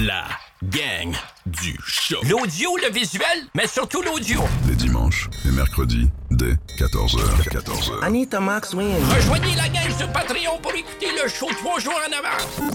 La 0.00 0.24
gang 0.62 1.14
du 1.46 1.78
show. 1.86 2.16
L'audio, 2.28 2.76
le 2.78 2.92
visuel, 2.92 3.24
mais 3.54 3.68
surtout 3.68 4.02
l'audio. 4.02 4.40
Les 4.66 4.74
dimanches 4.74 5.28
et 5.46 5.50
mercredis 5.52 6.10
dès 6.32 6.54
14h. 6.78 7.18
14h. 7.48 8.02
Anita 8.02 8.40
Max 8.40 8.74
Win. 8.74 8.96
Rejoignez 9.14 9.54
la 9.54 9.68
gang 9.68 9.88
sur 9.96 10.10
Patreon 10.10 10.58
pour 10.60 10.72
écouter 10.74 11.06
le 11.22 11.28
show 11.28 11.46
trois 11.58 11.78
jours 11.78 11.94
en 11.94 12.12
avance. 12.12 12.72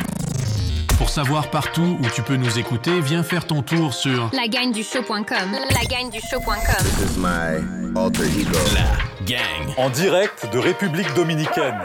Pour 0.98 1.10
savoir 1.10 1.50
partout 1.50 1.98
où 2.02 2.10
tu 2.16 2.22
peux 2.22 2.38
nous 2.38 2.58
écouter, 2.58 3.02
viens 3.02 3.24
faire 3.24 3.46
ton 3.46 3.64
tour 3.64 3.94
sur 3.94 4.30
Lagagne-du-show.com. 4.34 5.58
Lagagne-du-show.com. 5.72 6.86
This 6.86 7.12
is 7.12 7.18
my 7.18 8.00
alter 8.00 8.26
ego. 8.26 8.58
La 8.74 9.26
gang. 9.26 9.74
En 9.78 9.90
direct 9.90 10.48
de 10.54 10.58
République 10.58 11.14
dominicaine. 11.16 11.80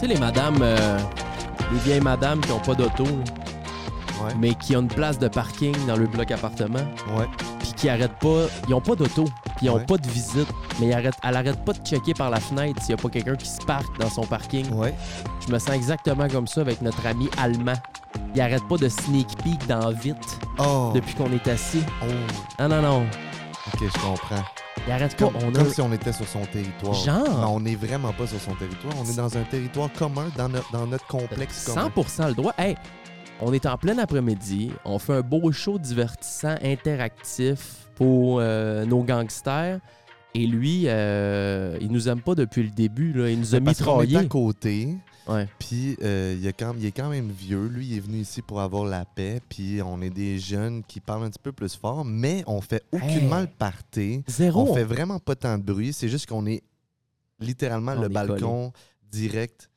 Tu 0.00 0.06
sais, 0.06 0.14
les 0.14 0.18
madames, 0.18 0.58
euh, 0.62 0.98
les 1.72 1.78
vieilles 1.80 2.00
madames 2.00 2.40
qui 2.40 2.52
ont 2.52 2.58
pas 2.60 2.74
d'auto, 2.74 3.04
Ouais. 3.04 4.32
mais 4.38 4.54
qui 4.54 4.74
ont 4.76 4.80
une 4.80 4.88
place 4.88 5.18
de 5.18 5.28
parking 5.28 5.74
dans 5.86 5.96
le 5.96 6.06
bloc 6.06 6.30
appartement, 6.30 6.78
Ouais. 7.16 7.26
puis 7.58 7.72
qui 7.76 7.88
arrêtent 7.88 8.18
pas, 8.18 8.46
ils 8.68 8.74
ont 8.74 8.80
pas 8.80 8.94
d'auto, 8.94 9.24
puis 9.56 9.66
ils 9.66 9.70
ont 9.70 9.74
Ouais. 9.76 9.84
pas 9.86 9.96
de 9.98 10.08
visite, 10.08 10.48
mais 10.78 10.86
ils 10.88 10.92
arrêtent, 10.94 11.16
elle 11.22 11.36
arrête 11.36 11.62
pas 11.64 11.72
de 11.72 11.84
checker 11.86 12.14
par 12.14 12.30
la 12.30 12.40
fenêtre 12.40 12.80
s'il 12.82 12.90
y 12.90 12.94
a 12.94 12.96
pas 12.96 13.08
quelqu'un 13.08 13.36
qui 13.36 13.46
se 13.46 13.60
parque 13.64 13.98
dans 13.98 14.10
son 14.10 14.22
parking. 14.22 14.66
Je 15.46 15.52
me 15.52 15.58
sens 15.58 15.74
exactement 15.74 16.28
comme 16.28 16.46
ça 16.46 16.60
avec 16.62 16.80
notre 16.82 17.06
ami 17.06 17.28
allemand. 17.38 17.74
Il 18.34 18.40
arrête 18.40 18.66
pas 18.68 18.76
de 18.76 18.88
sneak 18.88 19.26
peek 19.42 19.66
dans 19.66 19.90
vite 19.90 20.38
Oh. 20.58 20.92
depuis 20.94 21.14
qu'on 21.14 21.30
est 21.32 21.46
assis. 21.48 21.82
Oh. 22.02 22.06
Non, 22.62 22.68
non, 22.68 22.82
non. 22.82 23.06
Ok, 23.74 23.80
je 23.82 24.00
comprends. 24.00 24.44
Il 24.86 24.92
arrête 24.92 25.16
pas. 25.16 25.28
Comme, 25.30 25.56
a... 25.56 25.64
si 25.70 25.80
on 25.80 25.92
était 25.92 26.12
sur 26.12 26.26
son 26.26 26.40
territoire. 26.46 26.94
Genre. 26.94 27.38
Mais 27.38 27.46
on 27.46 27.60
n'est 27.60 27.74
vraiment 27.76 28.12
pas 28.12 28.26
sur 28.26 28.40
son 28.40 28.54
territoire. 28.54 28.94
On 28.98 29.04
est 29.04 29.16
dans 29.16 29.36
un 29.36 29.42
territoire 29.42 29.92
commun, 29.92 30.26
dans, 30.36 30.48
no- 30.48 30.58
dans 30.72 30.86
notre 30.86 31.06
complexe 31.06 31.66
commun. 31.66 31.90
100% 31.96 32.28
le 32.28 32.34
droit. 32.34 32.54
Hey, 32.58 32.76
on 33.40 33.52
est 33.52 33.66
en 33.66 33.76
plein 33.76 33.98
après-midi. 33.98 34.70
On 34.84 34.98
fait 34.98 35.14
un 35.14 35.20
beau 35.22 35.52
show 35.52 35.78
divertissant, 35.78 36.56
interactif 36.62 37.88
pour 37.94 38.38
euh, 38.40 38.84
nos 38.84 39.02
gangsters. 39.02 39.80
Et 40.34 40.46
lui, 40.46 40.84
euh, 40.86 41.76
il 41.80 41.90
nous 41.90 42.08
aime 42.08 42.20
pas 42.20 42.34
depuis 42.34 42.62
le 42.62 42.70
début. 42.70 43.12
Là. 43.12 43.30
Il 43.30 43.40
nous 43.40 43.54
a 43.54 43.58
est 43.58 43.60
à 43.60 43.64
mitraillés. 43.64 44.28
côté, 44.28 44.96
Ouais. 45.30 45.48
puis 45.58 45.96
euh, 46.02 46.36
il, 46.38 46.46
est 46.46 46.52
quand, 46.52 46.74
il 46.76 46.84
est 46.86 46.92
quand 46.92 47.08
même 47.08 47.30
vieux. 47.30 47.66
Lui, 47.66 47.86
il 47.86 47.96
est 47.96 48.00
venu 48.00 48.18
ici 48.18 48.42
pour 48.42 48.60
avoir 48.60 48.84
la 48.84 49.04
paix, 49.04 49.40
puis 49.48 49.80
on 49.82 50.02
est 50.02 50.10
des 50.10 50.38
jeunes 50.38 50.82
qui 50.84 51.00
parlent 51.00 51.24
un 51.24 51.30
petit 51.30 51.38
peu 51.42 51.52
plus 51.52 51.74
fort, 51.76 52.04
mais 52.04 52.42
on 52.46 52.60
fait 52.60 52.82
aucunement 52.92 53.36
Hey. 53.38 53.42
le 53.42 53.46
party. 53.58 54.24
Zéro. 54.26 54.68
On 54.70 54.74
fait 54.74 54.84
vraiment 54.84 55.18
pas 55.18 55.36
tant 55.36 55.56
de 55.56 55.62
bruit. 55.62 55.92
C'est 55.92 56.08
juste 56.08 56.26
qu'on 56.26 56.46
est 56.46 56.62
littéralement 57.38 57.92
On 57.92 58.00
le 58.00 58.06
est 58.06 58.12
balcon 58.12 58.72
direct 59.10 59.70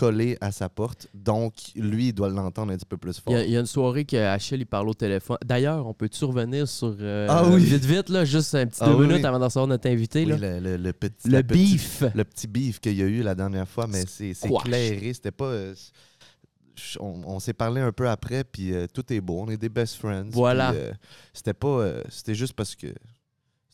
collé 0.00 0.38
à 0.40 0.50
sa 0.50 0.68
porte. 0.68 1.08
Donc, 1.12 1.52
lui, 1.76 2.08
il 2.08 2.12
doit 2.14 2.30
l'entendre 2.30 2.72
un 2.72 2.76
petit 2.76 2.86
peu 2.86 2.96
plus 2.96 3.18
fort. 3.20 3.34
il 3.38 3.50
y 3.50 3.56
a 3.56 3.60
une 3.60 3.66
soirée 3.66 4.04
que 4.06 4.16
Achille 4.16 4.60
il 4.60 4.66
parle 4.66 4.88
au 4.88 4.94
téléphone. 4.94 5.36
D'ailleurs, 5.44 5.86
on 5.86 5.92
peut-tu 5.94 6.24
revenir 6.24 6.66
sur. 6.66 6.96
euh, 7.00 7.26
Ah 7.28 7.44
oui. 7.48 7.62
Vite, 7.64 7.84
vite, 7.84 8.08
là, 8.08 8.24
juste 8.24 8.54
un 8.54 8.66
petit 8.66 8.78
Ah 8.82 8.86
deux 8.88 8.94
oui, 8.94 9.06
minutes 9.06 9.24
avant 9.24 9.38
d'en 9.38 9.44
recevoir 9.46 9.66
notre 9.66 9.88
invité. 9.88 10.20
Oui, 10.24 10.30
là? 10.30 10.36
le, 10.38 10.58
le- 10.60 10.76
le 10.78 10.92
petit, 10.92 11.28
le 11.28 11.42
beef. 11.42 12.02
le 12.14 12.24
petit 12.24 12.46
beef 12.48 12.80
qu'il 12.80 12.94
y 12.96 13.02
a 13.02 13.06
eu 13.06 13.22
la 13.22 13.34
dernière 13.34 13.68
fois, 13.68 13.86
mais 13.86 14.04
c'est 14.06 14.32
clairé. 14.64 15.12
C'était 15.12 15.30
pas. 15.30 15.44
euh, 15.46 15.74
on 16.98 17.20
on 17.26 17.40
s'est 17.40 17.52
parlé 17.52 17.80
un 17.82 17.92
peu 17.92 18.08
après, 18.08 18.42
puis 18.44 18.72
euh, 18.72 18.86
tout 18.92 19.12
est 19.12 19.20
beau. 19.20 19.40
On 19.46 19.50
est 19.50 19.58
des 19.58 19.68
best 19.68 19.96
friends. 19.96 20.30
Voilà. 20.32 20.72
c'était 21.34 21.52
pas. 21.54 21.92
c'était 22.08 22.34
juste 22.34 22.54
parce 22.54 22.74
que 22.74 22.86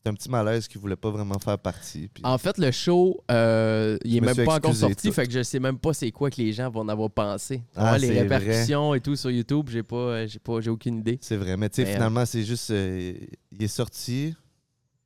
un 0.07 0.15
petit 0.15 0.31
malaise 0.31 0.69
qui 0.69 0.79
voulait 0.79 0.97
pas 0.97 1.11
vraiment 1.11 1.39
faire 1.39 1.59
partie. 1.59 2.09
puis- 2.13 2.23
En 2.25 2.39
fait, 2.39 2.59
le 2.59 2.71
show, 2.71 3.21
euh, 3.31 3.99
il 4.05 4.17
est 4.17 4.21
même 4.21 4.37
pas 4.45 4.57
encore 4.57 4.75
sorti, 4.75 5.09
tout. 5.09 5.15
fait 5.15 5.27
que 5.27 5.33
je 5.33 5.43
sais 5.43 5.59
même 5.61 5.79
pas 5.79 5.93
c'est 5.95 6.11
quoi 6.11 6.31
que 6.31 6.41
les 6.41 6.53
gens 6.53 6.71
vont 6.71 6.81
en 6.81 6.89
avoir 6.89 7.11
pensé. 7.11 7.63
Ah, 7.75 7.99
les 7.99 8.21
répercussions 8.21 8.95
et 8.95 9.01
tout 9.01 9.17
sur 9.17 9.31
YouTube, 9.31 9.69
j'ai 9.71 9.83
pas, 9.83 9.97
euh, 9.97 10.27
j'ai 10.27 10.39
pas, 10.39 10.61
j'ai 10.61 10.71
aucune 10.71 10.99
idée. 10.99 11.19
C'est 11.21 11.37
vrai, 11.37 11.57
mais 11.57 11.69
tu 11.69 11.83
sais, 11.83 11.89
euh, 11.89 11.93
finalement, 11.95 12.25
c'est 12.27 12.43
juste. 12.45 12.71
euh, 12.71 13.13
il 13.53 13.63
est 13.63 13.69
sorti 13.69 14.35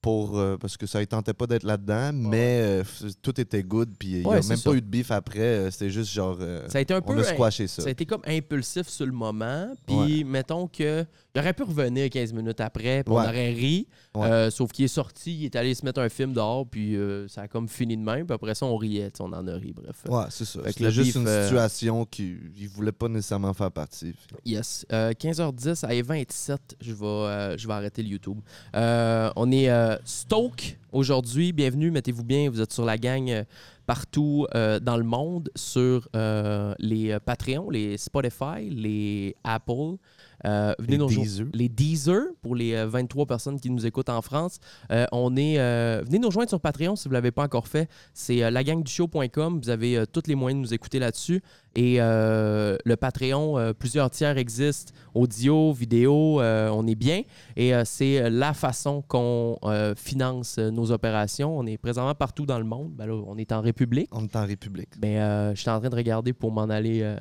pour. 0.02 0.40
parce 0.60 0.76
que 0.78 0.86
ça 0.86 0.98
ne 1.00 1.04
tentait 1.04 1.34
pas 1.34 1.46
d'être 1.46 1.62
là-dedans, 1.64 2.12
mais 2.14 2.82
tout 3.22 3.38
était 3.40 3.62
good, 3.62 3.90
puis 3.98 4.08
il 4.08 4.18
n'y 4.20 4.26
a 4.26 4.30
même 4.34 4.42
ça. 4.42 4.70
pas 4.70 4.76
eu 4.76 4.80
de 4.80 4.86
beef 4.86 5.10
après. 5.10 5.70
C'était 5.70 5.90
juste 5.90 6.10
genre. 6.12 6.38
Ça 6.68 6.78
a 6.78 6.80
été 6.80 6.94
un 6.94 7.00
peu. 7.02 7.12
on 7.12 7.18
a 7.18 7.24
squashé 7.24 7.66
ça. 7.66 7.82
Ça 7.82 7.88
a 7.88 7.92
été 7.92 8.06
comme 8.06 8.22
impulsif 8.26 8.88
sur 8.88 9.04
le 9.06 9.12
moment. 9.12 9.68
Puis, 9.86 10.24
mettons 10.24 10.66
que 10.68 11.04
il 11.34 11.40
aurait 11.40 11.52
pu 11.52 11.62
revenir 11.62 12.10
15 12.10 12.32
minutes 12.32 12.60
après, 12.60 13.04
puis 13.04 13.12
on 13.12 13.18
aurait 13.18 13.50
ri. 13.50 13.86
Ouais. 14.14 14.26
Euh, 14.26 14.50
sauf 14.50 14.72
qu'il 14.72 14.84
est 14.84 14.88
sorti, 14.88 15.36
il 15.36 15.44
est 15.44 15.56
allé 15.56 15.74
se 15.74 15.84
mettre 15.84 16.00
un 16.00 16.08
film 16.08 16.32
dehors, 16.32 16.66
puis 16.66 16.96
euh, 16.96 17.28
ça 17.28 17.42
a 17.42 17.48
comme 17.48 17.68
fini 17.68 17.96
de 17.96 18.02
même. 18.02 18.26
Puis 18.26 18.34
après 18.34 18.54
ça, 18.54 18.66
on 18.66 18.76
riait, 18.76 19.12
on 19.20 19.32
en 19.32 19.46
a 19.46 19.54
ri, 19.54 19.72
bref. 19.72 20.02
Ouais, 20.08 20.24
c'est 20.30 20.44
ça. 20.44 20.60
C'était 20.66 20.90
juste 20.90 21.14
une 21.14 21.28
euh, 21.28 21.44
situation 21.44 22.04
qu'il 22.04 22.52
ne 22.60 22.68
voulait 22.68 22.92
pas 22.92 23.08
nécessairement 23.08 23.54
faire 23.54 23.70
partie. 23.70 24.14
Yes. 24.44 24.84
Euh, 24.92 25.12
15h10 25.12 25.84
à 25.84 26.02
27 26.02 26.76
je 26.80 26.92
vais, 26.92 27.58
je 27.58 27.66
vais 27.66 27.74
arrêter 27.74 28.02
le 28.02 28.08
YouTube. 28.08 28.40
On 28.74 29.52
est 29.52 29.70
Stoke 30.04 30.78
aujourd'hui. 30.92 31.52
Bienvenue, 31.52 31.90
mettez-vous 31.90 32.24
bien. 32.24 32.50
Vous 32.50 32.60
êtes 32.60 32.72
sur 32.72 32.84
la 32.84 32.98
gang 32.98 33.44
partout 33.90 34.46
euh, 34.54 34.78
dans 34.78 34.96
le 34.96 35.02
monde, 35.02 35.50
sur 35.56 36.08
euh, 36.14 36.72
les 36.78 37.10
euh, 37.10 37.18
Patreon, 37.18 37.70
les 37.70 37.98
Spotify, 37.98 38.70
les 38.70 39.34
Apple. 39.42 39.96
Euh, 40.46 40.74
venez 40.78 40.92
Les 40.92 40.98
nous 40.98 41.06
rejo- 41.08 41.20
Deezer. 41.22 41.46
les 41.52 41.68
Deezer 41.68 42.22
pour 42.42 42.54
les 42.54 42.74
euh, 42.74 42.86
23 42.86 43.26
personnes 43.26 43.60
qui 43.60 43.70
nous 43.70 43.84
écoutent 43.86 44.08
en 44.08 44.22
France. 44.22 44.58
Euh, 44.90 45.06
on 45.12 45.36
est, 45.36 45.58
euh, 45.58 46.02
venez 46.04 46.18
nous 46.18 46.28
rejoindre 46.28 46.48
sur 46.48 46.60
Patreon 46.60 46.96
si 46.96 47.04
vous 47.04 47.10
ne 47.10 47.14
l'avez 47.14 47.30
pas 47.30 47.44
encore 47.44 47.68
fait. 47.68 47.88
C'est 48.14 48.42
euh, 48.42 48.50
lagangdushow.com. 48.50 49.60
Vous 49.62 49.70
avez 49.70 49.96
euh, 49.98 50.06
tous 50.10 50.22
les 50.26 50.34
moyens 50.34 50.60
de 50.62 50.66
nous 50.68 50.74
écouter 50.74 50.98
là-dessus. 50.98 51.42
Et 51.76 52.00
euh, 52.00 52.76
le 52.84 52.96
Patreon, 52.96 53.56
euh, 53.58 53.72
plusieurs 53.72 54.10
tiers 54.10 54.36
existent. 54.38 54.92
Audio, 55.14 55.72
vidéo, 55.72 56.40
euh, 56.40 56.68
on 56.72 56.86
est 56.86 56.94
bien. 56.96 57.22
Et 57.56 57.74
euh, 57.74 57.82
c'est 57.84 58.28
la 58.30 58.54
façon 58.54 59.02
qu'on 59.06 59.56
euh, 59.64 59.94
finance 59.94 60.56
euh, 60.58 60.70
nos 60.70 60.90
opérations. 60.90 61.56
On 61.56 61.66
est 61.66 61.78
présentement 61.78 62.14
partout 62.14 62.46
dans 62.46 62.58
le 62.58 62.64
monde. 62.64 62.90
Ben 62.94 63.06
là, 63.06 63.14
on 63.14 63.36
est 63.38 63.52
en 63.52 63.60
République. 63.60 64.08
On 64.12 64.24
est 64.24 64.36
en 64.36 64.46
République. 64.46 64.88
Mais 65.02 65.20
euh, 65.20 65.54
je 65.54 65.60
suis 65.60 65.70
en 65.70 65.78
train 65.80 65.90
de 65.90 65.96
regarder 65.96 66.32
pour 66.32 66.50
m'en 66.50 66.62
aller 66.62 67.00
euh, 67.02 67.16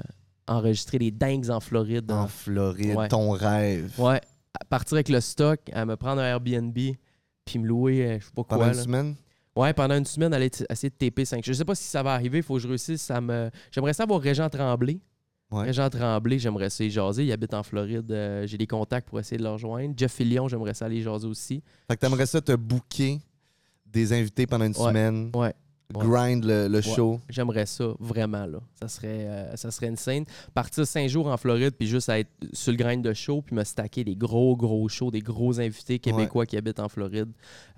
enregistrer 0.50 0.98
les 0.98 1.12
dingues 1.12 1.50
en 1.50 1.60
Floride. 1.60 2.12
En 2.12 2.28
Floride, 2.28 2.96
Ouais. 2.96 3.08
ton 3.08 3.32
rêve. 3.32 3.94
Ouais, 4.00 4.20
à 4.60 4.66
partir 4.66 4.96
avec 4.96 5.10
le 5.10 5.22
stock, 5.22 5.60
à 5.74 5.86
me 5.86 5.96
prendre 5.96 6.22
un 6.22 6.26
Airbnb, 6.26 6.74
puis 7.46 7.60
me 7.60 7.68
louer, 7.68 8.06
euh, 8.06 8.20
je 8.20 8.26
sais 8.26 8.32
pas 8.36 8.44
quoi. 8.44 8.58
Pendant 8.58 8.72
une 8.72 8.78
là. 8.78 8.84
semaine? 8.84 9.16
Ouais, 9.56 9.74
pendant 9.74 9.96
une 9.98 10.06
semaine, 10.06 10.34
aller 10.34 10.50
essayer 10.70 10.90
de 10.90 10.96
TP 10.96 11.26
5. 11.26 11.44
Je 11.46 11.52
sais 11.54 11.66
pas 11.66 11.76
si 11.76 11.84
ça 11.84 12.02
va 12.04 12.14
arriver, 12.14 12.38
il 12.38 12.44
faut 12.44 12.54
que 12.56 12.60
je 12.62 12.68
réussisse. 12.68 13.02
Ça 13.02 13.20
me... 13.20 13.50
J'aimerais 13.72 13.94
savoir 13.94 14.22
Régent 14.22 14.48
Tremblay. 14.50 15.00
Ouais. 15.52 15.64
Régent 15.66 15.90
Tremblay, 15.90 16.38
j'aimerais 16.40 16.68
essayer 16.68 16.90
de 16.90 16.94
jaser. 16.94 17.26
Il 17.26 17.32
habite 17.32 17.54
en 17.56 17.64
Floride. 17.64 18.10
euh, 18.12 18.46
J'ai 18.48 18.58
des 18.58 18.68
contacts 18.68 19.10
pour 19.10 19.20
essayer 19.20 19.38
de 19.38 19.44
le 19.44 19.50
rejoindre. 19.50 19.94
Jeff 19.98 20.14
Fillion, 20.14 20.48
j'aimerais 20.48 20.76
ça 20.76 20.86
aller 20.86 21.02
jaser 21.02 21.28
aussi. 21.28 21.64
Fait 21.88 21.96
que 21.96 22.02
t'aimerais 22.02 22.28
ça 22.28 22.40
te 22.40 22.56
booker 22.56 23.20
des 23.86 24.14
invités 24.14 24.46
pendant 24.46 24.66
une 24.66 24.78
Ouais. 24.78 24.88
semaine, 24.88 25.32
Ouais. 25.36 25.54
Ouais. 25.96 26.06
grind 26.06 26.46
le, 26.46 26.68
le 26.68 26.82
show. 26.82 27.20
J'aimerais 27.30 27.66
ça, 27.66 27.86
vraiment, 28.00 28.46
là. 28.46 28.60
Ça 28.80 28.88
serait, 28.88 29.08
euh, 29.28 29.56
ça 29.56 29.72
serait 29.72 29.88
insane. 29.88 30.24
Partir 30.54 30.86
cinq 30.86 31.08
jours 31.10 31.26
en 31.28 31.36
Floride, 31.36 31.74
puis 31.78 31.88
juste 31.88 32.10
être 32.10 32.30
sur 32.54 32.72
le 32.72 32.78
grind 32.78 33.04
de 33.04 33.12
show, 33.14 33.42
puis 33.42 33.56
me 33.56 33.64
stacker 33.64 34.04
des 34.04 34.16
gros, 34.16 34.56
gros 34.56 34.88
shows, 34.88 35.10
des 35.10 35.22
gros 35.22 35.60
invités 35.60 35.98
québécois 35.98 36.46
qui 36.46 36.58
habitent 36.58 36.80
en 36.80 36.90
Floride. 36.90 37.30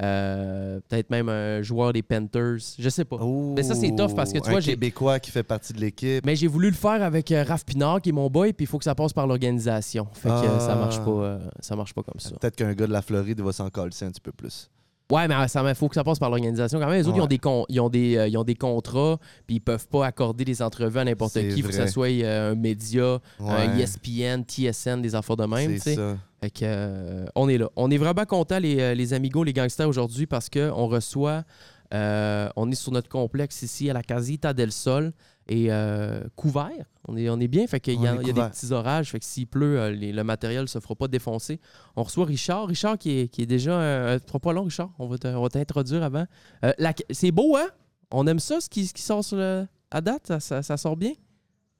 Euh, 0.01 0.79
Peut-être 0.89 1.09
même 1.09 1.29
un 1.29 1.61
joueur 1.61 1.93
des 1.93 2.01
Panthers. 2.01 2.57
Je 2.77 2.89
sais 2.89 3.05
pas. 3.05 3.17
Mais 3.55 3.63
ça, 3.63 3.75
c'est 3.75 3.95
tough 3.95 4.13
parce 4.15 4.33
que 4.33 4.39
tu 4.39 4.47
un 4.49 4.51
vois, 4.51 4.59
j'ai. 4.59 4.71
Québécois 4.73 5.19
qui 5.19 5.31
fait 5.31 5.43
partie 5.43 5.71
de 5.73 5.79
l'équipe. 5.79 6.25
Mais 6.25 6.35
j'ai 6.35 6.47
voulu 6.47 6.67
le 6.69 6.75
faire 6.75 7.01
avec 7.03 7.31
euh, 7.31 7.43
Raph 7.43 7.65
Pinard, 7.65 8.01
qui 8.01 8.09
est 8.09 8.13
mon 8.13 8.29
boy, 8.29 8.51
puis 8.53 8.65
il 8.65 8.67
faut 8.67 8.77
que 8.77 8.83
ça 8.83 8.95
passe 8.95 9.13
par 9.13 9.25
l'organisation. 9.27 10.07
Fait 10.13 10.27
que 10.29 10.35
ça 10.59 10.73
Ah. 10.73 10.75
marche 10.75 10.99
pas, 10.99 11.11
euh, 11.11 11.39
ça 11.61 11.75
marche 11.77 11.93
pas 11.93 12.03
comme 12.03 12.19
ça. 12.19 12.31
Peut-être 12.39 12.55
qu'un 12.57 12.73
gars 12.73 12.87
de 12.87 12.91
la 12.91 13.01
Floride 13.01 13.39
va 13.41 13.53
s'en 13.53 13.69
coller 13.69 13.91
un 14.01 14.11
petit 14.11 14.21
peu 14.21 14.31
plus. 14.33 14.69
Ouais, 15.11 15.27
mais 15.27 15.35
il 15.35 15.75
faut 15.75 15.89
que 15.89 15.95
ça 15.95 16.03
passe 16.03 16.19
par 16.19 16.29
l'organisation 16.29 16.79
quand 16.79 16.87
même. 16.87 16.95
Les 16.95 17.07
autres, 17.07 17.17
ils, 17.17 17.21
ont 17.21 17.27
des 17.27 17.37
con- 17.37 17.65
ils, 17.69 17.79
ont 17.81 17.89
des, 17.89 18.17
euh, 18.17 18.27
ils 18.27 18.37
ont 18.37 18.43
des 18.43 18.55
contrats, 18.55 19.19
puis 19.45 19.57
ils 19.57 19.59
peuvent 19.59 19.87
pas 19.87 20.05
accorder 20.05 20.45
des 20.45 20.61
entrevues 20.61 20.99
à 20.99 21.03
n'importe 21.03 21.33
qui. 21.33 21.47
Il 21.57 21.61
faut 21.63 21.67
que 21.69 21.73
ça 21.75 21.87
soit 21.87 22.07
euh, 22.23 22.53
un 22.53 22.55
média, 22.55 23.19
un. 23.39 23.77
ESPN, 23.77 24.43
TSN, 24.43 25.01
des 25.01 25.13
affaires 25.13 25.37
de 25.37 25.45
même. 25.45 25.77
C'est 25.77 25.95
ça. 25.95 26.17
Fait 26.41 26.49
que, 26.49 26.59
euh, 26.63 27.25
on 27.35 27.49
est 27.49 27.57
là. 27.57 27.69
On 27.75 27.91
est 27.91 27.97
vraiment 27.97 28.25
contents, 28.25 28.59
les, 28.59 28.95
les 28.95 29.13
amigos, 29.13 29.43
les 29.43 29.53
gangsters, 29.53 29.87
aujourd'hui, 29.87 30.25
parce 30.25 30.49
qu'on 30.49 30.87
reçoit. 30.87 31.43
on 31.91 32.71
est 32.71 32.75
sur 32.75 32.91
notre 32.91 33.09
complexe 33.09 33.61
ici 33.61 33.89
à 33.89 33.93
la 33.93 34.03
Casita 34.03 34.53
del 34.53 34.71
Sol 34.71 35.11
et 35.51 35.67
euh, 35.71 36.21
couvert. 36.35 36.69
On 37.07 37.17
est, 37.17 37.29
on 37.29 37.39
est 37.39 37.47
bien. 37.47 37.67
Fait 37.67 37.79
qu'il 37.79 38.01
y, 38.01 38.07
a- 38.07 38.13
On 38.13 38.19
est 38.19 38.21
il 38.21 38.27
y 38.27 38.29
a 38.29 38.33
des 38.33 38.49
petits 38.49 38.71
orages. 38.71 39.11
Fait 39.11 39.19
que 39.19 39.25
s'il 39.25 39.47
pleut, 39.47 39.79
euh, 39.79 39.91
les- 39.91 40.13
le 40.13 40.23
matériel 40.23 40.61
ne 40.61 40.67
se 40.67 40.79
fera 40.79 40.95
pas 40.95 41.07
défoncer. 41.07 41.59
On 41.95 42.03
reçoit 42.03 42.25
Richard. 42.25 42.67
Richard 42.67 42.97
qui 42.97 43.19
est, 43.19 43.27
qui 43.27 43.41
est 43.41 43.45
déjà. 43.45 43.73
Euh, 43.73 44.19
pas 44.41 44.53
long, 44.53 44.63
Richard. 44.63 44.91
On 44.99 45.07
va 45.07 45.49
t'introduire 45.49 46.03
avant. 46.03 46.25
Euh, 46.63 46.71
c'est 47.09 47.31
beau, 47.31 47.57
hein? 47.57 47.67
On 48.11 48.27
aime 48.27 48.39
ça, 48.39 48.61
ce 48.61 48.69
qui, 48.69 48.85
ce 48.87 48.93
qui 48.93 49.01
sort 49.01 49.23
sur 49.23 49.37
le, 49.37 49.65
à 49.89 49.99
date? 50.01 50.27
Ça, 50.27 50.39
ça- 50.39 50.61
ça 50.63 50.77
sort 50.77 50.95
bien? 50.95 51.13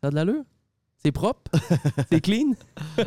Ça 0.01 0.07
a 0.07 0.09
de 0.09 0.15
l'allure? 0.15 0.43
C'est 1.03 1.11
propre? 1.11 1.49
c'est 2.11 2.21
clean? 2.21 2.51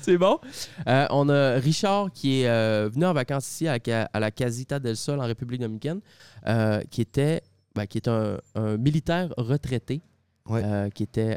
C'est 0.00 0.16
bon? 0.16 0.38
Euh, 0.86 1.06
on 1.10 1.28
a 1.28 1.54
Richard 1.54 2.10
qui 2.12 2.40
est 2.42 2.48
euh, 2.48 2.88
venu 2.90 3.04
en 3.04 3.12
vacances 3.12 3.46
ici 3.50 3.68
à, 3.68 3.78
à 4.12 4.20
la 4.20 4.30
Casita 4.30 4.78
del 4.78 4.96
Sol 4.96 5.20
en 5.20 5.24
République 5.26 5.60
dominicaine, 5.60 6.00
euh, 6.46 6.80
qui 6.90 7.00
était 7.02 7.42
ben, 7.78 7.86
qui 7.86 7.98
est 7.98 8.08
un, 8.08 8.38
un 8.54 8.76
militaire 8.76 9.32
retraité. 9.38 10.02
Ouais. 10.50 10.62
euh, 10.64 10.88
qui 10.88 11.02
était 11.02 11.36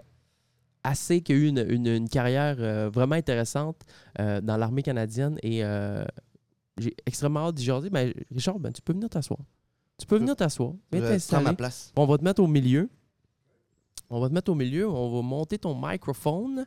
assez, 0.84 1.22
qui 1.22 1.34
a 1.34 1.36
eu 1.36 1.48
une, 1.48 1.66
une- 1.70 1.88
une 1.88 2.08
carrière 2.10 2.56
euh, 2.60 2.90
vraiment 2.90 3.16
intéressante 3.16 3.82
euh, 4.20 4.40
dans 4.42 4.56
l'armée 4.58 4.84
canadienne. 4.84 5.38
Et 5.44 5.66
euh, 5.66 6.06
j'ai 6.78 6.96
extrêmement 7.06 7.48
hâte 7.48 7.56
d'y 7.56 7.66
jaser. 7.66 7.90
Ben, 7.90 8.14
Richard, 8.34 8.58
ben, 8.58 8.72
tu 8.72 8.82
peux 8.82 8.94
venir 8.94 9.10
t'asseoir. 9.10 9.40
Tu 9.98 10.06
peux 10.08 10.18
venir 10.18 10.36
t'asseoir. 10.36 10.72
Viens 10.92 11.02
Je 11.02 11.06
prends 11.06 11.12
t'installer. 11.14 11.44
ma 11.44 11.54
place. 11.56 11.92
On 11.98 12.06
va 12.06 12.18
te 12.18 12.24
mettre 12.24 12.42
au 12.42 12.48
milieu. 12.48 12.90
On 14.10 14.20
va 14.22 14.30
te 14.30 14.34
mettre 14.34 14.50
au 14.52 14.56
milieu. 14.56 14.90
On 14.90 15.14
va 15.14 15.22
monter 15.22 15.58
ton 15.60 15.76
microphone. 15.80 16.66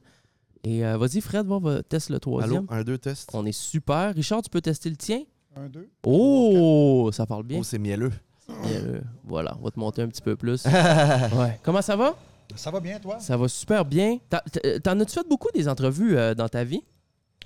Et 0.65 0.85
euh, 0.85 0.97
vas-y, 0.99 1.21
Fred, 1.23 1.47
va, 1.47 1.59
va 1.59 1.83
teste 1.83 2.11
le 2.11 2.21
troisième. 2.21 2.67
Allô, 2.69 2.81
un, 2.81 2.85
deux, 2.85 2.99
test. 2.99 3.31
On 3.35 3.45
est 3.47 3.53
super. 3.53 4.15
Richard, 4.15 4.43
tu 4.43 4.51
peux 4.51 4.61
tester 4.61 4.91
le 4.91 4.97
tien? 4.97 5.23
Un, 5.57 5.69
deux. 5.71 5.89
Oh, 6.07 7.11
ça 7.13 7.27
parle 7.27 7.45
bien. 7.45 7.59
Oh, 7.61 7.63
c'est 7.63 7.79
mielleux. 7.79 8.13
Euh, 8.51 9.01
voilà, 9.25 9.57
on 9.61 9.65
va 9.65 9.71
te 9.71 9.79
monter 9.79 10.03
un 10.03 10.09
petit 10.09 10.23
peu 10.23 10.37
plus. 10.37 10.65
Ouais. 11.35 11.59
Comment 11.63 11.83
ça 11.83 11.97
va? 11.97 12.17
Ça 12.57 12.71
va 12.71 12.79
bien, 12.81 12.99
toi? 13.01 13.19
Ça 13.19 13.37
va 13.37 13.49
super 13.49 13.85
bien. 13.85 14.19
T'as- 14.29 14.43
t'as- 14.53 14.81
T'en 14.81 15.01
as-tu 15.01 15.15
fait 15.15 15.29
beaucoup 15.29 15.49
des 15.55 15.67
entrevues 15.69 16.17
euh, 16.17 16.35
dans 16.35 16.49
ta 16.49 16.63
vie? 16.63 16.83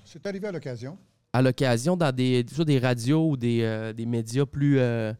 C'est 0.05 0.27
arrivé 0.27 0.49
à 0.49 0.53
l'occasion. 0.53 0.99
À 1.33 1.41
l'occasion, 1.43 1.97
dans 1.97 2.13
des, 2.15 2.45
soit 2.53 2.65
des 2.65 2.79
radios 2.79 3.31
ou 3.31 3.37
des, 3.37 3.61
euh, 3.63 3.93
des 3.93 4.07
médias 4.07 4.45
plus 4.47 4.79
euh, 4.81 5.13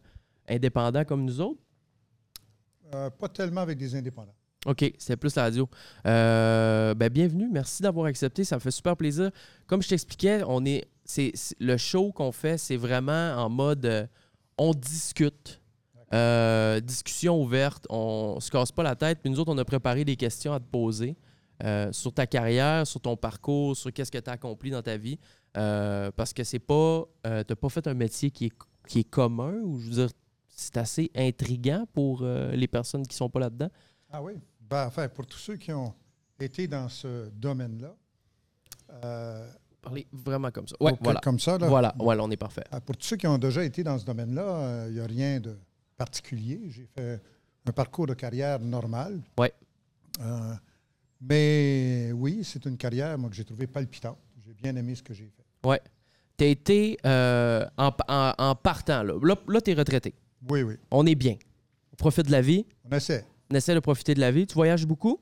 indépendants 0.49 1.05
comme 1.05 1.23
nous 1.23 1.39
autres? 1.39 1.59
Euh, 2.93 3.09
pas 3.09 3.29
tellement 3.29 3.61
avec 3.61 3.77
des 3.77 3.95
indépendants. 3.95 4.33
OK, 4.65 4.79
c'était 4.97 5.15
plus 5.15 5.33
la 5.35 5.43
radio. 5.43 5.69
Euh, 6.05 6.93
ben, 6.93 7.07
bienvenue, 7.09 7.47
merci 7.49 7.81
d'avoir 7.81 8.07
accepté, 8.07 8.43
ça 8.43 8.55
me 8.55 8.59
fait 8.59 8.71
super 8.71 8.97
plaisir. 8.97 9.31
Comme 9.67 9.81
je 9.81 9.87
t'expliquais, 9.87 10.41
on 10.45 10.65
est, 10.65 10.87
c'est, 11.05 11.31
c'est- 11.35 11.55
le 11.61 11.77
show 11.77 12.11
qu'on 12.11 12.31
fait, 12.33 12.57
c'est 12.57 12.75
vraiment 12.75 13.35
en 13.37 13.49
mode 13.49 13.85
euh, 13.85 14.05
on 14.57 14.73
discute. 14.73 15.61
Euh, 16.13 16.79
discussion 16.79 17.39
ouverte, 17.41 17.85
on 17.89 18.39
se 18.39 18.49
casse 18.49 18.71
pas 18.71 18.83
la 18.83 18.95
tête. 18.95 19.19
Puis 19.21 19.29
nous 19.29 19.39
autres, 19.39 19.53
on 19.53 19.57
a 19.57 19.65
préparé 19.65 20.05
des 20.05 20.15
questions 20.15 20.53
à 20.53 20.59
te 20.59 20.65
poser 20.65 21.15
euh, 21.63 21.91
sur 21.91 22.13
ta 22.13 22.25
carrière, 22.25 22.87
sur 22.87 22.99
ton 22.99 23.15
parcours, 23.15 23.75
sur 23.75 23.93
qu'est-ce 23.93 24.11
que 24.11 24.17
tu 24.17 24.29
as 24.29 24.33
accompli 24.33 24.71
dans 24.71 24.81
ta 24.81 24.97
vie. 24.97 25.19
Euh, 25.57 26.11
parce 26.15 26.33
que 26.33 26.43
c'est 26.43 26.59
pas. 26.59 27.05
t'as 27.23 27.43
pas 27.43 27.69
fait 27.69 27.87
un 27.87 27.93
métier 27.93 28.31
qui 28.31 28.45
est, 28.45 28.53
qui 28.87 28.99
est 28.99 29.09
commun 29.09 29.53
ou 29.63 29.79
je 29.79 29.85
veux 29.89 29.95
dire, 29.95 30.09
c'est 30.47 30.77
assez 30.77 31.11
intriguant 31.15 31.85
pour 31.93 32.23
les 32.23 32.67
personnes 32.67 33.05
qui 33.05 33.15
sont 33.15 33.29
pas 33.29 33.39
là-dedans. 33.39 33.69
Ah 34.11 34.21
oui? 34.21 34.33
Ben, 34.61 34.87
enfin, 34.87 35.07
pour 35.07 35.25
tous 35.25 35.37
ceux 35.37 35.55
qui 35.55 35.71
ont 35.71 35.93
été 36.39 36.67
dans 36.67 36.89
ce 36.89 37.29
domaine-là, 37.29 37.95
Parler 39.81 40.05
vraiment 40.11 40.51
comme 40.51 40.67
ça. 40.67 40.75
Ouais, 40.81 40.91
voilà. 40.99 41.21
comme 41.21 41.39
ça, 41.39 41.57
là, 41.57 41.67
Voilà, 41.67 41.95
voilà, 41.97 42.21
on 42.25 42.29
est 42.29 42.35
parfait. 42.35 42.65
Ah, 42.69 42.81
Pour 42.81 42.97
tous 42.97 43.07
ceux 43.07 43.15
qui 43.15 43.27
ont 43.27 43.37
déjà 43.37 43.63
été 43.63 43.81
dans 43.81 43.97
ce 43.97 44.03
domaine-là, 44.03 44.87
il 44.87 44.95
n'y 44.95 44.99
a 44.99 45.05
rien 45.05 45.39
de 45.39 45.55
particulier. 46.03 46.59
J'ai 46.69 46.87
fait 46.95 47.21
un 47.67 47.71
parcours 47.71 48.07
de 48.07 48.13
carrière 48.15 48.59
normal. 48.59 49.21
Ouais. 49.37 49.53
Euh, 50.21 50.55
mais 51.21 52.11
oui, 52.13 52.41
c'est 52.43 52.65
une 52.65 52.77
carrière 52.77 53.17
moi, 53.17 53.29
que 53.29 53.35
j'ai 53.35 53.43
trouvée 53.45 53.67
palpitante. 53.67 54.17
J'ai 54.45 54.53
bien 54.53 54.75
aimé 54.75 54.95
ce 54.95 55.03
que 55.03 55.13
j'ai 55.13 55.25
fait. 55.35 55.67
Ouais. 55.67 55.81
T'as 56.37 56.45
été 56.45 56.97
euh, 57.05 57.65
en, 57.77 57.91
en- 58.07 58.33
en 58.37 58.55
partant, 58.55 59.03
là. 59.03 59.13
Là, 59.21 59.35
là 59.47 59.61
t'es 59.61 59.73
retraité. 59.73 60.13
Oui, 60.49 60.63
oui. 60.63 60.75
On 60.89 61.05
est 61.05 61.15
bien. 61.15 61.35
On 61.91 61.95
profite 61.97 62.27
de 62.27 62.31
la 62.31 62.41
vie. 62.41 62.65
On 62.89 62.95
essaie. 62.95 63.25
On 63.51 63.55
essaie 63.55 63.75
de 63.75 63.79
profiter 63.81 64.13
de 64.13 64.21
la 64.21 64.31
vie. 64.31 64.47
Tu 64.47 64.53
voyages 64.53 64.85
beaucoup? 64.85 65.19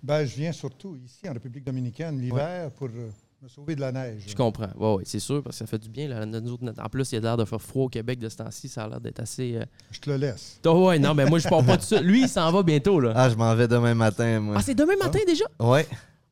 Ben, 0.00 0.24
je 0.24 0.36
viens 0.36 0.52
surtout 0.52 0.94
ici, 0.96 1.28
en 1.28 1.32
République 1.32 1.64
dominicaine, 1.64 2.20
l'hiver, 2.20 2.70
pour 2.72 2.88
euh, 2.88 3.10
me 3.44 3.48
sauver 3.50 3.76
de 3.76 3.80
la 3.82 3.92
neige. 3.92 4.24
Je 4.26 4.34
comprends. 4.34 4.70
Oui, 4.78 4.94
ouais, 4.94 5.02
c'est 5.04 5.18
sûr, 5.18 5.42
parce 5.42 5.56
que 5.56 5.58
ça 5.58 5.66
fait 5.66 5.78
du 5.78 5.90
bien. 5.90 6.08
Là. 6.08 6.24
Nous 6.24 6.52
autres, 6.52 6.64
en 6.82 6.88
plus, 6.88 7.12
il 7.12 7.16
y 7.16 7.18
a 7.18 7.20
l'air 7.20 7.36
de 7.36 7.44
faire 7.44 7.60
froid 7.60 7.84
au 7.84 7.88
Québec 7.90 8.18
de 8.18 8.28
ce 8.30 8.36
temps-ci. 8.36 8.68
Ça 8.68 8.84
a 8.84 8.88
l'air 8.88 9.00
d'être 9.02 9.20
assez. 9.20 9.56
euh, 9.56 9.64
Je 9.90 10.00
te 10.00 10.08
le 10.08 10.16
laisse. 10.16 10.58
Oh, 10.66 10.86
ouais, 10.88 10.98
non, 10.98 11.12
mais 11.12 11.26
moi, 11.26 11.38
je 11.38 11.46
parle 11.48 11.66
pas 11.66 11.76
de 11.76 11.82
ça. 11.82 12.00
Lui, 12.00 12.22
il 12.22 12.28
s'en 12.28 12.50
va 12.50 12.62
bientôt, 12.62 12.98
là. 13.00 13.12
Ah, 13.14 13.28
je 13.28 13.34
m'en 13.36 13.54
vais 13.54 13.68
demain 13.68 13.94
matin, 13.94 14.40
moi. 14.40 14.54
Ah, 14.58 14.62
c'est 14.62 14.74
demain 14.74 14.96
matin 14.96 15.18
déjà? 15.26 15.44
ouais, 15.60 15.86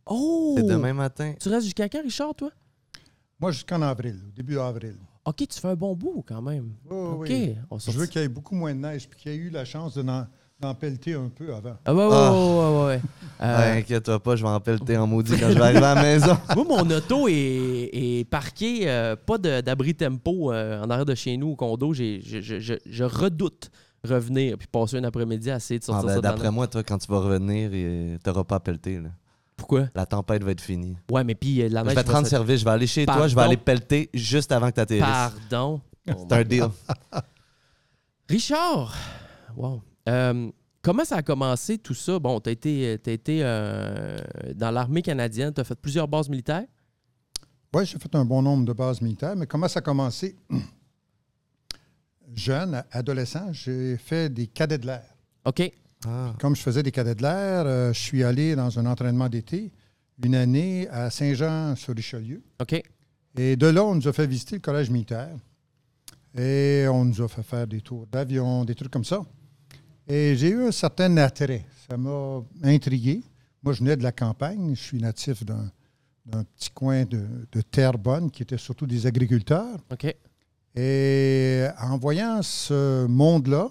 Oh! 0.07 0.55
c'est 0.57 0.65
demain 0.67 0.95
matin. 0.95 1.35
Tu 1.39 1.49
restes 1.51 1.65
jusqu'à 1.65 1.87
quand, 1.89 2.03
Richard, 2.03 2.35
toi? 2.35 2.51
Moi, 3.39 3.53
jusqu'en 3.53 3.83
avril, 3.83 4.19
au 4.27 4.31
début 4.33 4.59
avril. 4.59 4.97
OK, 5.25 5.47
tu 5.49 5.61
fais 5.61 5.69
un 5.69 5.75
bon 5.77 5.95
bout 5.95 6.25
quand 6.27 6.41
même. 6.43 6.73
Oui, 6.91 6.97
OK. 6.97 7.27
oui. 7.29 7.55
On 7.71 7.79
Je 7.79 7.91
veux 7.93 8.07
qu'il 8.07 8.23
y 8.23 8.25
ait 8.25 8.29
beaucoup 8.29 8.55
moins 8.55 8.75
de 8.75 8.81
neige 8.81 9.07
puis 9.09 9.21
qu'il 9.21 9.33
y 9.33 9.35
ait 9.35 9.39
eu 9.39 9.51
la 9.51 9.65
chance 9.67 9.95
de 9.95 10.03
d'en 10.63 10.75
pelleter 10.75 11.15
un 11.15 11.29
peu 11.29 11.53
avant. 11.53 11.75
Ah, 11.85 11.93
ouais, 11.93 12.07
ouais, 12.07 12.13
Ah. 12.13 12.33
ouais, 12.33 12.79
ouais, 12.79 12.87
ouais. 12.87 13.01
Euh, 13.43 13.59
Ouais, 13.59 13.79
inquiète-toi 13.81 14.21
pas, 14.23 14.37
je 14.37 14.43
vais 14.45 14.49
en 14.49 14.61
pelleter 14.61 14.97
en 14.97 15.05
maudit 15.09 15.33
quand 15.37 15.49
je 15.49 15.55
vais 15.55 15.61
arriver 15.61 15.79
à 15.85 15.97
la 15.97 16.03
maison. 16.03 16.39
Moi, 16.55 16.65
mon 16.65 16.91
auto 16.97 17.27
est, 17.27 17.91
est 17.93 18.25
parqué, 18.31 18.89
euh, 18.89 19.17
pas 19.17 19.37
de- 19.37 19.61
d'abri 19.61 19.97
tempo 19.97 20.53
euh, 20.53 20.81
en 20.81 20.89
arrière 20.89 21.05
de 21.05 21.17
chez 21.17 21.37
nous 21.37 21.49
au 21.49 21.57
condo. 21.57 21.93
J'ai- 21.93 22.21
je, 22.25 22.41
je- 22.41 22.61
je- 22.61 22.75
je 22.87 23.03
redoute 23.03 23.73
revenir 24.05 24.57
puis 24.57 24.69
passer 24.71 24.99
un 24.99 25.03
après-midi 25.05 25.51
à 25.51 25.57
essayer 25.57 25.81
de 25.81 25.85
Ah, 25.85 25.87
sortir 25.87 26.07
ben, 26.07 26.15
ça 26.15 26.21
de 26.21 26.23
la 26.25 26.31
D'après 26.31 26.51
moi, 26.53 26.69
toi, 26.69 26.85
quand 26.85 26.99
tu 26.99 27.11
vas 27.11 27.19
revenir, 27.19 28.19
t'auras 28.23 28.45
pas 28.45 28.57
à 28.57 28.61
pelleter. 28.61 29.01
Là. 29.01 29.09
Pourquoi? 29.57 29.87
La 29.97 30.07
tempête 30.07 30.45
va 30.45 30.53
être 30.53 30.61
finie. 30.61 30.97
Ouais, 31.11 31.25
mais 31.25 31.35
puis 31.35 31.63
euh, 31.63 31.69
la 31.69 31.81
Je 31.81 31.87
neige 31.87 31.95
vais 31.97 32.05
te 32.05 32.13
rendre 32.13 32.27
se- 32.27 32.31
service. 32.31 32.61
Je 32.61 32.65
vais 32.65 32.71
aller 32.71 32.87
chez 32.87 33.07
toi, 33.07 33.27
je 33.27 33.35
vais 33.35 33.43
aller 33.43 33.57
pelleter 33.57 34.09
juste 34.15 34.53
avant 34.53 34.69
que 34.71 34.75
tu 34.75 34.81
atterrisses. 34.81 35.05
Pardon? 35.05 35.81
Oh 36.09 36.13
C'est 36.29 36.33
un 36.35 36.39
my 36.39 36.45
deal. 36.45 36.69
Richard, 38.29 38.95
wow. 39.57 39.83
Euh, 40.09 40.51
comment 40.83 41.05
ça 41.05 41.17
a 41.17 41.23
commencé 41.23 41.79
tout 41.79 41.95
ça? 41.95 42.19
Bon, 42.19 42.41
tu 42.41 42.49
as 42.49 42.53
été, 42.53 42.99
t'as 43.03 43.13
été 43.13 43.41
euh, 43.43 44.19
dans 44.55 44.71
l'armée 44.71 45.03
canadienne, 45.03 45.53
tu 45.53 45.61
as 45.61 45.65
fait 45.65 45.75
plusieurs 45.75 46.09
bases 46.09 46.29
militaires? 46.29 46.67
Oui, 47.75 47.87
j'ai 47.87 47.99
fait 47.99 48.15
un 48.15 48.25
bon 48.25 48.43
nombre 48.43 48.65
de 48.65 48.73
bases 48.73 49.01
militaires, 49.01 49.35
mais 49.37 49.47
comment 49.47 49.69
ça 49.69 49.79
a 49.79 49.83
commencé? 49.83 50.37
Jeune, 52.35 52.83
adolescent, 52.91 53.53
j'ai 53.53 53.97
fait 53.97 54.33
des 54.33 54.47
cadets 54.47 54.79
de 54.79 54.87
l'air. 54.87 55.05
OK. 55.45 55.71
Ah. 56.07 56.35
Comme 56.41 56.57
je 56.57 56.63
faisais 56.63 56.83
des 56.83 56.91
cadets 56.91 57.15
de 57.15 57.23
l'air, 57.23 57.67
euh, 57.67 57.93
je 57.93 58.01
suis 58.01 58.25
allé 58.25 58.57
dans 58.57 58.79
un 58.79 58.87
entraînement 58.87 59.29
d'été 59.29 59.73
une 60.23 60.35
année 60.35 60.89
à 60.89 61.11
Saint-Jean-sur-Richelieu. 61.11 62.43
OK. 62.61 62.83
Et 63.37 63.57
de 63.57 63.67
là, 63.67 63.85
on 63.85 63.95
nous 63.95 64.09
a 64.09 64.13
fait 64.13 64.27
visiter 64.27 64.57
le 64.57 64.61
collège 64.61 64.91
militaire. 64.91 65.35
Et 66.37 66.87
on 66.89 67.05
nous 67.05 67.21
a 67.21 67.29
fait 67.29 67.43
faire 67.43 67.67
des 67.67 67.81
tours 67.81 68.07
d'avion, 68.07 68.65
des 68.65 68.75
trucs 68.75 68.91
comme 68.91 69.05
ça. 69.05 69.23
Et 70.09 70.35
j'ai 70.37 70.51
eu 70.51 70.63
un 70.67 70.73
certain 70.73 71.17
attrait. 71.17 71.65
Ça 71.89 71.97
m'a 71.97 72.43
intrigué. 72.63 73.23
Moi, 73.63 73.73
je 73.73 73.81
venais 73.81 73.97
de 73.97 74.03
la 74.03 74.13
campagne. 74.13 74.75
Je 74.75 74.81
suis 74.83 74.99
natif 74.99 75.45
d'un 75.45 75.71
petit 76.57 76.71
coin 76.71 77.05
de, 77.05 77.25
de 77.51 77.61
terre 77.61 77.97
bonne 77.99 78.31
qui 78.31 78.43
était 78.43 78.59
surtout 78.59 78.87
des 78.87 79.07
agriculteurs. 79.07 79.77
OK. 79.93 80.15
Et 80.75 81.67
en 81.81 81.99
voyant 81.99 82.41
ce 82.43 83.07
monde-là 83.07 83.71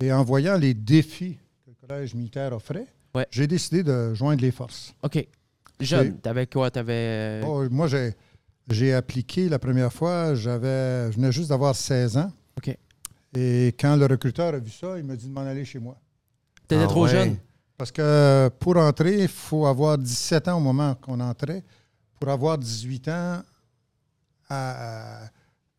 et 0.00 0.12
en 0.12 0.22
voyant 0.24 0.56
les 0.56 0.72
défis 0.72 1.36
que 1.64 1.70
le 1.70 1.86
collège 1.88 2.14
militaire 2.14 2.52
offrait, 2.52 2.86
Ouais. 3.14 3.26
j'ai 3.32 3.48
décidé 3.48 3.82
de 3.82 4.14
joindre 4.14 4.40
les 4.40 4.52
forces. 4.52 4.94
OK. 5.02 5.26
Jeune, 5.80 6.16
t'avais 6.18 6.46
quoi? 6.46 6.70
T'avais. 6.70 7.40
Oh, 7.44 7.64
moi, 7.70 7.88
j'ai, 7.88 8.12
j'ai 8.70 8.94
appliqué 8.94 9.48
la 9.48 9.58
première 9.58 9.92
fois, 9.92 10.34
j'avais, 10.36 11.10
je 11.10 11.16
venais 11.16 11.32
juste 11.32 11.48
d'avoir 11.48 11.74
16 11.74 12.18
ans. 12.18 12.30
OK. 12.56 12.76
Et 13.34 13.68
quand 13.78 13.96
le 13.96 14.06
recruteur 14.06 14.54
a 14.54 14.58
vu 14.58 14.70
ça, 14.70 14.98
il 14.98 15.04
m'a 15.04 15.16
dit 15.16 15.28
de 15.28 15.32
m'en 15.32 15.42
aller 15.42 15.64
chez 15.64 15.78
moi. 15.78 15.96
T'étais 16.66 16.82
Ah 16.82 16.86
trop 16.88 17.04
ouais. 17.04 17.10
jeune? 17.10 17.36
Parce 17.76 17.92
que 17.92 18.50
pour 18.58 18.76
entrer, 18.76 19.22
il 19.22 19.28
faut 19.28 19.66
avoir 19.66 19.96
17 19.96 20.48
ans 20.48 20.56
au 20.58 20.60
moment 20.60 20.94
qu'on 20.96 21.18
entrait. 21.20 21.62
Pour 22.18 22.28
avoir 22.30 22.58
18 22.58 23.08
ans, 23.08 23.42
à- 24.48 25.24
à- 25.24 25.28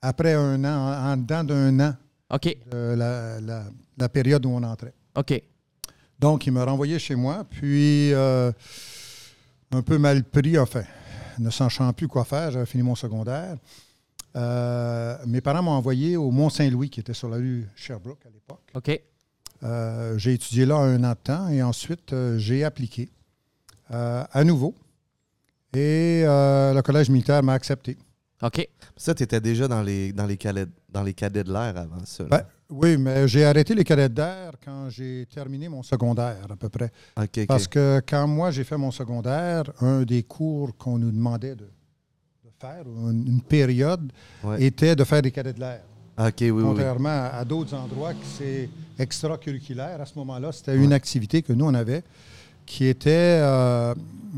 après 0.01 0.33
un 0.33 0.63
an, 0.63 0.67
en, 0.67 1.11
en 1.13 1.17
dedans 1.17 1.43
d'un 1.43 1.79
an, 1.79 1.95
OK. 2.33 2.57
de 2.71 2.95
la, 2.95 3.39
la- 3.41 3.65
la 3.97 4.09
période 4.09 4.45
où 4.45 4.49
on 4.49 4.63
entrait. 4.63 4.93
OK. 5.15 5.41
Donc, 6.17 6.47
il 6.47 6.53
m'a 6.53 6.63
renvoyé 6.65 6.97
chez 6.99 7.15
moi, 7.15 7.43
puis 7.49 8.13
euh, 8.13 8.51
un 9.71 9.81
peu 9.81 9.97
mal 9.97 10.23
pris, 10.23 10.57
enfin, 10.57 10.83
ne 11.39 11.49
sachant 11.49 11.91
plus 11.93 12.07
quoi 12.07 12.23
faire, 12.23 12.51
j'avais 12.51 12.65
fini 12.65 12.83
mon 12.83 12.95
secondaire. 12.95 13.57
Euh, 14.35 15.17
mes 15.27 15.41
parents 15.41 15.63
m'ont 15.63 15.71
envoyé 15.71 16.17
au 16.17 16.31
Mont-Saint-Louis, 16.31 16.89
qui 16.89 16.99
était 16.99 17.13
sur 17.13 17.29
la 17.29 17.37
rue 17.37 17.67
Sherbrooke 17.75 18.25
à 18.25 18.29
l'époque. 18.29 18.61
OK. 18.73 19.01
Euh, 19.63 20.17
j'ai 20.17 20.33
étudié 20.33 20.65
là 20.65 20.77
un 20.77 21.03
an 21.03 21.11
de 21.11 21.17
temps 21.23 21.47
et 21.49 21.61
ensuite 21.61 22.13
euh, 22.13 22.37
j'ai 22.39 22.63
appliqué 22.63 23.09
euh, 23.91 24.23
à 24.31 24.43
nouveau. 24.43 24.73
Et 25.73 26.23
euh, 26.25 26.73
le 26.73 26.81
collège 26.81 27.09
militaire 27.09 27.43
m'a 27.43 27.53
accepté. 27.53 27.97
OK. 28.41 28.67
Ça, 28.97 29.13
tu 29.13 29.23
étais 29.23 29.39
déjà 29.39 29.67
dans 29.67 29.83
les, 29.83 30.11
dans 30.13 30.25
les, 30.25 30.35
cadets, 30.35 30.65
dans 30.89 31.03
les 31.03 31.13
cadets 31.13 31.43
de 31.43 31.53
l'air 31.53 31.77
avant 31.77 32.03
ça. 32.05 32.23
Ben, 32.23 32.41
oui, 32.69 32.97
mais 32.97 33.27
j'ai 33.27 33.45
arrêté 33.45 33.75
les 33.75 33.83
cadets 33.83 34.09
d'air 34.09 34.53
quand 34.63 34.89
j'ai 34.89 35.27
terminé 35.31 35.69
mon 35.69 35.83
secondaire, 35.83 36.47
à 36.49 36.55
peu 36.55 36.69
près. 36.69 36.91
Parce 37.47 37.67
que 37.67 38.01
quand 38.07 38.27
moi 38.27 38.49
j'ai 38.49 38.63
fait 38.63 38.77
mon 38.77 38.91
secondaire, 38.91 39.63
un 39.81 40.03
des 40.03 40.23
cours 40.23 40.75
qu'on 40.77 40.97
nous 40.97 41.11
demandait 41.11 41.55
de, 41.55 41.65
de 41.65 41.69
faire, 42.61 42.83
une, 42.85 43.23
une 43.27 43.41
période, 43.41 44.11
Ouais. 44.43 44.63
était 44.63 44.95
de 44.95 45.03
faire 45.03 45.21
des 45.21 45.31
cadets 45.31 45.53
de 45.53 45.59
l'air. 45.59 45.81
OK, 46.19 46.33
oui, 46.39 46.51
oui, 46.51 46.51
oui. 46.51 46.63
Contrairement 46.63 47.09
à, 47.09 47.37
à 47.39 47.45
d'autres 47.45 47.73
endroits 47.73 48.13
que 48.13 48.25
c'est 48.37 48.69
extracurriculaire, 48.99 49.99
à 50.01 50.05
ce 50.05 50.13
moment-là, 50.19 50.51
c'était 50.51 50.75
une 50.75 50.93
activité 50.93 51.41
que 51.41 51.53
nous, 51.53 51.65
on 51.65 51.73
avait 51.73 52.03
qui 52.65 52.85
était, 52.85 53.09
euh, 53.41 53.93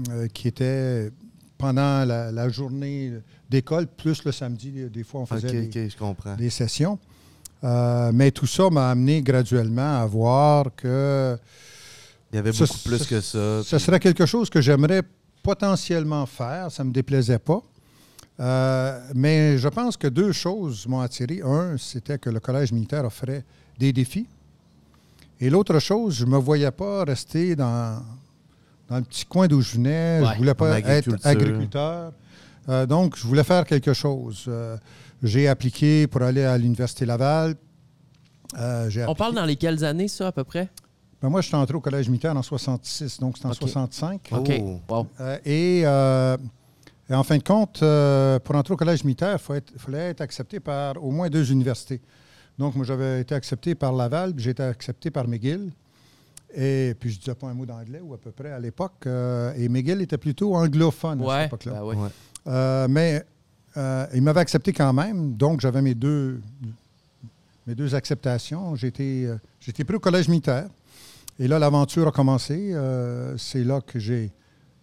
euh, 0.10 0.28
qui 0.34 0.48
était 0.48 1.12
pendant 1.58 2.06
la, 2.06 2.32
la 2.32 2.50
journée 2.50 3.14
d'école, 3.50 3.88
plus 3.88 4.24
le 4.24 4.32
samedi. 4.32 4.72
Des 4.92 5.04
fois, 5.04 5.22
on 5.22 5.26
faisait 5.26 5.68
des, 5.68 5.90
je 5.90 6.50
sessions. 6.50 6.98
Euh, 7.64 8.12
mais 8.14 8.32
tout 8.32 8.48
ça 8.48 8.70
m'a 8.70 8.90
amené 8.92 9.22
graduellement 9.22 10.02
à 10.02 10.06
voir 10.06 10.66
que 10.76 11.38
Il 12.32 12.36
y 12.36 12.40
avait 12.40 12.52
beaucoup 12.52 12.80
plus 12.84 13.06
que 13.06 13.22
ça. 13.22 13.64
Ce 13.64 13.78
serait 13.78 14.00
quelque 14.00 14.26
chose 14.26 14.50
que 14.50 14.60
j'aimerais 14.62 15.04
potentiellement 15.42 16.26
faire. 16.26 16.72
Ça 16.72 16.84
ne 16.84 16.90
me 16.90 16.94
déplaisait 16.94 17.40
pas. 17.40 17.62
Euh, 18.44 19.00
mais 19.16 19.58
je 19.58 19.70
pense 19.70 19.98
que 19.98 20.08
deux 20.08 20.32
choses 20.32 20.86
m'ont 20.88 21.00
attiré. 21.00 21.42
Un, 21.44 21.78
c'était 21.78 22.18
que 22.18 22.30
le 22.30 22.40
collège 22.40 22.72
militaire 22.72 23.06
offrait 23.06 23.44
des 23.80 23.94
défis. 23.94 24.28
Et 25.40 25.50
l'autre 25.50 25.80
chose, 25.80 26.16
je 26.16 26.26
ne 26.26 26.32
me 26.32 26.38
voyais 26.38 26.72
pas 26.72 27.04
rester 27.06 27.56
dans, 27.56 28.04
dans 28.90 28.98
le 28.98 29.04
petit 29.04 29.26
coin 29.26 29.48
d'où 29.48 29.62
je 29.62 29.76
venais. 29.76 30.20
Ouais, 30.20 30.28
je 30.28 30.34
ne 30.34 30.38
voulais 30.38 30.54
pas 30.54 30.80
être 30.80 31.16
agriculteur. 31.24 32.12
Euh, 32.70 32.86
donc, 32.86 33.18
je 33.18 33.26
voulais 33.26 33.44
faire 33.44 33.66
quelque 33.66 33.94
chose. 33.94 34.46
Euh, 34.48 34.78
j'ai 35.22 35.48
appliqué 35.48 36.08
pour 36.08 36.22
aller 36.22 36.44
à 36.44 36.58
l'Université 36.58 37.06
Laval. 37.06 37.56
Euh, 38.58 38.90
On 39.08 39.16
parle 39.16 39.34
dans 39.36 39.46
lesquelles 39.46 39.84
années, 39.84 40.08
ça, 40.08 40.28
à 40.28 40.32
peu 40.32 40.44
près? 40.44 40.70
Ben, 41.22 41.30
moi, 41.30 41.42
je 41.42 41.48
suis 41.48 41.56
entré 41.56 41.76
au 41.76 41.80
collège 41.80 42.10
militaire 42.10 42.36
en 42.36 42.44
66, 42.44 43.20
donc 43.20 43.38
c'est 43.38 43.46
en 43.46 43.52
OK. 43.52 43.58
65. 43.58 44.30
Oh. 44.32 44.36
OK. 44.36 44.52
Wow. 44.90 45.08
Euh, 45.20 45.38
et, 45.46 45.82
euh, 45.86 46.38
et 47.14 47.16
en 47.16 47.22
fin 47.22 47.38
de 47.38 47.44
compte, 47.44 47.84
euh, 47.84 48.40
pour 48.40 48.56
entrer 48.56 48.74
au 48.74 48.78
collège 48.78 49.04
militaire, 49.04 49.38
il 49.52 49.80
fallait 49.80 50.10
être 50.10 50.22
accepté 50.22 50.60
par 50.60 51.02
au 51.04 51.12
moins 51.12 51.30
deux 51.30 51.52
universités. 51.52 52.02
Donc, 52.58 52.76
moi, 52.76 52.84
j'avais 52.84 53.22
été 53.22 53.36
accepté 53.36 53.76
par 53.76 53.94
Laval, 53.94 54.34
puis 54.34 54.44
j'ai 54.46 54.50
été 54.50 54.64
accepté 54.64 55.12
par 55.12 55.28
McGill. 55.28 55.70
Et 56.56 56.96
puis, 57.00 57.12
je 57.12 57.18
ne 57.18 57.20
disais 57.20 57.36
pas 57.36 57.46
un 57.50 57.54
mot 57.54 57.68
d'anglais, 57.68 58.00
ou 58.02 58.16
à 58.16 58.18
peu 58.18 58.32
près 58.32 58.52
à 58.52 58.60
l'époque. 58.60 59.06
euh, 59.06 59.54
et 59.56 59.70
McGill 59.70 60.02
était 60.02 60.18
plutôt 60.18 60.56
anglophone 60.56 61.22
à 61.22 61.42
cette 61.42 61.48
époque-là. 61.50 61.74
ben 61.74 61.84
ouais. 61.84 61.96
Ouais. 61.98 62.10
Euh, 62.48 62.88
mais 62.90 63.24
il 64.16 64.22
m'avait 64.24 64.42
accepté 64.42 64.74
quand 64.74 64.92
même, 64.92 65.36
donc 65.36 65.62
j'avais 65.62 65.84
mes 65.84 65.94
deux, 65.94 66.42
mes 67.68 67.76
deux 67.76 67.94
acceptations. 67.94 68.76
J'étais 68.76 69.30
j'étais 69.60 69.84
pris 69.84 69.98
au 69.98 70.00
collège 70.00 70.30
militaire. 70.30 70.68
Et 71.38 71.48
là, 71.48 71.60
l'aventure 71.60 72.08
a 72.08 72.12
commencé. 72.12 72.76
C'est 73.38 73.64
là 73.64 73.82
que 73.82 74.00
j'ai 74.00 74.32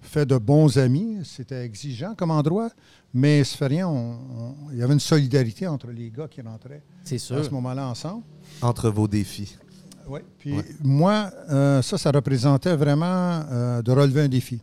fait 0.01 0.27
de 0.27 0.37
bons 0.39 0.79
amis. 0.79 1.19
C'était 1.25 1.65
exigeant 1.65 2.15
comme 2.15 2.31
endroit, 2.31 2.71
mais 3.15 3.45
ça 3.45 3.57
fait 3.57 3.67
rien. 3.67 3.89
on- 3.89 4.13
on- 4.39 4.55
il 4.73 4.79
y 4.79 4.83
avait 4.83 4.95
une 4.95 5.01
solidarité 5.01 5.67
entre 5.67 5.89
les 5.89 6.11
gars 6.11 6.29
qui 6.29 6.41
rentraient 6.41 6.83
C'est 7.05 7.17
à 7.17 7.43
ce 7.43 7.51
moment-là 7.51 7.87
ensemble. 7.89 8.23
Entre 8.63 8.91
vos 8.91 9.07
défis. 9.09 9.57
Oui. 10.09 10.21
Puis 10.39 10.57
Ouais. 10.57 10.65
moi, 10.83 11.31
euh, 11.51 11.83
ça, 11.83 11.97
ça 11.99 12.11
représentait 12.11 12.75
vraiment 12.77 13.05
euh, 13.51 13.83
de 13.83 13.93
relever 13.93 14.23
un 14.23 14.29
défi. 14.29 14.61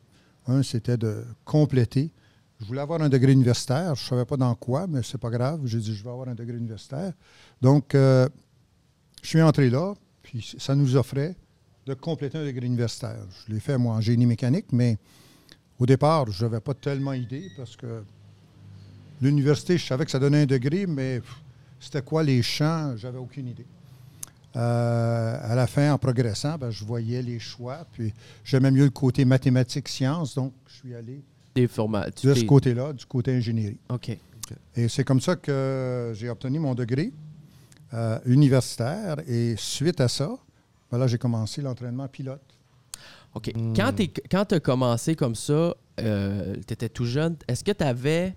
Un, 0.48 0.63
c'était 0.63 0.98
de 0.98 1.24
compléter. 1.46 2.12
Je 2.60 2.65
voulais 2.65 2.82
avoir 2.82 3.01
un 3.01 3.10
degré 3.10 3.32
universitaire. 3.32 3.94
Je 3.96 4.03
ne 4.03 4.08
savais 4.10 4.25
pas 4.25 4.36
dans 4.38 4.56
quoi, 4.56 4.88
mais 4.88 5.01
c'est 5.03 5.17
pas 5.20 5.29
grave. 5.29 5.62
J'ai 5.65 5.77
dit, 5.79 5.94
je 5.96 6.03
vais 6.03 6.10
avoir 6.10 6.27
un 6.27 6.36
degré 6.36 6.58
universitaire. 6.58 7.13
Donc, 7.62 7.94
euh, 7.96 8.27
je 9.22 9.27
suis 9.29 9.41
entré 9.41 9.70
là, 9.70 9.94
puis 10.24 10.56
ça 10.58 10.74
nous 10.75 10.96
offrait 10.96 11.36
de 11.86 11.94
compléter 11.94 12.38
un 12.38 12.46
degré 12.46 12.65
universitaire. 12.65 13.17
Je 13.48 13.53
l'ai 13.53 13.60
fait, 13.60 13.77
moi, 13.77 13.96
en 13.96 14.01
génie 14.01 14.25
mécanique, 14.25 14.65
mais 14.72 14.98
au 15.80 15.86
départ, 15.86 16.30
je 16.32 16.46
n'avais 16.46 16.60
pas 16.60 16.74
tellement 16.74 17.14
idée 17.14 17.52
parce 17.56 17.76
que 17.76 18.04
l'université, 19.22 19.78
je 19.78 19.86
savais 19.86 20.06
que 20.06 20.12
ça 20.12 20.20
donnait 20.20 20.42
un 20.42 20.46
degré, 20.46 20.86
mais 20.88 21.22
c'était 21.80 22.02
quoi 22.02 22.24
les 22.24 22.42
champs, 22.42 22.96
j'avais 22.98 23.18
aucune 23.18 23.48
idée. 23.48 23.66
Euh, 24.56 25.38
à 25.42 25.54
la 25.54 25.68
fin, 25.68 25.94
en 25.94 25.98
progressant, 25.98 26.58
ben, 26.58 26.72
je 26.72 26.84
voyais 26.84 27.22
les 27.22 27.38
choix, 27.38 27.86
puis 27.92 28.14
j'aimais 28.44 28.72
mieux 28.72 28.86
le 28.86 28.90
côté 28.90 29.24
mathématiques-sciences, 29.24 30.34
donc 30.34 30.54
je 30.68 30.76
suis 30.76 30.96
allé 30.96 31.22
Des 31.54 31.68
formats. 31.68 32.10
tu 32.10 32.28
de 32.28 32.34
ce 32.34 32.44
côté-là, 32.44 32.94
du 32.94 33.06
côté 33.06 33.36
ingénierie. 33.36 33.78
OK. 33.90 34.18
Et 34.76 34.88
c'est 34.88 35.04
comme 35.04 35.22
ça 35.22 35.36
que 35.36 36.14
j'ai 36.16 36.30
obtenu 36.30 36.58
mon 36.58 36.74
degré 36.74 37.12
euh, 37.94 38.20
universitaire, 38.26 39.18
et 39.28 39.56
suite 39.58 40.02
à 40.02 40.08
ça, 40.08 40.36
ben 40.92 40.98
là, 40.98 41.06
j'ai 41.06 41.18
commencé 41.18 41.62
l'entraînement 41.62 42.08
pilote. 42.08 42.42
OK. 43.34 43.52
Hmm. 43.56 43.74
Quand 43.76 44.46
tu 44.46 44.56
as 44.56 44.60
commencé 44.60 45.16
comme 45.16 45.36
ça, 45.36 45.76
tu 45.98 46.74
étais 46.74 46.90
tout 46.90 47.06
jeune, 47.06 47.36
est-ce 47.48 47.64
que 47.64 47.72
tu 47.72 47.84
avais 47.84 48.36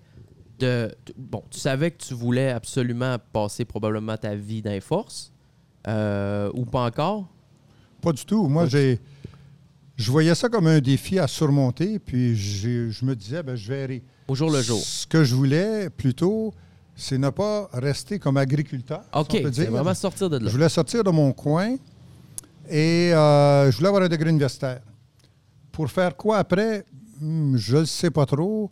de. 0.59 0.95
Bon, 1.17 1.43
tu 1.51 1.59
savais 1.59 1.91
que 1.91 2.03
tu 2.03 2.15
voulais 2.15 2.51
absolument 2.51 3.17
passer 3.33 3.65
probablement 3.65 4.17
ta 4.17 4.35
vie 4.35 4.61
dans 4.63 4.71
les 4.71 4.81
forces 4.81 5.33
euh, 5.87 6.51
ou 6.55 6.65
pas 6.67 6.85
encore? 6.85 7.27
Pas 8.03 8.13
du 8.13 8.25
tout. 8.25 8.47
Moi, 8.49 8.67
j'ai, 8.67 8.99
je 9.97 10.11
voyais 10.11 10.35
ça 10.35 10.49
comme 10.49 10.67
un 10.67 10.81
défi 10.81 11.19
à 11.19 11.27
surmonter, 11.27 11.99
puis 11.99 12.37
je 12.37 13.05
me 13.05 13.15
disais, 13.15 13.43
ben, 13.43 13.55
je 13.57 13.69
verrai. 13.69 14.03
Au 14.29 14.35
jour 14.35 14.51
le 14.51 14.63
jour. 14.63 14.79
Ce 14.79 15.07
que 15.07 15.25
je 15.25 15.35
voulais 15.35 15.91
plutôt, 15.91 16.55
c'est 16.95 17.19
ne 17.19 17.31
pas 17.31 17.69
rester 17.73 18.19
comme 18.19 18.37
agriculteur. 18.37 19.03
si 19.03 19.19
OK. 19.19 19.27
on 19.39 19.43
peut 19.43 19.53
C'est 19.53 19.63
dire. 19.63 19.71
vraiment 19.71 19.95
sortir 19.95 20.31
de 20.31 20.37
là. 20.39 20.47
Je 20.47 20.53
voulais 20.53 20.69
sortir 20.69 21.03
de 21.05 21.11
mon 21.11 21.33
coin 21.33 21.77
et 22.71 23.13
euh, 23.15 23.71
je 23.71 23.77
voulais 23.77 23.89
avoir 23.89 24.03
un 24.03 24.09
degré 24.09 24.31
universitaire. 24.31 24.81
Pour 25.73 25.91
faire 25.91 26.17
quoi 26.17 26.39
après, 26.39 26.85
Hmm, 27.21 27.57
je 27.57 27.77
ne 27.77 27.81
le 27.81 27.87
sais 27.87 28.11
pas 28.11 28.25
trop. 28.25 28.71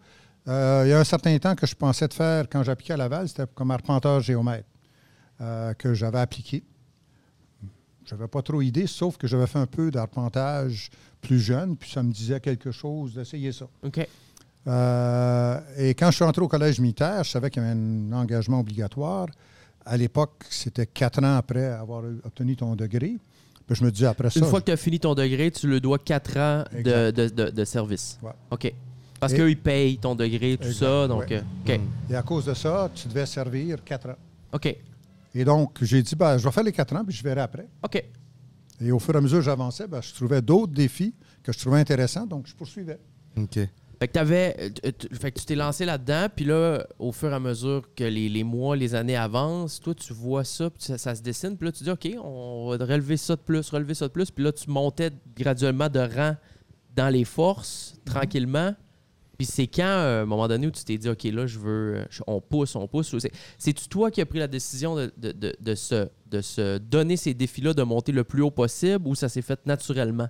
Euh, 0.48 0.82
il 0.86 0.88
y 0.88 0.92
a 0.92 0.98
un 0.98 1.04
certain 1.04 1.36
temps 1.38 1.54
que 1.54 1.66
je 1.66 1.74
pensais 1.74 2.08
de 2.08 2.14
faire, 2.14 2.48
quand 2.48 2.62
j'appliquais 2.62 2.94
à 2.94 2.96
Laval, 2.96 3.28
c'était 3.28 3.44
comme 3.54 3.70
arpenteur 3.70 4.20
géomètre 4.20 4.66
euh, 5.42 5.74
que 5.74 5.92
j'avais 5.92 6.18
appliqué. 6.18 6.64
Je 8.06 8.14
n'avais 8.14 8.26
pas 8.28 8.40
trop 8.40 8.62
idée, 8.62 8.86
sauf 8.86 9.18
que 9.18 9.26
j'avais 9.26 9.46
fait 9.46 9.58
un 9.58 9.66
peu 9.66 9.90
d'arpentage 9.90 10.88
plus 11.20 11.38
jeune, 11.38 11.76
puis 11.76 11.90
ça 11.90 12.02
me 12.02 12.10
disait 12.10 12.40
quelque 12.40 12.70
chose 12.70 13.14
d'essayer 13.14 13.52
ça. 13.52 13.66
OK. 13.82 14.08
Euh, 14.66 15.60
et 15.76 15.90
quand 15.90 16.10
je 16.10 16.16
suis 16.16 16.24
entré 16.24 16.40
au 16.40 16.48
collège 16.48 16.80
militaire, 16.80 17.24
je 17.24 17.30
savais 17.30 17.50
qu'il 17.50 17.62
y 17.62 17.66
avait 17.66 17.78
un 17.78 18.12
engagement 18.12 18.60
obligatoire. 18.60 19.26
À 19.84 19.96
l'époque, 19.98 20.44
c'était 20.48 20.86
quatre 20.86 21.22
ans 21.22 21.36
après 21.36 21.66
avoir 21.66 22.02
obtenu 22.24 22.56
ton 22.56 22.74
degré. 22.74 23.18
Puis 23.68 23.76
je 23.76 23.84
me 23.84 23.90
disais 23.92 24.06
après 24.06 24.30
ça. 24.30 24.40
Une 24.40 24.46
fois 24.46 24.60
que 24.60 24.66
tu 24.66 24.72
as 24.72 24.76
fini 24.76 24.98
ton 24.98 25.14
degré, 25.14 25.50
tu 25.52 25.68
le 25.68 25.78
dois 25.78 25.98
4 25.98 26.36
ans 26.38 26.64
de, 26.74 27.10
de- 27.12 27.28
de- 27.28 27.50
de 27.50 27.64
service. 27.64 28.18
Ouais. 28.22 28.32
OK. 28.50 28.72
Parce 29.20 29.32
Et- 29.32 29.36
qu'eux, 29.36 29.50
ils 29.50 29.58
payent 29.60 29.98
ton 29.98 30.14
degré, 30.14 30.56
tout 30.56 30.68
Exact, 30.68 30.86
ça. 30.86 31.06
Donc, 31.08 31.20
ouais. 31.28 31.36
euh, 31.68 31.74
OK. 31.76 31.80
Et 32.10 32.14
à 32.16 32.22
cause 32.22 32.46
de 32.46 32.54
ça, 32.54 32.90
tu 32.94 33.06
devais 33.08 33.26
servir 33.26 33.84
quatre 33.84 34.08
ans. 34.08 34.16
OK. 34.52 34.74
Et 35.34 35.44
donc, 35.44 35.76
j'ai 35.82 36.02
dit, 36.02 36.16
ben, 36.16 36.38
je 36.38 36.44
vais 36.44 36.50
faire 36.50 36.62
les 36.64 36.72
quatre 36.72 36.96
ans, 36.96 37.04
puis 37.04 37.14
je 37.14 37.22
verrai 37.22 37.42
après. 37.42 37.68
OK. 37.84 38.02
Et 38.80 38.90
au 38.92 38.98
fur 38.98 39.14
et 39.14 39.18
à 39.18 39.20
mesure 39.20 39.38
que 39.38 39.44
j'avançais, 39.44 39.86
ben, 39.86 40.00
je 40.00 40.14
trouvais 40.14 40.40
d'autres 40.40 40.72
défis 40.72 41.14
que 41.42 41.52
je 41.52 41.58
trouvais 41.58 41.78
intéressants, 41.78 42.26
donc 42.26 42.46
je 42.46 42.54
poursuivais. 42.54 42.98
OK. 43.36 43.58
Fait 44.00 44.06
que, 44.06 44.12
t'avais, 44.12 44.72
fait 45.12 45.32
que 45.32 45.40
tu 45.40 45.44
t'es 45.44 45.56
lancé 45.56 45.84
là-dedans, 45.84 46.28
puis 46.34 46.44
là, 46.44 46.86
au 47.00 47.10
fur 47.10 47.30
et 47.30 47.34
à 47.34 47.40
mesure 47.40 47.82
que 47.96 48.04
les, 48.04 48.28
les 48.28 48.44
mois, 48.44 48.76
les 48.76 48.94
années 48.94 49.16
avancent, 49.16 49.80
toi, 49.80 49.92
tu 49.92 50.12
vois 50.12 50.44
ça, 50.44 50.70
puis 50.70 50.84
ça, 50.84 50.98
ça 50.98 51.16
se 51.16 51.22
dessine, 51.22 51.56
puis 51.56 51.66
là, 51.66 51.72
tu 51.72 51.82
dis, 51.82 51.90
OK, 51.90 52.08
on 52.22 52.68
va 52.76 52.84
relever 52.84 53.16
ça 53.16 53.34
de 53.34 53.40
plus, 53.40 53.68
relever 53.70 53.94
ça 53.94 54.06
de 54.06 54.12
plus, 54.12 54.30
puis 54.30 54.44
là, 54.44 54.52
tu 54.52 54.70
montais 54.70 55.10
graduellement 55.36 55.88
de 55.88 55.98
rang 55.98 56.36
dans 56.94 57.08
les 57.08 57.24
forces, 57.24 57.96
tranquillement. 58.04 58.72
Puis 59.36 59.46
c'est 59.46 59.66
quand, 59.68 59.82
euh, 59.84 60.20
à 60.20 60.22
un 60.22 60.26
moment 60.26 60.46
donné, 60.48 60.66
où 60.68 60.70
tu 60.70 60.84
t'es 60.84 60.96
dit, 60.98 61.08
OK, 61.08 61.24
là, 61.24 61.46
je 61.46 61.58
veux, 61.58 62.04
je- 62.10 62.22
on 62.28 62.40
pousse, 62.40 62.74
on 62.76 62.86
pousse. 62.88 63.12
ou 63.12 63.20
c'est- 63.20 63.32
C'est-tu 63.56 63.88
toi 63.88 64.10
qui 64.12 64.20
as 64.20 64.26
pris 64.26 64.38
la 64.40 64.48
décision 64.48 64.94
de, 64.96 65.12
de, 65.16 65.32
de, 65.32 65.54
de 65.60 65.74
se, 65.74 66.08
de 66.30 66.40
se 66.40 66.78
donner 66.78 67.16
ces 67.16 67.34
défis-là, 67.34 67.72
de 67.74 67.82
monter 67.82 68.12
le 68.12 68.22
plus 68.24 68.42
haut 68.42 68.50
possible, 68.50 69.06
ou 69.08 69.14
ça 69.16 69.28
s'est 69.28 69.42
fait 69.42 69.58
naturellement? 69.66 70.28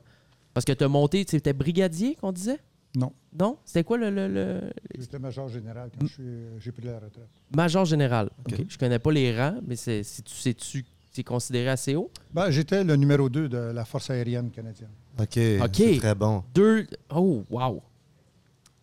Parce 0.55 0.65
que 0.65 0.73
tu 0.73 0.85
as 0.85 0.89
monté, 0.89 1.25
c'était 1.29 1.53
brigadier 1.55 2.17
qu'on 2.17 2.33
disait? 2.33 2.59
Non. 2.99 3.13
Non? 3.39 3.59
C'était 3.65 3.85
quoi 3.85 3.97
le, 3.99 4.11
le- 4.11 4.29
le- 4.29 4.71
J'étais 4.99 5.19
major 5.19 5.49
général 5.49 5.91
quand 5.99 6.07
je 6.07 6.13
suis- 6.13 6.25
j'ai 6.59 6.73
pris 6.73 6.83
la 6.87 6.95
retraite. 6.99 7.29
major 7.55 7.85
général? 7.85 8.31
OK. 8.47 8.55
OK. 8.59 8.65
Je 8.69 8.79
connais 8.79 8.99
pas 8.99 9.13
les 9.13 9.37
rangs, 9.39 9.61
mais 9.67 9.77
c'est 9.77 10.03
c'est-tu 10.03 10.35
c'est-tu- 10.35 10.85
c'est 11.13 11.23
considéré 11.23 11.69
assez 11.71 11.95
haut? 11.95 12.11
Ben, 12.33 12.51
j'étais 12.51 12.83
le 12.83 12.97
numéro 12.97 13.29
2 13.29 13.49
de 13.49 13.57
la 13.59 13.85
Force 13.85 14.11
aérienne 14.11 14.51
canadienne. 14.51 14.91
OK. 15.21 15.29
C'est 15.35 15.99
très 15.99 16.15
bon. 16.15 16.43
Deux. 16.55 16.87
Oh, 17.15 17.45
wow. 17.51 17.83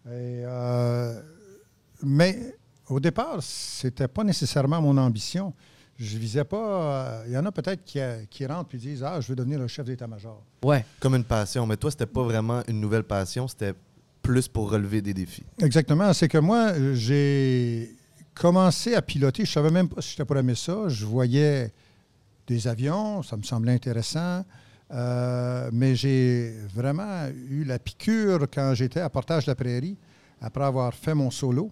Et, 0.07 0.43
euh, 0.45 1.21
mais 2.03 2.55
au 2.89 2.99
départ, 2.99 3.41
c'était 3.41 4.07
pas 4.07 4.23
nécessairement 4.23 4.81
mon 4.81 4.97
ambition. 4.97 5.53
Je 5.97 6.17
visais 6.17 6.43
pas. 6.43 6.57
euh, 7.21 7.23
Il 7.27 7.33
y 7.33 7.37
en 7.37 7.45
a 7.45 7.51
peut-être 7.51 7.83
qui, 7.85 7.99
euh, 7.99 8.23
qui 8.29 8.45
rentrent 8.45 8.75
et 8.75 8.77
disent 8.77 9.03
Ah, 9.03 9.19
je 9.21 9.27
veux 9.29 9.35
devenir 9.35 9.59
le 9.59 9.67
chef 9.67 9.85
d'état-major. 9.85 10.41
Ouais. 10.63 10.85
Comme 10.99 11.15
une 11.15 11.23
passion. 11.23 11.65
Mais 11.65 11.77
toi, 11.77 11.89
c'était 11.89 12.05
pas 12.05 12.23
vraiment 12.23 12.61
une 12.67 12.79
nouvelle 12.81 13.03
passion, 13.03 13.47
c'était 13.47 13.73
plus 14.25 14.47
pour 14.47 14.71
relever 14.71 15.01
des 15.01 15.13
défis. 15.13 15.45
Exactement. 15.61 16.11
C'est 16.13 16.27
que 16.27 16.39
moi, 16.39 16.73
j'ai 16.93 17.95
commencé 18.33 18.95
à 18.95 19.01
piloter. 19.01 19.45
Je 19.45 19.51
savais 19.51 19.69
même 19.69 19.87
pas 19.87 20.01
si 20.01 20.11
j'étais 20.11 20.25
pour 20.25 20.37
aimer 20.37 20.55
ça. 20.55 20.89
Je 20.89 21.05
voyais 21.05 21.71
des 22.47 22.67
avions, 22.67 23.21
ça 23.23 23.37
me 23.37 23.43
semblait 23.43 23.73
intéressant. 23.73 24.43
Euh, 24.91 25.69
mais 25.71 25.95
j'ai 25.95 26.53
vraiment 26.73 27.27
eu 27.49 27.63
la 27.63 27.79
piqûre 27.79 28.47
quand 28.53 28.73
j'étais 28.75 28.99
à 28.99 29.09
Portage 29.09 29.45
de 29.45 29.51
la 29.51 29.55
Prairie, 29.55 29.97
après 30.41 30.63
avoir 30.63 30.93
fait 30.93 31.15
mon 31.15 31.31
solo, 31.31 31.71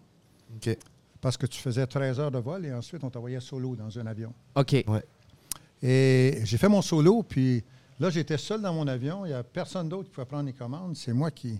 OK. 0.55 0.75
parce 1.21 1.37
que 1.37 1.45
tu 1.45 1.61
faisais 1.61 1.85
13 1.85 2.19
heures 2.19 2.31
de 2.31 2.39
vol 2.39 2.65
et 2.65 2.73
ensuite 2.73 3.03
on 3.03 3.11
t'envoyait 3.11 3.39
solo 3.39 3.75
dans 3.75 3.99
un 3.99 4.07
avion. 4.07 4.33
OK. 4.55 4.83
Et 5.83 6.39
j'ai 6.43 6.57
fait 6.57 6.69
mon 6.69 6.81
solo, 6.81 7.21
puis 7.21 7.63
là, 7.99 8.09
j'étais 8.09 8.37
seul 8.37 8.61
dans 8.61 8.73
mon 8.73 8.87
avion. 8.87 9.25
Il 9.25 9.29
n'y 9.29 9.35
a 9.35 9.43
personne 9.43 9.89
d'autre 9.89 10.05
qui 10.05 10.11
pouvait 10.11 10.25
prendre 10.25 10.45
les 10.45 10.53
commandes. 10.53 10.95
C'est 10.95 11.13
moi 11.13 11.29
qui, 11.29 11.59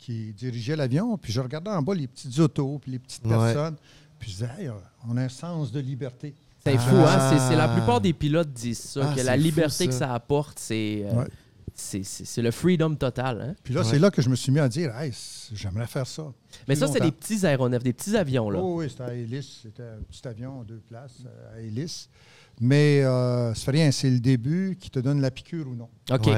qui 0.00 0.32
dirigeais 0.32 0.74
l'avion. 0.76 1.16
Puis 1.18 1.32
je 1.32 1.40
regardais 1.40 1.70
en 1.70 1.82
bas 1.82 1.94
les 1.94 2.06
petites 2.08 2.38
autos, 2.38 2.78
puis 2.80 2.92
les 2.92 2.98
petites 2.98 3.24
Ouais. 3.24 3.30
personnes. 3.30 3.76
Puis 4.18 4.30
je 4.30 4.34
disais, 4.36 4.50
Hey, 4.58 4.70
on 5.08 5.16
a 5.16 5.22
un 5.24 5.28
sens 5.28 5.70
de 5.70 5.78
liberté. 5.80 6.34
C'est 6.64 6.74
Ah. 6.76 6.78
fou, 6.78 6.96
hein? 6.96 7.30
C'est- 7.30 7.48
C'est 7.48 7.56
la 7.56 7.68
plupart 7.68 8.00
des 8.00 8.12
pilotes 8.12 8.52
disent 8.52 8.78
ça, 8.80 9.10
Ah, 9.10 9.14
que 9.14 9.20
la 9.22 9.34
fou, 9.36 9.40
liberté 9.42 9.86
que 9.86 9.92
ça. 9.94 10.12
apporte, 10.14 10.58
c'est. 10.58 11.02
euh, 11.06 11.14
Ouais. 11.20 11.26
c'est- 11.74 12.02
c'est 12.04 12.24
c'est 12.26 12.42
le 12.42 12.50
freedom 12.50 12.94
total. 12.96 13.40
Hein? 13.40 13.54
Puis 13.62 13.72
là, 13.72 13.80
Ouais. 13.80 13.86
c'est 13.86 13.98
là 13.98 14.10
que 14.10 14.20
je 14.20 14.28
me 14.28 14.36
suis 14.36 14.52
mis 14.52 14.58
à 14.58 14.68
dire, 14.68 14.94
hey, 14.98 15.12
j'aimerais 15.54 15.86
faire 15.86 16.06
ça. 16.06 16.32
Mais 16.68 16.74
Plus 16.74 16.80
ça, 16.80 16.88
c'est 16.88 17.00
des 17.00 17.12
petits 17.12 17.46
aéronefs, 17.46 17.82
des 17.82 17.92
petits 17.94 18.14
avions. 18.16 18.50
Là. 18.50 18.60
Oh, 18.62 18.80
oui, 18.80 18.90
c'était 18.90 19.02
à 19.04 19.14
hélice. 19.14 19.60
C'était 19.62 19.82
un 19.84 20.02
petit 20.10 20.26
avion, 20.28 20.62
deux 20.64 20.80
places, 20.86 21.22
euh, 21.26 21.56
à 21.56 21.60
hélice. 21.60 22.08
Mais 22.60 23.02
euh, 23.04 23.54
ça 23.54 23.64
fait 23.66 23.70
rien, 23.70 23.90
c'est 23.90 24.10
le 24.10 24.20
début 24.20 24.76
qui 24.78 24.90
te 24.90 24.98
donne 24.98 25.20
la 25.22 25.30
piqûre 25.30 25.66
ou 25.66 25.74
non. 25.74 25.88
OK. 26.10 26.28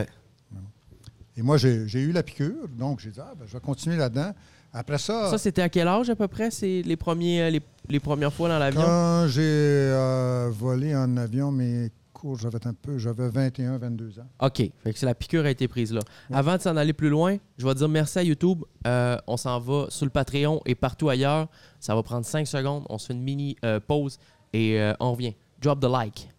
Et 1.37 1.43
moi, 1.43 1.57
j'ai 1.57 1.87
eu 2.01 2.13
la 2.13 2.23
piqûre, 2.23 2.69
donc 2.69 3.01
j'ai 3.01 3.11
dit, 3.11 3.21
ah, 3.21 3.33
ben, 3.39 3.47
je 3.47 3.53
vais 3.53 3.61
continuer 3.61 3.97
là-dedans. 3.97 4.33
Après 4.75 4.99
ça, 4.99 5.29
Ça, 5.31 5.39
c'était 5.39 5.63
à 5.63 5.69
quel 5.69 5.87
âge 5.87 6.09
à 6.09 6.17
peu 6.17 6.29
près? 6.29 6.51
C'est 6.51 6.83
les, 6.83 6.97
premiers, 6.97 7.43
euh, 7.43 7.51
les, 7.51 7.61
les 7.89 8.01
premières 8.01 8.33
fois 8.33 8.49
dans 8.49 8.59
l'avion? 8.59 8.81
quand 8.83 9.27
j'ai 9.29 9.43
euh, 9.43 10.51
volé 10.51 10.97
en 10.97 11.15
avion, 11.19 11.51
mes 11.53 11.91
cours, 12.15 12.39
j'avais 12.39 12.67
un 12.67 12.73
peu, 12.73 12.97
j'avais 12.97 13.29
21, 13.29 13.77
22 13.77 14.19
ans. 14.21 14.27
OK. 14.41 14.63
Fait 14.83 14.93
que 14.93 15.05
la 15.05 15.15
piqûre 15.15 15.45
a 15.45 15.51
été 15.51 15.69
prise 15.69 15.93
là. 15.93 16.01
Avant 16.33 16.57
de 16.57 16.63
s'en 16.63 16.77
aller 16.77 16.95
plus 16.95 17.11
loin, 17.11 17.37
je 17.59 17.67
vais 17.67 17.75
dire 17.75 17.89
merci 17.89 18.19
à 18.19 18.23
YouTube. 18.23 18.63
Euh, 18.87 19.19
on 19.27 19.37
s'en 19.37 19.59
va 19.59 19.87
sur 19.91 20.07
le 20.07 20.11
Patreon 20.11 20.63
et 20.65 20.75
partout 20.75 21.11
ailleurs. 21.11 21.49
Ça 21.79 21.95
va 21.95 22.03
prendre 22.03 22.25
5 22.25 22.47
secondes. 22.47 22.85
On 22.89 22.97
se 22.97 23.09
fait 23.09 23.13
une 23.15 23.23
mini 23.23 23.57
euh, 23.65 23.79
pause 23.79 24.19
et 24.55 24.79
on 25.01 25.13
revient. 25.13 25.35
Drop 25.61 25.81
the 25.81 25.85
like. 25.85 26.32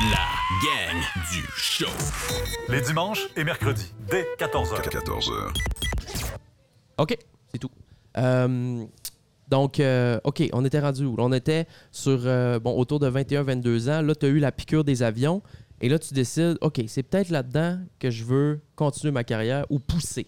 La 0.00 0.26
gang 0.64 1.00
du 1.30 1.42
show. 1.54 1.86
Les 2.68 2.80
dimanches 2.80 3.28
et 3.36 3.44
mercredis, 3.44 3.92
dès 4.10 4.26
14h. 4.38 4.82
14h. 4.82 5.54
OK, 6.98 7.16
c'est 7.52 7.58
tout. 7.58 7.70
Euh, 8.16 8.84
donc, 9.48 9.80
euh, 9.80 10.18
OK, 10.24 10.42
on 10.52 10.64
était 10.64 10.80
rendu 10.80 11.04
où? 11.04 11.14
On 11.18 11.32
était 11.32 11.66
sur, 11.90 12.20
euh, 12.24 12.58
bon, 12.58 12.76
autour 12.76 13.00
de 13.00 13.10
21-22 13.10 13.90
ans. 13.90 14.02
Là, 14.02 14.14
tu 14.14 14.26
as 14.26 14.28
eu 14.30 14.38
la 14.38 14.50
piqûre 14.50 14.84
des 14.84 15.02
avions. 15.02 15.42
Et 15.80 15.88
là, 15.88 15.98
tu 15.98 16.14
décides, 16.14 16.56
OK, 16.62 16.80
c'est 16.86 17.02
peut-être 17.02 17.28
là-dedans 17.28 17.78
que 17.98 18.10
je 18.10 18.24
veux 18.24 18.60
continuer 18.76 19.12
ma 19.12 19.24
carrière 19.24 19.66
ou 19.68 19.78
pousser. 19.78 20.26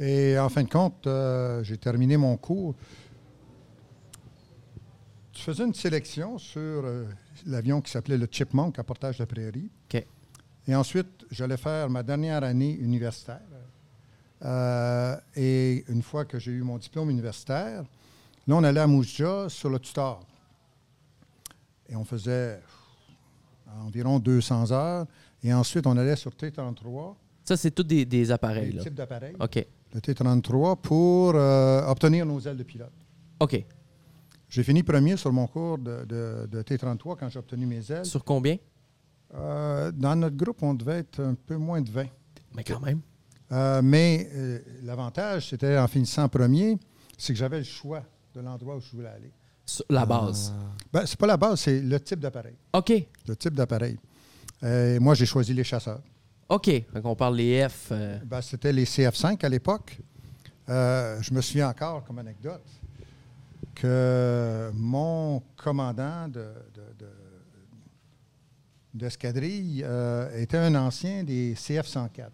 Et 0.00 0.38
en 0.38 0.48
fin 0.48 0.64
de 0.64 0.68
compte, 0.68 1.06
euh, 1.06 1.62
j'ai 1.62 1.76
terminé 1.76 2.16
mon 2.16 2.36
cours. 2.36 2.74
Tu 5.32 5.42
faisais 5.42 5.64
une 5.64 5.74
sélection 5.74 6.38
sur 6.38 6.60
euh, 6.60 7.04
l'avion 7.46 7.80
qui 7.80 7.90
s'appelait 7.90 8.18
le 8.18 8.26
Chipmunk 8.30 8.78
à 8.78 8.84
Portage 8.84 9.18
de 9.18 9.24
Prairie. 9.24 9.70
OK. 9.92 10.04
Et 10.68 10.74
ensuite, 10.74 11.26
j'allais 11.30 11.56
faire 11.56 11.90
ma 11.90 12.02
dernière 12.02 12.44
année 12.44 12.72
universitaire. 12.74 13.40
Euh, 14.44 15.16
et 15.36 15.84
une 15.88 16.02
fois 16.02 16.24
que 16.24 16.38
j'ai 16.38 16.52
eu 16.52 16.62
mon 16.62 16.78
diplôme 16.78 17.10
universitaire, 17.10 17.82
là, 18.46 18.54
on 18.56 18.64
allait 18.64 18.80
à 18.80 18.86
Moujja 18.86 19.48
sur 19.48 19.70
le 19.70 19.78
tutor. 19.78 20.24
Et 21.88 21.96
on 21.96 22.04
faisait 22.04 22.60
environ 23.84 24.18
200 24.18 24.70
heures. 24.72 25.06
Et 25.42 25.52
ensuite, 25.52 25.86
on 25.86 25.96
allait 25.96 26.16
sur 26.16 26.30
T33, 26.32 27.14
Ça, 27.44 27.56
c'est 27.56 27.70
tous 27.72 27.82
des, 27.82 28.04
des 28.04 28.30
appareils. 28.30 28.70
le 28.72 28.76
Là. 28.78 28.82
type 28.84 28.94
d'appareil, 28.94 29.34
OK. 29.40 29.66
le 29.94 30.00
T33, 30.00 30.76
pour 30.80 31.32
euh, 31.34 31.84
obtenir 31.88 32.24
nos 32.24 32.38
ailes 32.40 32.56
de 32.56 32.62
pilote. 32.62 32.92
OK. 33.40 33.64
J'ai 34.52 34.62
fini 34.64 34.82
premier 34.82 35.16
sur 35.16 35.32
mon 35.32 35.46
cours 35.46 35.78
de, 35.78 36.04
de- 36.04 36.46
de 36.46 36.62
T33 36.62 37.16
quand 37.18 37.26
j'ai 37.30 37.38
obtenu 37.38 37.64
mes 37.64 37.90
ailes. 37.90 38.04
Sur 38.04 38.22
combien? 38.22 38.58
Euh, 39.34 39.90
dans 39.92 40.14
notre 40.14 40.36
groupe, 40.36 40.62
on 40.62 40.74
devait 40.74 40.98
être 40.98 41.20
un 41.20 41.32
peu 41.34 41.56
moins 41.56 41.80
de 41.80 41.90
20. 41.90 42.04
Mais 42.54 42.62
quand 42.62 42.80
même. 42.80 43.00
Euh, 43.50 43.80
mais 43.82 44.28
euh, 44.34 44.58
l'avantage, 44.82 45.48
c'était 45.48 45.78
en 45.78 45.88
finissant 45.88 46.28
premier, 46.28 46.78
c'est 47.16 47.32
que 47.32 47.38
j'avais 47.38 47.56
le 47.60 47.64
choix 47.64 48.02
de 48.34 48.40
l'endroit 48.42 48.76
où 48.76 48.80
je 48.82 48.90
voulais 48.94 49.08
aller. 49.08 49.32
Sur 49.64 49.86
la 49.88 50.04
base. 50.04 50.52
Ben, 50.92 51.06
c'est 51.06 51.18
pas 51.18 51.26
la 51.28 51.38
base, 51.38 51.60
c'est 51.60 51.80
le 51.80 51.98
type 51.98 52.20
d'appareil. 52.20 52.56
OK. 52.74 52.92
Le 53.26 53.34
type 53.34 53.54
d'appareil. 53.54 53.98
Moi, 55.00 55.14
j'ai 55.14 55.24
choisi 55.24 55.54
les 55.54 55.64
chasseurs. 55.64 56.02
OK. 56.50 56.68
Donc, 56.92 57.06
on 57.06 57.16
parle 57.16 57.36
les 57.36 57.66
F. 57.70 57.90
Ben, 58.26 58.42
c'était 58.42 58.72
les 58.74 58.84
CF5 58.84 59.42
à 59.46 59.48
l'époque. 59.48 59.98
Je 60.68 61.32
me 61.32 61.40
souviens 61.40 61.70
encore, 61.70 62.04
comme 62.04 62.18
anecdote, 62.18 62.60
que 63.74 64.70
mon 64.74 65.42
commandant 65.56 66.28
de, 66.28 66.40
de- 66.74 66.94
de- 66.98 67.06
d'escadrille 68.94 69.82
euh, 69.84 70.30
était 70.38 70.58
un 70.58 70.74
ancien 70.74 71.24
des 71.24 71.54
CF-104. 71.54 72.28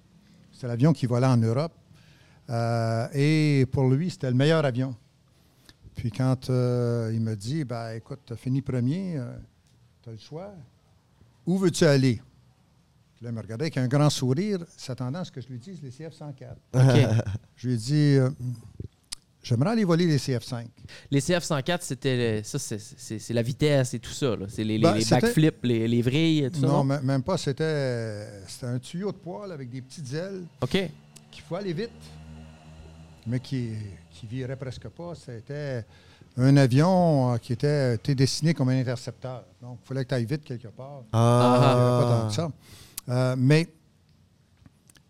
C'était 0.53 0.67
l'avion 0.67 0.93
qui 0.93 1.07
volait 1.07 1.27
en 1.27 1.37
Europe. 1.37 1.73
Euh, 2.51 3.07
et 3.13 3.67
pour 3.71 3.89
lui, 3.89 4.11
c'était 4.11 4.31
le 4.31 4.37
meilleur 4.37 4.65
avion. 4.65 4.97
Puis 5.95 6.11
quand 6.11 6.51
euh, 6.51 7.11
il 7.15 7.21
me 7.21 7.35
dit, 7.37 7.65
ben, 7.65 7.93
écoute, 7.93 8.21
tu 8.27 8.33
as 8.33 8.37
fini 8.37 8.63
premier, 8.63 9.21
tu 10.03 10.09
as 10.09 10.13
le 10.13 10.19
choix. 10.19 10.53
Où 11.47 11.59
veux-tu 11.59 11.85
aller? 11.85 12.21
Puis 13.15 13.25
là, 13.25 13.31
il 13.31 13.35
me 13.37 13.41
regardait 13.41 13.65
avec 13.65 13.77
un 13.79 13.89
grand 13.89 14.11
sourire, 14.11 14.59
s'attendant 14.77 15.21
à 15.21 15.25
ce 15.25 15.33
que 15.33 15.41
je 15.41 15.49
lui 15.49 15.59
dise 15.59 15.81
les 15.83 15.91
CF-104. 15.91 16.53
OK. 16.75 17.25
Je 17.57 17.67
lui 17.69 17.75
ai 17.75 17.77
dit, 17.77 18.19
j'aimerais 19.49 19.71
aller 19.71 19.85
voler 19.85 20.07
les 20.07 20.19
CF5. 20.19 20.67
les 21.11 21.21
CF-104, 21.21 21.79
c'était 21.83 22.43
ça, 22.45 22.59
c'est- 22.59 23.33
la 23.33 23.43
vitesse 23.43 23.95
et 23.95 23.99
tout 23.99 24.11
ça. 24.13 24.37
là. 24.37 24.47
C'est 24.49 24.65
les, 24.65 24.77
les- 24.79 24.83
Ben, 24.83 24.95
les 24.95 25.05
backflips, 25.05 25.65
les, 25.65 25.89
les 25.89 26.03
vrilles, 26.03 26.51
tout 26.53 26.61
ça. 26.61 26.67
Non, 26.67 26.85
non? 26.85 26.95
m- 26.95 27.01
même 27.05 27.23
pas. 27.23 27.37
C'était 27.39 28.27
c'était 28.47 28.67
un 28.67 28.79
tuyau 28.79 29.13
de 29.13 29.17
poêle 29.17 29.53
avec 29.53 29.71
des 29.71 29.81
petites 29.83 30.13
ailes 30.13 30.43
OK. 30.61 30.79
qui 31.31 31.41
faut 31.41 31.57
aller 31.57 31.73
vite, 31.73 31.91
mais 33.27 33.41
qui 33.41 33.71
qui 34.13 34.27
virait 34.27 34.57
presque 34.57 34.89
pas. 34.89 35.13
C'était 35.15 35.85
un 36.37 36.57
avion 36.57 37.33
euh, 37.35 37.37
qui 37.39 37.53
était, 37.53 37.95
était 37.95 38.15
dessiné 38.15 38.53
comme 38.55 38.69
un 38.69 38.81
intercepteur. 38.81 39.45
Donc, 39.63 39.79
il 39.85 39.87
fallait 39.89 40.05
que 40.05 40.09
tu 40.09 40.15
ailles 40.15 40.25
vite 40.25 40.45
quelque 40.45 40.69
part. 40.69 41.03
Il 41.13 41.17
y 41.17 41.21
avait 41.21 42.05
pas 42.05 42.21
tant 42.23 42.29
que 42.29 42.35
ça. 42.35 42.51
Euh, 43.09 43.35
mais 43.39 43.69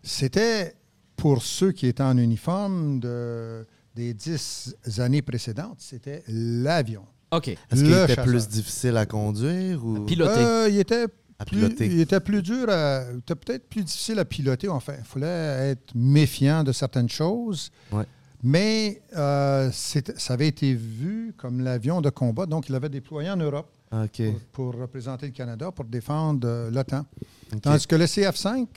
c'était 0.03 0.75
pour 1.15 1.41
ceux 1.43 1.71
qui 1.71 1.87
étaient 1.87 2.03
en 2.03 2.17
uniforme 2.17 2.99
de, 2.99 3.65
des 3.99 4.13
dix 4.13 4.73
années 4.99 5.21
précédentes, 5.21 5.77
c'était 5.79 6.23
l'avion. 6.29 7.03
OK. 7.31 7.49
Est-ce 7.49 7.75
qu'il 7.83 7.91
était 7.91 8.07
chasseur. 8.07 8.25
plus 8.25 8.47
difficile 8.47 8.95
à 8.97 9.05
conduire 9.05 9.85
ou 9.85 10.05
Piloté. 10.05 10.39
Euh, 10.39 10.69
il 10.69 10.79
était 10.79 11.05
à 11.37 11.45
plus, 11.45 11.57
piloter? 11.57 11.85
il 11.85 11.99
était 11.99 12.19
plus 12.21 12.41
dur, 12.41 12.69
à- 12.69 13.03
il 13.11 13.19
était 13.19 13.35
peut-être 13.35 13.67
plus 13.69 13.83
difficile 13.83 14.17
à 14.19 14.25
piloter. 14.25 14.67
Enfin, 14.69 14.93
il 14.97 15.03
fallait 15.05 15.71
être 15.71 15.93
méfiant 15.95 16.63
de 16.63 16.71
certaines 16.71 17.09
choses. 17.09 17.71
Ouais. 17.91 18.05
Mais 18.41 19.01
euh, 19.17 19.69
c'était- 19.73 20.17
ça 20.17 20.33
avait 20.35 20.47
été 20.47 20.73
vu 20.73 21.33
comme 21.37 21.59
l'avion 21.61 21.99
de 21.99 22.09
combat, 22.09 22.45
donc 22.45 22.69
il 22.69 22.75
avait 22.75 22.87
déployé 22.89 23.29
en 23.29 23.35
Europe 23.37 23.69
OK. 23.91 24.21
pour, 24.53 24.71
pour 24.73 24.81
représenter 24.81 25.25
le 25.25 25.33
Canada, 25.33 25.71
pour 25.71 25.85
défendre 25.85 26.47
euh, 26.47 26.71
l'OTAN. 26.71 27.05
OK. 27.53 27.61
Tandis 27.61 27.85
que 27.85 27.95
le 27.97 28.05
CF5, 28.05 28.67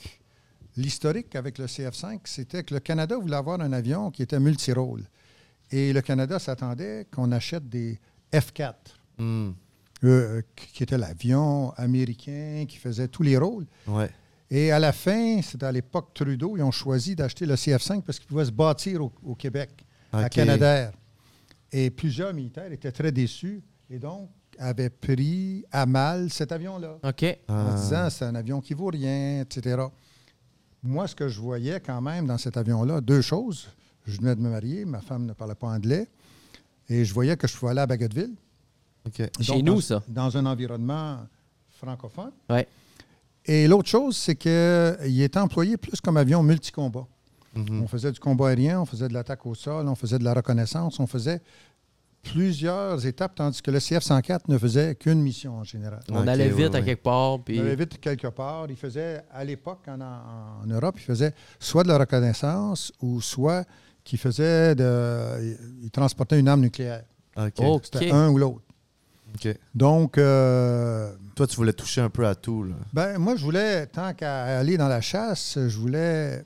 l'historique 0.77 1.35
avec 1.35 1.57
le 1.57 1.65
CF5, 1.65 2.19
c'était 2.25 2.63
que 2.63 2.73
le 2.73 2.79
Canada 2.79 3.17
voulait 3.17 3.35
avoir 3.35 3.59
un 3.61 3.71
avion 3.73 4.11
qui 4.11 4.21
était 4.23 4.39
multirôle. 4.39 5.03
Et 5.71 5.93
le 5.93 6.01
Canada 6.01 6.39
s'attendait 6.39 7.07
qu'on 7.13 7.31
achète 7.31 7.67
des 7.69 7.99
F4 8.31 8.73
Hmm. 9.19 9.51
euh, 10.03 10.41
qui 10.55 10.81
était 10.83 10.97
l'avion 10.97 11.71
américain 11.77 12.65
qui 12.67 12.77
faisait 12.77 13.07
tous 13.07 13.21
les 13.23 13.37
rôles. 13.37 13.67
Ouais. 13.87 14.09
Et 14.49 14.71
à 14.71 14.79
la 14.79 14.91
fin, 14.91 15.39
c'était 15.43 15.65
à 15.67 15.71
l'époque 15.71 16.13
Trudeau, 16.15 16.57
ils 16.57 16.63
ont 16.63 16.71
choisi 16.71 17.15
d'acheter 17.15 17.45
le 17.45 17.53
CF5 17.55 18.01
parce 18.01 18.17
qu'il 18.19 18.27
pouvait 18.27 18.45
se 18.45 18.51
bâtir 18.51 19.03
au, 19.03 19.11
au 19.23 19.35
Québec, 19.35 19.85
à. 20.11 20.29
Canadair. 20.29 20.91
Et 21.71 21.89
plusieurs 21.91 22.33
militaires 22.33 22.71
étaient 22.71 22.91
très 22.91 23.11
déçus 23.11 23.61
et 23.89 23.99
donc 23.99 24.29
avaient 24.59 24.89
pris 24.91 25.63
à 25.71 25.85
mal 25.85 26.29
cet 26.31 26.51
avion-là 26.51 26.97
OK. 27.03 27.23
en 27.47 27.53
Ah. 27.53 27.73
disant 27.75 28.09
c'est 28.09 28.25
un 28.25 28.35
avion 28.35 28.61
qui 28.61 28.73
vaut 28.73 28.87
rien, 28.91 29.41
etc. 29.41 29.77
Moi, 30.83 31.07
ce 31.07 31.15
que 31.15 31.27
je 31.29 31.39
voyais 31.39 31.79
quand 31.79 32.01
même 32.01 32.27
dans 32.27 32.37
cet 32.37 32.57
avion-là, 32.57 32.99
deux 33.01 33.21
choses. 33.21 33.69
Je 34.05 34.17
venais 34.17 34.35
de 34.35 34.41
me 34.41 34.49
marier, 34.49 34.83
ma 34.83 34.99
femme 34.99 35.25
ne 35.25 35.31
parlait 35.33 35.55
pas 35.55 35.67
anglais, 35.67 36.09
et 36.89 37.05
je 37.05 37.13
voyais 37.13 37.37
que 37.37 37.47
je 37.47 37.55
pouvais 37.57 37.71
aller 37.71 37.79
à 37.81 37.87
Bagotville. 37.87 38.33
OK. 39.05 39.21
Chez 39.39 39.61
nous, 39.61 39.75
dans- 39.75 39.81
ça. 39.81 40.03
Dans 40.09 40.35
un 40.37 40.45
environnement 40.45 41.19
francophone. 41.77 42.31
Ouais. 42.49 42.67
Et 43.45 43.67
l'autre 43.67 43.87
chose, 43.89 44.17
c'est 44.17 44.35
qu'il 44.35 45.21
était 45.21 45.39
employé 45.39 45.77
plus 45.77 45.99
comme 46.01 46.17
avion 46.17 46.43
multicombat. 46.43 47.05
Mhm. 47.55 47.83
On 47.83 47.87
faisait 47.87 48.11
du 48.11 48.19
combat 48.19 48.49
aérien, 48.49 48.81
on 48.81 48.85
faisait 48.85 49.07
de 49.07 49.13
l'attaque 49.13 49.45
au 49.45 49.53
sol, 49.55 49.87
on 49.87 49.95
faisait 49.95 50.19
de 50.19 50.23
la 50.23 50.33
reconnaissance, 50.33 50.99
on 50.99 51.07
faisait 51.07 51.41
plusieurs 52.23 53.05
étapes, 53.05 53.35
tandis 53.35 53.61
que 53.61 53.69
le 53.69 53.79
CF-104 53.79 54.41
ne 54.47 54.57
faisait 54.57 54.95
qu'une 54.95 55.21
mission 55.21 55.57
en 55.57 55.63
général. 55.63 55.99
On 56.09 56.27
allait 56.27 56.49
vite 56.49 56.73
à 56.73 56.81
quelque 56.81 57.03
part. 57.03 57.39
Puis... 57.43 57.55
Il 57.55 57.61
allait 57.61 57.75
vite 57.75 57.99
quelque 57.99 58.27
part. 58.27 58.65
Il 58.69 58.75
faisait, 58.75 59.21
à 59.31 59.43
l'époque, 59.43 59.81
en, 59.87 59.99
en 60.01 60.65
Europe, 60.65 60.95
il 60.97 61.03
faisait 61.03 61.33
soit 61.59 61.83
de 61.83 61.89
la 61.89 61.97
reconnaissance 61.97 62.91
ou 63.01 63.21
soit 63.21 63.65
qu'il 64.03 64.19
faisait 64.19 64.75
de. 64.75 65.57
Il 65.83 65.91
transportait 65.91 66.39
une 66.39 66.47
arme 66.47 66.61
nucléaire. 66.61 67.03
OK. 67.37 67.81
C'était 67.83 68.11
un 68.11 68.29
ou 68.29 68.37
l'autre. 68.37 68.63
OK. 69.35 69.55
Donc, 69.73 70.17
euh, 70.17 71.11
Toi, 71.35 71.47
tu 71.47 71.55
voulais 71.55 71.73
toucher 71.73 72.01
un 72.01 72.09
peu 72.09 72.27
à 72.27 72.35
tout, 72.35 72.63
là. 72.63 72.75
Ben, 72.93 73.17
moi, 73.17 73.35
je 73.35 73.43
voulais, 73.43 73.87
tant 73.87 74.13
qu'à 74.13 74.59
aller 74.59 74.77
dans 74.77 74.87
la 74.87 75.01
chasse, 75.01 75.57
je 75.57 75.77
voulais 75.77 76.43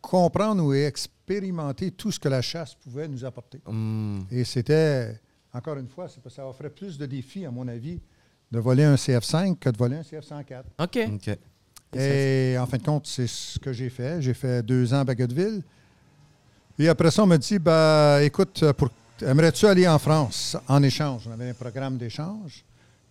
comprendre 0.00 0.64
ou 0.64 0.72
expérimenter 0.72 1.90
tout 1.90 2.10
ce 2.10 2.18
que 2.18 2.28
la 2.28 2.42
chasse 2.42 2.74
pouvait 2.74 3.08
nous 3.08 3.24
apporter. 3.24 3.60
Hmm. 3.66 4.20
Et 4.30 4.44
c'était, 4.44 5.20
encore 5.52 5.76
une 5.78 5.88
fois, 5.88 6.08
c'est 6.08 6.22
parce 6.22 6.34
que 6.34 6.40
ça 6.40 6.48
offrait 6.48 6.70
plus 6.70 6.98
de 6.98 7.06
défis, 7.06 7.44
à 7.44 7.50
mon 7.50 7.68
avis, 7.68 8.00
de 8.50 8.58
voler 8.58 8.84
un 8.84 8.94
CF5 8.94 9.58
que 9.58 9.70
de 9.70 9.76
voler 9.76 9.96
un 9.96 10.02
CF104. 10.02 10.62
OK. 10.78 10.98
OK. 11.14 11.38
Et 11.94 12.56
en 12.58 12.66
fin 12.66 12.76
de 12.76 12.82
compte, 12.82 13.06
c'est 13.06 13.26
ce 13.26 13.58
que 13.58 13.72
j'ai 13.72 13.88
fait. 13.88 14.20
J'ai 14.20 14.34
fait 14.34 14.62
deux 14.62 14.92
ans 14.92 15.00
à 15.00 15.04
Bagotville. 15.04 15.62
Et 16.78 16.88
après 16.88 17.10
ça, 17.10 17.22
on 17.22 17.26
m'a 17.26 17.38
dit, 17.38 17.58
bah, 17.58 18.22
écoute, 18.22 18.64
pour, 18.72 18.90
aimerais-tu 19.22 19.66
aller 19.66 19.88
en 19.88 19.98
France 19.98 20.56
en 20.68 20.82
échange? 20.82 21.26
On 21.26 21.32
avait 21.32 21.50
un 21.50 21.54
programme 21.54 21.96
d'échange. 21.96 22.64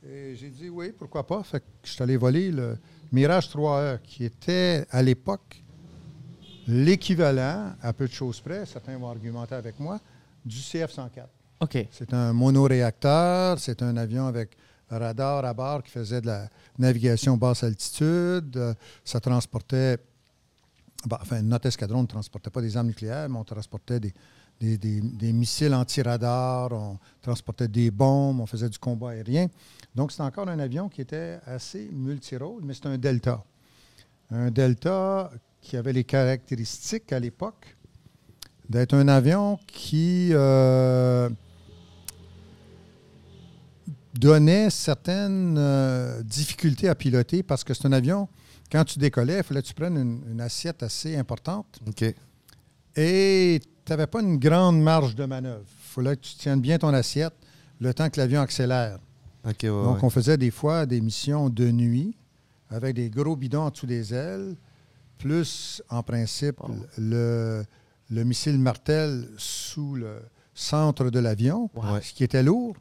Et 0.08 0.36
j'ai 0.36 0.50
dit 0.50 0.70
oui, 0.70 0.94
pourquoi 0.98 1.26
pas? 1.26 1.44
Fait 1.44 1.60
que 1.60 1.66
je 1.84 1.92
suis 1.92 2.04
allé 2.04 2.18
voler 2.18 2.52
le 2.52 2.78
Mirage 3.12 3.50
3E, 3.50 4.00
qui 4.02 4.24
était 4.26 4.86
à 4.90 5.02
l'époque 5.02 5.64
l'équivalent, 6.68 7.74
à 7.82 7.94
peu 7.94 8.08
de 8.08 8.14
choses 8.14 8.40
près, 8.42 8.66
certains 8.66 8.98
vont 8.98 9.10
argumenter 9.10 9.56
avec 9.56 9.80
moi, 9.80 10.00
du 10.46 10.58
CF-104. 10.58 11.10
OK. 11.62 11.88
C'est 11.92 12.14
un 12.14 12.34
monoréacteur, 12.34 13.58
c'est 13.60 13.82
un 13.82 13.98
avion 13.98 14.28
avec 14.28 14.56
radar 14.90 15.44
à 15.44 15.54
bord 15.54 15.84
qui 15.84 15.92
faisait 15.92 16.22
de 16.22 16.28
la 16.28 16.50
navigation 16.78 17.36
basse 17.38 17.64
altitude. 17.64 18.76
Ça 19.04 19.20
transportait, 19.20 19.98
ben, 21.06 21.18
enfin, 21.22 21.42
notre 21.42 21.66
escadron 21.68 22.04
ne 22.04 22.08
transportait 22.08 22.50
pas 22.50 22.62
des 22.62 22.78
armes 22.78 22.88
nucléaires, 22.88 23.28
mais 23.30 23.38
on 23.38 23.44
transportait 23.44 24.00
des, 24.00 24.14
des, 24.60 24.78
des- 24.78 25.02
des 25.02 25.34
missiles 25.34 25.74
anti-radar, 25.74 26.72
on 26.72 26.98
transportait 27.22 27.68
des 27.68 27.92
bombes, 27.92 28.40
on 28.40 28.46
faisait 28.46 28.70
du 28.70 28.78
combat 28.80 29.10
aérien. 29.12 29.48
Donc, 29.96 30.12
c'est 30.12 30.22
encore 30.22 30.48
un 30.48 30.60
avion 30.60 30.88
qui 30.90 31.02
était 31.02 31.40
assez 31.46 31.90
multirôle, 31.92 32.62
mais 32.64 32.74
c'est 32.74 32.86
un 32.86 32.98
Delta. 32.98 33.44
Un 34.30 34.52
Delta 34.52 35.32
qui 35.68 35.76
avait 35.76 35.92
les 35.92 36.06
caractéristiques 36.06 37.12
à 37.12 37.20
l'époque 37.20 37.76
d'être 38.70 38.94
un 38.94 39.10
avion 39.10 39.60
qui 39.68 40.30
euh, 40.32 41.30
donnait 44.14 44.70
certaines 44.70 45.58
euh, 45.58 46.24
difficultés 46.24 46.88
à 46.88 46.96
piloter 46.96 47.44
parce 47.44 47.66
que 47.66 47.74
c'est 47.74 47.86
un 47.86 47.92
avion, 47.92 48.30
quand 48.72 48.86
tu 48.86 48.98
décollais, 48.98 49.40
il 49.40 49.44
fallait 49.44 49.62
que 49.62 49.68
tu 49.68 49.74
prennes 49.74 49.98
une, 49.98 50.22
une 50.32 50.40
assiette 50.40 50.84
assez 50.84 51.18
importante 51.18 51.80
OK. 51.86 52.16
et 52.96 53.60
tu 53.60 53.92
n'avais 53.92 54.08
pas 54.08 54.22
une 54.22 54.38
grande 54.38 54.82
marge 54.82 55.16
de 55.16 55.26
manœuvre. 55.26 55.66
Il 55.66 55.94
fallait 55.94 56.16
que 56.16 56.22
tu 56.22 56.36
tiennes 56.36 56.62
bien 56.62 56.78
ton 56.78 56.94
assiette 56.94 57.34
le 57.82 57.94
temps 57.94 58.10
que 58.10 58.22
l'avion 58.22 58.40
accélère. 58.40 59.00
OK, 59.44 59.58
ouais, 59.64 59.68
Donc, 59.70 59.98
ouais. 59.98 60.04
on 60.04 60.10
faisait 60.10 60.38
des 60.38 60.52
fois 60.52 60.86
des 60.86 61.02
missions 61.02 61.50
de 61.50 61.70
nuit 61.72 62.16
avec 62.70 62.96
des 62.96 63.10
gros 63.10 63.36
bidons 63.36 63.64
en 63.64 63.70
dessous 63.70 63.86
des 63.86 64.14
ailes, 64.14 64.56
plus, 65.18 65.82
en 65.90 66.04
principe, 66.04 66.60
le, 66.98 67.64
le 68.10 68.24
missile 68.24 68.58
Martel 68.60 69.28
sous 69.38 69.96
le 69.96 70.20
centre 70.54 71.10
de 71.10 71.20
l'avion, 71.20 71.70
Ouais. 71.76 72.02
ce 72.02 72.14
qui 72.14 72.24
était 72.24 72.44
lourd. 72.44 72.76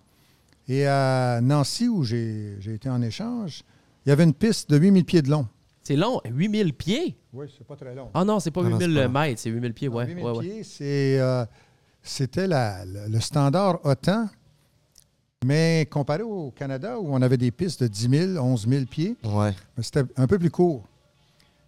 Et 0.68 0.86
à 0.86 1.40
Nancy, 1.42 1.88
où 1.88 2.02
j'ai 2.04 2.56
j'ai 2.60 2.74
été 2.74 2.88
en 2.88 3.00
échange, 3.02 3.62
il 4.04 4.08
y 4.08 4.12
avait 4.12 4.24
une 4.24 4.34
piste 4.34 4.68
de 4.70 4.76
8000 4.78 5.04
pieds 5.04 5.22
de 5.22 5.30
long. 5.30 5.46
C'est 5.82 5.94
long, 5.96 6.20
8000 6.28 6.72
pieds? 6.74 7.16
Oui, 7.32 7.46
c'est 7.56 7.64
pas 7.66 7.76
très 7.76 7.94
long. 7.94 8.10
Ah 8.14 8.24
non, 8.24 8.40
c'est 8.40 8.50
pas 8.50 8.60
Ah 8.64 8.68
non, 8.70 8.78
8000 8.78 8.88
c'est 8.88 8.94
pas 8.94 9.04
long. 9.06 9.12
mètres, 9.28 9.40
c'est 9.40 9.50
8000 9.50 9.72
pieds, 9.74 9.88
ouais. 9.88 10.06
8000 10.06 10.24
ouais, 10.24 10.30
ouais. 10.32 10.40
pieds, 10.44 10.62
c'est, 10.64 11.20
euh, 11.20 11.44
c'était 12.02 12.48
la- 12.48 12.84
le, 12.84 13.20
standard 13.20 13.78
OTAN, 13.84 14.28
mais 15.44 15.86
comparé 15.90 16.22
au 16.22 16.50
Canada, 16.50 16.98
où 16.98 17.14
on 17.14 17.22
avait 17.22 17.36
des 17.36 17.52
pistes 17.52 17.82
de 17.84 17.88
10 17.88 18.08
000, 18.34 18.38
11 18.44 18.66
000 18.68 18.84
pieds, 18.86 19.16
Ouais. 19.24 19.52
c'était 19.80 20.02
un 20.16 20.26
peu 20.26 20.38
plus 20.38 20.50
court. 20.50 20.88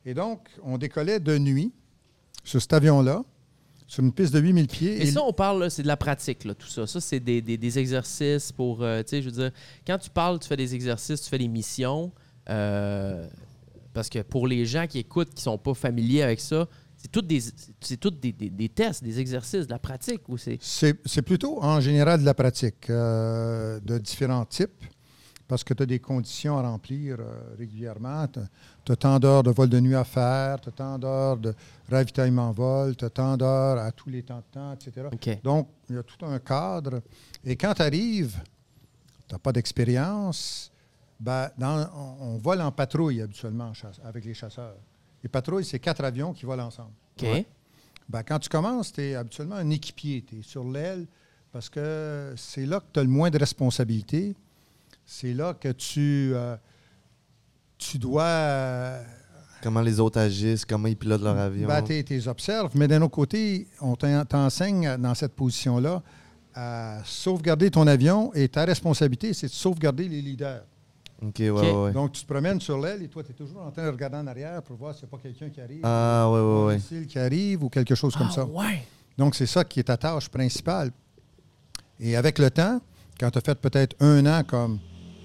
Et 0.08 0.14
donc, 0.14 0.48
on 0.62 0.78
décollait 0.78 1.20
de 1.20 1.36
nuit 1.36 1.70
sur 2.42 2.62
cet 2.62 2.72
avion-là, 2.72 3.22
sur 3.86 4.02
une 4.02 4.12
piste 4.12 4.32
de 4.32 4.40
8000 4.40 4.66
pieds. 4.66 5.02
Et 5.02 5.06
ça, 5.06 5.22
on 5.22 5.34
parle, 5.34 5.70
c'est 5.70 5.82
de 5.82 5.86
la 5.86 5.98
pratique, 5.98 6.44
là, 6.44 6.54
tout 6.54 6.66
ça. 6.68 6.86
Ça, 6.86 6.98
c'est 7.00 7.20
des, 7.20 7.42
des- 7.42 7.58
des 7.58 7.78
exercices 7.78 8.50
pour, 8.50 8.82
euh, 8.82 9.02
tu 9.02 9.10
sais, 9.10 9.20
je 9.22 9.26
veux 9.28 9.34
dire, 9.42 9.50
quand 9.86 9.98
tu 9.98 10.08
parles, 10.08 10.38
tu 10.38 10.48
fais 10.48 10.56
des 10.56 10.74
exercices, 10.74 11.20
tu 11.20 11.28
fais 11.28 11.36
des 11.38 11.48
missions, 11.48 12.10
euh, 12.48 13.28
parce 13.92 14.08
que 14.08 14.20
pour 14.22 14.46
les 14.46 14.64
gens 14.64 14.86
qui 14.86 14.98
écoutent, 14.98 15.34
qui 15.34 15.42
sont 15.42 15.58
pas 15.58 15.74
familiers 15.74 16.22
avec 16.22 16.40
ça, 16.40 16.66
c'est 16.96 17.12
toutes 17.12 17.26
des, 17.26 17.40
c'est 17.80 17.98
toutes 17.98 18.18
des, 18.18 18.32
des- 18.32 18.48
des 18.50 18.68
tests, 18.70 19.04
des 19.04 19.20
exercices, 19.20 19.66
de 19.66 19.70
la 19.72 19.78
pratique, 19.78 20.26
ou. 20.28 20.38
C'est 20.38 20.58
c'est 21.04 21.22
plutôt 21.22 21.62
en 21.62 21.80
général 21.80 22.20
de 22.20 22.24
la 22.24 22.34
pratique 22.34 22.88
euh, 22.88 23.78
de 23.80 23.98
différents 23.98 24.46
types, 24.46 24.84
parce 25.48 25.64
que 25.64 25.72
tu 25.74 25.82
as 25.82 25.86
des 25.86 25.98
conditions 25.98 26.58
à 26.58 26.62
remplir 26.62 27.16
euh, 27.18 27.54
régulièrement. 27.58 28.26
Tu 28.84 28.92
as 28.92 28.96
tant 28.96 29.18
d'heures 29.18 29.42
de 29.42 29.50
vol 29.50 29.68
de 29.68 29.80
nuit 29.80 29.94
à 29.94 30.04
faire, 30.04 30.60
tu 30.60 30.68
as 30.68 30.72
tant 30.72 30.98
d'heures 30.98 31.38
de 31.38 31.54
ravitaillement 31.90 32.48
en 32.48 32.52
vol, 32.52 32.94
tu 32.94 33.04
as 33.06 33.10
tant 33.10 33.36
d'heures 33.36 33.78
à 33.78 33.90
tous 33.90 34.10
les 34.10 34.22
temps 34.22 34.38
de 34.38 34.44
temps, 34.52 34.72
etc. 34.74 35.06
Donc, 35.42 35.68
il 35.88 35.96
y 35.96 35.98
a 35.98 36.02
tout 36.02 36.24
un 36.26 36.38
cadre. 36.38 37.00
Et 37.44 37.56
quand 37.56 37.72
tu 37.74 37.82
arrives, 37.82 38.38
tu 39.26 39.34
n'as 39.34 39.38
pas 39.38 39.52
d'expérience, 39.52 40.70
ben, 41.18 41.50
dans- 41.58 41.88
on, 41.96 42.34
on 42.34 42.38
vole 42.38 42.60
en 42.60 42.70
patrouille 42.70 43.20
habituellement 43.22 43.72
chasse- 43.74 44.00
avec 44.04 44.24
les 44.24 44.34
chasseurs. 44.34 44.76
Les 45.22 45.28
patrouilles, 45.28 45.64
c'est 45.64 45.80
quatre 45.80 46.04
avions 46.04 46.32
qui 46.32 46.44
volent 46.46 46.66
ensemble. 46.66 46.92
Ben, 48.08 48.22
quand 48.22 48.38
tu 48.38 48.48
commences, 48.48 48.92
tu 48.92 49.00
es 49.02 49.14
habituellement 49.14 49.56
un 49.56 49.70
équipier. 49.70 50.22
Tu 50.22 50.38
es 50.38 50.42
sur 50.42 50.62
l'aile 50.64 51.06
parce 51.52 51.68
que 51.68 52.34
c'est 52.36 52.66
là 52.66 52.80
que 52.80 52.86
tu 52.92 53.00
as 53.00 53.02
le 53.02 53.08
moins 53.08 53.30
de 53.30 53.38
responsabilités. 53.38 54.34
C'est 55.10 55.32
là 55.32 55.54
que 55.54 55.68
tu, 55.72 56.32
euh, 56.34 56.54
tu 57.78 57.98
dois. 57.98 58.22
euh, 58.24 59.02
Comment 59.62 59.80
les 59.80 59.98
autres 60.00 60.20
agissent, 60.20 60.66
comment 60.66 60.86
ils 60.86 60.96
pilotent 60.98 61.22
leur 61.22 61.36
avion. 61.38 61.66
ben, 61.66 61.82
tu 61.82 61.94
les 62.10 62.28
observes, 62.28 62.70
mais 62.74 62.86
d'un 62.86 63.00
autre 63.00 63.14
côté, 63.14 63.66
on 63.80 63.96
t'en- 63.96 64.24
t'enseigne 64.26 64.96
dans 64.98 65.14
cette 65.14 65.32
position-là 65.34 66.02
à 66.54 66.98
sauvegarder 67.06 67.70
ton 67.70 67.86
avion 67.86 68.32
et 68.34 68.48
ta 68.50 68.66
responsabilité, 68.66 69.32
c'est 69.32 69.46
de 69.46 69.52
sauvegarder 69.52 70.06
les 70.08 70.20
leaders. 70.20 70.62
OK, 71.22 71.34
ouais, 71.38 71.50
ouais, 71.50 71.72
ouais. 71.84 71.92
Donc, 71.92 72.12
tu 72.12 72.22
te 72.22 72.30
promènes 72.30 72.60
sur 72.60 72.78
l'aile 72.78 73.02
et 73.02 73.08
toi, 73.08 73.24
tu 73.24 73.30
es 73.32 73.34
toujours 73.34 73.62
en 73.62 73.70
train 73.70 73.84
de 73.86 73.90
regarder 73.90 74.18
en 74.18 74.26
arrière 74.26 74.62
pour 74.62 74.76
voir 74.76 74.94
s'il 74.94 75.04
n'y 75.04 75.08
a 75.08 75.16
pas 75.16 75.22
quelqu'un 75.22 75.48
qui 75.48 75.60
arrive. 75.62 75.80
Ah, 75.84 76.28
ouais, 76.30 76.38
ouais, 76.38 76.44
un 76.44 76.66
ouais. 76.66 76.74
missile 76.76 77.06
qui 77.06 77.18
arrive 77.18 77.64
ou 77.64 77.70
quelque 77.70 77.94
chose 77.94 78.14
comme 78.14 78.28
Ah, 78.30 78.34
ça. 78.34 78.44
ouais. 78.44 78.84
Donc, 79.16 79.34
c'est 79.34 79.46
ça 79.46 79.64
qui 79.64 79.80
est 79.80 79.84
ta 79.84 79.96
tâche 79.96 80.28
principale. 80.28 80.90
Et 81.98 82.14
avec 82.14 82.38
le 82.38 82.50
temps, 82.50 82.80
quand 83.18 83.30
tu 83.30 83.38
as 83.38 83.40
fait 83.40 83.58
peut-être 83.58 83.96
un 84.00 84.24
an 84.26 84.44
comme 84.44 84.78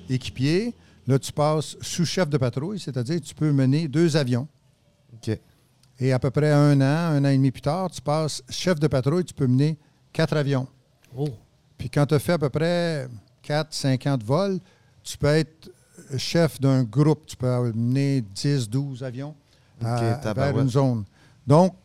équipier, 0.09 0.73
là, 1.07 1.17
tu 1.19 1.31
passes 1.31 1.77
sous-chef 1.81 2.29
de 2.29 2.37
patrouille, 2.37 2.79
c'est-à-dire 2.79 3.19
tu 3.21 3.33
peux 3.35 3.51
mener 3.51 3.87
deux 3.87 4.15
avions. 4.17 4.47
OK. 5.13 5.39
Et 5.99 6.11
à 6.11 6.19
peu 6.19 6.31
près 6.31 6.51
un 6.51 6.79
an, 6.81 7.15
un 7.15 7.23
an 7.25 7.29
et 7.29 7.37
demi 7.37 7.51
plus 7.51 7.61
tard, 7.61 7.89
tu 7.91 8.01
passes 8.01 8.43
chef 8.49 8.79
de 8.79 8.87
patrouille, 8.87 9.23
tu 9.25 9.33
peux 9.33 9.47
mener 9.47 9.77
quatre 10.11 10.35
avions. 10.35 10.67
Oh. 11.15 11.29
Puis 11.77 11.89
quand 11.89 12.05
tu 12.05 12.15
as 12.15 12.19
fait 12.19 12.33
à 12.33 12.37
peu 12.39 12.49
près 12.49 13.07
4, 13.43 13.73
5 13.73 14.07
ans 14.07 14.17
de 14.17 14.23
vol, 14.23 14.59
tu 15.03 15.17
peux 15.17 15.27
être 15.27 15.69
chef 16.17 16.59
d'un 16.59 16.83
groupe. 16.83 17.25
Tu 17.25 17.35
peux 17.35 17.71
mener 17.73 18.21
10, 18.21 18.69
12 18.69 19.03
avions 19.03 19.35
à- 19.85 20.33
vers 20.33 20.59
une 20.61 20.69
zone. 20.69 21.03
Donc, 21.45 21.75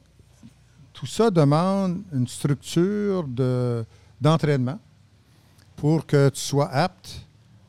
tout 0.92 1.06
ça 1.06 1.30
demande 1.30 2.02
une 2.12 2.26
structure 2.26 3.24
de- 3.26 3.84
d'entraînement 4.20 4.78
pour 5.76 6.06
que 6.06 6.28
tu 6.30 6.40
sois 6.40 6.68
apte 6.70 7.20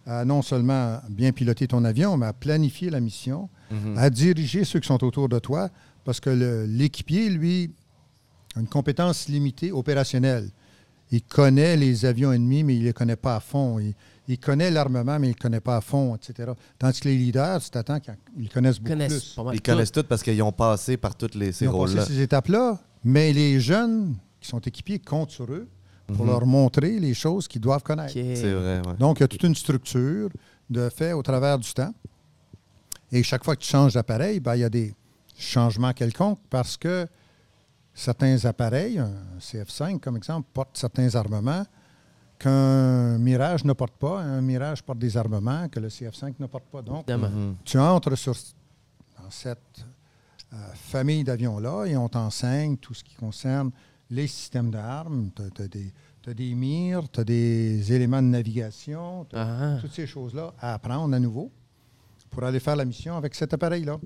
à 0.10 0.26
non 0.26 0.42
seulement 0.42 1.00
bien 1.10 1.32
piloter 1.32 1.68
ton 1.68 1.84
avion, 1.86 2.18
mais 2.18 2.26
à 2.26 2.34
planifier 2.34 2.90
la 2.90 3.00
mission, 3.00 3.48
Mhm. 3.72 3.98
à 3.98 4.10
diriger 4.10 4.66
ceux 4.66 4.80
qui 4.80 4.88
sont 4.88 5.04
autour 5.04 5.30
de 5.30 5.38
toi, 5.38 5.70
parce 6.04 6.20
que 6.20 6.32
l'équipier, 6.68 7.30
lui, 7.30 7.72
a 8.56 8.60
une 8.60 8.68
compétence 8.68 9.28
limitée 9.30 9.72
opérationnelle. 9.72 10.50
Il 11.12 11.22
connaît 11.22 11.78
les 11.78 12.06
avions 12.06 12.32
ennemis, 12.34 12.64
mais 12.64 12.76
il 12.76 12.82
ne 12.82 12.86
les 12.86 12.94
connaît 12.94 13.16
pas 13.16 13.36
à 13.36 13.40
fond. 13.40 13.78
Il, 13.80 13.94
il 14.28 14.40
connaît 14.40 14.72
l'armement, 14.72 15.20
mais 15.20 15.28
il 15.28 15.32
ne 15.32 15.36
le 15.36 15.40
connaît 15.42 15.60
pas 15.60 15.78
à 15.78 15.82
fond, 15.82 16.16
etc. 16.16 16.52
Tandis 16.80 17.00
que 17.00 17.08
les 17.10 17.18
leaders, 17.18 17.62
tu 17.62 17.70
t'attends 17.70 18.00
qu'ils 18.00 18.50
connaissent 18.50 18.80
beaucoup 18.80 18.90
connaissent 18.94 19.14
plus. 19.24 19.34
pas 19.36 19.44
mal 19.44 19.56
Ils 19.56 19.62
tout. 19.62 19.72
connaissent 19.72 19.92
tout 19.92 20.04
parce 20.04 20.24
qu'ils 20.24 20.42
ont 20.42 20.52
passé 20.52 20.98
par 20.98 21.16
tous 21.16 21.36
les, 21.36 21.52
ces 21.52 21.66
Ils 21.66 21.68
ont 21.70 21.72
passé 21.72 21.94
rôles-là. 22.00 22.06
ces 22.06 22.20
étapes-là, 22.22 22.80
mais 23.04 23.32
les 23.34 23.60
jeunes 23.60 24.16
qui 24.42 24.48
sont 24.50 24.60
équipiers 24.60 24.98
comptent 25.00 25.32
sur 25.32 25.52
eux 25.52 25.68
pour 26.16 26.26
Mhm. 26.26 26.32
leur 26.32 26.46
montrer 26.46 27.00
les 27.00 27.14
choses 27.14 27.48
qu'ils 27.48 27.62
doivent 27.62 27.84
connaître. 27.84 28.14
C'est 28.14 28.54
vrai, 28.54 28.82
ouais. 28.86 28.94
Donc, 29.00 29.20
il 29.20 29.22
y 29.22 29.24
a 29.24 29.28
toute 29.28 29.44
une 29.44 29.56
structure 29.56 30.30
de 30.70 30.90
fait 30.90 31.14
au 31.14 31.22
travers 31.24 31.58
du 31.58 31.72
temps. 31.74 31.94
Et 33.12 33.24
chaque 33.24 33.44
fois 33.44 33.56
que 33.56 33.62
tu 33.62 33.68
changes 33.70 33.94
d'appareil, 33.94 34.40
ben, 34.40 34.56
il 34.56 34.60
y 34.60 34.64
a 34.64 34.70
des 34.70 34.94
changements 35.38 35.94
quelconques 35.94 36.40
parce 36.50 36.78
que 36.78 37.08
certains 37.94 38.46
appareils, 38.46 39.00
un 39.00 39.12
CF5 39.40 40.00
comme 40.00 40.18
exemple, 40.18 40.48
portent 40.54 40.78
certains 40.78 41.16
armements 41.16 41.66
qu'un 42.38 43.18
Mirage 43.18 43.66
ne 43.66 43.74
porte 43.74 43.98
pas. 43.98 44.20
Un 44.22 44.42
Mirage 44.42 44.84
porte 44.84 45.00
des 45.00 45.18
armements 45.18 45.68
que 45.70 45.80
le 45.80 45.90
CF5 45.90 46.36
ne 46.40 46.46
porte 46.46 46.66
pas. 46.66 46.82
Donc. 46.82 47.08
Mhm. 47.10 47.56
tu 47.66 47.78
entres 47.80 48.18
sur, 48.18 48.34
dans 49.22 49.30
cette 49.30 49.86
euh, 50.54 50.56
famille 50.74 51.24
d'avions-là 51.24 51.86
et 51.86 51.98
on 51.98 52.08
t'enseigne 52.10 52.78
tout 52.78 52.94
ce 52.94 53.04
qui 53.04 53.16
concerne 53.16 53.72
les 54.10 54.28
systèmes 54.28 54.72
d'armes. 54.72 55.30
Tu 55.36 55.62
as, 55.62 55.68
des, 55.68 55.94
t'as 56.24 56.34
des 56.34 56.54
mires, 56.56 57.10
tu 57.12 57.20
as 57.20 57.24
des 57.24 57.94
éléments 57.94 58.22
de 58.22 58.28
navigation, 58.28 59.26
t'as 59.26 59.76
Ah. 59.76 59.78
toutes 59.82 59.94
ces 59.94 60.08
choses-là 60.08 60.54
à 60.60 60.74
apprendre 60.74 61.14
à 61.16 61.20
nouveau 61.20 61.52
pour 62.30 62.44
aller 62.44 62.60
faire 62.60 62.76
la 62.76 62.86
mission 62.86 63.16
avec 63.18 63.36
cet 63.36 63.54
appareil-là. 63.54 64.00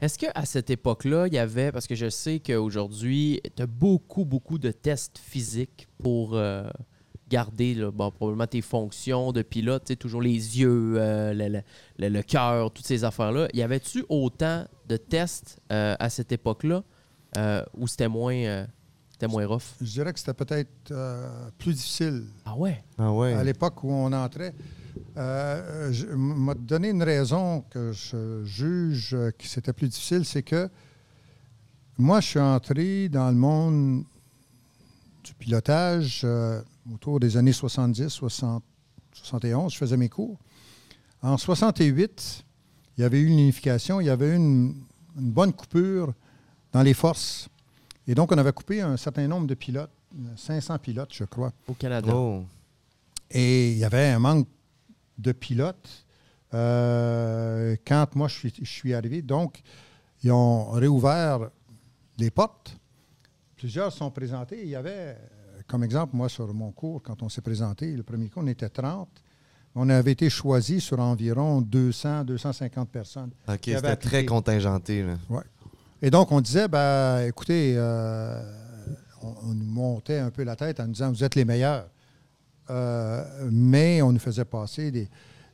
Est-ce 0.00 0.18
qu'à 0.18 0.44
cette 0.44 0.68
époque-là, 0.68 1.26
il 1.26 1.32
y 1.34 1.38
avait, 1.38 1.72
parce 1.72 1.86
que 1.86 1.94
je 1.94 2.10
sais 2.10 2.38
qu'aujourd'hui, 2.40 3.40
tu 3.56 3.62
as 3.62 3.66
beaucoup, 3.66 4.26
beaucoup 4.26 4.58
de 4.58 4.70
tests 4.72 5.16
physiques 5.18 5.88
pour 6.02 6.34
euh, 6.34 6.68
garder 7.30 7.74
là, 7.74 7.90
bon, 7.90 8.10
probablement 8.10 8.46
tes 8.46 8.60
fonctions 8.60 9.32
de 9.32 9.40
pilote, 9.40 9.84
tu 9.84 9.92
sais, 9.92 9.96
toujours 9.96 10.20
les 10.20 10.58
yeux, 10.60 10.94
euh, 10.96 11.32
le, 11.32 11.62
le- 11.98 12.08
le- 12.10 12.22
cœur, 12.22 12.70
toutes 12.72 12.86
ces 12.86 13.04
affaires-là. 13.04 13.48
Y 13.54 13.62
avait-tu 13.62 14.04
autant 14.10 14.66
de 14.88 14.96
tests 14.98 15.60
euh, 15.72 15.96
à 15.98 16.10
cette 16.10 16.32
époque-là 16.32 16.82
ou 17.78 17.86
c'était 17.86 18.08
moins, 18.08 18.66
c'était 19.20 19.30
moins 19.30 19.46
rough? 19.46 19.74
Je 19.82 19.90
dirais 19.90 20.12
que 20.14 20.18
c'était 20.18 20.32
peut-être 20.32 20.90
euh, 20.92 21.50
plus 21.58 21.74
difficile 21.74 22.24
Ah 22.46 22.56
ouais? 22.56 22.82
Ah 22.96 23.12
ouais. 23.12 23.34
à 23.34 23.44
l'époque 23.44 23.84
où 23.84 23.92
on 23.92 24.10
entrait. 24.14 24.54
Euh, 25.18 25.92
je 25.92 26.06
m'a 26.06 26.54
donné 26.54 26.88
une 26.88 27.02
raison 27.02 27.62
que 27.68 27.92
je 27.92 28.42
juge 28.44 29.12
euh, 29.12 29.30
que 29.30 29.46
c'était 29.46 29.74
plus 29.74 29.88
difficile, 29.88 30.24
c'est 30.24 30.42
que 30.42 30.70
moi, 31.98 32.20
je 32.22 32.28
suis 32.28 32.40
entré 32.40 33.10
dans 33.10 33.28
le 33.28 33.36
monde 33.36 34.04
du 35.22 35.34
pilotage 35.34 36.22
euh, 36.24 36.62
autour 36.90 37.20
des 37.20 37.36
années 37.36 37.52
70, 37.52 38.08
60, 38.08 38.62
71. 39.12 39.70
Je 39.70 39.76
faisais 39.76 39.98
mes 39.98 40.08
cours. 40.08 40.38
En 41.20 41.36
68, 41.36 42.42
il 42.96 43.02
y 43.02 43.04
avait 43.04 43.20
eu 43.20 43.26
une 43.26 43.38
unification, 43.38 44.00
il 44.00 44.06
y 44.06 44.10
avait 44.10 44.30
eu 44.30 44.36
une, 44.36 44.82
une 45.18 45.30
bonne 45.30 45.52
coupure 45.52 46.14
dans 46.72 46.82
les 46.82 46.94
forces. 46.94 47.50
Et 48.10 48.14
donc, 48.16 48.32
on 48.32 48.38
avait 48.38 48.52
coupé 48.52 48.80
un 48.80 48.96
certain 48.96 49.28
nombre 49.28 49.46
de 49.46 49.54
pilotes, 49.54 49.92
500 50.36 50.80
pilotes, 50.80 51.14
je 51.14 51.22
crois. 51.22 51.52
Au 51.68 51.74
Canada. 51.74 52.12
Oh. 52.12 52.42
Et 53.30 53.70
il 53.70 53.78
y 53.78 53.84
avait 53.84 54.08
un 54.08 54.18
manque 54.18 54.48
de 55.16 55.30
pilotes 55.30 56.04
euh, 56.52 57.76
quand 57.86 58.16
moi 58.16 58.26
je 58.26 58.34
suis, 58.34 58.52
je 58.60 58.68
suis 58.68 58.94
arrivé. 58.94 59.22
Donc, 59.22 59.62
ils 60.24 60.32
ont 60.32 60.72
réouvert 60.72 61.50
les 62.18 62.32
portes. 62.32 62.76
Plusieurs 63.54 63.92
sont 63.92 64.10
présentés. 64.10 64.60
Il 64.64 64.70
y 64.70 64.74
avait, 64.74 65.16
comme 65.68 65.84
exemple, 65.84 66.16
moi 66.16 66.28
sur 66.28 66.52
mon 66.52 66.72
cours, 66.72 67.00
quand 67.04 67.22
on 67.22 67.28
s'est 67.28 67.42
présenté, 67.42 67.92
le 67.92 68.02
premier 68.02 68.28
cours, 68.28 68.42
on 68.42 68.48
était 68.48 68.70
30. 68.70 69.08
On 69.76 69.88
avait 69.88 70.10
été 70.10 70.28
choisi 70.28 70.80
sur 70.80 70.98
environ 70.98 71.60
200, 71.60 72.24
250 72.24 72.90
personnes. 72.90 73.30
OK, 73.46 73.60
c'était 73.66 73.94
très 73.94 74.24
contingenté. 74.24 75.04
Là. 75.04 75.44
Et 76.02 76.10
donc, 76.10 76.32
on 76.32 76.40
disait, 76.40 76.68
ben, 76.68 77.20
écoutez, 77.26 77.74
euh, 77.76 78.42
on, 79.22 79.34
on 79.50 79.54
nous 79.54 79.66
montait 79.66 80.18
un 80.18 80.30
peu 80.30 80.42
la 80.44 80.56
tête 80.56 80.80
en 80.80 80.86
nous 80.86 80.92
disant, 80.92 81.10
vous 81.12 81.24
êtes 81.24 81.34
les 81.34 81.44
meilleurs. 81.44 81.88
Euh, 82.70 83.24
mais 83.50 84.00
on 84.02 84.12
nous 84.12 84.18
faisait 84.18 84.44
passer 84.44 84.90
des, 84.90 85.08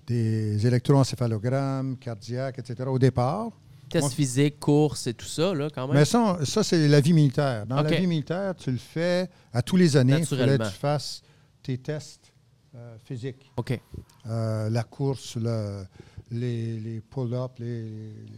des 0.06 0.66
électroencéphalogrammes 0.66 1.96
cardiaques, 1.96 2.58
etc. 2.58 2.88
au 2.88 2.98
départ. 2.98 3.50
Test 3.88 4.04
on- 4.06 4.10
physique, 4.10 4.58
course 4.60 5.06
et 5.06 5.14
tout 5.14 5.26
ça, 5.26 5.54
là, 5.54 5.68
quand 5.72 5.86
même. 5.86 5.96
Mais 5.96 6.04
ça, 6.04 6.38
ça, 6.44 6.62
c'est 6.64 6.88
la 6.88 7.00
vie 7.00 7.12
militaire. 7.12 7.66
Dans 7.66 7.76
la 7.76 7.90
vie 8.00 8.06
militaire, 8.06 8.54
tu 8.56 8.70
le 8.70 8.78
fais 8.78 9.28
à 9.52 9.62
tous 9.62 9.76
les 9.76 9.96
années. 9.96 10.18
Il 10.18 10.26
fallait 10.26 10.58
que 10.58 10.64
tu 10.64 10.78
fasses 10.78 11.22
tes 11.62 11.78
tests 11.78 12.32
euh, 12.74 12.96
physiques. 13.04 13.50
OK. 13.56 13.80
La 14.24 14.82
course, 14.88 15.36
le- 15.36 15.84
les, 16.32 16.78
les 16.80 17.00
pull-ups, 17.00 17.58
les, 17.60 17.82
les- 17.84 18.28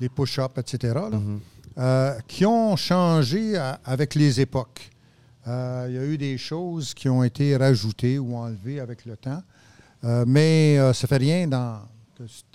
les 0.00 0.08
push-ups, 0.08 0.56
etc., 0.58 0.94
là, 0.94 1.10
Mhm. 1.10 1.40
euh, 1.78 2.18
qui 2.26 2.44
ont 2.46 2.76
changé 2.76 3.56
à- 3.56 3.80
avec 3.84 4.14
les 4.14 4.40
époques. 4.40 4.90
Euh, 5.46 5.86
il 5.88 5.94
y 5.94 5.98
a 5.98 6.04
eu 6.04 6.18
des 6.18 6.36
choses 6.38 6.92
qui 6.94 7.08
ont 7.08 7.22
été 7.24 7.56
rajoutées 7.56 8.18
ou 8.18 8.36
enlevées 8.36 8.80
avec 8.80 9.04
le 9.06 9.16
temps, 9.16 9.42
Euh, 10.04 10.24
mais 10.28 10.78
euh, 10.78 10.92
ça 10.92 11.06
ne 11.06 11.08
fait 11.08 11.16
rien 11.16 11.48
dans, 11.48 11.80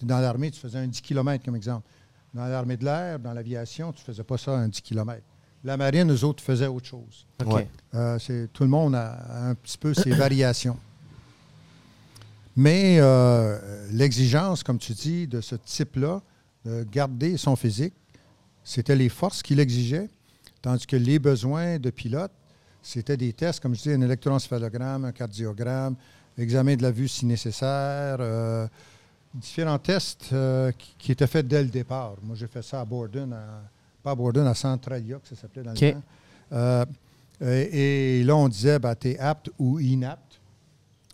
dans 0.02 0.20
l'armée, 0.20 0.50
tu 0.50 0.62
faisais 0.62 0.78
un 0.80 0.88
10 0.88 1.02
km 1.02 1.44
comme 1.44 1.58
exemple. 1.58 1.86
Dans 2.34 2.46
l'armée 2.46 2.78
de 2.78 2.86
l'air, 2.86 3.20
dans 3.20 3.34
l'aviation, 3.34 3.92
tu 3.92 4.00
ne 4.00 4.06
faisais 4.06 4.24
pas 4.24 4.38
ça 4.38 4.52
un 4.54 4.70
10 4.70 4.80
km. 4.82 5.22
La 5.66 5.76
marine, 5.76 6.10
eux 6.10 6.24
autres, 6.24 6.42
faisaient 6.42 6.68
autre 6.68 6.86
chose. 6.88 7.26
OK. 7.46 7.54
Ouais. 7.54 7.68
Euh, 7.96 8.18
c'est- 8.18 8.48
tout 8.54 8.64
le 8.64 8.70
monde 8.70 8.96
a 8.96 9.50
un 9.50 9.56
petit 9.56 9.78
peu 9.78 9.94
ses 9.94 10.12
variations. 10.12 10.78
Mais 12.56 12.98
euh, 13.00 13.60
l'exigence, 13.92 14.64
comme 14.64 14.78
tu 14.78 14.94
dis, 14.94 15.28
de 15.28 15.42
ce 15.42 15.56
type-là, 15.56 16.22
de 16.66 16.84
garder 16.92 17.38
son 17.38 17.56
physique, 17.56 17.94
c'était 18.64 18.96
les 18.96 19.10
forces 19.10 19.42
qui 19.44 19.56
l'exigeaient, 19.56 20.10
tandis 20.62 20.86
que 20.88 20.96
les 20.96 21.20
besoins 21.20 21.78
de 21.80 21.90
pilote, 21.90 22.32
c'était 22.82 23.18
des 23.18 23.34
tests, 23.34 23.60
comme 23.60 23.76
je 23.76 23.82
dis, 23.82 23.92
un 23.92 24.02
électroencéphalogramme, 24.02 25.06
un 25.06 25.12
cardiogramme, 25.12 25.96
examen 26.38 26.76
de 26.76 26.82
la 26.84 26.92
vue 26.92 27.08
si 27.08 27.26
nécessaire, 27.26 28.18
euh, 28.20 28.68
différents 29.34 29.80
tests 29.80 30.30
euh, 30.34 30.72
qui, 30.72 30.96
qui 30.98 31.12
étaient 31.12 31.28
faits 31.28 31.48
dès 31.48 31.64
le 31.64 31.70
départ. 31.70 32.16
Moi, 32.24 32.36
j'ai 32.36 32.48
fait 32.48 32.62
ça 32.62 32.82
à 32.82 32.86
Borden, 32.86 33.32
à- 33.34 33.64
pas 34.02 34.12
à 34.12 34.16
Borden, 34.16 34.46
à 34.48 34.54
Centralia, 34.54 35.18
que 35.18 35.28
ça 35.28 35.36
s'appelait 35.36 35.64
dans 35.64 35.72
le 35.72 35.78
temps. 35.94 36.02
Euh, 36.52 36.86
et, 37.42 38.20
et 38.20 38.24
là, 38.24 38.36
on 38.36 38.48
disait, 38.48 38.80
ben, 38.80 38.96
tu 38.96 39.10
es 39.12 39.20
apte 39.20 39.50
ou 39.58 39.80
inapte. 39.80 40.33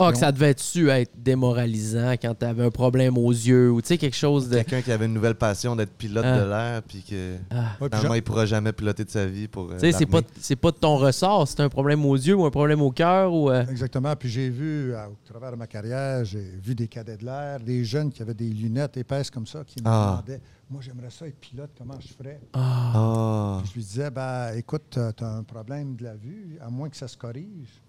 Ah, 0.02 0.14
que 0.14 0.18
ça 0.18 0.32
devait-tu 0.32 0.90
être 0.90 1.12
démoralisant 1.18 2.12
quand 2.14 2.34
t'avais 2.34 2.64
un 2.64 2.70
problème 2.72 3.18
aux 3.18 3.32
yeux 3.32 3.70
ou 3.70 3.82
tu 3.82 3.90
sais, 3.90 3.98
quelque 3.98 4.16
chose 4.16 4.48
de. 4.48 4.56
Quelqu'un 4.56 4.82
qui 4.82 4.94
avait 4.94 5.08
une 5.08 5.14
nouvelle 5.14 5.36
passion 5.36 5.76
d'être 5.76 5.92
pilote 5.92 6.24
Ah. 6.26 6.40
de 6.40 6.50
l'air, 6.50 6.84
puis 6.84 7.04
que 7.04 7.36
Ah. 7.50 7.56
Ouais, 7.56 7.66
puis 7.66 7.76
finalement, 7.90 8.08
genre- 8.08 8.16
il 8.16 8.22
pourra 8.24 8.46
jamais 8.46 8.72
piloter 8.72 9.04
de 9.04 9.10
sa 9.10 9.26
vie 9.26 9.50
pour. 9.50 9.70
euh, 9.70 9.74
Tu 9.74 9.80
sais, 9.80 9.92
c'est 9.92 10.06
pas, 10.06 10.22
c'est 10.40 10.56
pas 10.56 10.72
de 10.72 10.78
ton 10.78 10.96
ressort, 10.96 11.46
c'est 11.50 11.60
un 11.60 11.68
problème 11.68 12.06
aux 12.06 12.16
yeux 12.16 12.34
ou 12.36 12.46
un 12.46 12.50
problème 12.50 12.82
au 12.82 12.92
cœur 12.92 13.34
ou. 13.34 13.50
euh, 13.52 13.66
Exactement. 13.68 14.16
Puis 14.16 14.30
j'ai 14.30 14.50
vu, 14.50 14.96
à- 14.96 15.10
au 15.10 15.18
travers 15.30 15.52
de 15.52 15.58
ma 15.58 15.68
carrière, 15.68 16.24
j'ai 16.24 16.50
vu 16.64 16.76
des 16.76 16.88
cadets 16.88 17.18
de 17.18 17.26
l'air, 17.26 17.60
des 17.60 17.84
jeunes 17.84 18.10
qui 18.10 18.22
avaient 18.22 18.34
des 18.34 18.48
lunettes 18.50 18.96
épaisses 18.96 19.30
comme 19.30 19.48
ça, 19.48 19.64
qui 19.66 19.82
me 19.82 19.88
Ah. 19.90 20.22
demandaient 20.26 20.42
Moi, 20.72 20.82
j'aimerais 20.82 21.10
ça 21.10 21.26
être 21.28 21.40
pilote, 21.40 21.72
comment 21.78 21.96
je 22.00 22.08
ferais? 22.14 22.40
Ah. 22.54 23.58
Puis 23.64 23.70
Je 23.72 23.76
lui 23.76 23.84
disais 23.84 24.12
ben, 24.12 24.54
Écoute, 24.56 24.84
tu 25.18 25.24
as 25.24 25.28
un 25.28 25.44
problème 25.44 25.96
de 25.98 26.04
la 26.06 26.16
vue, 26.16 26.58
à 26.62 26.70
moins 26.70 26.88
que 26.90 26.96
ça 26.96 27.08
se 27.10 27.18
corrige. 27.18 27.82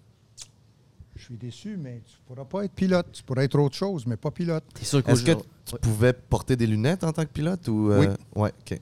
Je 1.15 1.23
suis 1.25 1.37
déçu, 1.37 1.77
mais 1.77 2.01
tu 2.07 2.15
ne 2.21 2.25
pourras 2.35 2.45
pas 2.45 2.65
être 2.65 2.71
pilote. 2.73 3.07
Tu 3.11 3.21
pourrais 3.23 3.45
être 3.45 3.59
autre 3.59 3.75
chose, 3.75 4.05
mais 4.07 4.15
pas 4.17 4.31
pilote. 4.31 4.63
T'es 4.73 4.85
sûr 4.85 5.03
Est-ce 5.07 5.23
que 5.23 5.31
tu 5.33 5.75
pouvais 5.81 6.13
porter 6.13 6.55
des 6.55 6.65
lunettes 6.67 7.03
en 7.03 7.11
tant 7.11 7.23
que 7.23 7.29
pilote 7.31 7.67
ou. 7.67 7.91
euh, 7.91 8.15
Ouais, 8.35 8.51
OK. 8.71 8.79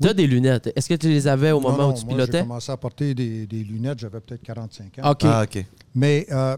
T'as 0.00 0.14
des 0.14 0.26
lunettes. 0.26 0.70
Est-ce 0.76 0.88
que 0.88 0.94
tu 0.94 1.08
les 1.08 1.26
avais 1.26 1.50
au 1.52 1.60
Non, 1.60 1.70
moment 1.70 1.88
non, 1.88 1.94
où 1.94 1.98
tu 1.98 2.04
moi, 2.04 2.14
pilotais? 2.14 2.38
J'ai 2.38 2.42
commencé 2.44 2.70
à 2.72 2.76
porter 2.76 3.14
des, 3.14 3.46
des 3.46 3.64
lunettes, 3.64 3.98
j'avais 3.98 4.20
peut-être 4.20 4.42
45 4.42 4.98
ans. 5.00 5.10
OK. 5.10 5.20
Ah, 5.24 5.42
OK. 5.44 5.64
Mais 5.94 6.26
euh, 6.30 6.56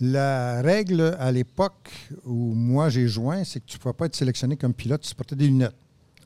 la 0.00 0.62
règle 0.62 1.16
à 1.18 1.30
l'époque 1.30 1.90
où 2.24 2.54
moi 2.54 2.88
j'ai 2.88 3.06
joint, 3.08 3.44
c'est 3.44 3.60
que 3.60 3.66
tu 3.66 3.76
ne 3.76 3.82
pouvais 3.82 3.94
pas 3.94 4.06
être 4.06 4.16
sélectionné 4.16 4.56
comme 4.56 4.72
pilote 4.74 5.04
si 5.04 5.10
tu 5.10 5.16
portais 5.16 5.36
des 5.36 5.46
lunettes. 5.46 5.74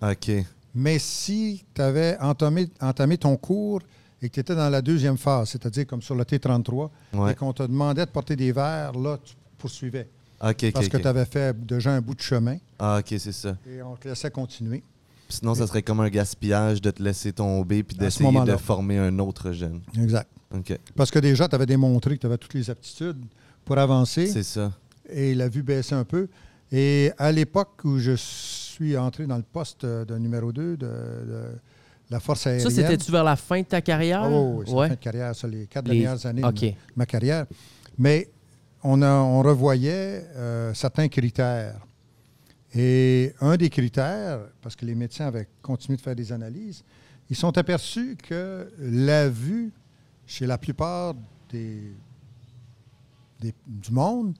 OK. 0.02 0.30
Mais 0.74 0.98
si 0.98 1.64
tu 1.74 1.80
avais 1.82 2.16
entamé, 2.20 2.68
entamé 2.80 3.18
ton 3.18 3.36
cours 3.36 3.80
et 4.24 4.28
que 4.28 4.34
tu 4.34 4.40
étais 4.40 4.54
dans 4.54 4.70
la 4.70 4.80
deuxième 4.82 5.18
phase, 5.18 5.50
c'est-à-dire 5.50 5.86
comme 5.86 6.00
sur 6.02 6.14
le 6.14 6.24
T33, 6.24 6.90
Ouais. 7.12 7.32
et 7.32 7.34
qu'on 7.34 7.52
te 7.52 7.62
demandait 7.62 8.06
de 8.06 8.10
porter 8.10 8.36
des 8.36 8.52
verres, 8.52 8.92
là, 8.92 9.18
tu 9.22 9.34
poursuivais. 9.58 10.08
Parce 10.38 10.88
que 10.88 10.96
tu 10.96 11.06
avais 11.06 11.24
fait 11.24 11.54
déjà 11.66 11.92
un 11.92 12.00
bout 12.00 12.14
de 12.14 12.20
chemin 12.20 12.56
Ah, 12.78 12.98
OK, 13.00 13.14
c'est 13.18 13.32
ça. 13.32 13.56
et 13.66 13.82
on 13.82 13.96
te 13.96 14.08
laissait 14.08 14.30
continuer. 14.30 14.82
Sinon, 15.28 15.54
ça 15.54 15.66
serait 15.66 15.82
comme 15.82 16.00
un 16.00 16.08
gaspillage 16.10 16.82
de 16.82 16.90
te 16.90 17.02
laisser 17.02 17.32
tomber 17.32 17.82
puis 17.82 17.96
d'essayer 17.96 18.44
de 18.44 18.56
former 18.56 18.98
un 18.98 19.18
autre 19.18 19.52
jeune. 19.52 19.80
Exact. 20.00 20.28
OK. 20.54 20.78
Parce 20.94 21.10
que 21.10 21.18
déjà, 21.18 21.48
tu 21.48 21.54
avais 21.54 21.66
démontré 21.66 22.16
que 22.16 22.20
tu 22.20 22.26
avais 22.26 22.36
toutes 22.38 22.54
les 22.54 22.68
aptitudes 22.70 23.16
pour 23.64 23.78
avancer. 23.78 24.26
C'est 24.26 24.42
ça. 24.42 24.72
et 25.08 25.34
la 25.34 25.48
vue 25.48 25.62
baissait 25.62 25.94
un 25.94 26.04
peu. 26.04 26.28
Et 26.72 27.10
à 27.18 27.30
l'époque 27.32 27.80
où 27.84 27.98
je 27.98 28.12
suis 28.16 28.96
entré 28.96 29.26
dans 29.26 29.36
le 29.36 29.42
poste 29.42 29.84
de 29.86 30.16
numéro 30.18 30.52
2 30.52 30.76
de, 30.76 30.86
de 30.86 31.42
la 32.10 32.20
force 32.20 32.46
aérienne. 32.46 32.68
Ça, 32.70 32.74
c'était-tu 32.74 33.10
vers 33.10 33.24
la 33.24 33.36
fin 33.36 33.60
de 33.60 33.66
ta 33.66 33.80
carrière? 33.80 34.22
Ah 34.24 34.28
oui, 34.30 34.64
la 34.66 34.88
fin 34.88 34.94
de 34.94 34.94
carrière, 35.00 35.34
ça, 35.34 35.46
les 35.48 35.66
quatre 35.66 35.88
Les- 35.88 36.00
dernières 36.00 36.26
années 36.26 36.42
de 36.42 36.72
ma 36.96 37.06
carrière. 37.06 37.46
Mais 37.98 38.30
on, 38.82 39.00
a- 39.02 39.10
on 39.20 39.42
revoyait 39.42 40.26
euh, 40.36 40.74
certains 40.74 41.08
critères. 41.08 41.80
Et 42.74 43.32
un 43.40 43.56
des 43.56 43.70
critères, 43.70 44.40
parce 44.60 44.74
que 44.76 44.84
les 44.84 44.94
médecins 44.96 45.26
avaient 45.26 45.48
continué 45.62 45.96
de 45.96 46.02
faire 46.02 46.16
des 46.16 46.32
analyses, 46.32 46.82
ils 47.30 47.36
sont 47.36 47.56
aperçus 47.56 48.16
que 48.20 48.68
la 48.78 49.28
vue, 49.28 49.72
chez 50.26 50.46
la 50.46 50.58
plupart 50.58 51.14
des, 51.50 51.92
des- 53.40 53.54
du 53.66 53.92
monde, 53.92 54.34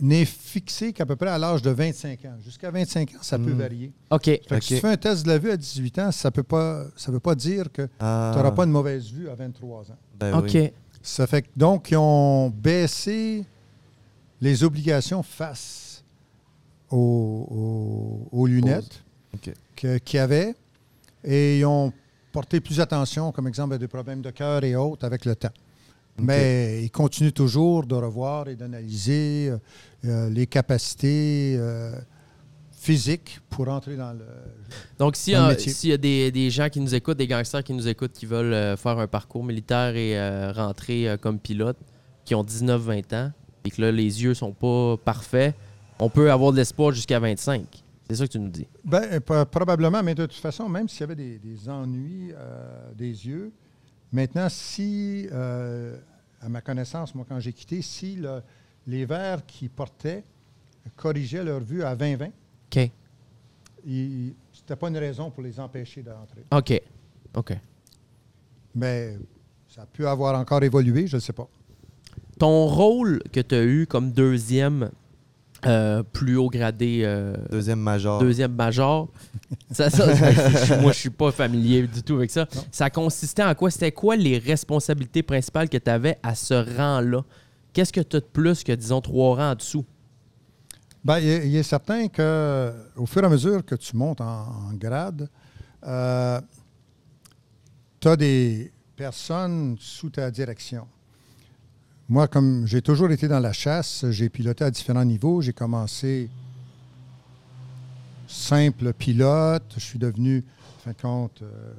n'est 0.00 0.24
fixée 0.24 0.92
qu'à 0.92 1.04
peu 1.06 1.16
près 1.16 1.28
à 1.28 1.38
l'âge 1.38 1.62
de 1.62 1.70
25 1.70 2.24
ans. 2.24 2.36
Jusqu'à 2.44 2.70
25 2.70 3.10
ans, 3.10 3.18
ça 3.22 3.38
peut 3.38 3.52
Hmm. 3.52 3.58
varier. 3.58 3.92
OK. 4.10 4.24
Fait 4.24 4.38
que 4.48 4.54
OK. 4.56 4.62
si 4.62 4.74
tu 4.74 4.80
fais 4.80 4.88
un 4.88 4.96
test 4.96 5.22
de 5.24 5.28
la 5.28 5.38
vue 5.38 5.50
à 5.50 5.56
18 5.56 5.98
ans, 5.98 6.10
ça 6.12 6.28
ne 6.28 6.40
peut 6.42 6.44
ça 6.96 7.12
veut 7.12 7.20
pas 7.20 7.34
dire 7.34 7.70
que 7.72 7.88
Ah. 8.00 8.30
tu 8.32 8.38
n'auras 8.38 8.52
pas 8.52 8.64
une 8.64 8.70
mauvaise 8.70 9.10
vue 9.10 9.28
à 9.28 9.34
23 9.34 9.90
ans. 9.90 9.96
Ben 10.18 10.36
OK. 10.38 10.50
oui. 10.54 10.70
Ça 11.02 11.26
fait 11.26 11.42
que 11.42 11.48
donc, 11.56 11.90
ils 11.90 11.96
ont 11.96 12.48
baissé 12.50 13.44
les 14.40 14.62
obligations 14.64 15.22
face 15.22 16.02
aux, 16.90 16.96
aux- 17.50 18.28
aux 18.38 18.46
lunettes 18.46 19.02
OK. 19.34 19.52
que- 19.76 19.98
qu'il 19.98 20.16
y 20.18 20.20
avait 20.20 20.54
et 21.24 21.58
ils 21.58 21.64
ont 21.64 21.92
porté 22.32 22.60
plus 22.60 22.80
attention, 22.80 23.30
comme 23.32 23.46
exemple, 23.48 23.74
à 23.74 23.78
des 23.78 23.88
problèmes 23.88 24.22
de 24.22 24.30
cœur 24.30 24.64
et 24.64 24.74
autres 24.76 25.04
avec 25.04 25.24
le 25.24 25.34
temps. 25.36 25.50
Mais 26.18 26.82
ils 26.84 26.90
continuent 26.90 27.32
toujours 27.32 27.84
de 27.86 27.94
revoir 27.94 28.48
et 28.48 28.54
d'analyser 28.56 29.50
euh, 29.50 29.58
euh, 30.04 30.30
les 30.30 30.46
capacités 30.46 31.56
euh, 31.58 31.94
physique 32.70 33.40
pour 33.48 33.68
entrer 33.68 33.96
dans 33.96 34.12
le. 34.12 34.24
Donc, 34.98 35.16
s'il 35.16 35.32
y, 35.32 35.36
a- 35.36 35.94
y 35.94 35.98
des, 35.98 36.30
des 36.30 36.50
gens 36.50 36.68
qui 36.68 36.80
nous 36.80 36.94
écoutent, 36.94 37.16
des 37.18 37.26
gangsters 37.26 37.64
qui 37.64 37.72
nous 37.72 37.88
écoutent, 37.88 38.12
qui 38.12 38.26
veulent 38.26 38.52
euh, 38.52 38.76
faire 38.76 38.98
un 38.98 39.06
parcours 39.06 39.44
militaire 39.44 39.96
et 39.96 40.50
rentrer 40.52 41.16
comme 41.20 41.38
pilote, 41.38 41.78
qui 42.24 42.34
ont 42.34 42.44
19-20 42.44 43.14
ans, 43.16 43.32
et 43.64 43.70
que 43.70 43.80
là, 43.80 43.90
les 43.92 44.22
yeux 44.22 44.34
sont 44.34 44.52
pas 44.52 44.96
parfaits, 45.04 45.54
on 45.98 46.08
peut 46.08 46.30
avoir 46.30 46.52
de 46.52 46.56
l'espoir 46.58 46.92
jusqu'à 46.92 47.18
25. 47.20 47.64
C'est 48.10 48.16
ça 48.16 48.26
que 48.26 48.32
tu 48.32 48.38
nous 48.40 48.48
dis? 48.50 48.66
Ben, 48.84 49.20
pro- 49.20 49.44
probablement, 49.46 50.02
mais 50.02 50.14
de 50.14 50.26
toute 50.26 50.34
façon, 50.40 50.68
même 50.68 50.88
s'il 50.88 51.00
y 51.00 51.04
avait 51.04 51.14
des, 51.14 51.38
des 51.38 51.68
ennuis 51.68 52.32
des 52.96 53.26
yeux, 53.26 53.52
maintenant, 54.12 54.48
si, 54.48 55.26
euh, 55.32 55.96
à 56.40 56.48
ma 56.48 56.60
connaissance, 56.60 57.14
moi, 57.14 57.24
quand 57.28 57.40
j'ai 57.40 57.52
quitté, 57.52 57.82
si 57.82 58.16
le- 58.16 58.42
les 58.86 59.04
verres 59.04 59.44
qu'ils 59.46 59.70
portaient 59.70 60.24
corrigeaient 60.96 61.44
leur 61.44 61.60
vue 61.60 61.82
à 61.82 61.94
20-20, 61.94 62.30
OK. 62.74 62.90
il- 63.86 64.34
c'était 64.52 64.76
pas 64.76 64.88
une 64.88 64.98
raison 64.98 65.30
pour 65.30 65.42
les 65.42 65.58
empêcher 65.60 66.02
d'entrer. 66.02 66.44
OK. 66.52 66.80
OK. 67.34 67.52
Mais 68.74 69.16
ça 69.68 69.82
a 69.82 69.86
pu 69.86 70.06
avoir 70.06 70.38
encore 70.38 70.62
évolué, 70.62 71.06
je 71.06 71.16
ne 71.16 71.20
sais 71.20 71.32
pas. 71.32 71.48
Ton 72.38 72.66
rôle 72.66 73.22
que 73.32 73.40
tu 73.40 73.54
as 73.54 73.62
eu 73.64 73.86
comme 73.86 74.10
deuxième 74.12 74.90
euh, 75.66 76.02
plus 76.02 76.36
haut 76.36 76.48
gradé, 76.48 77.02
euh, 77.04 77.36
Deuxième 77.50 77.78
major. 77.80 78.20
deuxième 78.20 78.52
major, 78.54 79.08
ça, 79.70 79.90
ça, 79.90 80.12
je- 80.14 80.80
moi, 80.80 80.92
je 80.92 80.98
suis 80.98 81.10
pas 81.10 81.30
familier 81.32 81.86
du 81.86 82.02
tout 82.02 82.16
avec 82.16 82.30
ça. 82.30 82.46
Non. 82.54 82.64
Ça 82.72 82.90
consistait 82.90 83.44
en 83.44 83.54
quoi? 83.54 83.70
C'était 83.70 83.92
quoi 83.92 84.16
les 84.16 84.38
responsabilités 84.38 85.22
principales 85.22 85.68
que 85.68 85.76
tu 85.78 85.90
avais 85.90 86.18
à 86.22 86.34
ce 86.34 86.54
rang-là? 86.76 87.22
Qu'est-ce 87.72 87.92
que 87.92 88.00
tu 88.00 88.16
as 88.16 88.20
de 88.20 88.24
plus 88.26 88.64
que, 88.64 88.72
disons, 88.72 89.00
trois 89.00 89.36
rangs 89.36 89.52
en 89.52 89.54
dessous? 89.54 89.84
Ben, 91.04 91.18
il, 91.18 91.28
est, 91.28 91.48
il 91.48 91.56
est 91.56 91.62
certain 91.62 92.06
que 92.08 92.72
au 92.96 93.06
fur 93.06 93.22
et 93.22 93.26
à 93.26 93.28
mesure 93.28 93.64
que 93.64 93.74
tu 93.74 93.96
montes 93.96 94.20
en, 94.20 94.46
en 94.70 94.72
grade, 94.74 95.28
tu 95.82 95.88
as 98.08 98.16
des 98.16 98.72
personnes 98.96 99.76
sous 99.78 100.10
ta 100.10 100.30
direction. 100.30 100.86
Moi, 102.08 102.28
comme 102.28 102.66
j'ai 102.66 102.82
toujours 102.82 103.10
été 103.10 103.28
dans 103.28 103.40
la 103.40 103.52
chasse, 103.52 104.04
j'ai 104.10 104.28
piloté 104.28 104.64
à 104.64 104.70
différents 104.70 105.04
niveaux. 105.04 105.40
J'ai 105.40 105.52
commencé 105.52 106.28
simple 108.26 108.92
pilote, 108.92 109.74
je 109.76 109.80
suis 109.80 109.98
devenu, 109.98 110.44
en 110.76 110.80
fin 110.80 110.90
de 110.92 110.96
compte, 111.00 111.42
euh, 111.42 111.72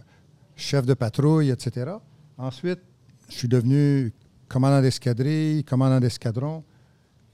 chef 0.56 0.86
de 0.86 0.94
patrouille, 0.94 1.50
etc. 1.50 1.92
Ensuite, 2.38 2.80
je 3.30 3.36
suis 3.36 3.48
devenu 3.48 4.14
commandant 4.48 4.82
d'escadrille, 4.82 5.64
commandant 5.64 6.00
d'escadron 6.00 6.64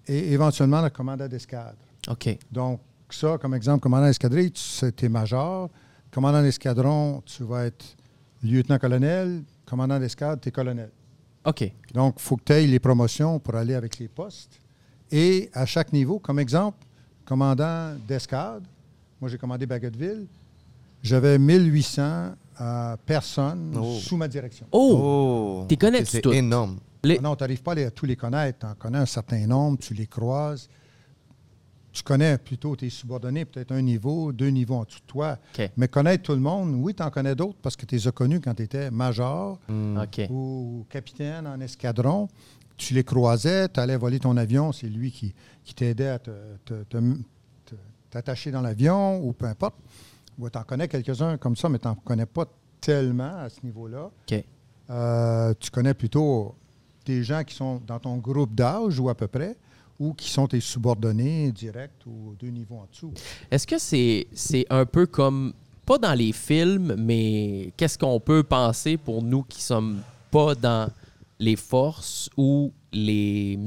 et 0.08 0.32
éventuellement 0.34 0.82
le 0.82 0.90
commandant 0.90 1.28
d'escadre. 1.28 1.78
OK. 2.08 2.38
Donc, 2.52 2.80
ça, 3.10 3.38
comme 3.38 3.54
exemple, 3.54 3.82
commandant 3.82 4.08
d'escadrille, 4.08 4.52
tu 4.52 5.06
es 5.06 5.10
major. 5.10 5.70
Commandant 6.12 6.42
d'escadron, 6.42 7.22
tu 7.26 7.44
vas 7.44 7.66
être 7.66 7.86
lieutenant-colonel. 8.42 9.44
Commandant 9.66 10.00
d'escadre, 10.00 10.42
tu 10.42 10.50
es 10.50 10.52
colonel. 10.52 10.90
OK. 11.50 11.72
Donc, 11.94 12.16
il 12.18 12.22
faut 12.22 12.38
que 12.38 12.44
tu 12.46 12.54
ailles 12.54 12.68
les 12.68 12.80
promotions 12.80 13.40
pour 13.40 13.56
aller 13.56 13.74
avec 13.74 13.98
les 14.00 14.08
postes. 14.08 14.60
Et 15.12 15.50
à 15.54 15.66
chaque 15.66 15.92
niveau, 15.92 16.20
comme 16.20 16.40
exemple, 16.40 16.78
commandant 17.26 17.94
d'escadre, 18.08 18.66
moi 19.20 19.30
j'ai 19.30 19.38
commandé 19.38 19.66
Bagotville, 19.66 20.28
j'avais 21.02 21.38
1800 21.40 22.34
euh, 22.62 22.98
personnes 23.06 23.74
Oh. 23.80 23.98
sous 24.00 24.18
ma 24.18 24.28
direction. 24.28 24.66
Oh! 24.72 25.00
Oh! 25.02 25.66
T'es 25.68 25.78
connais-tu 25.78 26.06
C'est 26.22 26.26
énorme. 26.28 26.78
Les- 27.04 27.18
Ah 27.18 27.22
Non, 27.22 27.36
tu 27.36 27.44
n'arrives 27.44 27.62
pas 27.64 27.72
à, 27.72 27.76
les- 27.76 27.86
à 27.86 27.92
tous 27.92 28.06
les 28.06 28.16
connaître. 28.18 28.60
Tu 28.60 28.66
en 28.66 28.74
connais 28.76 28.98
un 28.98 29.06
certain 29.06 29.46
nombre, 29.48 29.78
tu 29.80 29.94
les 29.94 30.06
croises. 30.08 30.68
Tu 31.92 32.04
connais 32.04 32.38
plutôt 32.38 32.76
tes 32.76 32.90
subordonnés, 32.90 33.46
peut-être 33.46 33.72
un 33.72 33.82
niveau, 33.82 34.32
deux 34.32 34.50
niveaux 34.50 34.76
en 34.76 34.84
dessous 34.84 35.00
de 35.00 35.06
toi. 35.08 35.38
Mais 35.76 35.88
connaître 35.88 36.24
tout 36.24 36.34
le 36.34 36.40
monde, 36.40 36.76
oui, 36.76 36.94
tu 36.94 37.02
en 37.02 37.10
connais 37.10 37.34
d'autres 37.36 37.58
parce 37.62 37.76
que 37.76 37.86
tu 37.86 37.96
les 37.96 38.08
as 38.08 38.12
connus 38.12 38.40
quand 38.42 38.54
tu 38.54 38.64
étais 38.64 38.92
major 38.92 39.60
Mm. 39.68 39.98
OK. 40.04 40.28
ou 40.30 40.86
capitaine 40.90 41.48
en 41.48 41.60
escadron. 41.60 42.28
Tu 42.78 42.94
les 42.94 43.04
croisais, 43.04 43.68
tu 43.70 43.80
allais 43.80 43.98
voler 43.98 44.20
ton 44.20 44.38
avion, 44.38 44.72
c'est 44.72 44.88
lui 44.88 45.12
qui, 45.12 45.34
qui 45.64 45.74
t'aidait 45.74 46.10
à 46.10 46.20
te- 46.20 46.30
te- 46.64 46.84
te- 46.84 46.98
te- 47.66 47.76
t'attacher 48.10 48.52
dans 48.52 48.62
l'avion 48.62 49.20
ou 49.22 49.34
peu 49.34 49.46
importe. 49.48 49.76
tu 50.38 50.58
en 50.58 50.64
connais 50.64 50.88
quelques-uns 50.88 51.38
comme 51.38 51.56
ça, 51.58 51.68
mais 51.70 51.80
tu 51.80 51.88
n'en 51.88 51.96
connais 51.96 52.26
pas 52.28 52.46
tellement 52.80 53.36
à 53.40 53.50
ce 53.50 53.60
niveau-là. 53.64 54.10
Euh, 54.90 55.54
tu 55.60 55.70
connais 55.72 55.94
plutôt 55.94 56.56
des 57.06 57.24
gens 57.24 57.44
qui 57.44 57.54
sont 57.56 57.82
dans 57.86 58.00
ton 58.00 58.18
groupe 58.18 58.56
d'âge 58.56 59.00
ou 59.00 59.10
à 59.10 59.16
peu 59.16 59.28
près, 59.28 59.58
ou 60.00 60.14
qui 60.14 60.30
sont 60.30 60.48
tes 60.48 60.62
subordonnés 60.62 61.52
directs 61.52 62.06
ou 62.06 62.34
deux 62.40 62.48
niveaux 62.48 62.78
en 62.78 62.88
dessous. 62.90 63.14
Est-ce 63.52 63.68
que 63.68 63.78
c'est 63.78 64.66
un 64.70 64.86
peu 64.86 65.06
comme, 65.06 65.54
pas 65.86 65.98
dans 65.98 66.14
les 66.14 66.32
films, 66.32 66.96
mais 66.98 67.74
qu'est-ce 67.76 67.98
qu'on 67.98 68.20
peut 68.20 68.44
penser 68.44 68.98
pour 68.98 69.22
nous 69.22 69.44
qui 69.44 69.62
sommes 69.62 70.02
pas 70.32 70.56
dans 70.56 70.90
les 71.40 71.56
forces 71.56 72.30
ou 72.38 72.72
les 72.92 73.60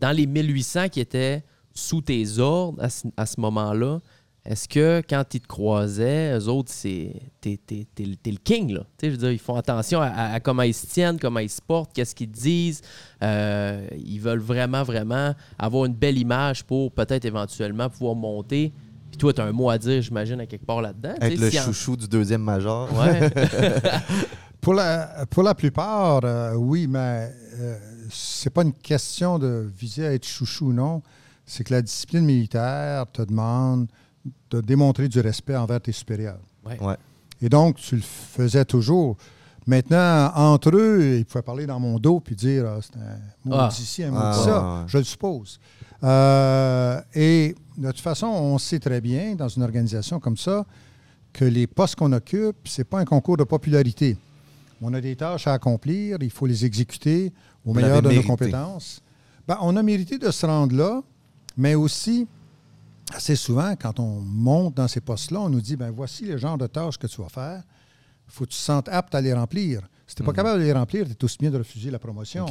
dans 0.00 0.10
les 0.14 0.26
1800 0.26 0.88
qui 0.90 1.00
étaient 1.00 1.42
sous 1.72 2.02
tes 2.02 2.38
ordres 2.38 2.82
à 2.82 2.90
ce, 2.90 3.06
à 3.16 3.26
ce 3.26 3.40
moment-là? 3.40 4.00
Est-ce 4.46 4.68
que 4.68 5.02
quand 5.08 5.24
ils 5.34 5.40
te 5.40 5.46
croisaient, 5.46 6.38
eux 6.38 6.48
autres, 6.48 6.70
c'est 6.70 7.12
t'es, 7.40 7.58
t'es- 7.66 7.86
t'es 7.94 8.04
le- 8.04 8.16
t'es 8.16 8.30
le 8.30 8.36
king, 8.36 8.72
là? 8.74 8.80
Tu 8.98 9.06
sais, 9.06 9.06
je 9.06 9.10
veux 9.12 9.16
dire, 9.22 9.32
ils 9.32 9.38
font 9.38 9.56
attention 9.56 10.02
à, 10.02 10.06
à- 10.08 10.32
à 10.34 10.40
comment 10.40 10.62
ils 10.62 10.74
se 10.74 10.86
tiennent, 10.86 11.18
comment 11.18 11.40
ils 11.40 11.48
se 11.48 11.62
portent, 11.62 11.92
qu'est-ce 11.94 12.14
qu'ils 12.14 12.30
disent. 12.30 12.82
Euh, 13.22 13.86
ils 14.04 14.18
veulent 14.20 14.40
vraiment, 14.40 14.82
vraiment 14.82 15.34
avoir 15.58 15.86
une 15.86 15.94
belle 15.94 16.18
image 16.18 16.62
pour 16.64 16.92
peut-être 16.92 17.24
éventuellement 17.24 17.88
pouvoir 17.88 18.14
monter. 18.16 18.70
Puis 19.10 19.16
toi, 19.18 19.32
tu 19.32 19.40
as 19.40 19.44
un 19.44 19.52
mot 19.52 19.70
à 19.70 19.78
dire, 19.78 20.02
j'imagine, 20.02 20.38
à 20.40 20.46
quelque 20.46 20.66
part 20.66 20.82
là-dedans. 20.82 21.14
Tu 21.20 21.26
Être 21.26 21.38
le 21.40 21.50
si 21.50 21.58
en- 21.60 21.62
chouchou 21.64 21.96
du 21.96 22.06
deuxième 22.06 22.42
major. 22.42 22.90
Ouais. 22.98 23.30
Pour 24.60 24.72
la, 24.74 25.26
pour 25.28 25.42
la 25.42 25.54
plupart, 25.54 26.20
euh, 26.24 26.54
oui, 26.54 26.86
mais 26.86 27.30
euh, 27.60 27.78
c'est 28.10 28.48
pas 28.48 28.62
une 28.62 28.72
question 28.72 29.38
de 29.38 29.70
viser 29.76 30.06
à 30.06 30.14
être 30.14 30.26
chouchou, 30.26 30.72
non. 30.72 31.02
C'est 31.44 31.64
que 31.64 31.74
la 31.74 31.82
discipline 31.82 32.24
militaire 32.24 33.04
te 33.12 33.20
demande 33.20 33.88
de 34.56 34.60
démontrer 34.60 35.08
du 35.08 35.20
respect 35.20 35.56
envers 35.56 35.80
tes 35.80 35.92
supérieurs. 35.92 36.38
Ouais. 36.66 36.78
Ouais. 36.80 36.96
Et 37.42 37.48
donc, 37.48 37.76
tu 37.76 37.96
le 37.96 38.02
faisais 38.02 38.64
toujours. 38.64 39.16
Maintenant, 39.66 40.30
entre 40.34 40.70
eux, 40.76 41.16
ils 41.18 41.24
pouvaient 41.24 41.42
parler 41.42 41.66
dans 41.66 41.80
mon 41.80 41.98
dos 41.98 42.20
puis 42.20 42.34
dire 42.36 42.64
ah, 42.66 42.78
c'est 42.82 42.96
un 42.98 43.18
mot 43.48 43.56
Ah. 43.58 43.68
d'ici, 43.74 44.02
un 44.04 44.10
mot 44.10 44.18
Ah, 44.20 44.32
ça. 44.34 44.62
ouais. 44.62 44.82
Je 44.88 44.98
le 44.98 45.04
suppose. 45.04 45.58
Euh, 46.02 47.00
et 47.14 47.54
de 47.78 47.86
toute 47.90 48.00
façon, 48.00 48.26
on 48.26 48.58
sait 48.58 48.78
très 48.78 49.00
bien, 49.00 49.34
dans 49.34 49.48
une 49.48 49.62
organisation 49.62 50.20
comme 50.20 50.36
ça, 50.36 50.66
que 51.32 51.44
les 51.46 51.66
postes 51.66 51.96
qu'on 51.96 52.12
occupe, 52.12 52.56
ce 52.68 52.80
n'est 52.80 52.84
pas 52.84 53.00
un 53.00 53.04
concours 53.04 53.36
de 53.38 53.44
popularité. 53.44 54.16
On 54.82 54.92
a 54.92 55.00
des 55.00 55.16
tâches 55.16 55.46
à 55.46 55.54
accomplir, 55.54 56.18
il 56.20 56.30
faut 56.30 56.46
les 56.46 56.64
exécuter 56.66 57.32
au 57.64 57.72
Vous 57.72 57.80
meilleur 57.80 58.02
de 58.02 58.10
nos 58.12 58.22
compétences. 58.22 59.00
Ben, 59.48 59.56
on 59.62 59.76
a 59.76 59.82
mérité 59.82 60.18
de 60.18 60.30
se 60.30 60.44
rendre 60.44 60.76
là, 60.76 61.02
mais 61.56 61.74
aussi, 61.74 62.26
assez 63.12 63.36
souvent, 63.36 63.74
quand 63.76 64.00
on 64.00 64.20
monte 64.20 64.74
dans 64.74 64.88
ces 64.88 65.00
postes-là, 65.00 65.40
on 65.40 65.48
nous 65.48 65.60
dit 65.60 65.76
ben 65.76 65.90
voici 65.90 66.24
le 66.24 66.36
genre 66.36 66.58
de 66.58 66.66
tâches 66.66 66.98
que 66.98 67.06
tu 67.06 67.20
vas 67.20 67.28
faire. 67.28 67.62
Il 68.26 68.32
faut 68.32 68.44
que 68.44 68.50
tu 68.50 68.56
te 68.56 68.62
sentes 68.62 68.88
apte 68.88 69.14
à 69.14 69.20
les 69.20 69.34
remplir. 69.34 69.82
Si 70.06 70.14
tu 70.14 70.22
n'es 70.22 70.26
pas 70.26 70.32
capable 70.32 70.60
de 70.60 70.64
les 70.64 70.72
remplir, 70.72 71.04
tu 71.06 71.12
es 71.12 71.24
aussi 71.24 71.38
bien 71.38 71.50
de 71.50 71.58
refuser 71.58 71.90
la 71.90 71.98
promotion. 71.98 72.46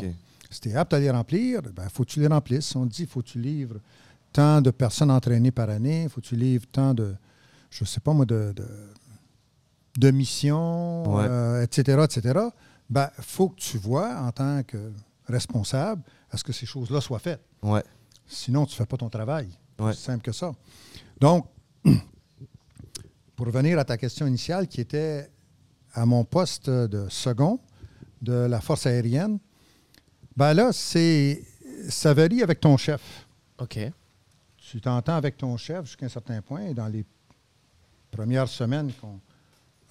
Si 0.49 0.59
tu 0.61 0.69
es 0.69 0.75
apte 0.75 0.93
à 0.93 0.99
les 0.99 1.09
remplir, 1.09 1.61
il 1.65 1.89
faut 1.89 2.03
que 2.03 2.09
tu 2.09 2.19
les 2.19 2.27
remplisses. 2.27 2.75
On 2.75 2.85
te 2.87 2.93
dit 2.93 3.03
il 3.03 3.07
faut 3.07 3.21
que 3.21 3.27
tu 3.27 3.39
livres 3.39 3.77
tant 4.31 4.61
de 4.61 4.69
personnes 4.71 5.11
entraînées 5.11 5.51
par 5.51 5.69
année, 5.69 6.03
il 6.03 6.09
faut 6.09 6.21
que 6.21 6.25
tu 6.27 6.35
livres 6.35 6.65
tant 6.71 6.93
de, 6.93 7.15
je 7.69 7.83
ne 7.83 7.87
sais 7.87 7.99
pas 7.99 8.13
moi, 8.13 8.25
de, 8.25 8.53
de, 8.55 8.65
de 9.97 10.11
missions, 10.11 11.03
Ouais. 11.15 11.25
euh, 11.27 11.63
etc., 11.63 11.99
etc. 12.03 12.39
Il 12.89 13.09
faut 13.19 13.49
que 13.49 13.59
tu 13.59 13.77
vois, 13.77 14.15
en 14.21 14.31
tant 14.31 14.61
que 14.63 14.91
responsable, 15.27 16.03
à 16.31 16.37
ce 16.37 16.43
que 16.43 16.51
ces 16.53 16.65
choses-là 16.65 17.01
soient 17.01 17.19
faites. 17.19 17.41
Ouais. 17.61 17.83
Sinon, 18.27 18.65
tu 18.65 18.73
ne 18.73 18.77
fais 18.77 18.85
pas 18.85 18.97
ton 18.97 19.09
travail. 19.09 19.49
Ouais. 19.79 19.93
C'est 19.93 19.99
simple 20.05 20.23
que 20.23 20.31
ça. 20.31 20.51
Donc, 21.19 21.45
pour 23.35 23.45
revenir 23.47 23.79
à 23.79 23.85
ta 23.85 23.97
question 23.97 24.27
initiale, 24.27 24.67
qui 24.67 24.81
était 24.81 25.29
à 25.93 26.05
mon 26.05 26.23
poste 26.23 26.69
de 26.69 27.07
second 27.09 27.59
de 28.21 28.33
la 28.33 28.61
force 28.61 28.85
aérienne, 28.85 29.39
ben 30.35 30.53
là, 30.53 30.71
c'est 30.73 31.43
ça 31.89 32.13
varie 32.13 32.41
avec 32.41 32.59
ton 32.59 32.77
chef. 32.77 33.27
OK. 33.59 33.79
Tu 34.57 34.81
t'entends 34.81 35.15
avec 35.15 35.37
ton 35.37 35.57
chef 35.57 35.85
jusqu'à 35.85 36.05
un 36.05 36.09
certain 36.09 36.41
point. 36.41 36.61
Et 36.67 36.73
dans 36.73 36.87
les 36.87 37.05
premières 38.09 38.47
semaines 38.47 38.91
qu'on 38.93 39.19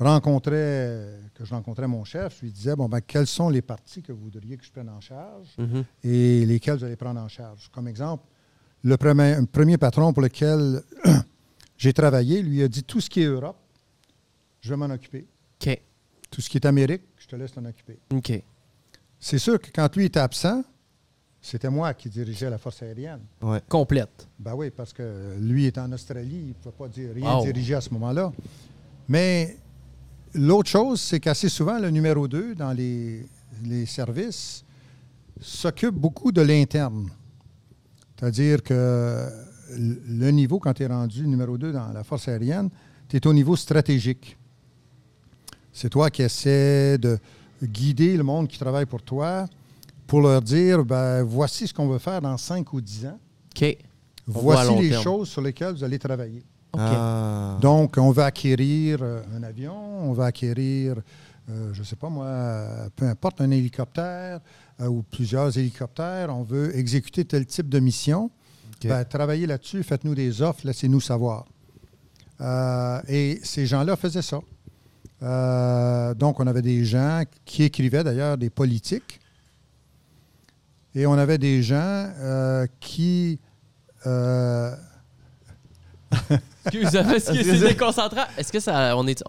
rencontrait, 0.04 1.20
que 1.34 1.44
je 1.44 1.54
rencontrais 1.54 1.86
mon 1.86 2.04
chef, 2.04 2.36
je 2.40 2.46
lui 2.46 2.52
disais 2.52 2.74
bon 2.74 2.88
ben 2.88 3.00
quelles 3.00 3.26
sont 3.26 3.48
les 3.48 3.62
parties 3.62 4.02
que 4.02 4.12
vous 4.12 4.22
voudriez 4.24 4.56
que 4.56 4.64
je 4.64 4.70
prenne 4.72 4.88
en 4.88 5.00
charge 5.00 5.48
Mhm. 5.58 5.84
et 6.02 6.46
lesquelles 6.46 6.78
vous 6.78 6.84
allez 6.84 6.96
prendre 6.96 7.20
en 7.20 7.28
charge? 7.28 7.68
Comme 7.70 7.86
exemple, 7.86 8.24
le 8.84 8.96
premier, 8.96 9.78
patron 9.78 10.12
pour 10.12 10.22
lequel 10.22 10.82
j'ai 11.78 11.92
travaillé 11.92 12.42
lui 12.42 12.62
a 12.62 12.68
dit 12.68 12.82
tout 12.82 13.00
ce 13.00 13.08
qui 13.08 13.22
est 13.22 13.26
Europe, 13.26 13.56
je 14.60 14.70
vais 14.70 14.76
m'en 14.76 14.86
occuper. 14.92 15.26
OK. 15.60 15.80
Tout 16.30 16.40
ce 16.40 16.48
qui 16.48 16.56
est 16.58 16.66
Amérique, 16.66 17.02
je 17.18 17.26
te 17.26 17.36
laisse 17.36 17.52
t'en 17.52 17.64
occuper. 17.64 17.98
OK. 18.14 18.42
C'est 19.20 19.38
sûr 19.38 19.60
que 19.60 19.68
quand 19.72 19.94
lui 19.96 20.06
est 20.06 20.16
absent, 20.16 20.64
c'était 21.40 21.70
moi 21.70 21.92
qui 21.94 22.08
dirigeais 22.08 22.48
la 22.50 22.58
force 22.58 22.82
aérienne. 22.82 23.20
Ouais. 23.40 23.60
Complète. 23.68 24.26
Ben 24.38 24.54
oui, 24.54 24.70
parce 24.70 24.92
que 24.92 25.34
lui 25.38 25.66
est 25.66 25.78
en 25.78 25.90
Australie, 25.92 26.40
il 26.40 26.48
ne 26.48 26.52
pouvait 26.54 26.74
pas 26.76 26.88
dire, 26.88 27.10
rien 27.14 27.36
Wow. 27.36 27.44
diriger 27.44 27.74
à 27.74 27.80
ce 27.80 27.90
moment-là. 27.90 28.32
Mais 29.08 29.56
l'autre 30.34 30.70
chose, 30.70 31.00
c'est 31.00 31.20
qu'assez 31.20 31.48
souvent, 31.48 31.78
le 31.78 31.90
numéro 31.90 32.26
2 32.28 32.54
dans 32.54 32.72
les, 32.72 33.26
les 33.64 33.86
services 33.86 34.64
s'occupe 35.40 35.94
beaucoup 35.94 36.30
de 36.32 36.40
l'interne. 36.42 37.08
C'est-à-dire 38.22 38.62
que 38.62 39.28
le 39.76 40.30
niveau, 40.30 40.60
quand 40.60 40.72
tu 40.74 40.84
es 40.84 40.86
rendu 40.86 41.26
numéro 41.26 41.58
2 41.58 41.72
dans 41.72 41.88
la 41.88 42.04
force 42.04 42.28
aérienne, 42.28 42.70
tu 43.08 43.16
es 43.16 43.26
au 43.26 43.32
niveau 43.32 43.56
stratégique. 43.56 44.38
C'est 45.72 45.90
toi 45.90 46.08
qui 46.08 46.22
essaies 46.22 46.98
de 46.98 47.18
guider 47.60 48.16
le 48.16 48.22
monde 48.22 48.46
qui 48.46 48.60
travaille 48.60 48.86
pour 48.86 49.02
toi 49.02 49.46
pour 50.06 50.20
leur 50.20 50.40
dire, 50.40 50.84
ben, 50.84 51.24
voici 51.24 51.66
ce 51.66 51.74
qu'on 51.74 51.88
veut 51.88 51.98
faire 51.98 52.22
dans 52.22 52.36
5 52.36 52.72
ou 52.72 52.80
10 52.80 53.06
ans. 53.06 53.18
OK. 53.56 53.76
Voici 54.28 54.76
les 54.76 54.90
terme. 54.90 55.02
choses 55.02 55.28
sur 55.28 55.40
lesquelles 55.40 55.74
vous 55.74 55.82
allez 55.82 55.98
travailler. 55.98 56.44
OK. 56.74 56.80
Ah. 56.80 57.58
Donc, 57.60 57.96
on 57.98 58.12
va 58.12 58.26
acquérir 58.26 59.00
euh, 59.02 59.20
un 59.36 59.42
avion, 59.42 59.74
on 60.08 60.12
va 60.12 60.26
acquérir, 60.26 60.94
euh, 61.50 61.72
je 61.72 61.80
ne 61.80 61.84
sais 61.84 61.96
pas 61.96 62.08
moi, 62.08 62.88
peu 62.94 63.04
importe, 63.04 63.40
un 63.40 63.50
hélicoptère 63.50 64.38
ou 64.88 65.02
plusieurs 65.02 65.56
hélicoptères. 65.56 66.34
On 66.34 66.42
veut 66.42 66.76
exécuter 66.76 67.24
tel 67.24 67.46
type 67.46 67.68
de 67.68 67.78
mission. 67.80 68.24
OK. 68.24 68.88
Ben, 68.88 69.04
travaillez 69.04 69.46
là-dessus, 69.46 69.82
faites-nous 69.82 70.14
des 70.14 70.42
offres, 70.42 70.60
laissez-nous 70.64 71.00
savoir. 71.00 71.44
Euh, 72.40 73.00
et 73.08 73.40
ces 73.44 73.66
gens-là 73.66 73.96
faisaient 73.96 74.22
ça. 74.22 74.40
Euh, 75.22 76.14
donc, 76.14 76.40
on 76.40 76.46
avait 76.48 76.62
des 76.62 76.84
gens 76.84 77.22
qui 77.44 77.62
écrivaient 77.62 78.02
d'ailleurs 78.02 78.36
des 78.36 78.50
politiques. 78.50 79.20
Et 80.94 81.06
on 81.06 81.12
avait 81.14 81.38
des 81.38 81.62
gens 81.62 81.76
euh, 82.18 82.66
qui. 82.80 83.38
euh, 84.06 84.74
Excusez-moi, 86.66 87.16
est-ce 87.16 87.32
que 87.32 87.42
c'est 87.42 87.68
déconcentrant? 87.68 88.24
Est-ce 88.36 88.52
que 88.52 88.60
ça. 88.60 88.96
On 88.96 89.06
est. 89.06 89.22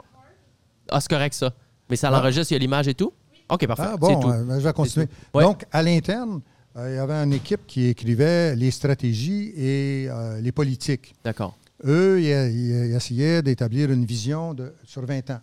Ah, 0.89 0.99
c'est 0.99 1.09
correct, 1.09 1.33
ça. 1.33 1.53
Mais 1.89 1.95
ça 1.95 2.09
Ah. 2.09 2.11
l'enregistre, 2.11 2.51
il 2.51 2.55
y 2.55 2.57
a 2.57 2.59
l'image 2.59 2.87
et 2.87 2.93
tout? 2.93 3.13
OK, 3.53 3.67
parfait. 3.67 3.83
Ah 3.85 3.97
bon, 3.97 4.19
tout. 4.19 4.29
euh, 4.29 4.43
ben, 4.43 4.59
je 4.59 4.63
vais 4.63 4.73
continuer. 4.73 5.07
Ouais. 5.33 5.43
Donc, 5.43 5.65
à 5.71 5.83
l'interne, 5.83 6.41
euh, 6.75 6.89
il 6.89 6.95
y 6.95 6.97
avait 6.97 7.13
une 7.13 7.33
équipe 7.33 7.67
qui 7.67 7.85
écrivait 7.85 8.55
les 8.55 8.71
stratégies 8.71 9.53
et 9.55 10.07
euh, 10.09 10.41
les 10.41 10.51
politiques. 10.51 11.13
D'accord. 11.23 11.55
Eux, 11.85 12.19
ils, 12.19 12.95
essayaient 12.95 13.43
d'établir 13.43 13.91
une 13.91 14.05
vision 14.05 14.55
de, 14.55 14.73
sur 14.83 15.05
20 15.05 15.29
ans. 15.29 15.41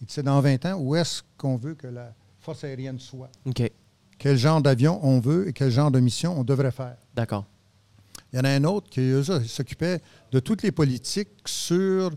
Ils 0.00 0.06
disaient 0.06 0.22
dans 0.22 0.40
20 0.40 0.64
ans, 0.66 0.74
où 0.78 0.94
est-ce 0.94 1.22
qu'on 1.36 1.56
veut 1.56 1.74
que 1.74 1.88
la 1.88 2.14
force 2.38 2.62
aérienne 2.62 3.00
soit? 3.00 3.30
OK. 3.46 3.68
Quel 4.16 4.36
genre 4.36 4.62
d'avion 4.62 5.00
on 5.02 5.18
veut 5.18 5.48
et 5.48 5.52
quel 5.52 5.70
genre 5.70 5.90
de 5.90 5.98
mission 5.98 6.38
on 6.38 6.44
devrait 6.44 6.70
faire? 6.70 6.96
D'accord. 7.16 7.46
Il 8.32 8.36
y 8.36 8.40
en 8.40 8.44
a 8.44 8.50
un 8.50 8.62
autre 8.62 8.88
qui 8.90 9.12
s'occupait 9.48 10.00
de 10.30 10.38
toutes 10.38 10.62
les 10.62 10.70
politiques 10.70 11.30
sur 11.46 12.10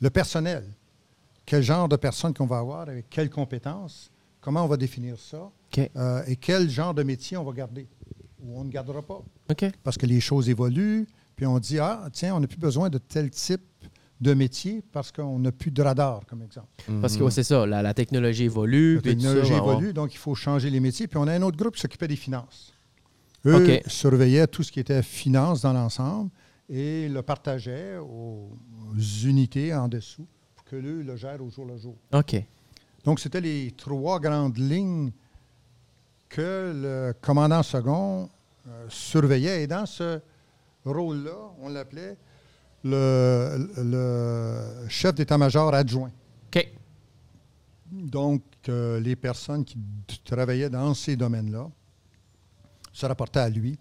le 0.00 0.10
personnel. 0.10 0.64
Quel 1.46 1.62
genre 1.62 1.88
de 1.88 1.96
personnes 1.96 2.34
qu'on 2.34 2.46
va 2.46 2.58
avoir, 2.58 2.88
avec 2.88 3.08
quelles 3.08 3.30
compétences, 3.30 4.10
comment 4.40 4.64
on 4.64 4.68
va 4.68 4.76
définir 4.76 5.18
ça, 5.18 5.50
euh, 5.96 6.22
et 6.26 6.36
quel 6.36 6.68
genre 6.70 6.94
de 6.94 7.02
métier 7.02 7.36
on 7.36 7.44
va 7.44 7.52
garder 7.52 7.86
ou 8.42 8.58
on 8.58 8.64
ne 8.64 8.70
gardera 8.70 9.02
pas. 9.02 9.22
Parce 9.82 9.96
que 9.98 10.06
les 10.06 10.20
choses 10.20 10.48
évoluent, 10.48 11.06
puis 11.36 11.46
on 11.46 11.58
dit, 11.58 11.78
ah, 11.78 12.08
tiens, 12.12 12.34
on 12.34 12.40
n'a 12.40 12.46
plus 12.46 12.58
besoin 12.58 12.88
de 12.88 12.98
tel 12.98 13.30
type 13.30 13.60
de 14.20 14.34
métier 14.34 14.82
parce 14.92 15.10
qu'on 15.12 15.38
n'a 15.38 15.52
plus 15.52 15.70
de 15.70 15.82
radar, 15.82 16.24
comme 16.26 16.42
exemple. 16.42 16.68
Parce 17.00 17.16
que 17.16 17.22
ouais, 17.22 17.30
c'est 17.30 17.42
ça, 17.42 17.66
la, 17.66 17.82
la 17.82 17.94
technologie 17.94 18.44
évolue. 18.44 18.96
La 18.96 19.00
ça, 19.00 19.08
technologie 19.08 19.52
évolue, 19.54 19.92
donc 19.92 20.14
il 20.14 20.18
faut 20.18 20.34
changer 20.34 20.68
les 20.70 20.80
métiers. 20.80 21.06
Puis 21.06 21.18
on 21.18 21.26
a 21.26 21.32
un 21.32 21.42
autre 21.42 21.56
groupe 21.56 21.74
qui 21.74 21.80
s'occupait 21.80 22.08
des 22.08 22.16
finances. 22.16 22.74
Eux 23.46 23.80
surveillaient 23.86 24.46
tout 24.46 24.62
ce 24.62 24.70
qui 24.70 24.80
était 24.80 25.02
finance 25.02 25.62
dans 25.62 25.72
l'ensemble 25.72 26.30
et 26.68 27.08
le 27.08 27.22
partageaient 27.22 27.96
aux, 27.96 28.50
aux 28.92 28.98
unités 29.24 29.74
en 29.74 29.88
dessous 29.88 30.26
pour 30.54 30.64
que 30.66 30.76
eux 30.76 31.02
le 31.02 31.16
gèrent 31.16 31.42
au 31.42 31.48
jour 31.50 31.64
le 31.64 31.78
jour. 31.78 31.96
OK. 32.12 32.36
Donc, 33.04 33.20
c'était 33.20 33.40
les 33.40 33.72
trois 33.72 34.20
grandes 34.20 34.58
lignes 34.58 35.10
que 36.28 36.72
le 36.74 37.14
commandant 37.20 37.62
second 37.62 38.28
euh, 38.68 38.86
surveillait. 38.88 39.62
Et 39.62 39.66
dans 39.66 39.86
ce 39.86 40.20
rôle-là, 40.84 41.36
on 41.60 41.68
l'appelait 41.68 42.16
le, 42.84 43.68
le 43.76 44.88
chef 44.88 45.14
d'état-major 45.14 45.74
adjoint. 45.74 46.10
OK. 46.46 46.68
Donc, 47.90 48.42
euh, 48.68 49.00
les 49.00 49.16
personnes 49.16 49.64
qui 49.64 49.78
travaillaient 50.24 50.70
dans 50.70 50.94
ces 50.94 51.16
domaines-là 51.16 51.68
se 52.92 53.06
rapportaient 53.06 53.40
à 53.40 53.48
lui. 53.48 53.78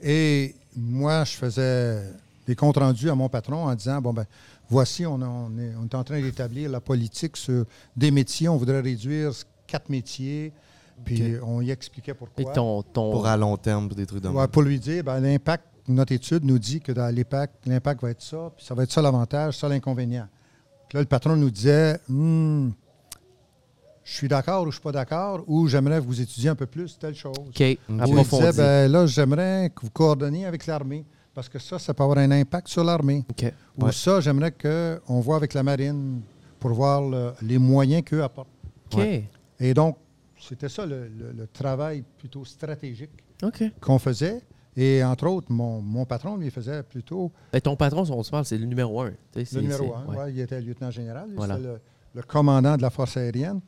Et 0.00 0.54
moi, 0.76 1.24
je 1.24 1.32
faisais 1.32 2.12
des 2.48 2.56
comptes 2.56 2.78
rendus 2.78 3.10
à 3.10 3.14
mon 3.14 3.28
patron 3.28 3.66
en 3.66 3.74
disant, 3.74 4.00
bon, 4.00 4.12
ben, 4.14 4.24
voici, 4.70 5.04
on, 5.06 5.20
a- 5.20 5.26
on 5.26 5.56
est, 5.58 5.74
on 5.80 5.84
est 5.84 5.94
en 5.94 6.02
train 6.02 6.20
d'établir 6.20 6.70
la 6.70 6.80
politique 6.80 7.36
sur 7.36 7.64
des 7.94 8.10
métiers. 8.10 8.48
On 8.48 8.56
voudrait 8.56 8.80
réduire 8.80 9.32
quatre 9.66 9.88
métiers. 9.90 10.52
Puis 11.04 11.34
on 11.44 11.60
y 11.60 11.70
expliquait 11.70 12.10
Et 12.12 12.14
pourquoi. 12.14 12.52
ton. 12.52 12.82
ton... 12.82 13.12
Pour 13.12 13.26
à 13.26 13.36
long 13.36 13.56
terme, 13.56 13.88
des 13.90 14.06
trucs 14.06 14.22
de 14.22 14.28
Ouais, 14.28 14.48
pour 14.48 14.62
lui 14.62 14.80
dire, 14.80 15.04
ben, 15.04 15.20
l'impact, 15.20 15.64
notre 15.86 16.12
étude 16.12 16.42
nous 16.44 16.58
dit 16.58 16.80
que 16.80 16.90
dans 16.90 17.14
l'impact, 17.14 17.66
l'impact 17.66 18.02
va 18.02 18.10
être 18.10 18.22
ça, 18.22 18.50
puis 18.56 18.64
ça 18.64 18.74
va 18.74 18.82
être 18.82 18.90
ça 18.92 19.00
l'avantage, 19.02 19.58
ça 19.58 19.68
l'inconvénient. 19.68 20.26
Puis 20.88 20.96
là, 20.96 21.02
le 21.02 21.06
patron 21.06 21.36
nous 21.36 21.50
disait, 21.50 22.00
Hmm, 22.08 22.70
je 24.04 24.12
suis 24.14 24.26
d'accord 24.28 24.62
ou 24.62 24.70
je 24.70 24.76
suis 24.76 24.82
pas 24.82 24.92
d'accord, 24.92 25.44
ou 25.46 25.68
j'aimerais 25.68 26.00
que 26.00 26.06
vous 26.06 26.20
étudiez 26.20 26.48
un 26.48 26.54
peu 26.54 26.66
plus 26.66 26.98
telle 26.98 27.14
chose. 27.14 27.34
OK. 27.38 27.60
Ou 27.60 27.68
il 27.90 28.24
disait, 28.24 28.52
ben, 28.54 28.90
là, 28.90 29.04
j'aimerais 29.06 29.70
que 29.74 29.82
vous 29.82 29.90
coordonniez 29.90 30.46
avec 30.46 30.66
l'armée, 30.66 31.04
parce 31.38 31.48
que 31.48 31.60
ça, 31.60 31.78
ça 31.78 31.94
peut 31.94 32.02
avoir 32.02 32.18
un 32.18 32.32
impact 32.32 32.66
sur 32.66 32.82
l'armée. 32.82 33.24
OK. 33.30 33.52
Ou 33.78 33.84
Ouais. 33.84 33.92
ça, 33.92 34.20
j'aimerais 34.20 34.50
qu'on 34.50 35.20
voit 35.20 35.36
avec 35.36 35.54
la 35.54 35.62
marine 35.62 36.20
pour 36.58 36.72
voir 36.72 37.00
le- 37.08 37.32
les 37.42 37.58
moyens 37.58 38.02
qu'eux 38.04 38.24
apportent. 38.24 38.48
OK. 38.92 39.00
Et 39.60 39.72
donc, 39.72 39.98
c'était 40.36 40.68
ça 40.68 40.84
le- 40.84 41.06
le- 41.06 41.30
le 41.30 41.46
travail 41.46 42.02
plutôt 42.18 42.44
stratégique 42.44 43.10
qu'on 43.80 44.00
faisait. 44.00 44.42
Et 44.76 45.04
entre 45.04 45.28
autres, 45.28 45.52
mon, 45.52 45.80
mon 45.80 46.04
patron, 46.04 46.36
lui, 46.36 46.50
faisait 46.50 46.82
plutôt 46.82 47.30
Ben, 47.52 47.60
ton 47.60 47.76
patron, 47.76 48.02
on 48.10 48.22
se 48.24 48.30
parle, 48.32 48.44
c'est 48.44 48.58
le 48.58 48.66
numéro 48.66 49.00
un. 49.00 49.12
Le 49.36 49.60
numéro 49.60 49.94
un. 49.94 50.06
ouais. 50.16 50.32
il 50.32 50.40
était 50.40 50.60
lieutenant 50.60 50.90
général. 50.90 51.28
Voilà. 51.36 51.56
C'était 51.56 51.68
le, 52.14 52.22
commandant 52.22 52.76
de 52.76 52.82
la 52.82 52.90
force 52.90 53.16
aérienne. 53.16 53.60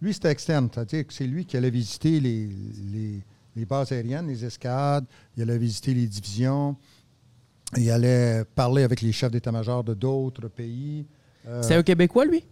Lui, 0.00 0.14
c'était 0.14 0.30
externe. 0.30 0.68
C'est-à-dire 0.72 1.04
que 1.04 1.12
c'est 1.12 1.26
lui 1.26 1.44
qui 1.44 1.56
allait 1.56 1.70
visiter 1.70 2.20
les, 2.20 2.46
les- 2.92 3.24
les 3.56 3.64
bases 3.64 3.90
aériennes, 3.90 4.28
les 4.28 4.44
escades. 4.44 5.06
Il 5.36 5.42
allait 5.42 5.58
visiter 5.58 5.92
les 5.94 6.06
divisions. 6.06 6.76
Il 7.76 7.90
allait 7.90 8.44
parler 8.54 8.82
avec 8.84 9.00
les 9.00 9.12
chefs 9.12 9.30
d'état-major 9.32 9.82
de 9.82 9.94
d'autres 9.94 10.48
pays. 10.48 11.06
Euh, 11.46 11.62
C'est 11.62 11.74
un 11.74 11.82
Québécois, 11.82 12.24
lui? 12.24 12.44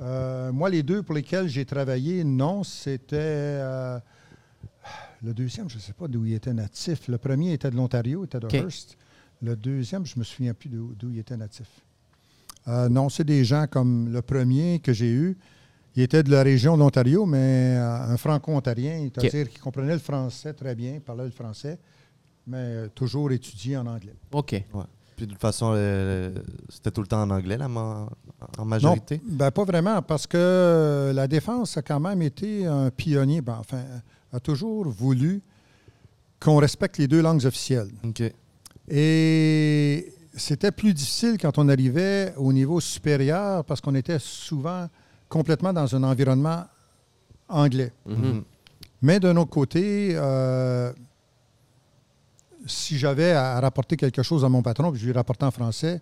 euh, 0.00 0.50
moi, 0.52 0.70
les 0.70 0.82
deux 0.82 1.02
pour 1.02 1.14
lesquels 1.14 1.48
j'ai 1.48 1.64
travaillé, 1.64 2.22
non, 2.24 2.62
c'était. 2.62 3.16
euh, 3.18 3.98
le 5.22 5.34
deuxième, 5.34 5.68
je 5.68 5.76
ne 5.76 5.80
sais 5.80 5.92
pas 5.92 6.08
d'où 6.08 6.24
il 6.24 6.32
était 6.34 6.54
natif. 6.54 7.08
Le 7.08 7.18
premier 7.18 7.52
était 7.52 7.70
de 7.70 7.76
l'Ontario, 7.76 8.24
était 8.24 8.40
de 8.40 8.46
OK. 8.46 8.54
Hearst. 8.54 8.96
Le 9.42 9.56
deuxième, 9.56 10.06
je 10.06 10.14
ne 10.14 10.20
me 10.20 10.24
souviens 10.24 10.54
plus 10.54 10.70
d'où 10.70 11.10
il 11.10 11.18
était 11.18 11.36
natif. 11.36 11.68
Non, 12.66 13.08
c'est 13.08 13.24
des 13.24 13.44
gens 13.44 13.66
comme 13.68 14.12
le 14.12 14.22
premier 14.22 14.78
que 14.80 14.92
j'ai 14.92 15.10
eu. 15.10 15.36
Il 15.96 16.02
était 16.02 16.22
de 16.22 16.30
la 16.30 16.42
région 16.42 16.74
de 16.76 16.80
l'Ontario, 16.80 17.26
mais 17.26 17.74
un 17.76 18.16
franco-ontarien, 18.16 19.08
c'est-à-dire 19.14 19.48
qu'il 19.50 19.60
comprenait 19.60 19.92
le 19.94 19.98
français 19.98 20.52
très 20.52 20.74
bien, 20.74 21.00
parlait 21.04 21.24
le 21.24 21.30
français, 21.30 21.78
mais 22.50 22.58
euh, 22.58 22.88
toujours 22.94 23.30
étudié 23.30 23.76
en 23.76 23.86
anglais. 23.86 24.14
OK. 24.32 24.52
Ouais. 24.52 24.84
Puis 25.16 25.26
de 25.26 25.32
toute 25.32 25.40
façon, 25.40 25.72
euh, 25.74 26.34
c'était 26.68 26.90
tout 26.90 27.02
le 27.02 27.06
temps 27.06 27.22
en 27.22 27.30
anglais, 27.30 27.58
là, 27.58 27.68
en 27.68 28.64
majorité? 28.64 29.20
Non, 29.26 29.36
ben 29.36 29.50
pas 29.50 29.64
vraiment, 29.64 30.00
parce 30.02 30.26
que 30.26 31.12
la 31.14 31.28
défense 31.28 31.76
a 31.76 31.82
quand 31.82 32.00
même 32.00 32.22
été 32.22 32.66
un 32.66 32.90
pionnier, 32.90 33.42
ben, 33.42 33.56
enfin, 33.60 33.82
a 34.32 34.40
toujours 34.40 34.88
voulu 34.88 35.42
qu'on 36.40 36.56
respecte 36.56 36.96
les 36.98 37.06
deux 37.06 37.20
langues 37.20 37.44
officielles. 37.44 37.90
OK. 38.02 38.22
Et 38.88 40.12
c'était 40.34 40.72
plus 40.72 40.94
difficile 40.94 41.36
quand 41.38 41.58
on 41.58 41.68
arrivait 41.68 42.32
au 42.36 42.52
niveau 42.52 42.80
supérieur, 42.80 43.64
parce 43.64 43.80
qu'on 43.80 43.94
était 43.94 44.18
souvent 44.18 44.88
complètement 45.28 45.72
dans 45.72 45.94
un 45.94 46.02
environnement 46.02 46.64
anglais. 47.48 47.92
Mhm. 48.06 48.42
Mais 49.02 49.20
d'un 49.20 49.36
autre 49.36 49.50
côté, 49.50 50.12
euh, 50.14 50.92
si 52.66 52.98
j'avais 52.98 53.32
à 53.32 53.58
rapporter 53.60 53.96
quelque 53.96 54.22
chose 54.22 54.44
à 54.44 54.48
mon 54.48 54.62
patron, 54.62 54.90
puis 54.92 55.00
je 55.00 55.06
lui 55.06 55.12
rapportais 55.12 55.44
en 55.44 55.50
français, 55.50 56.00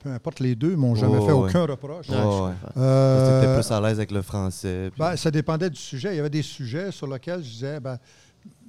peu 0.00 0.10
importe 0.10 0.40
les 0.40 0.54
deux, 0.54 0.76
m'ont 0.76 0.94
jamais 0.94 1.18
fait 1.18 1.32
ouais. 1.32 1.48
aucun 1.48 1.66
reproche. 1.66 2.08
Ouais. 2.08 2.16
comprends. 2.16 2.54
Euh, 2.76 3.54
plus 3.60 3.70
à 3.72 3.80
l'aise 3.80 3.98
avec 3.98 4.10
le 4.12 4.22
français. 4.22 4.90
puis- 4.92 5.00
ben, 5.00 5.16
ça 5.16 5.30
dépendait 5.30 5.70
du 5.70 5.76
sujet. 5.80 6.12
Il 6.14 6.16
y 6.16 6.20
avait 6.20 6.30
des 6.30 6.42
sujets 6.42 6.92
sur 6.92 7.06
lesquels 7.08 7.42
je 7.42 7.48
disais, 7.50 7.80
ben, 7.80 7.98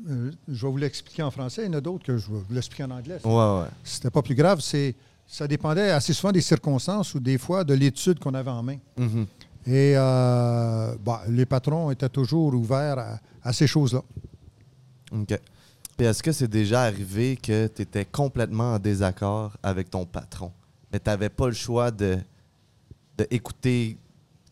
euh, 0.09 0.31
je 0.47 0.65
vais 0.65 0.71
vous 0.71 0.77
l'expliquer 0.77 1.21
en 1.23 1.29
français. 1.31 1.63
Il 1.63 1.67
y 1.67 1.69
en 1.69 1.77
a 1.77 1.81
d'autres 1.81 2.05
que 2.05 2.17
je 2.17 2.27
vais 2.31 2.37
vous 2.47 2.53
l'expliquer 2.53 2.85
en 2.85 2.91
anglais. 2.91 3.19
Ouais, 3.23 3.31
ouais. 3.61 3.67
C'était 3.83 4.09
pas 4.09 4.21
plus 4.23 4.33
grave. 4.35 4.61
C'est, 4.61 4.95
ça 5.27 5.47
dépendait 5.47 5.91
assez 5.91 6.13
souvent 6.13 6.31
des 6.31 6.41
circonstances 6.41 7.13
ou 7.13 7.19
des 7.19 7.37
fois 7.37 7.63
de 7.63 7.73
l'étude 7.75 8.17
qu'on 8.17 8.33
avait 8.33 8.49
en 8.49 8.63
main. 8.63 8.77
Mhm. 8.97 9.27
Et 9.67 9.93
euh, 9.97 10.95
ben, 11.05 11.19
les 11.29 11.45
patrons 11.45 11.91
étaient 11.91 12.09
toujours 12.09 12.53
ouverts 12.55 12.97
à, 12.97 13.19
à 13.43 13.53
ces 13.53 13.67
choses-là. 13.67 14.01
OK. 15.11 15.39
Puis 15.97 16.05
est-ce 16.05 16.21
que 16.21 16.31
c'est 16.31 16.47
déjà 16.47 16.83
arrivé 16.83 17.37
que 17.37 17.65
tu 17.67 17.81
étais 17.81 18.05
complètement 18.05 18.75
en 18.75 18.79
désaccord 18.79 19.57
avec 19.63 19.89
ton 19.89 20.05
patron? 20.05 20.51
Mais 20.93 20.99
tu 20.99 21.09
n'avais 21.09 21.29
pas 21.29 21.47
le 21.47 21.53
choix 21.53 21.89
de, 21.89 22.19
de 23.17 23.27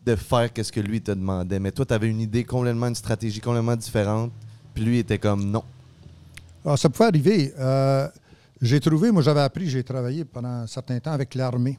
de 0.04 0.14
faire 0.14 0.50
ce 0.56 0.70
que 0.70 0.80
lui 0.80 1.00
te 1.00 1.12
demandait. 1.12 1.58
Mais 1.58 1.72
toi, 1.72 1.84
tu 1.84 1.94
avais 1.94 2.08
une 2.08 2.20
idée 2.20 2.44
complètement, 2.44 2.86
une 2.88 2.94
stratégie 2.94 3.40
complètement 3.40 3.76
différente. 3.76 4.32
Puis 4.74 4.84
lui 4.84 4.98
était 4.98 5.18
comme 5.18 5.50
non. 5.50 5.64
Alors, 6.64 6.78
ça 6.78 6.88
pouvait 6.88 7.08
arriver. 7.08 7.54
Euh, 7.58 8.08
j'ai 8.60 8.80
trouvé, 8.80 9.10
moi 9.10 9.22
j'avais 9.22 9.40
appris, 9.40 9.68
j'ai 9.68 9.84
travaillé 9.84 10.24
pendant 10.24 10.48
un 10.48 10.66
certain 10.66 10.98
temps 10.98 11.12
avec 11.12 11.34
l'armée. 11.34 11.78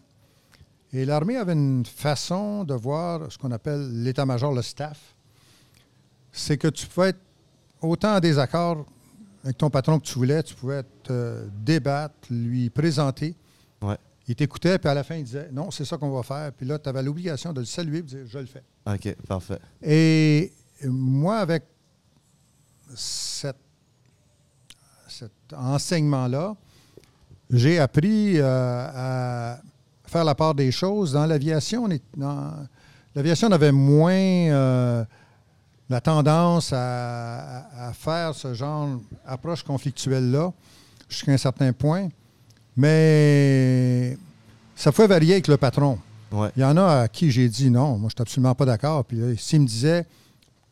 Et 0.94 1.06
l'armée 1.06 1.36
avait 1.36 1.54
une 1.54 1.86
façon 1.86 2.64
de 2.64 2.74
voir 2.74 3.32
ce 3.32 3.38
qu'on 3.38 3.52
appelle 3.52 4.04
l'état-major, 4.04 4.54
le 4.54 4.62
staff. 4.62 5.16
C'est 6.32 6.58
que 6.58 6.68
tu 6.68 6.86
pouvais 6.88 7.10
être 7.10 7.20
autant 7.82 8.16
en 8.16 8.20
désaccord 8.20 8.86
avec 9.44 9.58
ton 9.58 9.70
patron 9.70 10.00
que 10.00 10.06
tu 10.06 10.16
voulais, 10.16 10.44
tu 10.44 10.56
pouvais 10.56 10.84
te 11.04 11.46
débattre, 11.64 12.16
lui 12.30 12.70
présenter. 12.70 13.36
Ouais. 13.82 13.98
Il 14.28 14.36
t'écoutait, 14.36 14.78
puis 14.78 14.90
à 14.90 14.94
la 14.94 15.04
fin, 15.04 15.16
il 15.16 15.24
disait 15.24 15.50
Non, 15.54 15.72
c'est 15.72 15.86
ça 15.86 15.98
qu'on 15.98 16.12
va 16.12 16.22
faire. 16.24 16.52
Puis 16.52 16.66
là, 16.66 16.78
tu 16.80 16.90
avais 16.90 17.02
l'obligation 17.04 17.54
de 17.54 17.60
le 17.62 17.66
saluer 17.66 18.00
et 18.00 18.02
de 18.02 18.08
dire 18.08 18.20
Je 18.28 18.40
le 18.40 18.46
fais. 18.46 18.64
OK, 18.86 19.16
parfait. 19.28 19.60
Et 19.82 20.52
moi, 20.84 21.38
avec 21.38 21.64
cette- 22.96 23.56
cet 25.08 25.32
enseignement-là, 25.56 26.56
j'ai 27.50 27.80
appris 27.80 28.40
euh, 28.40 28.44
à 28.94 29.60
faire 30.06 30.24
la 30.26 30.36
part 30.36 30.54
des 30.56 30.72
choses. 30.72 31.14
Dans 31.14 31.26
l'aviation, 31.26 31.86
on 31.86 31.90
est- 31.92 32.04
dans- 32.18 32.54
l'aviation 33.16 33.50
avait 33.52 33.72
moins 33.72 34.12
euh, 34.14 35.06
la 35.90 36.02
tendance 36.02 36.72
à, 36.74 37.92
faire 37.94 38.36
ce 38.36 38.54
genre 38.54 39.00
d'approche 39.26 39.64
conflictuelle-là 39.64 40.52
jusqu'à 41.10 41.32
un 41.32 41.38
certain 41.38 41.72
point. 41.74 42.10
Mais 42.76 44.18
ça 44.76 44.92
pouvait 44.92 45.08
varier 45.08 45.34
avec 45.34 45.48
le 45.48 45.58
patron. 45.58 45.98
Ouais. 46.32 46.50
Il 46.56 46.62
y 46.62 46.66
en 46.66 46.76
a 46.78 47.02
à 47.04 47.08
qui 47.08 47.32
j'ai 47.32 47.48
dit 47.50 47.70
non, 47.72 47.98
moi 47.98 48.10
je 48.10 48.16
suis 48.16 48.22
absolument 48.22 48.54
pas 48.56 48.66
d'accord. 48.66 49.06
Puis 49.06 49.20
s'il 49.38 49.62
me 49.62 49.68
disait 49.68 50.06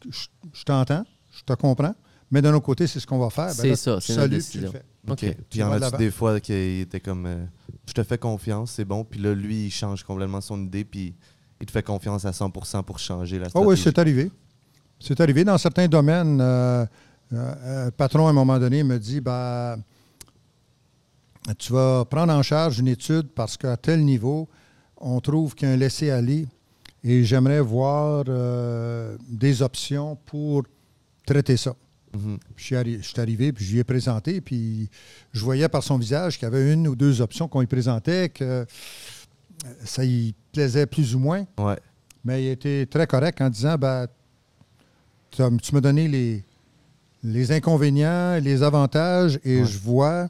je, 0.09 0.27
je 0.53 0.63
t'entends, 0.63 1.05
je 1.31 1.43
te 1.43 1.53
comprends, 1.53 1.95
mais 2.29 2.41
d'un 2.41 2.53
autre 2.53 2.65
côté, 2.65 2.85
c'est 2.87 2.99
ce 2.99 3.07
qu'on 3.07 3.17
va 3.17 3.29
faire. 3.29 3.47
ben 3.47 3.53
C'est 3.53 3.75
ça, 3.75 3.99
c'est 4.01 4.15
notre 4.15 4.27
décision. 4.29 4.71
Puis 5.15 5.35
il 5.53 5.59
y 5.59 5.63
en 5.63 5.69
l'avant. 5.69 5.97
des 5.97 6.11
fois 6.11 6.39
qui 6.39 6.53
était 6.81 6.99
comme 6.99 7.25
euh, 7.25 7.45
je 7.87 7.93
te 7.93 8.03
fais 8.03 8.17
confiance, 8.17 8.71
c'est 8.71 8.85
bon. 8.85 9.03
Puis 9.03 9.19
là, 9.19 9.33
lui, 9.33 9.67
il 9.67 9.71
change 9.71 10.03
complètement 10.03 10.41
son 10.41 10.61
idée. 10.63 10.83
Puis 10.83 11.15
il 11.61 11.65
te 11.65 11.71
fait 11.71 11.83
confiance 11.83 12.25
à 12.25 12.31
100% 12.31 12.83
pour 12.83 12.99
changer 12.99 13.39
la 13.39 13.45
Ah 13.45 13.49
stratégie. 13.49 13.69
oui, 13.69 13.77
c'est 13.81 13.97
arrivé. 13.99 14.31
C'est 14.99 15.19
arrivé 15.19 15.43
dans 15.43 15.57
certains 15.57 15.87
domaines. 15.87 16.39
euh, 16.41 16.85
euh, 17.33 17.87
un 17.87 17.91
patron, 17.91 18.27
à 18.27 18.29
un 18.29 18.33
moment 18.33 18.59
donné, 18.59 18.83
me 18.83 18.97
dit 18.97 19.19
ben, 19.19 19.77
Tu 21.57 21.73
vas 21.73 22.05
prendre 22.05 22.33
en 22.33 22.43
charge 22.43 22.79
une 22.79 22.87
étude 22.87 23.27
parce 23.29 23.57
qu'à 23.57 23.77
tel 23.77 24.03
niveau, 24.03 24.47
on 24.97 25.19
trouve 25.19 25.55
qu'il 25.55 25.67
y 25.67 25.71
a 25.71 25.73
un 25.73 25.77
laisser-aller 25.77 26.47
et 27.03 27.23
j'aimerais 27.23 27.61
voir 27.61 28.25
euh, 28.27 29.15
des 29.29 29.61
options 29.61 30.17
pour 30.25 30.63
traiter 31.25 31.57
ça. 31.57 31.75
Mhm. 32.13 32.37
Je 32.55 32.63
suis, 32.63 33.19
arrivé, 33.19 33.51
puis 33.51 33.65
je 33.65 33.73
lui 33.73 33.79
ai 33.79 33.83
présenté, 33.83 34.41
puis 34.41 34.89
je 35.33 35.43
voyais 35.43 35.67
par 35.67 35.83
son 35.83 35.97
visage 35.97 36.39
qu'il 36.39 36.45
y 36.45 36.47
avait 36.47 36.73
une 36.73 36.87
ou 36.87 36.95
deux 36.95 37.21
options 37.21 37.47
qu'on 37.47 37.59
lui 37.59 37.67
présentait, 37.67 38.29
que 38.29 38.43
euh, 38.43 38.65
ça 39.83 40.03
y 40.03 40.33
plaisait 40.51 40.85
plus 40.85 41.13
ou 41.15 41.19
moins. 41.19 41.45
Ouais. 41.57 41.77
Mais 42.23 42.43
il 42.43 42.49
était 42.49 42.87
très 42.87 43.05
correct 43.05 43.39
en 43.41 43.49
disant 43.49 43.75
ben, 43.77 44.07
tu 45.35 45.41
as- 45.43 45.51
tu 45.61 45.73
m'as 45.73 45.81
donné 45.81 46.07
les, 46.07 46.43
les 47.23 47.51
inconvénients, 47.51 48.39
les 48.41 48.63
avantages, 48.63 49.39
et 49.43 49.61
Ouais. 49.61 49.65
je 49.65 49.77
vois 49.79 50.29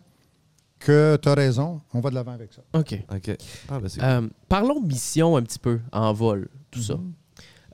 que 0.79 1.17
tu 1.21 1.29
as 1.29 1.33
raison. 1.33 1.81
On 1.93 1.99
va 1.99 2.09
de 2.09 2.15
l'avant 2.15 2.33
avec 2.33 2.51
ça. 2.53 2.61
OK. 2.73 2.99
OK. 3.13 3.37
Ah, 3.69 3.79
ben 3.79 3.89
Euh, 4.01 4.27
parlons 4.49 4.81
mission 4.81 5.35
un 5.37 5.41
petit 5.41 5.59
peu, 5.59 5.79
en 5.91 6.13
vol, 6.13 6.47
tout 6.71 6.81
ça. 6.81 6.99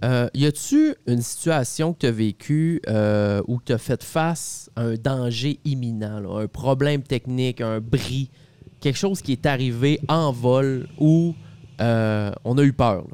Euh, 0.04 0.28
y 0.34 0.46
a-tu 0.48 0.96
une 1.06 1.22
situation 1.22 1.94
que 1.94 2.00
tu 2.00 2.06
as 2.08 2.12
vécue 2.12 2.82
euh, 2.88 3.42
où 3.48 3.60
tu 3.64 3.72
as 3.72 3.78
fait 3.78 4.04
face 4.04 4.70
à 4.76 4.82
un 4.82 4.96
danger 4.96 5.60
imminent, 5.64 6.20
là, 6.20 6.42
un 6.44 6.48
problème 6.48 7.04
technique, 7.04 7.62
un 7.62 7.80
bris, 7.80 8.32
quelque 8.80 8.98
chose 8.98 9.22
qui 9.22 9.34
est 9.34 9.46
arrivé 9.46 10.00
en 10.08 10.32
vol 10.32 10.88
où 11.00 11.36
euh, 11.82 12.32
on 12.44 12.58
a 12.58 12.64
eu 12.64 12.74
peur? 12.74 13.06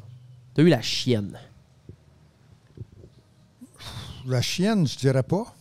Tu 0.54 0.62
as 0.62 0.64
eu 0.64 0.68
la 0.68 0.80
chienne. 0.80 1.38
La 4.28 4.42
chienne, 4.42 4.86
je 4.86 4.98
dirais 4.98 5.22
pas. 5.22 5.54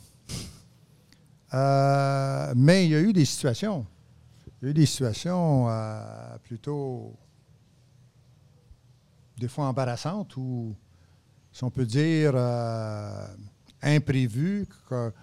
Euh, 1.54 2.54
mais 2.56 2.86
il 2.86 2.92
y 2.92 2.96
a 2.96 3.00
eu 3.00 3.14
des 3.14 3.24
situations. 3.24 3.86
Il 4.62 4.66
y 4.66 4.68
a 4.68 4.72
eu 4.72 4.74
des 4.74 4.86
situations 4.86 5.70
euh, 5.70 6.38
plutôt, 6.44 7.14
des 9.38 9.48
fois 9.48 9.68
embarrassantes 9.68 10.36
ou, 10.36 10.76
si 11.54 11.64
on 11.64 11.70
peut 11.70 11.86
dire, 11.86 12.34
euh, 12.36 13.26
imprévues, 13.82 14.68
que, 14.90 15.14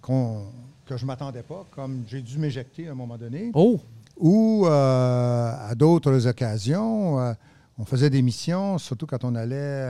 qu'on- 0.00 0.46
que 0.84 0.96
je 0.96 1.02
ne 1.02 1.08
m'attendais 1.08 1.42
pas, 1.42 1.66
comme 1.72 2.04
j'ai 2.06 2.22
dû 2.22 2.38
m'éjecter 2.38 2.86
à 2.86 2.92
un 2.92 2.94
moment 2.94 3.18
donné. 3.18 3.50
Oh! 3.54 3.80
Ou 4.18 4.64
à 4.70 5.74
d'autres 5.76 6.26
occasions, 6.26 7.16
on 7.76 7.84
faisait 7.84 8.08
des 8.08 8.22
missions, 8.22 8.78
surtout 8.78 9.06
quand 9.06 9.24
on 9.24 9.34
allait 9.34 9.82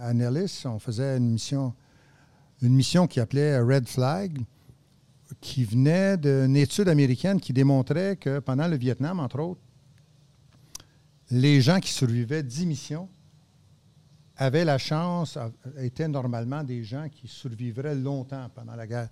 à 0.00 0.12
Nellis, 0.12 0.64
on 0.66 0.78
faisait 0.78 1.16
une 1.16 1.30
mission, 1.30 1.72
une 2.64 2.74
mission 2.74 3.06
qui 3.06 3.20
appelait 3.20 3.58
Red 3.60 3.88
Flag, 3.88 4.40
qui 5.40 5.64
venait 5.64 6.16
d'une 6.16 6.56
étude 6.56 6.88
américaine 6.88 7.40
qui 7.40 7.52
démontrait 7.52 8.16
que 8.16 8.38
pendant 8.38 8.66
le 8.68 8.76
Vietnam, 8.76 9.20
entre 9.20 9.40
autres, 9.40 9.60
les 11.30 11.60
gens 11.60 11.80
qui 11.80 11.90
survivaient 11.90 12.42
10 12.42 12.66
missions 12.66 13.08
avaient 14.36 14.64
la 14.64 14.78
chance, 14.78 15.38
étaient 15.78 16.08
normalement 16.08 16.62
des 16.64 16.82
gens 16.84 17.08
qui 17.08 17.28
survivraient 17.28 17.94
longtemps 17.94 18.48
pendant 18.54 18.74
la 18.74 18.86
guerre. 18.86 19.08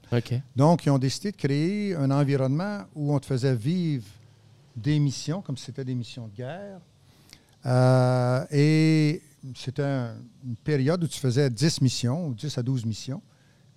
Donc, 0.57 0.85
ils 0.85 0.91
ont 0.91 0.99
décidé 0.99 1.31
de 1.33 1.37
créer 1.37 1.95
un 1.95 2.11
environnement 2.11 2.83
où 2.95 3.15
on 3.15 3.19
te 3.21 3.27
faisait 3.27 3.55
vivre 3.55 4.07
des 4.77 4.99
missions, 4.99 5.41
comme 5.43 5.57
si 5.57 5.67
c'était 5.67 5.85
des 5.85 5.95
missions 5.95 6.27
de 6.29 6.35
guerre. 6.35 6.81
Euh, 7.67 8.45
et 8.51 9.23
c'était 9.55 9.83
un- 9.83 10.17
une 10.45 10.57
période 10.57 11.03
où 11.05 11.07
tu 11.07 11.21
faisais 11.21 11.49
10 11.49 11.81
missions, 11.81 12.27
ou 12.27 12.35
10 12.35 12.57
à 12.59 12.63
12 12.63 12.85
missions, 12.85 13.23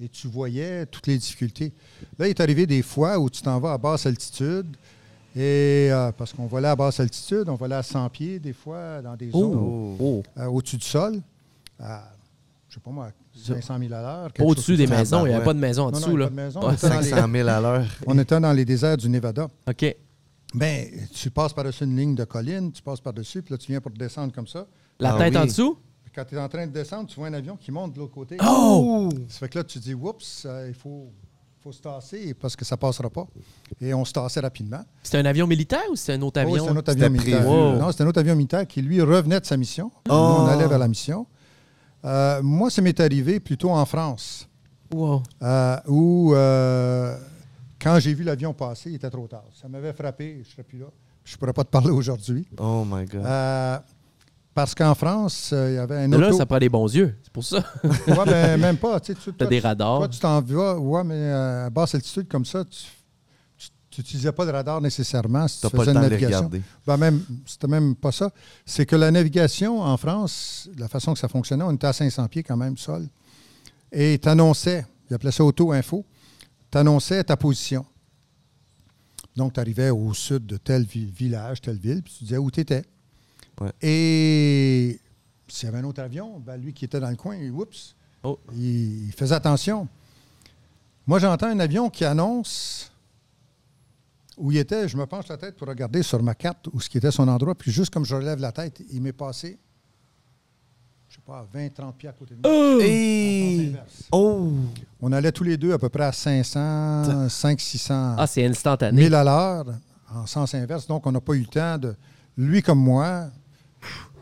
et 0.01 0.09
tu 0.09 0.27
voyais 0.27 0.85
toutes 0.85 1.07
les 1.07 1.17
difficultés. 1.17 1.71
Là, 2.19 2.27
il 2.27 2.31
est 2.31 2.39
arrivé 2.41 2.65
des 2.65 2.81
fois 2.81 3.17
où 3.19 3.29
tu 3.29 3.41
t'en 3.41 3.59
vas 3.59 3.73
à 3.73 3.77
basse 3.77 4.05
altitude, 4.05 4.75
et 5.35 5.89
euh, 5.91 6.11
parce 6.11 6.31
qu'on 6.33 6.47
volait 6.47 6.67
à 6.69 6.75
basse 6.75 6.99
altitude, 6.99 7.49
on 7.49 7.55
volait 7.55 7.75
à 7.75 7.83
100 7.83 8.09
pieds 8.09 8.39
des 8.39 8.53
fois 8.53 9.01
dans 9.01 9.15
des 9.15 9.31
zones 9.31 9.55
Oh! 9.55 9.97
oh. 9.99 10.23
euh, 10.37 10.45
au-dessus 10.45 10.77
du 10.77 10.85
sol, 10.85 11.21
à, 11.79 12.03
je 12.69 12.75
sais 12.75 12.79
pas 12.81 12.91
moi, 12.91 13.09
500 13.35 13.79
000 13.79 13.93
à 13.93 14.01
l'heure. 14.01 14.29
au-dessus 14.39 14.77
des 14.77 14.87
maisons, 14.87 15.25
il 15.25 15.29
n'y 15.29 15.35
avait 15.35 15.43
pas 15.43 15.53
de 15.53 15.59
maison 15.59 15.83
en 15.87 15.91
non, 15.91 15.97
dessous. 15.99 16.15
là. 16.17 16.25
pas 16.25 16.29
de 16.31 16.35
maison. 16.35 16.59
Ouais. 16.61 16.67
On 16.67 16.73
était 16.73 16.89
dans 16.89 16.99
les- 16.99 17.09
500 17.09 17.31
000 17.31 17.47
à 17.49 17.59
l'heure. 17.59 17.85
On 18.07 18.17
était 18.19 18.39
dans 18.39 18.53
les 18.53 18.65
déserts 18.65 18.97
du 18.97 19.09
Nevada. 19.09 19.47
OK. 19.69 19.95
Ben, 20.53 20.87
tu 21.13 21.29
passes 21.31 21.51
par-dessus 21.51 21.83
une 21.83 21.97
ligne 21.97 22.15
de 22.15 22.23
colline, 22.23 22.71
tu 22.71 22.81
passes 22.81 23.01
par-dessus, 23.01 23.41
puis 23.41 23.53
là, 23.53 23.57
tu 23.57 23.71
viens 23.73 23.81
pour 23.81 23.91
descendre 23.91 24.31
comme 24.33 24.47
ça. 24.47 24.65
La 25.01 25.15
Ah 25.15 25.17
tête 25.17 25.35
en 25.35 25.43
dessous? 25.45 25.77
Quand 26.15 26.23
tu 26.25 26.35
es 26.35 26.39
en 26.39 26.47
train 26.47 26.65
de 26.65 26.71
descendre, 26.71 27.09
tu 27.09 27.15
vois 27.19 27.27
un 27.27 27.33
avion 27.33 27.57
qui 27.57 27.71
monte 27.71 27.91
de 27.93 27.99
l'autre 27.99 28.13
côté. 28.13 28.37
Oh! 28.41 29.09
Ça 29.27 29.39
fait 29.39 29.49
que 29.49 29.57
là, 29.57 29.63
tu 29.65 29.79
dis, 29.79 29.93
oups, 29.93 30.43
euh, 30.45 30.65
il 30.69 30.73
faut, 30.73 31.11
faut 31.61 31.73
se 31.73 31.81
tasser 31.81 32.33
parce 32.33 32.55
que 32.55 32.63
ça 32.63 32.77
passera 32.77 33.09
pas. 33.09 33.27
Et 33.81 33.93
on 33.93 34.05
se 34.05 34.13
tassait 34.13 34.39
rapidement. 34.39 34.81
C'était 35.03 35.17
un 35.17 35.25
avion 35.25 35.45
militaire 35.45 35.83
ou 35.91 35.95
c'était 35.97 36.13
un 36.13 36.21
autre 36.21 36.39
Oh, 36.39 36.47
avion? 36.47 36.55
c'était 36.59 36.69
un 36.71 36.77
autre 36.77 36.91
avion 36.91 37.09
militaire. 37.09 37.43
Non, 37.43 37.91
c'était 37.91 38.03
un 38.03 38.07
autre 38.07 38.19
avion 38.21 38.35
militaire 38.35 38.65
qui, 38.65 38.81
lui, 38.81 39.01
revenait 39.01 39.41
de 39.41 39.45
sa 39.45 39.57
mission. 39.57 39.91
Nous, 40.07 40.13
Oh! 40.13 40.37
on 40.39 40.45
allait 40.47 40.67
vers 40.67 40.79
la 40.79 40.87
mission. 40.87 41.27
Euh, 42.05 42.41
moi, 42.41 42.69
ça 42.69 42.81
m'est 42.81 42.97
arrivé 42.99 43.39
plutôt 43.41 43.71
en 43.71 43.85
France, 43.85 44.47
Wow. 44.93 45.21
euh, 45.41 45.77
où, 45.87 46.33
euh, 46.35 47.17
quand 47.81 47.99
j'ai 47.99 48.13
vu 48.13 48.23
l'avion 48.23 48.53
passer, 48.53 48.91
il 48.91 48.95
était 48.95 49.09
trop 49.09 49.27
tard. 49.27 49.43
Ça 49.59 49.67
m'avait 49.67 49.91
frappé, 49.91 50.33
je 50.35 50.39
ne 50.39 50.43
serais 50.45 50.63
plus 50.63 50.77
là. 50.79 50.85
Je 51.25 51.33
ne 51.33 51.39
pourrais 51.39 51.53
pas 51.53 51.63
te 51.63 51.69
parler 51.71 51.89
aujourd'hui. 51.89 52.47
Oh 52.59 52.85
my 52.87 53.05
God. 53.05 53.23
Parce 54.55 54.73
qu'en 54.73 54.95
France, 54.95 55.51
euh, 55.53 55.69
il 55.71 55.75
y 55.75 55.77
avait 55.77 55.97
un 55.97 56.07
Mais 56.07 56.17
là, 56.17 56.29
auto... 56.29 56.37
ça 56.37 56.45
prend 56.47 56.57
des 56.57 56.69
bons 56.69 56.91
yeux. 56.95 57.15
C'est 57.21 57.31
pour 57.33 57.43
ça. 57.43 57.57
Ouais, 57.83 58.25
ben, 58.25 58.57
même 58.59 58.77
pas. 58.77 58.99
Tu 59.01 59.13
toi, 59.13 59.33
des 59.47 59.59
tu- 59.59 59.67
radars. 59.67 59.97
Toi, 59.99 60.07
tu 60.07 60.19
t'en 60.19 60.41
vas, 60.41 60.79
ouais, 60.79 61.03
mais 61.03 61.13
euh, 61.15 61.65
à 61.67 61.69
basse 61.69 61.93
altitude 61.93 62.27
comme 62.29 62.45
ça, 62.45 62.63
tu 62.63 62.87
n'utilisais 64.01 64.31
pas 64.31 64.45
de 64.45 64.51
radar 64.51 64.79
nécessairement 64.79 65.45
si 65.49 65.59
T'as 65.61 65.69
tu 65.69 65.75
pas 65.75 65.83
le 65.83 65.89
une 65.89 65.93
temps 65.95 65.99
de 66.01 66.05
les 66.05 66.09
navigation. 66.11 66.37
regarder. 66.47 66.61
Ben 66.87 66.95
même, 66.97 67.21
c'était 67.45 67.67
même 67.67 67.95
pas 67.97 68.13
ça. 68.13 68.31
C'est 68.65 68.85
que 68.85 68.95
la 68.95 69.11
navigation 69.11 69.81
en 69.81 69.97
France, 69.97 70.69
la 70.77 70.87
façon 70.87 71.13
que 71.13 71.19
ça 71.19 71.27
fonctionnait, 71.27 71.63
on 71.65 71.71
était 71.73 71.87
à 71.87 71.93
500 71.93 72.25
pieds 72.29 72.43
quand 72.43 72.57
même, 72.57 72.77
sol. 72.77 73.05
Et 73.91 74.17
tu 74.21 74.29
annonçais, 74.29 74.85
ils 75.09 75.13
appelaient 75.15 75.31
ça 75.31 75.43
auto-info, 75.43 76.05
tu 76.71 76.77
annonçais 76.77 77.21
ta 77.25 77.35
position. 77.35 77.85
Donc, 79.35 79.51
tu 79.53 79.59
arrivais 79.59 79.89
au 79.89 80.13
sud 80.13 80.45
de 80.45 80.55
tel 80.55 80.83
vi- 80.85 81.11
village, 81.11 81.59
telle 81.59 81.77
ville, 81.77 82.01
puis 82.01 82.13
tu 82.17 82.23
disais 82.23 82.37
où 82.37 82.49
tu 82.49 82.61
étais. 82.61 82.85
Ouais. 83.61 83.71
Et 83.81 84.99
s'il 85.47 85.65
y 85.67 85.69
avait 85.71 85.79
un 85.79 85.83
autre 85.85 86.01
avion, 86.01 86.39
ben 86.39 86.57
lui 86.57 86.73
qui 86.73 86.85
était 86.85 86.99
dans 86.99 87.09
le 87.09 87.15
coin, 87.15 87.37
Oh. 88.23 88.39
il, 88.53 89.07
il 89.07 89.13
faisait 89.13 89.35
attention. 89.35 89.87
Moi, 91.07 91.19
j'entends 91.19 91.47
un 91.47 91.59
avion 91.59 91.89
qui 91.91 92.03
annonce 92.03 92.91
où 94.37 94.51
il 94.51 94.57
était. 94.57 94.87
Je 94.87 94.97
me 94.97 95.05
penche 95.05 95.27
la 95.27 95.37
tête 95.37 95.55
pour 95.55 95.67
regarder 95.67 96.01
sur 96.01 96.21
ma 96.23 96.33
carte 96.33 96.67
où 96.73 96.79
ce 96.81 96.89
qui 96.89 96.97
était 96.97 97.11
son 97.11 97.27
endroit. 97.27 97.53
Puis 97.55 97.71
juste 97.71 97.93
comme 97.93 98.03
je 98.05 98.15
relève 98.15 98.39
la 98.39 98.51
tête, 98.51 98.81
il 98.91 99.01
m'est 99.01 99.13
passé, 99.13 99.59
je 101.07 101.15
sais 101.15 101.21
pas, 101.23 101.47
20, 101.53 101.69
30 101.73 101.95
pieds 101.95 102.09
à 102.09 102.13
côté 102.13 102.33
de 102.35 102.41
moi. 102.41 102.83
Hey! 102.83 103.67
inverse. 103.69 104.03
Oh! 104.11 104.51
On 104.99 105.11
allait 105.11 105.31
tous 105.31 105.43
les 105.43 105.57
deux 105.57 105.71
à 105.73 105.77
peu 105.77 105.89
près 105.89 106.05
à 106.05 106.11
500, 106.11 107.29
500, 107.29 107.55
600 107.59 108.15
Ah, 108.17 108.25
c'est 108.27 108.45
instantané. 108.45 109.03
1000 109.03 109.13
à 109.13 109.23
l'heure 109.23 109.65
en 110.11 110.25
sens 110.25 110.55
inverse. 110.55 110.87
Donc, 110.87 111.05
on 111.05 111.11
n'a 111.11 111.21
pas 111.21 111.33
eu 111.33 111.41
le 111.41 111.45
temps 111.45 111.77
de. 111.77 111.95
Lui 112.37 112.61
comme 112.63 112.79
moi, 112.79 113.29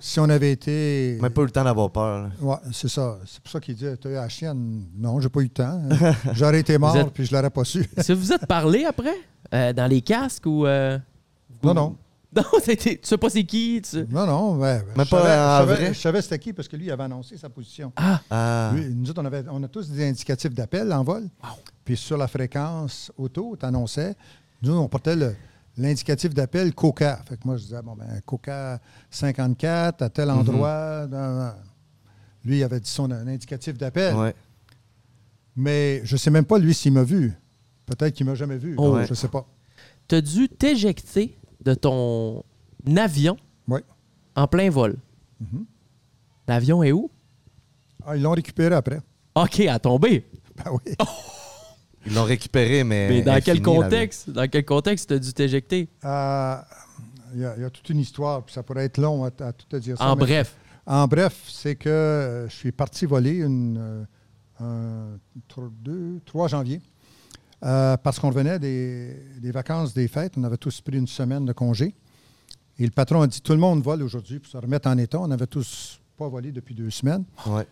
si 0.05 0.19
on 0.19 0.27
avait 0.27 0.51
été. 0.51 1.17
Même 1.21 1.31
pas 1.31 1.41
eu 1.41 1.45
le 1.45 1.51
temps 1.51 1.63
d'avoir 1.63 1.89
peur. 1.89 2.29
Ouais, 2.41 2.57
c'est 2.73 2.89
ça. 2.89 3.17
C'est 3.25 3.41
pour 3.41 3.51
ça 3.51 3.59
qu'il 3.61 3.75
dit 3.75 3.85
Tu 4.01 4.07
as 4.07 4.11
eu 4.11 4.13
la 4.15 4.27
chienne. 4.27 4.83
Non, 4.97 5.21
j'ai 5.21 5.29
pas 5.29 5.39
eu 5.39 5.43
le 5.43 5.49
temps. 5.49 5.81
J'aurais 6.33 6.59
été 6.59 6.77
mort, 6.77 6.95
êtes- 6.97 7.09
puis 7.13 7.25
je 7.25 7.33
l'aurais 7.33 7.49
pas 7.49 7.63
su. 7.63 7.85
Que 7.95 8.13
vous 8.13 8.33
êtes 8.33 8.45
parlé 8.45 8.83
après? 8.83 9.15
Euh, 9.53 9.71
dans 9.71 9.87
les 9.87 10.01
casques 10.01 10.45
ou. 10.45 10.65
euh, 10.65 10.99
non, 11.63 11.73
non. 11.73 11.95
Non, 12.35 12.43
c'était- 12.63 12.95
tu 12.97 13.07
sais 13.07 13.17
pas 13.17 13.29
c'est 13.29 13.43
qui? 13.43 13.79
tu 13.87 14.05
Non, 14.09 14.25
non. 14.25 14.57
Ouais, 14.57 14.77
Même 14.97 15.05
je 15.05 15.09
pas 15.11 15.21
savais- 15.21 15.29
en 15.29 15.61
je 15.67 15.75
savais-? 15.75 15.93
Je 15.93 15.99
savais 15.99 16.21
c'était 16.23 16.39
qui 16.39 16.51
parce 16.51 16.67
que 16.67 16.75
lui, 16.75 16.85
il 16.87 16.91
avait 16.91 17.03
annoncé 17.03 17.37
sa 17.37 17.47
position. 17.47 17.93
Ah! 17.95 18.71
Lui, 18.73 18.93
nous 18.93 19.07
autres, 19.09 19.21
on, 19.21 19.25
avait, 19.25 19.43
on 19.51 19.61
a 19.61 19.67
tous 19.67 19.87
des 19.89 20.03
indicatifs 20.09 20.51
d'appel 20.53 20.91
en 20.91 21.03
vol. 21.03 21.23
Puis 21.85 21.95
sur 21.95 22.17
la 22.17 22.27
fréquence 22.27 23.11
auto, 23.17 23.55
tu 23.59 23.65
annonçais. 23.65 24.15
Nous, 24.63 24.73
on 24.75 24.87
portait 24.89 25.15
le- 25.15 25.35
l'indicatif 25.77 26.33
d'appel 26.33 26.73
Coca. 26.73 27.21
Fait 27.27 27.37
que 27.37 27.41
moi, 27.45 27.57
je 27.57 27.63
disais, 27.63 27.81
bon, 27.81 27.95
ben, 27.95 28.21
Coca 28.25 28.79
54 29.09 30.01
à 30.01 30.09
tel 30.09 30.29
endroit. 30.31 31.07
dans- 31.07 31.37
dans- 31.37 31.53
Lui, 32.45 32.57
il 32.59 32.63
avait 32.63 32.79
dit 32.79 32.89
son 32.89 33.09
indicatif 33.11 33.77
d'appel. 33.77 34.15
Ouais. 34.15 34.35
Mais 35.55 36.01
je 36.03 36.15
ne 36.15 36.17
sais 36.17 36.29
même 36.29 36.45
pas, 36.45 36.57
lui, 36.59 36.73
s'il 36.73 36.91
m'a 36.93 37.03
vu. 37.03 37.33
Peut-être 37.85 38.13
qu'il 38.15 38.25
ne 38.25 38.31
m'a 38.31 38.35
jamais 38.35 38.57
vu. 38.57 38.75
Oh. 38.77 38.97
Je 39.03 39.09
ne 39.09 39.15
sais 39.15 39.27
pas. 39.27 39.45
T'as 40.07 40.21
dû 40.21 40.49
t'éjecter 40.49 41.37
de 41.63 41.73
ton 41.73 42.43
avion 42.97 43.37
Oui. 43.67 43.79
en 44.35 44.47
plein 44.47 44.69
vol. 44.69 44.95
Mhm. 45.39 45.65
L'avion 46.47 46.83
est 46.83 46.91
où? 46.91 47.09
Ah, 48.05 48.17
ils 48.17 48.21
l'ont 48.21 48.31
récupéré 48.31 48.75
après. 48.75 48.99
OK, 49.35 49.61
à 49.61 49.79
tomber. 49.79 50.25
Ben 50.57 50.71
oui. 50.71 50.93
Ils 52.05 52.13
l'ont 52.13 52.23
récupéré, 52.23 52.83
mais. 52.83 53.07
Mais 53.09 53.21
dans 53.21 53.39
quel 53.41 53.61
contexte? 53.61 54.29
Dans 54.29 54.47
quel 54.47 54.65
contexte 54.65 55.09
t'as 55.09 55.19
dû 55.19 55.33
t'éjecter? 55.33 55.89
Euh, 56.03 56.55
Il 57.35 57.39
y, 57.41 57.45
a- 57.45 57.55
il 57.57 57.61
y 57.63 57.65
a 57.65 57.69
toute 57.71 57.89
une 57.89 57.99
histoire, 57.99 58.43
puis 58.43 58.53
ça 58.53 58.61
pourrait 58.61 58.85
être 58.85 58.99
long 58.99 59.23
à, 59.23 59.27
à 59.43 59.53
tout 59.53 59.65
te 59.67 59.75
dire 59.77 59.97
ça. 59.97 60.05
En 60.11 60.15
bref. 60.15 60.55
En 60.85 61.07
bref, 61.07 61.35
c'est 61.47 61.75
que 61.75 61.89
euh, 61.89 62.47
je 62.49 62.55
suis 62.55 62.71
parti 62.71 63.05
voler 63.05 63.37
une, 63.37 63.77
euh, 63.79 64.03
un 64.59 65.17
2, 65.83 66.19
3 66.25 66.47
janvier 66.49 66.79
euh, 67.63 67.95
parce 67.97 68.19
qu'on 68.19 68.27
revenait 68.29 68.59
des, 68.59 69.15
des 69.39 69.51
vacances 69.51 69.93
des 69.93 70.07
fêtes. 70.07 70.33
On 70.37 70.43
avait 70.43 70.57
tous 70.57 70.81
pris 70.81 70.97
une 70.97 71.07
semaine 71.07 71.45
de 71.45 71.53
congé. 71.53 71.95
Et 72.77 72.83
le 72.85 72.91
patron 72.91 73.21
a 73.21 73.27
dit 73.27 73.41
tout 73.41 73.53
le 73.53 73.59
monde 73.59 73.81
vole 73.81 74.03
aujourd'hui 74.03 74.39
pour 74.39 74.51
se 74.51 74.57
remettre 74.57 74.87
en 74.89 74.97
état. 74.97 75.19
On 75.19 75.27
n'avait 75.27 75.47
tous 75.47 75.99
pas 76.17 76.27
volé 76.27 76.51
depuis 76.51 76.75
deux 76.75 76.89
semaines. 76.89 77.23
Ouais. 77.47 77.65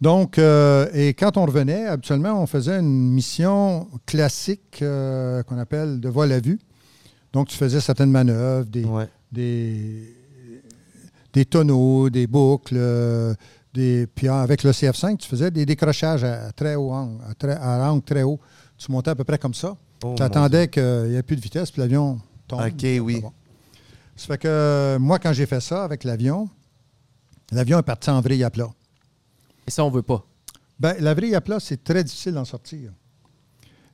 Donc, 0.00 0.38
euh, 0.38 0.88
et 0.92 1.14
quand 1.14 1.36
on 1.36 1.46
revenait, 1.46 1.86
habituellement, 1.86 2.42
on 2.42 2.46
faisait 2.46 2.78
une 2.78 3.12
mission 3.12 3.88
classique 4.06 4.80
euh, 4.82 5.42
qu'on 5.44 5.58
appelle 5.58 6.00
de 6.00 6.08
vol 6.08 6.30
à 6.32 6.40
vue. 6.40 6.58
Donc, 7.32 7.48
tu 7.48 7.56
faisais 7.56 7.80
certaines 7.80 8.10
manœuvres, 8.10 8.66
des, 8.68 8.84
Ouais. 8.84 9.08
des, 9.32 10.14
des 11.32 11.44
tonneaux, 11.44 12.10
des 12.10 12.26
boucles, 12.26 12.74
euh, 12.76 13.34
des, 13.72 14.06
puis 14.06 14.28
avec 14.28 14.62
le 14.62 14.70
CF5, 14.72 15.16
tu 15.16 15.28
faisais 15.28 15.50
des 15.50 15.64
décrochages 15.66 16.22
à, 16.24 16.52
très 16.52 16.74
haut 16.76 16.92
angle, 16.92 17.20
à, 17.28 17.34
très, 17.34 17.54
à 17.56 17.90
angle 17.90 18.02
très 18.02 18.22
haut. 18.22 18.38
Tu 18.76 18.90
montais 18.92 19.10
à 19.10 19.14
peu 19.14 19.24
près 19.24 19.38
comme 19.38 19.54
ça. 19.54 19.76
Oh, 20.04 20.14
tu 20.16 20.22
attendais 20.22 20.68
qu'il 20.68 20.82
n'y 21.08 21.14
ait 21.16 21.22
plus 21.22 21.36
de 21.36 21.40
vitesse, 21.40 21.70
puis 21.70 21.80
l'avion 21.80 22.20
tombe. 22.46 22.60
Ok, 22.60 22.82
oui. 23.00 23.14
C'est 23.14 23.20
bon. 23.22 23.32
Ça 24.16 24.26
fait 24.26 24.38
que 24.38 24.96
moi, 25.00 25.18
quand 25.18 25.32
j'ai 25.32 25.46
fait 25.46 25.60
ça 25.60 25.82
avec 25.82 26.04
l'avion, 26.04 26.48
l'avion 27.50 27.78
est 27.78 27.82
parti 27.82 28.10
en 28.10 28.20
vrille 28.20 28.44
à 28.44 28.50
plat. 28.50 28.68
Et 29.66 29.70
ça, 29.70 29.84
on 29.84 29.90
veut 29.90 30.02
pas. 30.02 30.26
Ben, 30.78 30.94
la 31.00 31.14
vrille 31.14 31.34
à 31.34 31.40
plat, 31.40 31.60
c'est 31.60 31.82
très 31.82 32.02
difficile 32.04 32.34
d'en 32.34 32.44
sortir. 32.44 32.92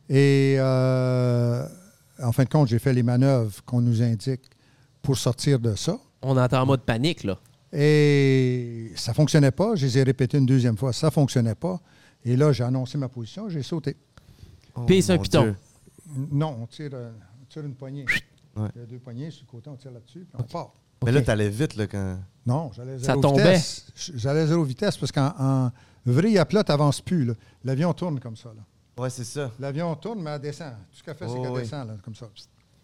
Et 0.09 0.57
euh, 0.59 1.67
en 2.23 2.33
fin 2.33 2.45
de 2.45 2.49
compte, 2.49 2.69
j'ai 2.69 2.79
fait 2.79 2.93
les 2.93 3.03
manœuvres 3.03 3.63
qu'on 3.65 3.81
nous 3.81 4.03
indique 4.03 4.43
pour 5.03 5.17
sortir 5.17 5.59
de 5.59 5.75
ça. 5.75 5.99
On 6.23 6.37
est 6.37 6.55
en 6.55 6.67
mode 6.67 6.83
panique, 6.83 7.25
là. 7.25 7.39
Et 7.73 8.91
ça 8.97 9.13
ne 9.13 9.15
fonctionnait 9.15 9.53
pas. 9.53 9.77
Je 9.77 9.87
les 9.87 9.99
ai 9.99 10.03
répétés 10.03 10.39
une 10.39 10.47
deuxième 10.47 10.77
fois. 10.77 10.93
Ça 10.93 11.07
ne 11.07 11.13
fonctionnait 11.13 11.55
pas. 11.55 11.81
Et 12.25 12.37
là, 12.37 12.53
j'ai 12.53 12.65
annoncé 12.65 12.99
ma 12.99 13.09
position. 13.09 13.49
J'ai 13.49 13.63
sauté. 13.63 13.97
Oh, 14.75 14.83
Puis 14.87 15.03
c'est 15.03 15.13
un 15.13 15.19
piton. 15.19 15.43
Dieu. 15.43 15.57
Non, 16.33 16.59
on 16.61 16.67
tire, 16.67 16.91
euh, 16.93 17.13
on 17.41 17.45
tire 17.45 17.65
une 17.65 17.75
poignée. 17.75 18.05
Ouais. 18.57 18.69
Il 18.75 18.81
y 18.81 18.85
a 18.85 18.87
deux 18.87 18.99
poignées 18.99 19.31
sur 19.31 19.45
le 19.47 19.51
côté, 19.51 19.71
on 19.71 19.77
tire 19.77 19.93
là-dessus, 19.93 20.27
puis 20.29 20.37
on 20.39 20.43
part. 20.43 20.75
Mais 21.05 21.13
là, 21.13 21.23
t'allais 21.23 21.49
vite, 21.49 21.77
là, 21.77 21.87
quand. 21.87 22.19
Non, 22.47 22.71
j'allais 22.75 22.99
Ça 22.99 23.05
zéro 23.07 23.21
tombait. 23.21 23.43
vitesse. 23.43 23.87
J'allais 24.15 24.47
zéro 24.47 24.63
vitesse 24.65 24.97
parce 24.97 25.13
qu'en 25.13 25.33
en 25.39 25.71
vrille 26.07 26.39
à 26.39 26.45
plat, 26.45 26.65
tu 26.65 26.73
n'avances 26.73 27.01
plus. 27.01 27.25
là. 27.25 27.35
L'avion 27.65 27.93
tourne 27.93 28.19
comme 28.21 28.37
ça. 28.37 28.51
là. 28.51 29.03
Ouais, 29.03 29.11
c'est 29.11 29.25
ça. 29.25 29.51
L'avion 29.61 29.95
tourne, 29.97 30.21
mais 30.23 30.31
elle 30.31 30.41
descend. 30.41 30.73
Tout 30.91 30.99
ce 30.99 31.03
qu'elle 31.03 31.15
fait, 31.15 31.27
c'est 31.27 31.35
Oh, 31.37 31.43
qu'elle 31.43 31.53
oui. 31.53 31.63
descend 31.63 31.89
là, 31.89 31.95
comme 32.05 32.15
ça. 32.15 32.29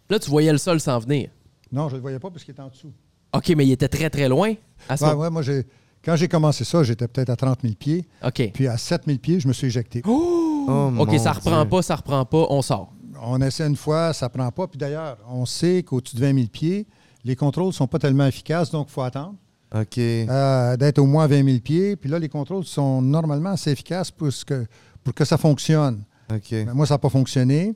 Là, 0.09 0.19
tu 0.19 0.29
voyais 0.29 0.51
le 0.51 0.57
sol 0.57 0.79
s'en 0.79 0.97
venir. 0.99 1.29
Non, 1.71 1.89
je 1.89 1.93
ne 1.93 1.97
le 1.97 2.01
voyais 2.01 2.19
pas 2.19 2.29
parce 2.29 2.43
qu'il 2.43 2.53
était 2.53 2.61
en 2.61 2.69
dessous. 2.69 2.91
OK, 3.33 3.49
mais 3.57 3.65
il 3.67 3.71
était 3.71 3.89
très, 3.89 4.09
très 4.09 4.29
loin. 4.29 4.53
À 4.87 4.95
ce 4.97 5.03
Ouais, 5.03 5.09
moment- 5.11 5.21
ouais, 5.23 5.29
moi, 5.29 5.41
j'ai, 5.41 5.65
quand 6.03 6.15
j'ai 6.15 6.27
commencé 6.27 6.63
ça, 6.63 6.81
j'étais 6.83 7.07
peut-être 7.07 7.29
à 7.29 7.35
30 7.35 7.59
000 7.61 7.73
pieds. 7.75 8.05
OK. 8.25 8.51
Puis 8.53 8.67
à 8.67 8.77
7 8.77 9.03
000 9.05 9.17
pieds, 9.19 9.39
je 9.39 9.47
me 9.47 9.53
suis 9.53 9.67
éjecté. 9.67 10.01
Oh, 10.07 10.65
OK, 10.97 11.11
mon 11.11 11.17
ça 11.19 11.33
reprend 11.33 11.61
Dieu. 11.61 11.69
pas, 11.69 11.81
ça 11.81 11.95
reprend 11.95 12.25
pas, 12.25 12.45
on 12.49 12.61
sort. 12.61 12.93
On 13.21 13.41
essaie 13.41 13.67
une 13.67 13.75
fois, 13.75 14.13
ça 14.13 14.29
prend 14.29 14.49
pas. 14.51 14.67
Puis 14.67 14.77
d'ailleurs, 14.77 15.17
on 15.27 15.45
sait 15.45 15.83
qu'au-dessus 15.83 16.15
de 16.15 16.21
20 16.21 16.33
000 16.35 16.47
pieds, 16.47 16.87
les 17.27 17.35
contrôles 17.35 17.67
ne 17.67 17.71
sont 17.71 17.87
pas 17.87 17.99
tellement 17.99 18.25
efficaces, 18.25 18.71
donc 18.71 18.87
il 18.89 18.93
faut 18.93 19.01
attendre 19.01 19.35
OK. 19.75 19.97
euh, 19.97 20.77
d'être 20.77 20.97
au 20.99 21.05
moins 21.05 21.25
à 21.25 21.27
20 21.27 21.43
000 21.43 21.59
pieds. 21.59 21.95
Puis 21.97 22.09
là, 22.09 22.17
les 22.19 22.29
contrôles 22.29 22.63
sont 22.63 23.01
normalement 23.01 23.49
assez 23.51 23.71
efficaces 23.71 24.09
pour, 24.11 24.31
ce 24.31 24.45
que, 24.45 24.65
pour 25.03 25.13
que 25.13 25.25
ça 25.25 25.37
fonctionne. 25.37 26.03
OK. 26.33 26.51
Mais 26.51 26.73
moi, 26.73 26.85
ça 26.85 26.93
n'a 26.93 26.97
pas 26.99 27.09
fonctionné. 27.09 27.75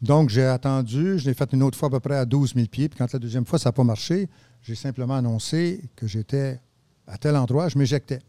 Donc, 0.00 0.30
j'ai 0.30 0.44
attendu. 0.44 1.18
Je 1.18 1.26
l'ai 1.28 1.34
fait 1.34 1.52
une 1.52 1.62
autre 1.62 1.76
fois 1.76 1.88
à 1.88 1.90
peu 1.90 2.00
près 2.00 2.16
à 2.16 2.24
12 2.24 2.54
000 2.54 2.66
pieds. 2.68 2.88
Puis 2.88 2.98
quand 2.98 3.12
la 3.12 3.18
deuxième 3.18 3.44
fois, 3.44 3.58
ça 3.58 3.68
n'a 3.68 3.72
pas 3.72 3.84
marché, 3.84 4.28
j'ai 4.62 4.74
simplement 4.74 5.14
annoncé 5.14 5.82
que 5.94 6.06
j'étais 6.06 6.58
à 7.06 7.18
tel 7.18 7.36
endroit. 7.36 7.68
Je 7.68 7.76
m'éjectais. 7.78 8.20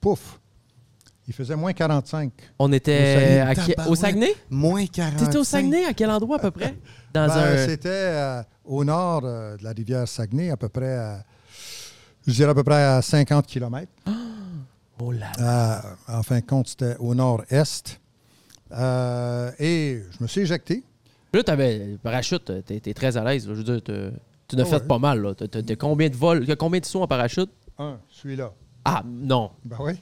Pouf! 0.00 0.38
Il 1.26 1.34
faisait 1.34 1.56
moins 1.56 1.72
45. 1.74 2.32
On 2.58 2.72
était 2.72 2.94
Au 2.94 3.04
Saguenay. 3.20 3.40
à 3.40 3.54
qui- 3.54 3.60
au 3.60 3.74
Tabarouette. 3.74 3.98
Saguenay? 4.00 4.34
Moins 4.48 4.86
40. 4.86 5.16
T'étais 5.18 5.36
au 5.38 5.44
Saguenay 5.44 5.84
à 5.84 5.92
quel 5.92 6.08
endroit 6.10 6.36
à 6.36 6.40
peu 6.40 6.50
près? 6.52 6.74
Dans 7.14 7.26
Ben, 7.26 7.32
un. 7.36 7.66
C'était 7.66 7.88
euh, 7.88 8.42
au 8.64 8.84
nord 8.84 9.22
euh, 9.24 9.56
de 9.56 9.64
la 9.64 9.70
rivière 9.72 10.06
Saguenay, 10.06 10.50
à 10.50 10.56
peu 10.56 10.68
près 10.68 10.94
à, 10.96 11.24
je 12.26 12.32
dirais 12.32 12.50
à 12.50 12.54
peu 12.54 12.64
près 12.64 12.82
à 12.82 13.02
50 13.02 13.46
km. 13.46 13.90
Oh 15.00 15.12
là 15.12 15.26
là. 15.38 15.82
en 16.08 16.22
fin 16.22 16.40
de 16.40 16.44
compte, 16.44 16.68
c'était 16.68 16.96
au 16.98 17.14
nord-est. 17.14 18.00
Euh, 18.72 19.50
et 19.58 20.02
je 20.10 20.22
me 20.22 20.26
suis 20.28 20.42
éjecté. 20.42 20.82
Là, 21.32 21.42
t'avais 21.42 21.78
le 21.78 21.98
parachute, 21.98 22.50
t'es 22.66 22.80
t'es 22.80 22.94
très 22.94 23.16
à 23.16 23.24
l'aise. 23.24 23.46
Je 23.46 23.52
veux 23.52 23.62
dire, 23.62 23.82
tu 23.82 24.56
n'as 24.56 24.62
Ah 24.62 24.66
fait 24.66 24.74
ouais. 24.76 24.80
pas 24.88 24.98
mal. 24.98 25.20
là. 25.22 25.34
T'as- 25.34 25.46
T'as 25.48 25.62
t'as 25.62 25.76
combien 25.76 26.08
de 26.08 26.16
vols, 26.16 26.44
combien 26.56 26.80
de 26.80 26.84
sauts 26.86 27.02
en 27.02 27.06
parachute? 27.06 27.50
Un, 27.78 27.98
celui-là. 28.10 28.52
Ah, 28.84 29.02
non. 29.06 29.50
Ben 29.64 29.76
oui. 29.80 29.92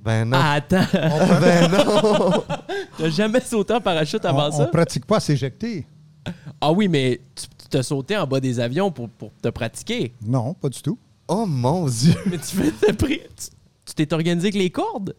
Ben 0.00 0.24
non. 0.24 0.38
Ah, 0.40 0.52
attends. 0.54 0.82
On, 0.94 1.40
Ben 1.40 1.70
non. 1.70 2.44
T'as 2.98 3.08
jamais 3.10 3.40
sauté 3.40 3.74
en 3.74 3.80
parachute 3.80 4.24
avant 4.24 4.48
on- 4.48 4.52
ça? 4.52 4.62
on 4.62 4.70
pratique 4.70 5.06
pas 5.06 5.16
à 5.18 5.20
s'éjecter. 5.20 5.86
Ah 6.62 6.72
oui, 6.72 6.88
mais 6.88 7.20
tu 7.34 7.46
tu 7.48 7.68
t'as 7.78 7.82
sauté 7.82 8.16
en 8.16 8.26
bas 8.26 8.38
des 8.40 8.60
avions 8.60 8.90
pour, 8.90 9.08
pour 9.08 9.30
te 9.42 9.48
pratiquer. 9.48 10.12
Non, 10.26 10.54
pas 10.54 10.68
du 10.68 10.80
tout. 10.82 10.98
Oh 11.28 11.44
mon 11.46 11.86
Dieu. 11.86 12.14
Mais 12.26 12.38
tu 12.38 12.56
pris- 12.94 13.18
tu- 13.20 13.48
tu 13.86 13.94
t'es 13.94 14.12
organisé 14.14 14.48
avec 14.48 14.54
les 14.54 14.70
cordes? 14.70 15.14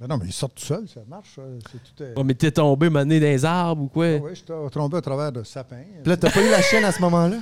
Ben 0.00 0.06
non, 0.06 0.16
mais 0.16 0.26
ils 0.26 0.32
sortent 0.32 0.54
tout 0.54 0.64
seuls, 0.64 0.86
ça 0.92 1.00
marche. 1.08 1.30
ça. 1.34 1.42
C'est 1.72 1.78
tout. 1.96 2.02
euh, 2.04 2.14
Oh, 2.16 2.22
mais 2.24 2.34
t'es 2.34 2.52
tombé, 2.52 2.88
mané 2.88 3.18
dans 3.18 3.26
les 3.26 3.44
arbres 3.44 3.82
ou 3.82 3.88
quoi? 3.88 4.06
ah 4.06 4.16
ouais, 4.18 4.30
je 4.30 4.36
suis 4.36 4.44
tombé 4.70 4.96
à 4.96 5.00
travers 5.00 5.32
de 5.32 5.42
sapins. 5.42 5.82
Puis 6.02 6.08
là, 6.10 6.16
t'as 6.16 6.30
pas 6.30 6.40
eu 6.46 6.50
la 6.50 6.62
chaîne 6.62 6.84
à 6.84 6.92
ce 6.92 7.00
moment-là? 7.00 7.38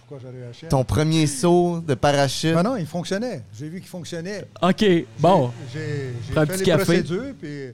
Pourquoi 0.00 0.18
j'aurais 0.20 0.38
eu 0.38 0.40
la 0.40 0.52
chienne? 0.52 0.70
Ton 0.70 0.82
premier 0.84 1.26
saut 1.28 1.80
de 1.80 1.94
parachute? 1.94 2.52
Ben 2.54 2.64
non, 2.64 2.76
il 2.76 2.86
fonctionnait. 2.86 3.44
J'ai 3.56 3.68
vu 3.68 3.78
qu'il 3.80 3.88
fonctionnait. 3.88 4.46
OK, 4.60 4.84
bon. 5.20 5.52
J'ai 5.72 6.12
j'ai 6.26 6.32
Prends 6.32 6.42
un 6.42 6.46
fait 6.46 6.52
petit 6.54 6.58
les 6.58 6.64
café. 6.66 6.84
procédures, 6.84 7.34
puis 7.40 7.68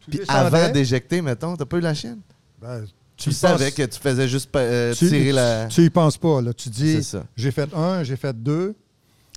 tout 0.00 0.10
Puis 0.10 0.18
descendait. 0.18 0.38
avant 0.58 0.72
d'éjecter, 0.72 1.22
mettons, 1.22 1.56
t'as 1.56 1.64
pas 1.64 1.76
eu 1.76 1.80
la 1.80 1.94
chaîne? 1.94 2.18
Ben, 2.60 2.84
Tu 3.30 3.32
savais 3.32 3.64
penses- 3.66 3.74
que 3.74 3.82
tu 3.84 3.98
faisais 4.00 4.28
juste 4.28 4.50
euh, 4.56 4.92
tu, 4.94 5.08
tirer 5.08 5.24
tu- 5.26 5.32
la. 5.32 5.66
tu 5.66 5.82
y 5.84 5.90
penses 5.90 6.16
pas. 6.18 6.40
Là. 6.40 6.52
Tu 6.52 6.68
dis, 6.68 7.00
j'ai 7.36 7.50
fait 7.50 7.72
un, 7.74 8.02
j'ai 8.02 8.16
fait 8.16 8.40
deux, 8.40 8.74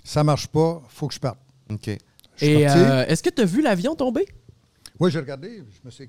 ça 0.03 0.23
marche 0.23 0.47
pas, 0.47 0.81
faut 0.89 1.07
que 1.07 1.13
je 1.13 1.19
parte. 1.19 1.37
OK. 1.71 1.89
Je 2.37 2.45
Et 2.45 2.67
euh, 2.69 3.05
est-ce 3.07 3.23
que 3.23 3.29
t'as 3.29 3.45
vu 3.45 3.61
l'avion 3.61 3.95
tomber? 3.95 4.25
Oui, 4.99 5.09
j'ai 5.11 5.19
regardé, 5.19 5.63
je 5.71 5.79
me 5.85 5.91
suis. 5.91 6.05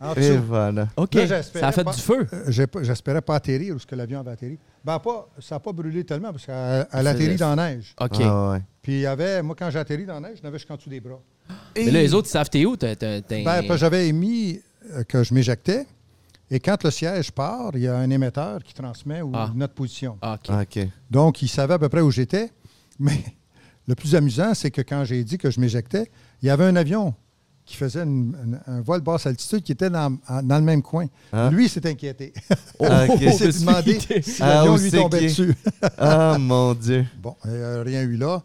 En 0.00 0.14
Et 0.16 0.36
voilà. 0.36 0.88
OK, 0.96 1.14
Là, 1.14 1.26
j'espérais 1.26 1.60
ça 1.62 1.68
a 1.68 1.72
fait 1.72 1.84
pas- 1.84 1.92
du 1.94 2.00
feu. 2.00 2.26
Euh, 2.32 2.82
J'espérais 2.82 3.20
pas 3.22 3.36
atterrir 3.36 3.76
où 3.76 3.78
ce 3.78 3.86
que 3.86 3.94
l'avion 3.94 4.18
avait 4.20 4.32
atterri. 4.32 4.58
Ben, 4.84 4.98
pas, 4.98 5.28
ça 5.38 5.54
n'a 5.56 5.60
pas 5.60 5.72
brûlé 5.72 6.02
tellement 6.04 6.32
parce 6.32 6.44
qu'elle 6.46 7.06
atterrit 7.06 7.36
dans 7.36 7.54
la 7.54 7.70
neige. 7.74 7.94
OK. 8.00 8.16
Ah 8.20 8.50
ouais. 8.52 8.62
Puis 8.82 8.94
il 8.94 9.00
y 9.02 9.06
avait, 9.06 9.42
moi, 9.42 9.54
quand 9.56 9.70
j'ai 9.70 9.78
atterri 9.78 10.04
dans 10.04 10.14
la 10.18 10.28
neige, 10.28 10.38
je 10.38 10.42
n'avais 10.42 10.58
jusqu'en 10.58 10.74
dessous 10.76 10.90
des 10.90 11.00
bras. 11.00 11.20
Mais 11.76 11.90
là, 11.90 12.00
les 12.00 12.14
autres, 12.14 12.26
ils 12.28 12.32
savent 12.32 12.50
t'es 12.50 12.64
où? 12.64 12.76
T'as- 12.76 12.94
Ben, 12.96 13.76
j'avais 13.76 14.08
émis 14.08 14.60
que 15.08 15.22
je 15.24 15.34
m'éjectais. 15.34 15.86
Et 16.50 16.60
quand 16.60 16.82
le 16.84 16.90
siège 16.90 17.30
part, 17.32 17.70
il 17.74 17.80
y 17.82 17.88
a 17.88 17.96
un 17.96 18.10
émetteur 18.10 18.62
qui 18.62 18.74
transmet 18.74 19.22
où- 19.22 19.32
Ah. 19.34 19.50
notre 19.54 19.72
position. 19.74 20.18
Ah. 20.20 20.38
Ah. 20.48 20.64
Donc, 21.10 21.40
il 21.42 21.48
savait 21.48 21.74
à 21.74 21.78
peu 21.78 21.88
près 21.88 22.02
où 22.02 22.10
j'étais. 22.10 22.50
Mais 23.00 23.22
le 23.88 23.94
plus 23.94 24.14
amusant, 24.14 24.52
c'est 24.54 24.70
que 24.70 24.82
quand 24.82 25.04
j'ai 25.04 25.24
dit 25.24 25.38
que 25.38 25.50
je 25.50 25.58
m'éjectais, 25.60 26.10
il 26.42 26.46
y 26.48 26.50
avait 26.50 26.64
un 26.64 26.76
avion 26.76 27.14
qui 27.64 27.76
faisait 27.76 28.02
une- 28.02 28.36
une- 28.44 28.60
un 28.66 28.80
vol 28.82 29.00
basse 29.00 29.24
altitude 29.26 29.62
qui 29.62 29.72
était 29.72 29.88
dans, 29.88 30.18
en- 30.28 30.42
dans 30.42 30.56
le 30.58 30.64
même 30.64 30.82
coin. 30.82 31.06
Hein? 31.32 31.50
Lui, 31.50 31.66
il 31.66 31.68
s'est 31.70 31.86
inquiété. 31.88 32.32
Ah, 32.80 33.06
il 33.06 33.32
s'est 33.32 33.52
demandé 33.64 33.96
qu'il 33.98 34.16
était- 34.16 34.22
si 34.22 34.42
Ah, 34.42 34.54
l'avion 34.56 34.74
où 34.74 34.78
lui 34.78 34.90
tombait 34.90 35.22
dessus. 35.22 35.54
Ah, 35.96 36.36
mon 36.38 36.74
Dieu. 36.74 37.06
Bon, 37.22 37.36
il 37.44 37.52
n'y 37.52 37.62
a 37.62 37.82
rien 37.82 38.02
eu 38.02 38.16
là. 38.16 38.42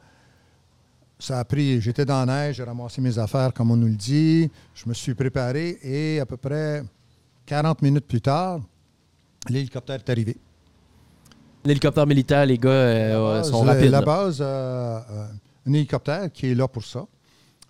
Ça 1.19 1.39
a 1.39 1.45
pris, 1.45 1.81
j'étais 1.81 2.05
dans 2.05 2.25
la 2.25 2.47
neige, 2.47 2.57
j'ai 2.57 2.63
ramassé 2.63 3.01
mes 3.01 3.17
affaires 3.17 3.51
comme 3.53 3.71
on 3.71 3.75
nous 3.75 3.87
le 3.87 3.95
dit. 3.95 4.51
Je 4.75 4.87
me 4.87 4.93
suis 4.93 5.15
préparé 5.15 5.79
et 5.81 6.19
à 6.19 6.25
peu 6.25 6.37
près 6.37 6.83
40 7.47 7.81
minutes 7.81 8.05
plus 8.05 8.21
tard, 8.21 8.59
l'hélicoptère 9.49 9.95
est 9.95 10.09
arrivé. 10.09 10.37
L'hélicoptère 11.65 12.05
militaire, 12.05 12.45
les 12.45 12.57
gars, 12.57 12.69
euh, 12.69 13.43
sont 13.43 13.65
la, 13.65 13.73
rapides. 13.73 13.91
La 13.91 13.99
là. 13.99 14.05
base, 14.05 14.37
euh, 14.41 14.99
euh, 15.09 15.27
un 15.67 15.73
hélicoptère 15.73 16.31
qui 16.31 16.51
est 16.51 16.55
là 16.55 16.67
pour 16.67 16.85
ça. 16.85 17.05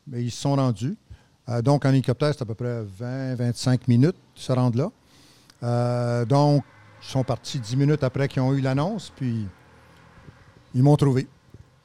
Mais 0.08 0.24
ils 0.24 0.32
se 0.32 0.42
sont 0.42 0.56
rendus. 0.56 0.96
Euh, 1.50 1.62
donc, 1.62 1.86
en 1.86 1.90
hélicoptère, 1.90 2.34
c'est 2.34 2.42
à 2.42 2.46
peu 2.46 2.54
près 2.54 2.84
20-25 2.84 3.82
minutes 3.88 4.16
de 4.36 4.40
se 4.40 4.52
rendre 4.52 4.92
là. 5.62 6.26
Donc, 6.26 6.64
ils 7.02 7.08
sont 7.08 7.24
partis 7.24 7.60
10 7.60 7.78
minutes 7.78 8.04
après 8.04 8.28
qu'ils 8.28 8.42
ont 8.42 8.54
eu 8.54 8.62
l'annonce, 8.62 9.12
puis 9.16 9.48
ils 10.76 10.84
m'ont 10.84 10.98
trouvé. 10.98 11.28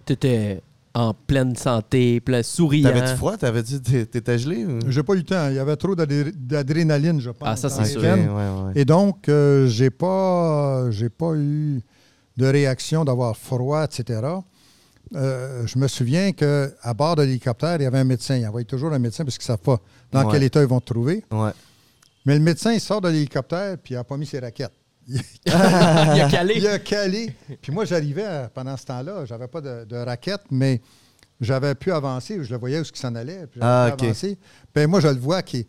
T'étais 0.05 0.61
en 0.95 1.15
pleine 1.15 1.57
santé, 1.57 2.21
plein 2.21 2.43
souriant. 2.43 2.89
T'avais-tu 2.91 3.17
froid? 3.17 3.37
T'avais-tu... 3.37 3.81
t'é- 3.81 4.05
T'étais 4.07 4.39
gelé? 4.39 4.65
Ou... 4.67 4.79
J'ai 4.89 5.03
pas 5.03 5.15
eu 5.15 5.19
le 5.19 5.23
temps. 5.23 5.49
Il 5.49 5.55
y 5.55 5.59
avait 5.59 5.77
trop 5.77 5.95
d'adré- 5.95 6.33
d'adrénaline, 6.37 7.21
je 7.21 7.31
pense. 7.31 7.49
Ah, 7.49 7.57
ça, 7.57 7.69
c'est 7.71 7.85
sûr. 7.87 8.03
Ouais, 8.03 8.11
ouais. 8.19 8.73
Et 8.75 8.85
donc, 8.85 9.29
euh, 9.29 9.67
j'ai 9.69 9.91
pas, 9.91 10.91
j'ai 10.91 11.09
pas 11.09 11.33
eu 11.35 11.81
de 12.37 12.47
réaction 12.47 13.05
d'avoir 13.05 13.37
froid, 13.37 13.85
etc. 13.85 14.21
Euh, 15.15 15.67
je 15.67 15.79
me 15.79 15.89
souviens 15.89 16.33
qu'à 16.33 16.95
bord 16.97 17.17
de 17.17 17.23
l'hélicoptère, 17.23 17.77
il 17.77 17.83
y 17.83 17.87
avait 17.87 17.99
un 17.99 18.05
médecin. 18.05 18.37
Il 18.37 18.47
envoie 18.47 18.65
toujours 18.65 18.93
un 18.93 18.99
médecin 18.99 19.25
parce 19.25 19.37
qu'ils 19.39 19.45
ne 19.53 19.57
savent 19.57 19.65
pas 19.65 19.81
dans 20.11 20.25
Ouais. 20.27 20.33
quel 20.33 20.43
état 20.43 20.61
ils 20.63 20.67
vont 20.69 20.81
te 20.81 20.87
trouver. 20.93 21.25
Ouais. 21.31 21.51
Mais 22.25 22.35
le 22.35 22.41
médecin, 22.45 22.73
il 22.73 22.81
sort 22.81 23.01
de 23.01 23.09
l'hélicoptère 23.09 23.77
puis 23.83 23.95
il 23.95 23.97
n'a 23.97 24.05
pas 24.05 24.17
mis 24.17 24.27
ses 24.27 24.39
raquettes. 24.39 24.73
Il, 25.47 25.53
a 25.53 26.29
calé. 26.31 26.55
il 26.57 26.67
a 26.67 26.79
calé. 26.79 27.35
Puis 27.61 27.73
moi, 27.73 27.85
j'arrivais 27.85 28.25
à- 28.25 28.51
pendant 28.53 28.77
ce 28.77 28.85
temps-là, 28.87 29.25
j'avais 29.25 29.49
pas 29.49 29.61
de, 29.61 29.85
de 29.85 29.97
raquettes, 29.97 30.45
mais 30.51 30.81
j'avais 31.41 31.75
pu 31.75 31.91
avancer. 31.93 32.39
Je 32.45 32.51
le 32.53 32.59
voyais 32.59 32.79
où 32.81 32.83
il 32.85 32.97
s'en 32.97 33.15
allait. 33.15 33.47
Puis 33.49 33.61
Ah, 33.63 33.87
pu 33.89 33.95
ok. 33.95 34.03
avancer. 34.05 34.39
Ben, 34.75 34.89
moi, 34.89 35.01
je 35.01 35.09
le 35.09 35.19
vois 35.19 35.43
qui 35.43 35.67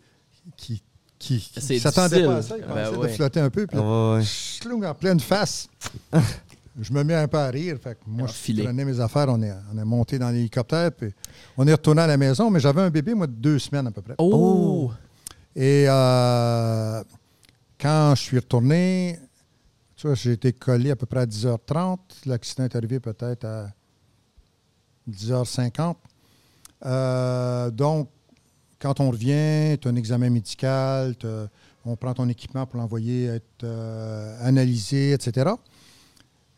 qui, 0.56 0.82
qui, 1.18 1.80
s'attendait 1.80 2.24
pas 2.24 2.36
à 2.36 2.42
ça. 2.42 2.56
Il 2.58 2.64
Ben 2.66 2.96
ouais. 2.96 3.08
de 3.08 3.12
flotter 3.14 3.40
un 3.40 3.50
peu. 3.50 3.66
Puis 3.66 3.76
là, 3.78 4.18
Ouais, 4.18 4.86
en 4.86 4.94
pleine 4.94 5.20
face. 5.20 5.68
je 6.80 6.92
me 6.92 7.02
mets 7.02 7.14
un 7.14 7.26
peu 7.28 7.38
à 7.38 7.48
rire. 7.48 7.76
Fait 7.82 7.94
que 7.94 8.00
moi, 8.06 8.28
Ah, 8.28 8.32
je 8.46 8.62
prenais 8.62 8.84
mes 8.84 9.00
affaires. 9.00 9.26
On 9.28 9.42
est, 9.42 9.52
on 9.74 9.78
est 9.78 9.84
monté 9.84 10.18
dans 10.18 10.28
l'hélicoptère. 10.30 10.92
Puis 10.92 11.12
on 11.56 11.66
est 11.66 11.72
retourné 11.72 12.02
à 12.02 12.06
la 12.06 12.16
maison. 12.16 12.50
Mais 12.50 12.60
j'avais 12.60 12.82
un 12.82 12.90
bébé, 12.90 13.14
moi, 13.14 13.26
de 13.26 13.32
deux 13.32 13.58
semaines 13.58 13.86
à 13.86 13.90
peu 13.90 14.02
près. 14.02 14.14
Oh! 14.18 14.92
Et 15.56 15.86
euh, 15.88 17.02
quand 17.84 18.14
je 18.14 18.22
suis 18.22 18.38
retourné, 18.38 19.18
tu 19.94 20.06
vois, 20.06 20.16
j'ai 20.16 20.32
été 20.32 20.54
collé 20.54 20.90
à 20.90 20.96
peu 20.96 21.04
près 21.04 21.20
à 21.20 21.26
10h30. 21.26 21.98
L'accident 22.24 22.64
est 22.64 22.74
arrivé 22.74 22.98
peut-être 22.98 23.44
à 23.44 23.68
10h50. 25.06 25.96
Euh, 26.86 27.70
donc, 27.70 28.08
quand 28.78 29.00
on 29.00 29.10
revient, 29.10 29.76
tu 29.78 29.86
as 29.86 29.90
un 29.90 29.96
examen 29.96 30.30
médical, 30.30 31.14
on 31.84 31.94
prend 31.94 32.14
ton 32.14 32.26
équipement 32.30 32.64
pour 32.64 32.80
l'envoyer 32.80 33.26
être 33.26 33.64
euh, 33.64 34.48
analysé, 34.48 35.12
etc. 35.12 35.50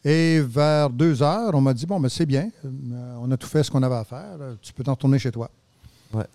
Et 0.04 0.40
vers 0.40 0.90
2 0.90 1.24
heures, 1.24 1.52
on 1.54 1.60
m'a 1.60 1.74
dit 1.74 1.86
Bon, 1.86 1.98
ben, 1.98 2.08
c'est 2.08 2.26
bien, 2.26 2.50
euh, 2.64 3.18
on 3.20 3.28
a 3.32 3.36
tout 3.36 3.48
fait 3.48 3.64
ce 3.64 3.70
qu'on 3.72 3.82
avait 3.82 3.96
à 3.96 4.04
faire, 4.04 4.38
tu 4.62 4.72
peux 4.72 4.84
t'en 4.84 4.92
retourner 4.92 5.18
chez 5.18 5.32
toi. 5.32 5.50
Ouais. 6.12 6.26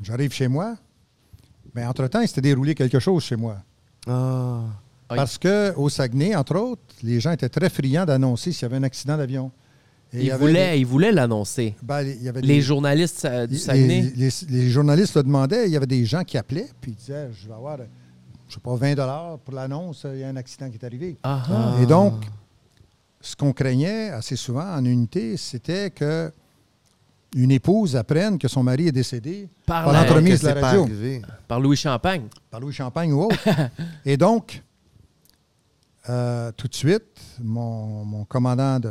J'arrive 0.00 0.32
chez 0.32 0.46
moi, 0.46 0.76
mais 1.74 1.84
entre-temps, 1.84 2.20
il 2.20 2.28
s'était 2.28 2.42
déroulé 2.42 2.76
quelque 2.76 3.00
chose 3.00 3.24
chez 3.24 3.34
moi. 3.34 3.60
Ah. 4.06 4.62
Parce 5.08 5.38
qu'au 5.38 5.88
Saguenay, 5.88 6.34
entre 6.36 6.56
autres, 6.56 6.82
les 7.02 7.18
gens 7.20 7.32
étaient 7.32 7.48
très 7.48 7.68
friands 7.68 8.04
d'annoncer 8.04 8.52
s'il 8.52 8.62
y 8.62 8.64
avait 8.66 8.76
un 8.76 8.82
accident 8.84 9.16
d'avion. 9.16 9.50
Et 10.12 10.18
il 10.18 10.22
y 10.22 10.26
Il 10.26 10.30
avait 10.32 10.40
voulait, 10.46 10.72
des- 10.72 10.78
il 10.78 10.86
voulait 10.86 11.12
l'annoncer. 11.12 11.74
ben, 11.82 12.02
Les 12.42 12.60
journalistes 12.62 13.24
euh, 13.24 13.46
du 13.46 13.58
Saguenay. 13.58 14.12
Les, 14.16 14.28
les- 14.28 14.32
les 14.62 14.70
journalistes 14.70 15.14
le 15.16 15.22
demandaient. 15.22 15.66
Il 15.66 15.72
y 15.72 15.76
avait 15.76 15.86
des 15.86 16.04
gens 16.04 16.22
qui 16.24 16.36
appelaient, 16.38 16.68
puis 16.80 16.92
ils 16.92 16.96
disaient 16.96 17.28
Je 17.32 17.48
vais 17.48 17.54
avoir, 17.54 17.78
je 18.48 18.54
sais 18.54 18.60
pas, 18.60 18.74
20 18.74 19.38
pour 19.44 19.54
l'annonce, 19.54 20.06
il 20.12 20.18
y 20.20 20.24
a 20.24 20.28
un 20.28 20.36
accident 20.36 20.68
qui 20.68 20.76
est 20.76 20.84
arrivé. 20.84 21.16
Ah. 21.22 21.74
Et 21.82 21.86
donc, 21.86 22.14
ce 23.20 23.36
qu'on 23.36 23.52
craignait 23.52 24.10
assez 24.10 24.34
souvent 24.36 24.64
en 24.74 24.84
unité, 24.84 25.36
c'était 25.36 25.90
que 25.90 26.32
une 27.34 27.50
épouse 27.52 27.94
apprenne 27.96 28.38
que 28.38 28.48
son 28.48 28.62
mari 28.62 28.88
est 28.88 28.92
décédé 28.92 29.48
Par 29.66 29.92
l'entremise 29.92 30.40
de 30.40 30.48
la 30.48 30.60
radio. 30.60 30.88
Par 31.46 31.60
Louis 31.60 31.76
Champagne. 31.76 32.24
par 32.50 32.60
Louis 32.60 32.72
Champagne 32.72 33.12
ou 33.12 33.22
autre. 33.24 33.36
Et 34.04 34.16
donc, 34.16 34.62
euh, 36.08 36.50
tout 36.56 36.66
de 36.68 36.74
suite, 36.74 37.20
mon, 37.42 38.04
mon 38.04 38.24
commandant 38.24 38.80
de- 38.80 38.88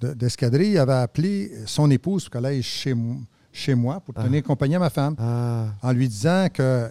de- 0.00 0.08
de- 0.08 0.14
d'escadrille 0.14 0.78
avait 0.78 0.92
appelé 0.94 1.52
son 1.66 1.90
épouse 1.90 2.24
pour 2.24 2.32
qu'elle 2.32 2.46
aille 2.46 2.62
chez, 2.62 2.94
mo- 2.94 3.20
chez 3.52 3.74
moi 3.74 4.00
pour 4.00 4.14
tenir 4.14 4.42
compagnie 4.42 4.76
à 4.76 4.78
ma 4.78 4.90
femme, 4.90 5.14
Ah. 5.18 5.66
en 5.82 5.92
lui 5.92 6.08
disant 6.08 6.46
que 6.52 6.90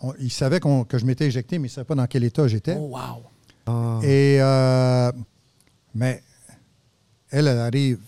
on- 0.00 0.14
il 0.18 0.30
savait 0.30 0.60
que 0.60 0.98
je 0.98 1.04
m'étais 1.04 1.26
éjecté, 1.26 1.58
mais 1.58 1.68
il 1.68 1.70
ne 1.70 1.74
savait 1.74 1.84
pas 1.84 1.94
dans 1.94 2.06
quel 2.06 2.24
état 2.24 2.46
j'étais. 2.48 2.76
Oh, 2.78 2.90
wow. 2.96 3.22
Ah. 3.66 3.98
Et, 4.02 4.38
euh, 4.40 5.12
mais 5.94 6.22
elle, 7.30 7.46
elle 7.48 7.58
arrive 7.58 8.00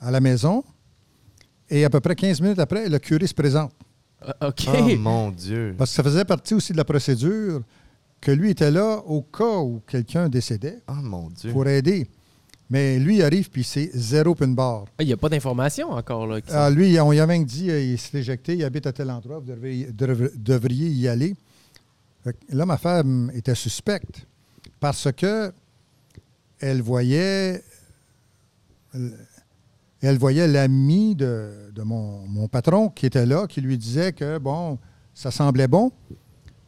à 0.00 0.10
la 0.10 0.20
maison 0.20 0.64
et 1.70 1.84
à 1.84 1.90
peu 1.90 2.00
près 2.00 2.14
15 2.14 2.40
minutes 2.40 2.58
après, 2.58 2.88
le 2.88 2.98
curé 2.98 3.26
se 3.26 3.34
présente. 3.34 3.72
Euh, 4.26 4.48
OK. 4.48 4.66
Oh 4.68 4.96
mon 4.98 5.30
Dieu. 5.30 5.74
Parce 5.78 5.90
que 5.90 5.96
ça 5.96 6.02
faisait 6.02 6.24
partie 6.24 6.54
aussi 6.54 6.72
de 6.72 6.76
la 6.78 6.84
procédure 6.84 7.62
que 8.20 8.32
lui 8.32 8.50
était 8.50 8.70
là 8.70 8.96
au 9.06 9.22
cas 9.22 9.58
où 9.58 9.80
quelqu'un 9.86 10.28
décédait 10.28 10.78
Oh 10.88 10.94
mon 11.02 11.30
Dieu. 11.30 11.52
pour 11.52 11.66
aider. 11.68 12.08
Mais 12.70 12.98
lui 12.98 13.16
il 13.18 13.22
arrive 13.22 13.48
puis 13.48 13.64
c'est 13.64 13.90
zéro 13.94 14.34
pin 14.34 14.48
barre. 14.48 14.84
Ah, 14.98 15.02
Il 15.02 15.06
n'y 15.06 15.12
a 15.12 15.16
pas 15.16 15.28
d'informations 15.28 15.90
encore. 15.92 16.26
Là, 16.26 16.40
qui 16.40 16.50
Ah, 16.52 16.68
lui, 16.68 16.98
on 17.00 17.12
y 17.12 17.20
a 17.20 17.26
même 17.26 17.44
dit 17.44 17.70
euh, 17.70 17.80
il 17.80 17.98
s'est 17.98 18.18
éjecté, 18.18 18.54
il 18.56 18.64
habite 18.64 18.86
à 18.86 18.92
tel 18.92 19.10
endroit, 19.10 19.38
vous 19.38 19.46
devriez, 19.46 19.88
devriez- 19.92 20.90
y 20.90 21.06
aller. 21.08 21.34
Là, 22.50 22.66
ma 22.66 22.76
femme 22.76 23.30
était 23.34 23.54
suspecte 23.54 24.26
parce 24.80 25.08
que 25.12 25.52
elle 26.60 26.82
voyait 26.82 27.62
elle 30.02 30.18
voyait 30.18 30.46
l'ami 30.46 31.14
de, 31.14 31.50
de 31.74 31.82
mon, 31.82 32.26
mon 32.28 32.46
patron 32.48 32.88
qui 32.88 33.06
était 33.06 33.26
là, 33.26 33.46
qui 33.46 33.60
lui 33.60 33.76
disait 33.78 34.12
que, 34.12 34.38
bon, 34.38 34.78
ça 35.14 35.30
semblait 35.30 35.68
bon. 35.68 35.90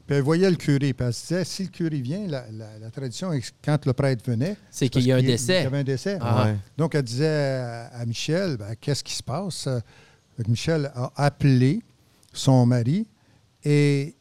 Puis 0.07 0.17
elle 0.17 0.23
voyait 0.25 0.51
le 0.51 0.57
curé. 0.57 0.93
Puis 0.93 1.07
elle 1.07 1.13
se 1.15 1.21
disait, 1.29 1.45
si 1.45 1.63
le 1.65 1.69
curé 1.69 2.01
vient, 2.01 2.27
la, 2.27 2.45
la- 2.51 2.79
la 2.81 2.91
tradition, 2.91 3.33
est 3.33 3.41
que 3.41 3.47
quand 3.65 3.87
le 3.87 3.93
prêtre 3.93 4.29
venait, 4.29 4.57
C'est 4.71 4.89
qu'il 4.89 5.03
y 5.07 5.13
a 5.13 5.17
un 5.17 5.23
décès. 5.23 5.61
Il 5.61 5.65
y 5.65 5.67
avait 5.67 5.79
un 5.79 5.85
décès. 5.85 6.19
Ah. 6.21 6.47
Ouais. 6.47 6.57
Donc, 6.77 6.95
elle 6.97 7.03
disait 7.05 7.63
à, 7.93 8.05
Michel, 8.07 8.57
Ben, 8.57 8.75
qu'est-ce 8.81 9.05
qui 9.05 9.15
se 9.15 9.23
passe? 9.23 9.69
Michel 10.49 10.91
a 10.95 11.13
appelé 11.17 11.83
son 12.33 12.65
mari 12.67 13.07
et 13.65 14.15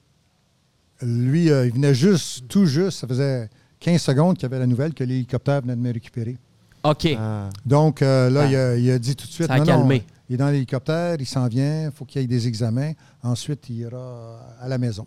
lui, 1.02 1.50
euh, 1.50 1.66
il 1.66 1.72
venait 1.74 1.94
juste, 1.96 2.48
tout 2.50 2.66
juste, 2.66 3.00
ça 3.00 3.08
faisait 3.08 3.50
15 3.80 4.02
secondes 4.02 4.36
qu'il 4.36 4.44
y 4.44 4.46
avait 4.48 4.60
la 4.60 4.68
nouvelle 4.68 4.94
que 4.94 5.04
l'hélicoptère 5.04 5.62
venait 5.62 5.76
de 5.76 5.82
me 5.82 5.94
récupérer. 5.94 6.38
OK. 6.84 7.08
Ah. 7.18 7.50
Donc, 7.66 8.02
euh, 8.02 8.30
là, 8.30 8.42
Ah. 8.44 8.48
il, 8.48 8.56
a, 8.56 8.76
il 8.78 8.92
a 8.92 9.00
dit 9.00 9.16
tout 9.16 9.28
de 9.28 9.32
suite, 9.32 9.48
Ça 9.48 9.54
a 9.54 9.58
non, 9.60 9.66
non, 9.66 9.72
calmé. 9.80 10.04
il 10.30 10.36
est 10.36 10.38
dans 10.38 10.50
l'hélicoptère, 10.50 11.16
il 11.20 11.26
s'en 11.26 11.48
vient, 11.48 11.86
il 11.86 11.92
faut 11.92 12.06
qu'il 12.06 12.22
y 12.22 12.24
ait 12.24 12.28
des 12.28 12.48
examens. 12.48 12.94
Ensuite, 13.24 13.70
il 13.70 13.78
ira 13.80 14.40
à 14.62 14.68
la 14.68 14.78
maison. 14.78 15.06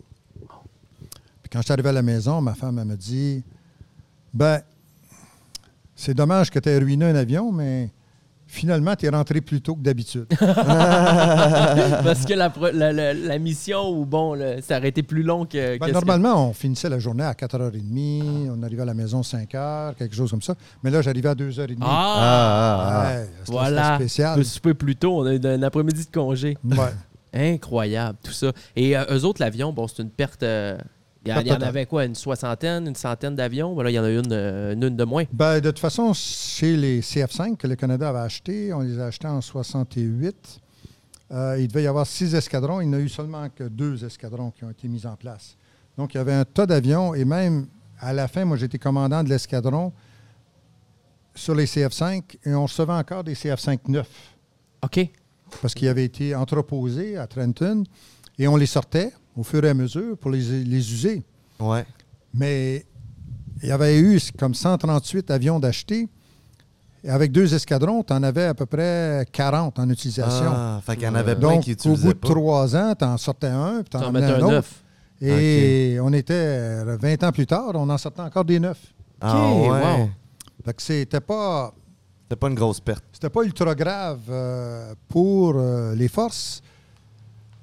Puis 1.41 1.49
quand 1.51 1.59
je 1.59 1.63
suis 1.63 1.73
arrivé 1.73 1.89
à 1.89 1.93
la 1.93 2.01
maison, 2.03 2.41
ma 2.41 2.53
femme 2.53 2.77
elle 2.79 2.85
me 2.85 2.95
dit, 2.95 3.43
ben, 4.33 4.61
c'est 5.95 6.13
dommage 6.13 6.49
que 6.49 6.59
tu 6.59 6.69
aies 6.69 6.77
ruiné 6.77 7.05
un 7.05 7.15
avion, 7.15 7.51
mais 7.51 7.89
finalement, 8.53 8.95
tu 8.95 9.05
es 9.05 9.09
rentré 9.09 9.41
plus 9.41 9.61
tôt 9.61 9.75
que 9.75 9.81
d'habitude. 9.81 10.25
Parce 10.39 12.25
que 12.25 12.33
la, 12.33 12.51
la, 12.73 12.91
la- 12.93 13.13
la 13.13 13.39
mission, 13.39 13.89
ou 13.89 14.05
bon, 14.05 14.35
le- 14.35 14.61
ça 14.61 14.77
aurait 14.77 14.89
été 14.89 15.03
plus 15.03 15.23
long 15.23 15.45
que. 15.45 15.77
Ben, 15.79 15.91
normalement, 15.91 16.49
on 16.49 16.53
finissait 16.53 16.89
la 16.89 16.99
journée 16.99 17.23
à 17.23 17.33
4h30, 17.33 18.49
on 18.57 18.63
arrivait 18.63 18.83
à 18.83 18.85
la 18.85 18.93
maison 18.93 19.21
5h, 19.21 19.95
quelque 19.95 20.15
chose 20.15 20.29
comme 20.31 20.41
ça. 20.41 20.55
Mais 20.83 20.91
là, 20.91 21.01
j'arrivais 21.01 21.29
à 21.29 21.35
2h30. 21.35 21.75
que- 21.75 21.81
Ah! 21.81 21.87
Ah, 21.87 22.21
ah, 22.21 23.03
ah. 23.05 23.13
Ouais, 23.19 23.29
Voilà. 23.47 23.95
spécial. 23.95 24.37
Le 24.37 24.43
souper 24.43 24.73
plus 24.73 24.95
tôt, 24.95 25.19
on 25.21 25.25
a 25.25 25.33
eu 25.33 25.39
un 25.43 25.63
après-midi 25.63 26.05
de 26.05 26.11
congé. 26.11 26.57
Ouais. 26.63 26.93
Incroyable, 27.33 28.17
tout 28.23 28.31
ça. 28.31 28.51
Et 28.75 28.95
euh, 28.95 29.03
eux 29.11 29.23
autres, 29.25 29.41
l'avion, 29.41 29.73
bon, 29.73 29.87
c'est 29.87 30.03
une 30.03 30.09
perte. 30.11 30.43
euh, 30.43 30.77
il 31.25 31.47
y, 31.47 31.51
en 31.51 31.61
avait 31.61 31.85
quoi, 31.85 32.05
une 32.05 32.15
soixantaine, 32.15 32.87
une 32.87 32.95
centaine 32.95 33.35
d'avions? 33.35 33.73
Ben 33.75 33.83
là, 33.83 33.91
il 33.91 33.93
y 33.93 33.99
en 33.99 34.03
a 34.03 34.09
une, 34.09 34.31
euh, 34.31 34.73
une, 34.73 34.83
une 34.83 34.95
de 34.97 35.03
moins. 35.05 35.23
Ben, 35.31 35.59
de 35.61 35.69
toute 35.69 35.79
façon, 35.79 36.13
chez 36.13 36.75
les 36.75 37.01
CF5 37.01 37.55
que 37.55 37.67
le 37.67 37.75
Canada 37.75 38.09
avait 38.09 38.19
achetés, 38.19 38.73
on 38.73 38.81
les 38.81 38.99
a 38.99 39.05
achetés 39.05 39.27
en 39.27 39.39
68. 39.39 40.59
Euh, 41.31 41.57
il 41.59 41.67
devait 41.67 41.83
y 41.83 41.87
avoir 41.87 42.05
six 42.05 42.35
escadrons. 42.35 42.81
Il 42.81 42.89
n'y 42.89 42.95
en 42.95 42.99
a 42.99 43.01
eu 43.01 43.09
seulement 43.09 43.49
que 43.49 43.63
deux 43.63 44.03
escadrons 44.03 44.51
qui 44.51 44.65
ont 44.65 44.69
été 44.69 44.87
mis 44.87 45.05
en 45.05 45.15
place. 45.15 45.55
Donc, 45.97 46.13
il 46.13 46.17
y 46.17 46.19
avait 46.19 46.33
un 46.33 46.45
tas 46.45 46.65
d'avions. 46.65 47.15
Et 47.15 47.23
même 47.23 47.67
à 47.99 48.11
la 48.11 48.27
fin, 48.27 48.43
moi, 48.43 48.57
j'étais 48.57 48.77
commandant 48.77 49.23
de 49.23 49.29
l'escadron 49.29 49.93
sur 51.35 51.55
les 51.55 51.65
CF-5 51.65 52.37
et 52.45 52.53
on 52.53 52.63
recevait 52.63 52.93
encore 52.93 53.23
des 53.23 53.33
CF-5 53.33 54.03
OK. 54.83 55.09
parce 55.61 55.73
qu'ils 55.73 55.87
avaient 55.87 56.05
été 56.05 56.35
entreposés 56.35 57.17
à 57.17 57.25
Trenton 57.27 57.83
et 58.37 58.47
on 58.47 58.55
les 58.55 58.65
sortait 58.65 59.13
au 59.35 59.43
fur 59.43 59.63
et 59.65 59.69
à 59.69 59.73
mesure 59.73 60.17
pour 60.17 60.31
les, 60.31 60.63
les 60.63 60.93
user. 60.93 61.23
Ouais. 61.59 61.85
Mais 62.33 62.85
il 63.61 63.69
y 63.69 63.71
avait 63.71 63.99
eu 63.99 64.19
comme 64.37 64.53
138 64.53 65.31
avions 65.31 65.59
d'acheter. 65.59 66.07
Et 67.05 67.09
avec 67.09 67.31
deux 67.33 67.53
escadrons, 67.53 68.01
tu 68.03 68.13
en 68.13 68.23
avais 68.23 68.45
à 68.45 68.53
peu 68.53 68.65
près 68.65 69.25
40 69.31 69.77
en 69.77 69.89
utilisation. 69.89 70.51
Ah, 70.53 70.81
fait 70.85 70.95
qu'il 70.95 71.03
y 71.03 71.07
en 71.07 71.15
avait 71.15 71.35
plein 71.35 71.55
Donc, 71.55 71.63
qui 71.63 71.75
au 71.87 71.95
bout 71.97 72.13
de 72.13 72.17
pas. 72.17 72.29
trois 72.29 72.75
ans, 72.77 72.93
tu 72.97 73.03
en 73.03 73.17
sortais 73.17 73.47
un, 73.47 73.81
puis 73.83 73.89
tu 73.89 73.97
en 73.97 74.11
mettais 74.11 74.27
un 74.27 74.39
autre. 74.39 74.47
neuf. 74.51 74.83
Et 75.21 75.97
on 76.01 76.11
était 76.13 76.33
euh, 76.33 76.97
20 77.01 77.23
ans 77.23 77.31
plus 77.31 77.45
tard, 77.45 77.71
on 77.75 77.89
en 77.89 77.97
sortait 77.97 78.21
encore 78.21 78.45
des 78.45 78.59
neufs. 78.59 78.93
Ah, 79.21 79.47
ouais. 79.53 79.67
wow. 79.69 80.09
Fait 80.65 80.73
que 80.73 80.81
c'était 80.81 81.19
pas, 81.21 81.73
C'était 82.23 82.35
pas 82.39 82.47
une 82.49 82.55
grosse 82.55 82.79
perte. 82.79 83.03
c'était 83.11 83.29
pas 83.29 83.43
ultra 83.43 83.75
grave 83.75 84.19
euh, 84.29 84.93
pour 85.09 85.55
euh, 85.57 85.93
les 85.95 86.07
forces. 86.07 86.61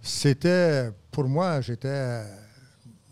C'était, 0.03 0.91
pour 1.11 1.29
moi, 1.29 1.61
j'étais 1.61 1.89
euh, 1.89 2.25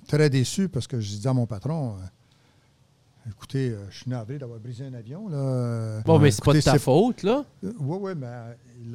très 0.06 0.30
déçu 0.30 0.68
parce 0.68 0.86
que 0.86 1.00
je 1.00 1.08
disais 1.08 1.28
à 1.28 1.32
mon 1.32 1.46
patron, 1.46 1.94
euh, 1.96 3.30
écoutez, 3.30 3.70
euh, 3.70 3.84
je 3.90 3.98
suis 3.98 4.10
navré 4.10 4.38
d'avoir 4.38 4.58
brisé 4.60 4.84
un 4.86 4.94
avion. 4.94 5.28
Là. 5.28 6.00
Bon, 6.04 6.18
mais 6.18 6.30
c'est 6.30 6.44
pas 6.44 6.52
de 6.54 6.60
ta 6.60 6.78
faute, 6.78 7.22
là. 7.22 7.44
Oui, 7.62 7.98
oui, 8.00 8.12
mais 8.16 8.26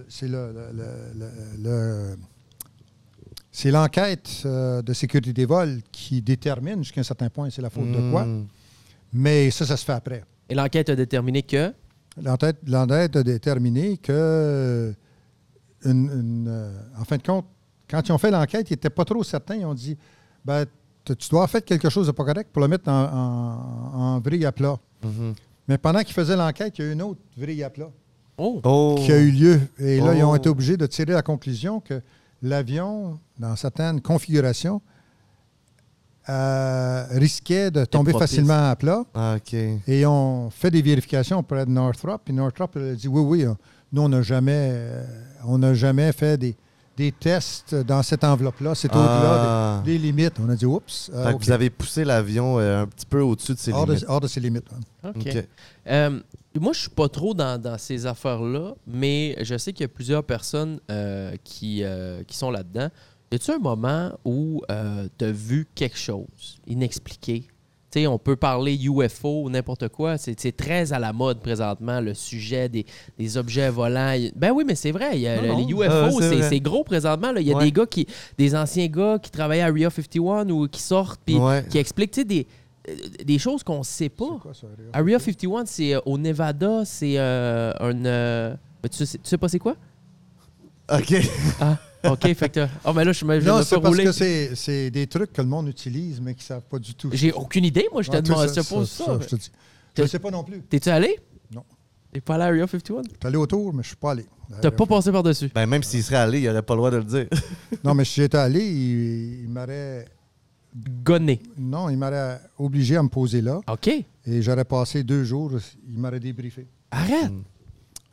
c'est 0.09 0.27
le, 0.27 0.51
le- 0.53 0.71
le- 0.73 1.19
le- 1.19 1.63
le- 1.63 2.17
c'est 3.51 3.69
l'enquête 3.71 4.41
euh, 4.45 4.81
de 4.81 4.93
sécurité 4.93 5.31
des 5.33 5.45
vols 5.45 5.81
qui 5.91 6.21
détermine 6.21 6.77
jusqu'à 6.83 7.01
un 7.01 7.03
certain 7.03 7.29
point 7.29 7.49
c'est 7.51 7.61
la 7.61 7.69
faute 7.69 7.91
de 7.91 8.09
quoi. 8.11 8.25
Hmm. 8.25 8.47
Mais 9.11 9.51
ça, 9.51 9.65
ça 9.65 9.77
se 9.77 9.85
fait 9.85 9.91
après. 9.93 10.23
Et 10.49 10.55
l'enquête 10.55 10.89
a 10.89 10.95
déterminé 10.95 11.43
que? 11.43 11.71
L'enquête 12.21 12.57
l'enquête 12.65 13.15
a 13.15 13.23
déterminé 13.23 13.97
que, 13.97 14.93
une- 15.85 16.09
une, 16.11 16.47
euh, 16.47 16.75
en 16.99 17.03
fin 17.05 17.17
de 17.17 17.23
compte, 17.23 17.45
quand 17.93 18.09
ils 18.09 18.11
ont 18.11 18.17
fait 18.17 18.31
l'enquête, 18.31 18.67
ils 18.71 18.73
n'étaient 18.73 18.89
pas 18.89 19.05
trop 19.05 19.23
certains. 19.23 19.55
Ils 19.55 19.65
ont 19.65 19.75
dit 19.75 19.95
ben, 20.43 20.65
tu 21.05 21.13
dois 21.29 21.41
avoir 21.41 21.49
fait 21.51 21.63
quelque 21.63 21.89
chose 21.89 22.07
de 22.07 22.11
pas 22.11 22.23
correct 22.25 22.49
pour 22.51 22.61
le 22.63 22.67
mettre 22.67 22.89
en, 22.89 23.03
en, 23.03 23.99
en 24.15 24.19
vrille 24.19 24.45
à 24.47 24.51
plat. 24.51 24.77
Mhm. 25.03 25.33
Mais 25.67 25.77
pendant 25.77 25.99
qu'ils 26.01 26.13
faisaient 26.15 26.35
l'enquête, 26.35 26.77
il 26.79 26.81
y 26.83 26.87
a 26.87 26.89
eu 26.89 26.93
une 26.93 27.01
autre 27.03 27.19
vrille 27.37 27.63
à 27.63 27.69
plat. 27.69 27.91
Oh. 28.37 28.59
Oh. 28.63 28.95
qui 28.99 29.11
a 29.11 29.19
eu 29.19 29.29
lieu. 29.29 29.61
Et 29.77 29.99
là, 30.01 30.15
ils 30.15 30.23
ont 30.23 30.31
Oh. 30.31 30.35
été 30.35 30.49
obligés 30.49 30.75
de 30.75 30.87
tirer 30.87 31.13
la 31.13 31.21
conclusion 31.21 31.79
que 31.79 32.01
l'avion, 32.41 33.19
dans 33.37 33.55
certaines 33.55 34.01
configurations, 34.01 34.81
euh, 36.29 37.05
risquait 37.11 37.69
de 37.69 37.85
tomber 37.85 38.13
facilement 38.13 38.69
à 38.69 38.75
plat. 38.75 39.03
Ah, 39.13 39.35
OK. 39.37 39.53
Et 39.53 40.01
ils 40.01 40.05
ont 40.07 40.49
fait 40.49 40.71
des 40.71 40.81
vérifications 40.81 41.39
auprès 41.39 41.65
de 41.65 41.69
Northrop. 41.71 42.17
Puis 42.25 42.33
Northrop 42.33 42.69
a 42.77 42.93
dit 42.95 43.07
oui, 43.07 43.21
oui, 43.21 43.45
nous, 43.91 44.01
on 44.01 44.09
n'a 44.09 44.21
jamais, 44.21 44.69
euh, 44.73 45.05
on 45.45 45.57
n'a 45.59 45.73
jamais 45.73 46.11
fait 46.13 46.37
des, 46.37 46.55
des 46.95 47.11
tests 47.11 47.73
dans 47.75 48.03
cette 48.03 48.23
enveloppe-là. 48.23 48.75
C'est 48.75 48.91
au-delà 48.91 49.77
Ah. 49.79 49.81
des, 49.83 49.93
des 49.93 49.97
limites. 49.97 50.33
On 50.39 50.49
a 50.49 50.55
dit 50.55 50.65
oups. 50.65 51.09
euh, 51.13 51.33
vous 51.39 51.51
avez 51.51 51.69
poussé 51.69 52.03
l'avion 52.05 52.59
euh, 52.59 52.83
un 52.83 52.87
petit 52.87 53.05
peu 53.05 53.21
au-dessus 53.21 53.53
de 53.53 53.59
ses 53.59 53.73
hors, 53.73 53.85
de, 53.87 53.93
limites. 53.93 54.09
hors 54.09 54.21
de 54.21 54.27
ses 54.27 54.39
limites. 54.39 54.67
hein. 55.03 55.11
OK. 55.15 55.47
Euh, 55.87 56.19
moi, 56.59 56.71
je 56.73 56.81
suis 56.81 56.89
pas 56.91 57.09
trop 57.09 57.33
dans, 57.33 57.59
dans 57.59 57.77
ces 57.79 58.05
affaires-là, 58.05 58.75
mais 58.85 59.35
je 59.41 59.57
sais 59.57 59.73
qu'il 59.73 59.81
y 59.81 59.85
a 59.85 59.87
plusieurs 59.89 60.23
personnes 60.23 60.79
euh, 60.91 61.35
qui, 61.43 61.83
euh, 61.83 62.23
qui 62.25 62.37
sont 62.37 62.51
là-dedans. 62.51 62.89
Y 63.31 63.35
a-tu 63.37 63.49
un 63.51 63.57
moment 63.57 64.11
où 64.23 64.61
tu 65.17 65.25
as 65.25 65.31
vu 65.31 65.67
quelque 65.73 65.97
chose 65.97 66.59
inexpliqué? 66.67 67.47
On 68.07 68.17
peut 68.17 68.35
parler 68.35 68.75
UFO 68.75 69.43
ou 69.43 69.49
n'importe 69.49 69.87
quoi. 69.89 70.17
C'est 70.17 70.55
très 70.57 70.91
à 70.93 70.99
la 70.99 71.13
mode 71.13 71.39
présentement, 71.39 72.01
le 72.01 72.13
sujet 72.13 72.67
des, 72.69 72.85
des 73.17 73.37
objets 73.37 73.69
volants. 73.69 74.15
Ben 74.35 74.51
oui, 74.51 74.63
mais 74.65 74.75
c'est 74.75 74.91
vrai. 74.91 75.11
il 75.13 75.21
y 75.21 75.27
a 75.27 75.35
Non, 75.37 75.41
le- 75.41 75.47
non. 75.49 75.57
les 75.59 75.73
UFO, 75.73 76.19
Ah, 76.21 76.49
c'est 76.49 76.59
gros 76.59 76.83
présentement. 76.83 77.31
là. 77.31 77.39
Il 77.41 77.47
y 77.47 77.53
a 77.53 77.57
Ouais. 77.57 77.65
des 77.65 77.71
gars 77.71 77.85
qui, 77.85 78.07
des 78.37 78.55
anciens 78.55 78.87
gars 78.87 79.19
qui 79.21 79.29
travaillaient 79.31 79.61
à 79.63 79.67
Area 79.67 79.89
51 79.89 80.49
ou 80.49 80.67
qui 80.67 80.81
sortent 80.81 81.21
puis 81.25 81.35
Ouais. 81.37 81.63
qui 81.69 81.77
expliquent 81.77 82.11
tu 82.11 82.21
sais, 82.21 82.25
des, 82.25 82.47
euh, 82.89 82.93
des 83.23 83.37
choses 83.39 83.63
qu'on 83.63 83.83
sait 83.83 84.09
pas. 84.09 84.25
C'est 84.33 84.41
quoi 84.41 84.53
ça, 84.53 84.67
Area? 84.67 84.89
Area 84.93 85.19
51, 85.19 85.65
c'est 85.65 85.93
euh, 85.95 85.99
au 86.05 86.17
Nevada, 86.17 86.83
c'est 86.85 87.17
euh, 87.17 87.71
un. 87.79 88.05
euh, 88.05 88.55
mais 88.81 88.89
tu, 88.89 89.05
sais, 89.05 89.17
tu 89.17 89.29
sais 89.29 89.37
pas 89.37 89.47
c'est 89.49 89.59
quoi? 89.59 89.75
OK. 90.91 91.15
Ah, 91.61 91.77
ok, 92.03 92.33
fait 92.33 92.49
que. 92.49 92.67
Ah, 92.83 92.93
mais 92.93 93.03
là, 93.05 93.11
je 93.11 93.25
me 93.25 93.39
Non, 93.41 93.61
c'est 93.63 93.75
parce 93.75 93.87
rouler. 93.87 94.03
que 94.05 94.11
c'est 94.11 94.55
c'est 94.55 94.91
des 94.91 95.07
trucs 95.07 95.33
que 95.33 95.41
le 95.41 95.47
monde 95.47 95.67
utilise, 95.67 96.19
mais 96.21 96.33
qui 96.33 96.41
ne 96.41 96.45
savent 96.45 96.63
pas 96.69 96.79
du 96.79 96.93
tout. 96.95 97.09
J'ai 97.13 97.31
aucune 97.31 97.65
idée, 97.65 97.87
moi, 97.91 98.01
je 98.01 98.11
te 98.11 98.17
demande, 98.17 98.47
tout 98.47 98.53
je 98.55 98.61
te 98.61 98.67
pose 98.69 98.89
ça. 98.89 99.17
je 99.21 99.27
te 99.27 99.35
dis. 99.35 99.51
Je 99.95 100.01
ne 100.01 100.07
sais 100.07 100.19
pas 100.19 100.31
non 100.31 100.43
plus. 100.43 100.61
T'es-tu 100.63 100.89
allé? 100.89 101.19
Non. 101.53 101.63
T'es 102.11 102.21
pas 102.21 102.35
allé 102.35 102.43
à 102.43 102.47
Area 102.47 102.67
51? 102.67 103.01
Je 103.03 103.09
suis 103.09 103.17
allé 103.23 103.37
autour, 103.37 103.67
mais 103.73 103.83
je 103.83 103.87
ne 103.87 103.89
suis 103.89 103.95
pas 103.95 104.11
allé. 104.11 104.25
T'as 104.61 104.71
pas 104.71 104.85
passé 104.85 105.11
par-dessus? 105.11 105.49
Ben, 105.53 105.65
même 105.65 105.83
s'il 105.83 106.03
serait 106.03 106.17
allé, 106.17 106.41
il 106.41 106.49
aurait 106.49 106.61
pas 106.61 106.73
le 106.73 106.77
droit 106.77 106.91
de 106.91 106.97
le 106.97 107.03
dire. 107.03 107.27
Non, 107.83 107.93
mais 107.95 108.05
si 108.05 108.21
j'étais 108.21 108.37
allé, 108.37 108.59
il, 108.65 109.41
il 109.43 109.49
m'aurait. 109.49 110.05
Gonné. 111.03 111.39
Non, 111.57 111.89
il 111.89 111.97
m'aurait 111.97 112.39
obligé 112.57 112.95
à 112.97 113.03
me 113.03 113.07
poser 113.09 113.41
là. 113.41 113.61
OK. 113.71 113.87
Et 113.87 114.41
j'aurais 114.41 114.65
passé 114.65 115.03
deux 115.03 115.23
jours. 115.23 115.51
Il 115.87 115.99
m'aurait 115.99 116.19
débriefé. 116.19 116.65
Arrête! 116.91 117.31
Mm. 117.31 117.43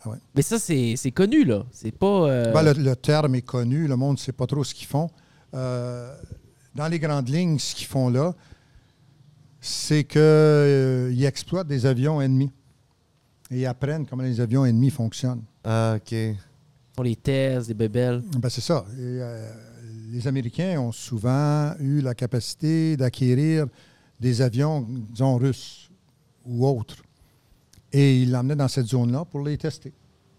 Ah 0.02 0.08
ouais. 0.10 0.16
Mais 0.34 0.42
ça, 0.42 0.58
c'est 0.58 1.12
connu, 1.14 1.44
là. 1.44 1.64
C'est 1.72 1.92
pas. 1.92 2.28
euh, 2.30 2.52
Ben, 2.52 2.62
le, 2.62 2.72
le 2.72 2.96
terme 2.96 3.34
est 3.34 3.42
connu. 3.42 3.86
Le 3.86 3.96
monde 3.96 4.12
ne 4.16 4.18
sait 4.18 4.32
pas 4.32 4.46
trop 4.46 4.64
ce 4.64 4.74
qu'ils 4.74 4.88
font. 4.88 5.10
Euh, 5.54 6.14
dans 6.74 6.88
les 6.88 6.98
grandes 6.98 7.28
lignes, 7.28 7.58
ce 7.58 7.74
qu'ils 7.74 7.86
font 7.88 8.08
là, 8.08 8.34
c'est 9.60 10.04
qu'ils 10.04 11.24
exploitent 11.24 11.66
des 11.66 11.84
avions 11.86 12.20
ennemis. 12.20 12.50
Et 13.50 13.60
ils 13.62 13.66
apprennent 13.66 14.06
comment 14.06 14.22
les 14.22 14.40
avions 14.40 14.64
ennemis 14.64 14.90
fonctionnent. 14.90 15.42
Ah, 15.64 15.96
OK. 15.96 16.14
on 16.96 17.02
les 17.02 17.16
tests, 17.16 17.68
des 17.68 17.74
bébelles. 17.74 18.22
Ben, 18.38 18.48
c'est 18.48 18.60
ça. 18.60 18.84
Et, 18.94 19.00
euh, 19.00 19.52
les 20.12 20.26
Américains 20.26 20.80
ont 20.80 20.92
souvent 20.92 21.74
eu 21.78 22.00
la 22.00 22.14
capacité 22.14 22.96
d'acquérir 22.96 23.66
des 24.18 24.40
avions, 24.42 24.86
disons, 25.10 25.36
russes 25.36 25.90
ou 26.44 26.66
autres. 26.66 26.96
Et 27.92 28.22
ils 28.22 28.30
l'emmenaient 28.30 28.56
dans 28.56 28.68
cette 28.68 28.86
zone-là 28.86 29.24
pour 29.24 29.40
les 29.42 29.56
tester. 29.58 29.92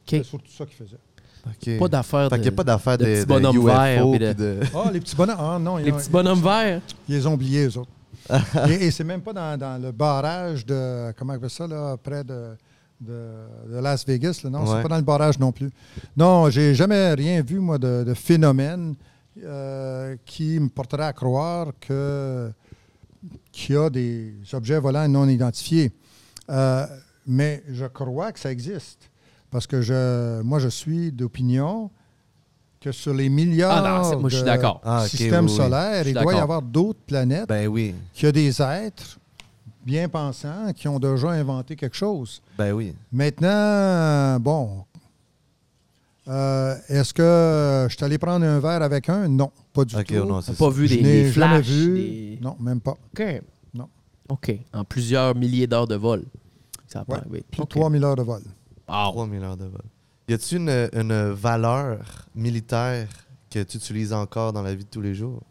C'est 0.08 0.24
surtout 0.24 0.52
ça 0.52 0.66
qu'ils 0.66 0.76
faisaient. 0.86 0.98
OK. 1.46 1.80
Pas 1.80 1.88
d'affaires 1.88 2.30
de. 2.30 2.36
qu'il 2.36 2.42
n'y 2.44 2.48
a 2.50 2.52
pas 2.52 2.64
d'affaire 2.64 2.98
de 2.98 3.06
de, 3.06 3.10
petits 3.14 3.22
de 3.22 3.26
bonhommes 3.26 3.56
UFO 3.58 3.66
verts, 3.66 4.06
de- 4.08 4.34
de... 4.34 4.60
Ah, 4.76 4.90
les 4.94 5.00
petits 5.00 5.16
bonhommes. 5.16 5.38
Ah 5.40 5.58
non, 5.60 5.80
ils 5.80 5.86
Les 5.86 5.92
ont- 5.92 5.98
petits 5.98 6.10
bonhommes 6.10 6.42
verts? 6.42 6.82
Ils 7.10 7.16
les 7.16 7.28
ont 7.28 7.34
oubliés, 7.34 7.66
eux 7.68 7.78
autres. 7.78 7.92
et 8.70 8.86
et 8.86 8.92
c'est 8.92 9.04
même 9.04 9.22
pas 9.22 9.34
dans, 9.34 9.58
dans 9.60 9.82
le 9.82 9.92
barrage 9.92 10.66
de. 10.66 11.12
Comment 11.18 11.34
on 11.34 11.36
appelle 11.38 11.50
ça, 11.50 11.66
là, 11.66 11.98
près 11.98 12.24
de, 12.24 12.56
de, 13.00 13.24
de 13.72 13.78
Las 13.80 14.06
Vegas. 14.06 14.42
Là, 14.44 14.50
non, 14.52 14.62
Ouais. 14.62 14.68
c'est 14.78 14.82
pas 14.84 14.90
dans 14.90 14.98
le 14.98 15.02
barrage 15.02 15.40
non 15.40 15.52
plus. 15.52 15.72
Non, 16.16 16.50
j'ai 16.52 16.76
jamais 16.76 17.14
rien 17.16 17.42
vu, 17.42 17.58
moi, 17.60 17.80
de, 17.80 18.04
de 18.06 18.14
phénomène 18.14 18.96
euh, 19.44 20.16
qui 20.26 20.60
me 20.60 20.70
porterait 20.70 21.06
à 21.06 21.14
croire 21.14 21.72
que 21.80 22.52
qu'il 23.52 23.76
y 23.76 23.78
a 23.78 23.90
des 23.90 24.34
objets 24.54 24.80
volants 24.80 25.08
non 25.08 25.28
identifiés. 25.28 25.92
Euh, 26.50 26.86
mais 27.32 27.64
je 27.72 27.86
crois 27.86 28.32
que 28.32 28.40
ça 28.40 28.52
existe. 28.52 29.10
Parce 29.50 29.66
que 29.68 29.82
je, 29.82 30.42
moi, 30.42 30.60
je 30.60 30.68
suis 30.70 31.12
d'opinion 31.12 31.90
que 32.80 32.92
sur 32.92 33.14
les 33.14 33.30
milliards 33.30 33.86
Ah 33.86 34.02
non, 34.14 34.20
moi, 34.20 34.30
je 34.30 34.36
suis 34.38 34.46
de. 34.46 34.60
Ah, 34.84 35.06
systèmes 35.08 35.46
oui, 35.46 35.52
oui. 35.52 35.58
solaires, 35.58 36.08
il 36.08 36.14
doit 36.14 36.34
y 36.34 36.40
avoir 36.40 36.62
d'autres 36.62 37.00
planètes 37.06 37.48
Ben 37.48 37.68
oui. 37.68 37.96
qu'il 38.14 38.26
y 38.26 38.30
a 38.30 38.32
des 38.32 38.62
êtres 38.62 39.20
bien 39.86 40.08
pensants 40.10 40.72
qui 40.76 40.88
ont 40.88 41.00
déjà 41.00 41.30
inventé 41.30 41.76
quelque 41.76 41.96
chose. 41.98 42.42
Ben 42.58 42.72
oui. 42.74 42.94
Maintenant, 43.12 44.40
bon, 44.40 44.86
euh, 46.28 46.76
est-ce 46.88 47.14
que 47.14 47.88
je 47.90 47.96
suis 47.96 48.06
allé 48.06 48.18
prendre 48.18 48.46
un 48.46 48.60
verre 48.60 48.82
avec 48.84 49.10
un? 49.10 49.28
Non, 49.28 49.52
pas 49.74 49.86
du 49.86 49.96
OK, 49.96 50.06
tout. 50.06 50.14
non, 50.26 50.42
pas 50.42 50.54
ça. 50.54 50.70
vu 50.70 50.88
Je 50.88 50.96
des, 50.96 51.02
n'ai 51.02 51.24
des 51.24 51.32
jamais 51.32 51.62
flashs. 51.64 51.68
vu. 51.68 51.94
des- 51.96 52.40
Non, 52.42 52.56
même 52.60 52.80
pas. 52.80 52.92
OK. 52.92 53.42
Non. 53.74 53.88
OK. 54.30 54.54
En 54.74 54.84
plusieurs 54.84 55.36
milliers 55.36 55.68
d'heures 55.68 55.88
de 55.88 55.96
vol. 55.96 56.24
Ça 56.92 57.06
Ouais. 57.08 57.44
3000 57.70 58.04
heures 58.04 58.16
de 58.16 58.24
vol. 58.24 58.42
Ah, 58.88 59.10
3000 59.12 59.44
heures 59.44 59.58
de 59.58 59.66
vol. 59.66 59.82
Y 60.28 60.34
a-t-il 60.34 60.58
une, 60.62 60.90
une 60.94 61.30
valeur 61.32 62.00
militaire 62.36 63.08
que 63.50 63.64
tu 63.64 63.78
utilises 63.78 64.14
encore 64.14 64.54
dans 64.54 64.62
la 64.62 64.74
vie 64.76 64.84
de 64.86 64.90
tous 64.90 65.02
les 65.02 65.14
jours? 65.16 65.42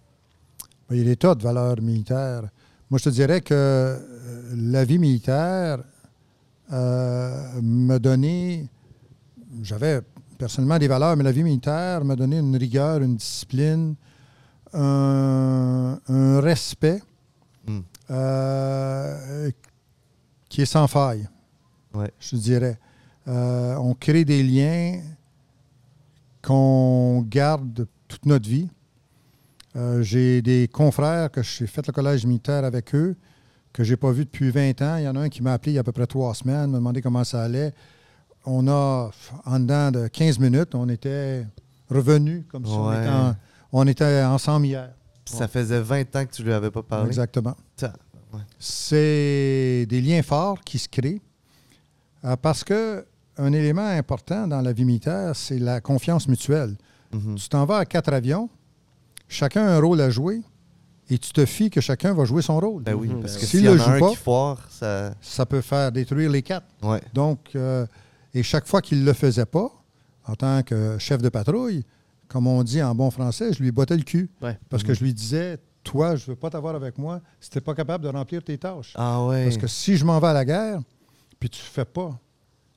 Ben, 0.88 0.96
Il 0.96 0.98
y 0.98 1.02
a 1.02 1.04
des 1.04 1.16
tas 1.16 1.34
de 1.34 1.42
valeurs 1.42 1.80
militaires. 1.80 2.42
Moi, 2.90 2.98
je 2.98 3.04
te 3.04 3.08
dirais 3.10 3.40
que 3.40 3.54
euh, 3.54 3.98
la 4.56 4.84
vie 4.84 4.98
militaire 4.98 5.78
euh, 6.72 7.60
m'a 7.62 7.98
donné. 7.98 8.68
J'avais 9.62 10.00
personnellement 10.38 10.78
des 10.78 10.88
valeurs, 10.88 11.16
mais 11.16 11.24
la 11.24 11.32
vie 11.32 11.42
militaire 11.42 12.04
m'a 12.04 12.16
donné 12.16 12.38
une 12.38 12.56
rigueur, 12.56 13.02
une 13.02 13.16
discipline, 13.16 13.94
un, 14.72 15.98
un 16.08 16.40
respect 16.40 17.02
Hmm. 17.66 17.80
euh, 18.10 19.50
qui 20.50 20.60
est 20.60 20.66
sans 20.66 20.86
faille, 20.86 21.26
Ouais. 21.94 22.10
je 22.20 22.36
dirais. 22.36 22.78
Euh, 23.28 23.74
on 23.76 23.94
crée 23.94 24.24
des 24.26 24.42
liens 24.42 25.00
qu'on 26.42 27.22
garde 27.28 27.86
toute 28.08 28.26
notre 28.26 28.48
vie. 28.48 28.68
Euh, 29.76 30.02
j'ai 30.02 30.42
des 30.42 30.68
confrères 30.68 31.30
que 31.30 31.42
j'ai 31.42 31.66
fait 31.66 31.86
le 31.86 31.92
collège 31.92 32.26
militaire 32.26 32.64
avec 32.64 32.94
eux, 32.94 33.16
que 33.72 33.84
j'ai 33.84 33.96
pas 33.96 34.10
vu 34.10 34.24
depuis 34.24 34.50
20 34.50 34.82
ans. 34.82 34.96
Il 34.96 35.04
y 35.04 35.08
en 35.08 35.14
a 35.16 35.20
un 35.20 35.28
qui 35.28 35.42
m'a 35.42 35.52
appelé 35.52 35.72
il 35.72 35.74
y 35.76 35.78
a 35.78 35.82
à 35.82 35.84
peu 35.84 35.92
près 35.92 36.06
trois 36.06 36.34
semaines, 36.34 36.70
m'a 36.70 36.78
demandé 36.78 37.00
comment 37.02 37.22
ça 37.24 37.42
allait. 37.44 37.72
On 38.44 38.66
a, 38.68 39.10
en 39.44 39.60
dedans 39.60 39.90
de 39.92 40.08
15 40.08 40.38
minutes, 40.38 40.74
on 40.74 40.88
était 40.88 41.46
revenus 41.88 42.44
comme 42.50 42.64
si 42.64 42.72
on 42.72 42.90
était, 42.92 43.08
en- 43.08 43.36
on 43.72 43.86
était 43.86 44.22
ensemble 44.24 44.66
hier. 44.66 44.90
Ça 45.26 45.46
faisait 45.46 45.80
20 45.80 46.16
ans 46.16 46.26
que 46.26 46.32
tu 46.32 46.42
lui 46.42 46.52
avais 46.52 46.70
pas 46.72 46.82
parlé. 46.82 47.06
Exactement. 47.06 47.54
C'est 48.58 49.86
des 49.88 50.00
liens 50.00 50.22
forts 50.22 50.60
qui 50.60 50.78
se 50.78 50.88
créent 50.88 51.20
euh, 52.24 52.36
parce 52.36 52.62
que 52.64 53.04
un 53.38 53.52
élément 53.52 53.86
important 53.86 54.46
dans 54.46 54.60
la 54.60 54.72
vie 54.72 54.84
militaire, 54.84 55.34
c'est 55.34 55.58
la 55.58 55.80
confiance 55.80 56.28
mutuelle. 56.28 56.76
Mhm. 57.12 57.36
Tu 57.36 57.48
t'en 57.48 57.64
vas 57.64 57.78
à 57.78 57.84
quatre 57.86 58.12
avions, 58.12 58.50
chacun 59.28 59.66
a 59.66 59.76
un 59.76 59.80
rôle 59.80 60.00
à 60.02 60.10
jouer 60.10 60.42
et 61.08 61.18
tu 61.18 61.32
te 61.32 61.44
fies 61.46 61.70
que 61.70 61.80
chacun 61.80 62.12
va 62.12 62.24
jouer 62.26 62.42
son 62.42 62.60
rôle. 62.60 62.82
Ben 62.82 62.94
oui, 62.94 63.08
Mhm. 63.08 63.20
parce 63.22 63.36
que 63.38 63.46
S'il 63.46 63.64
le 63.64 63.76
joue 63.78 63.90
un 63.90 63.98
pas- 63.98 64.10
qui 64.10 64.16
foire, 64.16 64.66
ça... 64.70 65.14
Ça 65.22 65.46
peut 65.46 65.62
faire 65.62 65.90
détruire 65.90 66.30
les 66.30 66.42
quatre. 66.42 66.66
Ouais. 66.82 67.00
Donc, 67.14 67.38
euh, 67.56 67.86
et 68.34 68.42
chaque 68.42 68.66
fois 68.66 68.82
qu'il 68.82 69.00
ne 69.00 69.04
le 69.06 69.12
faisait 69.14 69.46
pas, 69.46 69.70
en 70.26 70.34
tant 70.36 70.62
que 70.62 70.98
chef 70.98 71.22
de 71.22 71.28
patrouille, 71.30 71.84
comme 72.28 72.46
on 72.46 72.62
dit 72.62 72.80
en 72.82 72.94
bon 72.94 73.10
français, 73.10 73.52
je 73.54 73.62
lui 73.62 73.72
bottais 73.72 73.96
le 73.96 74.02
cul. 74.04 74.30
Ouais. 74.42 74.56
Parce 74.68 74.82
que 74.84 74.92
je 74.94 75.02
lui 75.02 75.14
disais, 75.14 75.58
toi, 75.82 76.16
je 76.16 76.24
ne 76.24 76.26
veux 76.30 76.36
pas 76.36 76.50
t'avoir 76.50 76.74
avec 76.74 76.98
moi 76.98 77.20
si 77.40 77.50
tu 77.50 77.56
n'es 77.58 77.62
pas 77.62 77.74
capable 77.74 78.04
de 78.04 78.08
remplir 78.10 78.42
tes 78.42 78.58
tâches. 78.58 78.92
Ah 78.96 79.24
ouais. 79.24 79.44
Parce 79.44 79.56
que 79.56 79.66
si 79.66 79.96
je 79.96 80.04
m'en 80.04 80.18
vais 80.18 80.28
à 80.28 80.32
la 80.32 80.44
guerre, 80.44 80.80
puis 81.38 81.48
tu 81.48 81.60
ne 81.60 81.66
fais 81.66 81.84
pas 81.84 82.18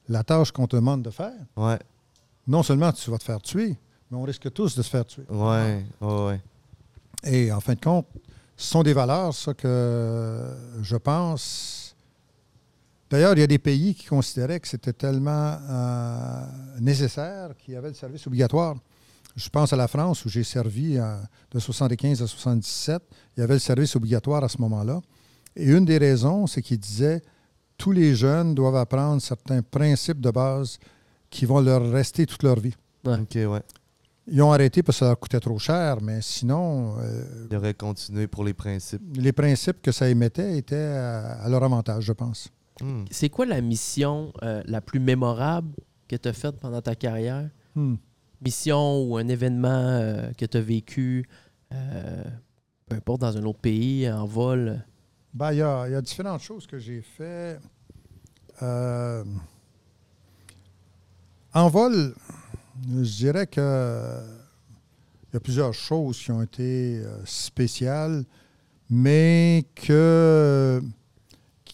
la 0.07 0.23
tâche 0.23 0.51
qu'on 0.51 0.67
te 0.67 0.75
demande 0.75 1.01
de 1.03 1.09
faire, 1.09 1.33
Ouais, 1.55 1.79
non 2.47 2.63
seulement 2.63 2.91
tu 2.91 3.09
vas 3.11 3.17
te 3.17 3.23
faire 3.23 3.41
tuer, 3.41 3.77
mais 4.11 4.17
on 4.17 4.23
risque 4.23 4.51
tous 4.53 4.75
de 4.75 4.81
se 4.81 4.89
faire 4.89 5.05
tuer. 5.05 5.23
ouais, 5.29 5.83
ouais, 6.01 6.25
ouais. 6.25 6.41
Et 7.25 7.51
en 7.51 7.59
fin 7.61 7.73
de 7.73 7.79
compte, 7.79 8.05
ce 8.57 8.67
sont 8.67 8.83
des 8.83 8.93
valeurs, 8.93 9.33
ça, 9.33 9.53
que 9.53 10.45
je 10.81 10.95
pense. 10.97 11.95
D'ailleurs, 13.09 13.33
il 13.33 13.39
y 13.39 13.43
a 13.43 13.47
des 13.47 13.59
pays 13.59 13.93
qui 13.95 14.05
considéraient 14.07 14.59
que 14.59 14.67
c'était 14.67 14.93
tellement 14.93 15.57
euh, 15.69 16.45
nécessaire 16.79 17.51
qu'il 17.57 17.73
y 17.75 17.77
avait 17.77 17.89
le 17.89 17.93
service 17.93 18.25
obligatoire. 18.27 18.75
Je 19.35 19.49
pense 19.49 19.73
à 19.73 19.75
la 19.75 19.87
France 19.87 20.25
où 20.25 20.29
j'ai 20.29 20.43
servi 20.43 20.97
euh, 20.97 21.15
de 21.51 21.59
75 21.59 22.21
à 22.21 22.27
77. 22.27 23.01
Il 23.35 23.39
y 23.39 23.43
avait 23.43 23.55
le 23.55 23.59
service 23.59 23.95
obligatoire 23.95 24.43
à 24.43 24.49
ce 24.49 24.59
moment-là. 24.59 25.01
Et 25.55 25.65
une 25.65 25.85
des 25.85 25.97
raisons, 25.97 26.45
c'est 26.47 26.61
qu'ils 26.61 26.79
disaient 26.79 27.21
tous 27.77 27.91
les 27.91 28.15
jeunes 28.15 28.53
doivent 28.53 28.75
apprendre 28.75 29.21
certains 29.21 29.61
principes 29.61 30.21
de 30.21 30.29
base 30.31 30.77
qui 31.29 31.45
vont 31.45 31.59
leur 31.61 31.89
rester 31.91 32.25
toute 32.25 32.43
leur 32.43 32.59
vie. 32.59 32.75
Ok, 33.05 33.35
ouais. 33.35 33.61
Ils 34.27 34.41
ont 34.41 34.53
arrêté 34.53 34.83
parce 34.83 34.97
que 34.97 34.99
ça 34.99 35.07
leur 35.09 35.19
coûtait 35.19 35.39
trop 35.39 35.59
cher, 35.59 35.97
mais 36.01 36.21
sinon, 36.21 36.95
euh, 36.99 37.47
Il 37.51 37.57
aurait 37.57 37.73
continué 37.73 38.27
pour 38.27 38.43
les 38.45 38.53
principes. 38.53 39.01
les 39.17 39.33
principes 39.33 39.81
que 39.81 39.91
ça 39.91 40.07
émettait 40.07 40.57
étaient 40.57 40.75
à, 40.77 41.41
à 41.43 41.49
leur 41.49 41.61
avantage, 41.63 42.05
je 42.05 42.13
pense. 42.13 42.47
Hmm. 42.81 43.03
C'est 43.11 43.29
quoi 43.29 43.45
la 43.45 43.59
mission 43.61 44.31
euh, 44.43 44.63
la 44.65 44.79
plus 44.79 44.99
mémorable 45.01 45.73
que 46.07 46.15
tu 46.15 46.29
as 46.29 46.33
faite 46.33 46.57
pendant 46.59 46.81
ta 46.81 46.95
carrière? 46.95 47.49
Hmm. 47.75 47.95
Mission 48.43 49.03
ou 49.03 49.17
un 49.17 49.27
événement 49.27 49.69
euh, 49.69 50.31
que 50.37 50.45
tu 50.45 50.57
as 50.57 50.61
vécu, 50.61 51.27
euh, 51.73 52.23
peu 52.87 52.95
importe, 52.95 53.21
dans 53.21 53.37
un 53.37 53.43
autre 53.43 53.59
pays, 53.59 54.09
en 54.09 54.25
vol? 54.25 54.83
Ben, 55.33 55.51
il 55.51 55.57
y, 55.57 55.61
a, 55.61 56.01
différentes 56.01 56.41
choses 56.41 56.67
que 56.67 56.77
j'ai 56.77 57.01
fait. 57.01 57.59
Euh, 58.61 59.23
en 61.53 61.69
vol, 61.69 62.13
je 62.87 63.15
dirais 63.15 63.47
que 63.47 64.21
il 65.33 65.33
y 65.33 65.37
a 65.37 65.39
plusieurs 65.39 65.73
choses 65.73 66.19
qui 66.19 66.31
ont 66.31 66.43
été 66.43 66.99
euh, 66.99 67.25
spéciales, 67.25 68.23
mais 68.87 69.65
que, 69.73 70.79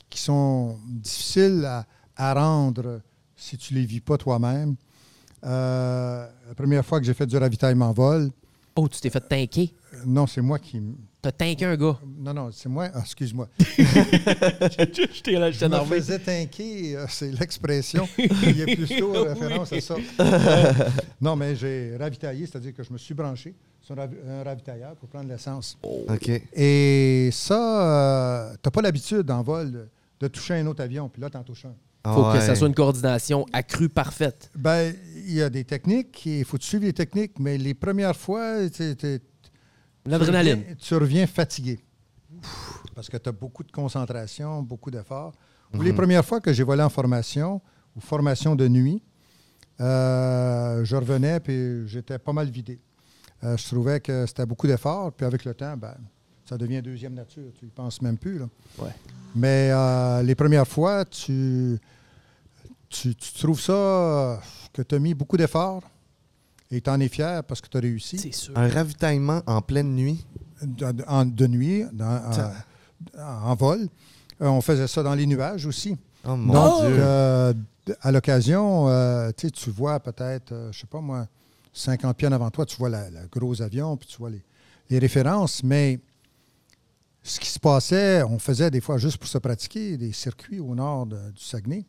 qui 0.10 0.22
sont 0.22 0.80
difficiles 0.88 1.66
à, 1.66 1.86
à 2.16 2.34
rendre 2.34 3.02
si 3.36 3.58
tu 3.58 3.74
ne 3.74 3.80
les 3.80 3.86
vis 3.86 4.00
pas 4.00 4.18
toi-même. 4.18 4.78
Euh, 5.44 6.28
la 6.48 6.56
première 6.56 6.86
fois 6.86 7.00
que 7.00 7.06
j'ai 7.06 7.14
fait 7.14 7.26
du 7.28 7.38
ravitaillement 7.38 7.90
en 7.90 7.94
vol, 7.94 8.30
Oh, 8.76 8.88
tu 8.88 9.02
t'es 9.02 9.10
fait 9.10 9.20
tanker? 9.20 9.74
euh, 9.94 9.98
non, 10.06 10.26
c'est 10.28 10.40
moi 10.42 10.58
qui. 10.60 10.82
T'as 11.22 11.32
tanké 11.34 11.66
un 11.66 11.76
gars. 11.76 11.98
Non, 12.18 12.34
non, 12.34 12.50
c'est 12.52 12.70
moi. 12.70 12.88
ah, 12.94 13.00
excuse-moi. 13.02 13.50
Je 13.68 15.22
t'ai 15.22 15.34
là, 15.34 15.52
je 15.52 15.66
me 15.66 15.80
faisais 15.86 16.20
tanker, 16.20 16.96
euh, 16.96 17.06
c'est 17.10 17.32
l'expression. 17.32 18.08
Il 18.18 18.58
y 18.58 18.62
a 18.62 18.66
plutôt 18.76 19.12
référence 19.24 19.74
à 19.74 19.82
ça. 19.82 19.96
Euh, 20.20 20.74
non, 21.22 21.36
mais 21.36 21.56
j'ai 21.56 21.96
ravitaillé, 22.00 22.46
c'est-à-dire 22.46 22.74
que 22.74 22.84
je 22.84 22.94
me 22.94 22.98
suis 22.98 23.14
branché 23.14 23.54
sur 23.82 23.98
un, 24.00 24.06
ravi- 24.06 24.18
un 24.30 24.44
ravitailleur 24.44 24.96
pour 24.96 25.10
prendre 25.10 25.28
l'essence. 25.28 25.78
Ok. 25.84 26.30
Et 26.54 27.30
ça, 27.34 28.52
tu 28.54 28.60
n'as 28.68 28.72
pas 28.72 28.82
l'habitude 28.82 29.30
en 29.32 29.42
vol 29.42 29.72
de, 29.72 29.88
de 30.22 30.28
toucher 30.28 30.54
un 30.56 30.68
autre 30.68 30.84
avion, 30.84 31.10
puis 31.10 31.22
là, 31.22 31.30
tu 31.30 31.38
en 31.38 31.44
touches 31.44 31.66
un. 31.66 31.74
Faut 32.14 32.32
que 32.32 32.40
ça 32.40 32.56
soit 32.56 32.68
une 32.68 32.76
coordination 32.76 33.46
accrue, 33.54 33.90
parfaite. 33.90 34.52
Ben, 34.56 34.94
il 35.16 35.34
y 35.34 35.42
a 35.42 35.50
des 35.50 35.64
techniques, 35.64 36.26
il 36.26 36.46
faut 36.46 36.58
suivre 36.60 36.86
les 36.86 36.94
techniques, 36.94 37.40
mais 37.40 37.58
les 37.58 37.74
premières 37.74 38.16
fois, 38.16 38.58
L'adrénaline. 40.06 40.62
Tu 40.62 40.64
reviens, 40.64 40.76
tu 40.76 40.96
reviens 40.96 41.28
fatigué. 41.28 41.80
Parce 42.96 43.10
que 43.10 43.18
tu 43.18 43.30
as 43.30 43.32
beaucoup 43.32 43.64
de 43.64 43.72
concentration, 43.72 44.62
beaucoup 44.62 44.92
d'efforts. 44.92 45.34
Ou 45.74 45.82
Les 45.82 45.94
premières 45.94 46.26
fois 46.26 46.40
que 46.42 46.52
j'ai 46.52 46.64
volé 46.64 46.82
en 46.82 46.90
formation, 46.90 47.62
ou 47.96 48.00
formation 48.00 48.56
de 48.56 48.68
nuit, 48.68 49.04
euh, 49.80 50.84
je 50.84 50.96
revenais 50.96 51.40
puis 51.40 51.88
j'étais 51.88 52.18
pas 52.18 52.34
mal 52.34 52.50
vidé. 52.50 52.80
Euh, 53.44 53.56
je 53.56 53.68
trouvais 53.68 54.00
que 54.00 54.26
c'était 54.26 54.46
beaucoup 54.46 54.68
d'efforts, 54.68 55.14
puis 55.14 55.26
avec 55.26 55.46
le 55.46 55.54
temps, 55.54 55.78
ben, 55.78 55.96
ça 56.46 56.58
devient 56.58 56.82
deuxième 56.82 57.14
nature. 57.14 57.52
Tu 57.58 57.68
y 57.68 57.70
penses 57.70 58.02
même 58.02 58.18
plus. 58.18 58.40
Là. 58.40 58.46
Ouais. 58.80 58.92
Mais 59.36 59.70
euh, 59.72 60.24
les 60.24 60.36
premières 60.36 60.68
fois, 60.68 61.06
tu, 61.06 61.78
tu, 62.90 63.16
tu 63.16 63.34
trouves 63.34 63.62
ça 63.62 63.74
euh, 63.74 64.38
que 64.74 64.82
tu 64.82 64.96
as 64.96 65.00
mis 65.00 65.14
beaucoup 65.14 65.38
d'efforts 65.38 65.84
et 66.72 66.82
tu 66.82 66.90
en 66.90 67.00
es 67.00 67.08
fier 67.10 67.44
parce 67.44 67.62
que 67.62 67.68
tu 67.68 67.78
as 67.78 67.82
réussi? 67.82 68.18
C'est 68.18 68.34
sûr. 68.34 68.58
Un 68.58 68.68
ravitaillement 68.68 69.42
en 69.48 69.62
pleine 69.62 69.94
nuit. 69.96 70.26
de, 70.62 70.92
de- 70.92 71.04
en- 71.08 71.26
de 71.26 71.48
nuit, 71.48 71.86
dans- 71.94 72.22
en, 73.18 73.22
en 73.52 73.56
vol. 73.56 73.88
Euh, 74.42 74.48
on 74.48 74.60
faisait 74.62 74.88
ça 74.88 75.02
dans 75.04 75.16
les 75.16 75.26
nuages 75.26 75.66
aussi. 75.66 75.96
Oh 76.28 76.36
mon 76.36 76.54
Donc, 76.54 76.82
Dieu. 76.82 76.98
euh, 77.00 77.54
à 78.02 78.12
l'occasion, 78.12 78.90
euh, 78.90 79.32
tu 79.32 79.70
vois 79.70 80.00
peut-être, 80.02 80.52
euh, 80.52 80.72
je 80.74 80.80
sais 80.82 80.88
pas 80.88 81.00
moi, 81.00 81.28
50 81.74 82.18
pieds 82.18 82.28
en 82.28 82.34
avant 82.34 82.50
toi, 82.52 82.66
tu 82.66 82.76
vois 82.78 82.90
la- 82.90 83.10
le 83.10 83.20
gros 83.32 83.62
avion, 83.62 83.96
puis 83.96 84.08
tu 84.10 84.18
vois 84.18 84.30
les, 84.30 84.42
les 84.90 85.00
références, 85.00 85.64
mais 85.64 86.00
ce 87.24 87.40
qui 87.40 87.48
se 87.50 87.60
passait, 87.60 88.24
on 88.24 88.38
faisait 88.40 88.70
des 88.72 88.82
fois 88.82 88.98
juste 88.98 89.18
pour 89.18 89.28
se 89.30 89.38
pratiquer 89.38 89.96
des 89.98 90.12
circuits 90.12 90.60
au 90.60 90.76
nord 90.76 91.06
de- 91.06 91.32
du 91.32 91.42
Saguenay. 91.42 91.86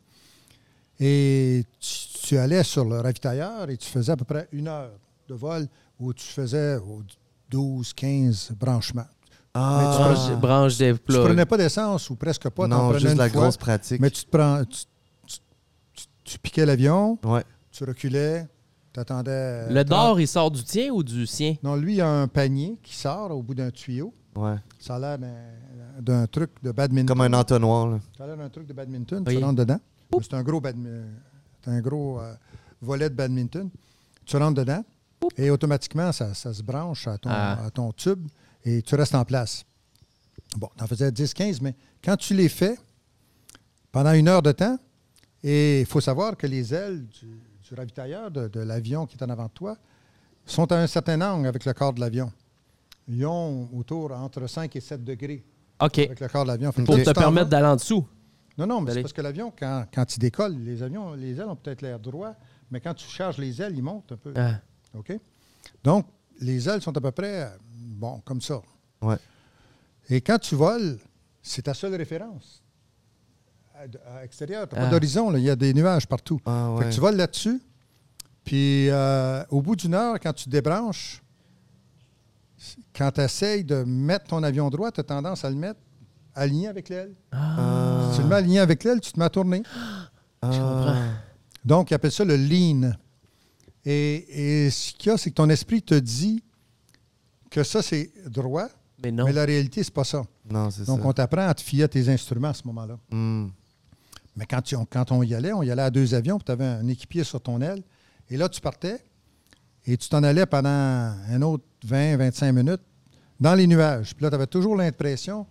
Et 1.03 1.65
tu, 1.79 1.97
tu 2.27 2.37
allais 2.37 2.63
sur 2.63 2.85
le 2.85 2.99
ravitailleur 3.01 3.69
et 3.69 3.75
tu 3.77 3.89
faisais 3.89 4.11
à 4.11 4.15
peu 4.17 4.23
près 4.25 4.47
une 4.51 4.67
heure 4.67 4.91
de 5.27 5.33
vol 5.33 5.67
où 5.99 6.13
tu 6.13 6.25
faisais 6.25 6.75
au 6.77 7.01
12, 7.49 7.91
15 7.93 8.51
branchements. 8.59 9.07
Ah, 9.53 9.97
Branche, 9.97 10.39
branche 10.39 10.77
des 10.77 10.93
Tu 10.93 10.99
prenais 10.99 11.45
pas 11.45 11.57
d'essence 11.57 12.09
ou 12.09 12.15
presque 12.15 12.47
pas. 12.49 12.67
non, 12.67 12.85
prenais 12.89 12.99
juste 12.99 13.11
une 13.13 13.17
la 13.17 13.29
fois, 13.29 13.41
grosse 13.41 13.57
pratique. 13.57 13.99
Mais 13.99 14.09
tu 14.11 14.23
te 14.23 14.29
prends. 14.29 14.63
Tu, 14.63 14.83
tu- 15.25 15.37
tu- 15.93 16.05
tu 16.23 16.39
piquais 16.39 16.65
l'avion, 16.65 17.17
Ouais. 17.25 17.43
tu 17.71 17.83
reculais, 17.83 18.47
tu 18.93 18.99
attendais. 19.01 19.67
Le 19.69 19.83
d'or, 19.83 20.19
il 20.21 20.27
sort 20.27 20.51
du 20.51 20.63
tien 20.63 20.91
ou 20.93 21.03
du 21.03 21.25
sien? 21.27 21.55
Non, 21.63 21.75
lui, 21.75 21.95
il 21.95 22.01
a 22.01 22.07
un 22.09 22.27
panier 22.29 22.77
qui 22.81 22.95
sort 22.95 23.31
au 23.31 23.41
bout 23.43 23.55
d'un 23.55 23.71
tuyau. 23.71 24.13
Ouais. 24.37 24.55
Ça 24.79 24.95
a 24.95 24.99
l'air 24.99 25.17
d'un- 25.19 25.99
d'un 25.99 26.27
truc 26.27 26.51
de 26.63 26.71
badminton. 26.71 27.07
Comme 27.07 27.21
un 27.21 27.33
entonnoir. 27.33 27.87
Là. 27.89 27.99
Ça 28.17 28.23
a 28.23 28.27
l'air 28.27 28.37
d'un 28.37 28.49
truc 28.49 28.67
de 28.67 28.73
badminton. 28.73 29.23
Oui. 29.27 29.35
Tu 29.37 29.43
rentres 29.43 29.57
dedans. 29.57 29.79
C'est 30.21 30.33
un 31.69 31.81
gros, 31.81 32.19
un 32.19 32.23
euh, 32.23 32.33
volet 32.81 33.09
de 33.09 33.15
badminton. 33.15 33.69
Tu 34.25 34.37
rentres 34.37 34.55
dedans 34.55 34.83
et 35.37 35.49
automatiquement, 35.49 36.11
ça, 36.11 36.33
ça 36.33 36.53
se 36.53 36.63
branche 36.63 37.07
à 37.07 37.17
ton, 37.17 37.29
Ah. 37.31 37.65
à 37.65 37.71
ton 37.71 37.91
tube 37.91 38.27
et 38.63 38.81
tu 38.81 38.95
restes 38.95 39.15
en 39.15 39.25
place. 39.25 39.63
Bon, 40.57 40.69
tu 40.77 40.83
en 40.83 40.87
faisais 40.87 41.11
10-15, 41.11 41.59
mais 41.61 41.75
quand 42.03 42.17
tu 42.17 42.33
les 42.33 42.49
fais 42.49 42.77
pendant 43.91 44.13
une 44.13 44.27
heure 44.27 44.41
de 44.41 44.51
temps, 44.51 44.77
et 45.43 45.81
il 45.81 45.85
faut 45.85 46.01
savoir 46.01 46.37
que 46.37 46.45
les 46.47 46.73
ailes 46.73 47.05
du, 47.07 47.41
du 47.67 47.73
ravitailleur 47.75 48.29
de, 48.31 48.47
de 48.47 48.59
l'avion 48.59 49.05
qui 49.05 49.17
est 49.17 49.23
en 49.23 49.29
avant 49.29 49.45
de 49.45 49.51
toi 49.51 49.77
sont 50.45 50.71
à 50.71 50.77
un 50.77 50.87
certain 50.87 51.19
angle 51.21 51.47
avec 51.47 51.65
le 51.65 51.73
corps 51.73 51.93
de 51.93 51.99
l'avion. 51.99 52.31
Ils 53.07 53.25
ont 53.25 53.69
autour 53.75 54.11
entre 54.11 54.45
5 54.47 54.75
et 54.75 54.79
7 54.81 55.03
degrés 55.03 55.43
OK. 55.81 55.99
avec 55.99 56.19
le 56.19 56.27
corps 56.27 56.43
de 56.43 56.49
l'avion. 56.49 56.71
Pour 56.71 56.95
te 56.95 57.11
permettre 57.11 57.49
d'aller 57.49 57.67
en 57.67 57.75
dessous. 57.75 58.05
Non, 58.65 58.75
non, 58.75 58.81
mais 58.81 58.93
c'est 58.93 59.01
parce 59.01 59.13
que 59.13 59.21
l'avion, 59.21 59.51
quand, 59.57 59.85
quand 59.93 60.15
il 60.15 60.19
décolle, 60.19 60.55
les 60.57 60.83
avions, 60.83 61.13
les 61.13 61.39
ailes 61.39 61.47
ont 61.49 61.55
peut-être 61.55 61.81
l'air 61.81 61.99
droit, 61.99 62.33
mais 62.69 62.79
quand 62.79 62.93
tu 62.93 63.07
charges 63.07 63.37
les 63.37 63.61
ailes, 63.61 63.73
ils 63.75 63.83
montent 63.83 64.11
un 64.11 64.17
peu. 64.17 64.33
Ah. 64.35 64.59
OK? 64.93 65.17
Donc, 65.83 66.05
les 66.39 66.67
ailes 66.69 66.81
sont 66.81 66.95
à 66.95 67.01
peu 67.01 67.11
près, 67.11 67.51
bon, 67.73 68.19
comme 68.21 68.41
ça. 68.41 68.61
Ouais. 69.01 69.17
Et 70.09 70.21
quand 70.21 70.39
tu 70.39 70.55
voles, 70.55 70.97
c'est 71.41 71.63
ta 71.63 71.73
seule 71.73 71.95
référence. 71.95 72.63
À, 73.75 74.17
à 74.17 74.23
extérieur, 74.23 74.67
tu 74.67 74.75
n'as 74.75 74.81
Ah. 74.81 74.85
pas 74.85 74.91
d'horizon, 74.91 75.29
là, 75.29 75.39
il 75.39 75.45
y 75.45 75.49
a 75.49 75.55
des 75.55 75.73
nuages 75.73 76.07
partout. 76.07 76.39
Ah 76.45 76.75
Fait 76.79 76.85
que 76.89 76.93
tu 76.93 76.99
voles 76.99 77.15
là-dessus, 77.15 77.61
Puis, 78.43 78.89
euh, 78.89 79.43
au 79.51 79.61
bout 79.61 79.75
d'une 79.75 79.93
heure, 79.93 80.19
quand 80.19 80.33
tu 80.33 80.49
débranches, 80.49 81.21
quand 82.95 83.11
tu 83.11 83.21
essayes 83.21 83.63
de 83.63 83.83
mettre 83.83 84.25
ton 84.25 84.41
avion 84.43 84.69
droit, 84.69 84.91
tu 84.91 84.99
as 84.99 85.03
tendance 85.03 85.45
à 85.45 85.49
le 85.49 85.55
mettre 85.55 85.79
aligné 86.35 86.67
avec 86.67 86.89
l'aile. 86.89 87.13
Ah. 87.31 88.09
Si 88.11 88.17
tu 88.17 88.23
le 88.23 88.27
mets 88.29 88.35
aligné 88.35 88.59
avec 88.59 88.83
l'aile, 88.83 88.99
tu 89.01 89.11
te 89.11 89.19
mets 89.19 89.25
à 89.25 89.29
tourner. 89.29 89.63
Ah. 90.43 90.95
Donc, 91.63 91.91
ils 91.91 91.93
appellent 91.93 92.11
ça 92.11 92.25
le 92.25 92.35
lean. 92.35 92.93
Et, 93.85 94.65
et 94.65 94.69
ce 94.71 94.91
qu'il 94.93 95.11
y 95.11 95.13
a, 95.13 95.17
c'est 95.19 95.29
que 95.29 95.35
ton 95.35 95.49
esprit 95.49 95.83
te 95.83 95.93
dit 95.93 96.43
que 97.51 97.63
ça, 97.63 97.83
c'est 97.83 98.11
droit, 98.27 98.67
Mais 99.03 99.11
non. 99.11 99.25
mais 99.25 99.33
la 99.33 99.45
réalité, 99.45 99.83
c'est 99.83 99.93
pas 99.93 100.03
ça. 100.03 100.23
Non, 100.49 100.71
c'est 100.71 100.85
Donc, 100.85 101.01
ça. 101.01 101.05
on 101.07 101.13
t'apprend 101.13 101.47
à 101.47 101.53
te 101.53 101.61
fier 101.61 101.83
à 101.83 101.87
tes 101.87 102.09
instruments 102.09 102.47
à 102.49 102.53
ce 102.55 102.65
moment-là. 102.65 102.97
Hmm. 103.11 103.49
Mais 104.35 104.45
quand, 104.47 104.61
tu- 104.63 104.75
on, 104.75 104.85
quand 104.85 105.11
on 105.11 105.21
y 105.21 105.35
allait, 105.35 105.53
on 105.53 105.61
y 105.61 105.69
allait 105.69 105.81
à 105.83 105.91
deux 105.91 106.15
avions, 106.15 106.37
puis 106.39 106.45
tu 106.45 106.51
avais 106.53 106.65
un 106.65 106.87
équipier 106.87 107.23
sur 107.23 107.39
ton 107.39 107.61
aile. 107.61 107.83
Et 108.29 108.37
là, 108.37 108.49
tu 108.49 108.61
partais 108.61 109.03
et 109.85 109.95
tu 109.97 110.09
t'en 110.09 110.23
allais 110.23 110.47
pendant 110.47 110.69
un 110.69 111.41
autre 111.43 111.65
20, 111.85 112.17
25 112.17 112.51
minutes 112.51 112.81
dans 113.39 113.53
les 113.53 113.67
nuages. 113.67 114.15
Puis 114.15 114.23
là, 114.23 114.29
tu 114.29 114.35
avais 114.35 114.47
toujours 114.47 114.75
l'impression 114.75 115.45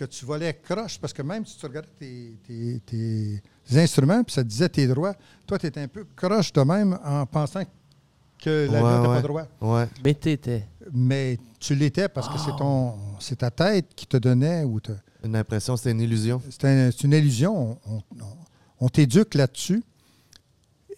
que 0.00 0.04
tu 0.06 0.24
volais 0.24 0.54
croche 0.54 0.98
parce 0.98 1.12
que 1.12 1.20
même 1.22 1.44
si 1.44 1.58
tu 1.58 1.66
regardais 1.66 1.88
tes, 1.98 2.38
tes- 2.46 2.80
tes 2.86 3.78
instruments, 3.78 4.22
puis 4.24 4.32
ça 4.34 4.42
te 4.42 4.48
disait 4.48 4.68
tes 4.68 4.86
droits, 4.86 5.14
toi, 5.46 5.58
tu 5.58 5.66
étais 5.66 5.80
un 5.80 5.88
peu 5.88 6.06
croche 6.16 6.52
de 6.52 6.60
même 6.62 6.98
en 7.04 7.26
pensant 7.26 7.62
que 8.38 8.66
l'avion 8.70 8.82
Ouais, 8.82 8.96
n'était 8.96 9.08
ouais. 9.08 9.14
pas 9.16 9.22
droit. 9.22 9.46
Ouais. 9.60 9.88
Mais 10.02 10.14
t'étais. 10.14 10.66
Mais 10.92 11.38
tu 11.58 11.74
l'étais 11.74 12.08
parce 12.08 12.28
que 12.28 12.38
c'est 12.38 12.56
ton 12.56 12.94
c'est 13.18 13.36
ta 13.36 13.50
tête 13.50 13.94
qui 13.94 14.06
te 14.06 14.16
donnait 14.16 14.64
ou 14.64 14.80
te, 14.80 14.92
Une 15.22 15.36
impression, 15.36 15.76
c'était 15.76 15.90
une 15.90 16.00
illusion. 16.00 16.40
c'est 16.48 16.64
un- 16.64 16.90
c'est 16.90 17.02
une 17.04 17.12
illusion. 17.12 17.78
On, 17.86 17.96
on- 17.96 18.36
on 18.80 18.88
t'éduque 18.88 19.34
là-dessus. 19.34 19.82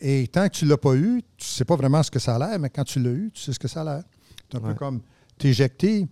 Et 0.00 0.28
tant 0.28 0.48
que 0.48 0.54
tu 0.54 0.64
ne 0.64 0.70
l'as 0.70 0.76
pas 0.78 0.94
eu, 0.94 1.22
tu 1.36 1.44
ne 1.44 1.50
sais 1.56 1.64
pas 1.64 1.74
vraiment 1.76 2.02
ce 2.04 2.10
que 2.10 2.18
ça 2.20 2.36
a 2.36 2.38
l'air, 2.38 2.58
mais 2.60 2.70
quand 2.70 2.84
tu 2.84 3.00
l'as 3.00 3.10
eu, 3.10 3.30
tu 3.34 3.40
sais 3.42 3.52
ce 3.52 3.58
que 3.58 3.68
ça 3.68 3.80
a 3.82 3.84
l'air. 3.84 4.02
C'est 4.50 4.58
un 4.58 4.60
peu 4.60 4.74
comme 4.74 5.00
t'éjecter. 5.38 6.06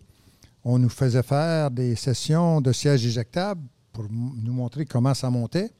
On 0.64 0.78
nous 0.78 0.88
faisait 0.90 1.22
faire 1.22 1.70
des 1.70 1.96
sessions 1.96 2.60
de 2.60 2.72
sièges 2.72 3.04
éjectables 3.06 3.62
pour 3.92 4.04
nous 4.10 4.52
montrer 4.52 4.84
comment 4.84 5.14
ça 5.14 5.30
montait. 5.30 5.70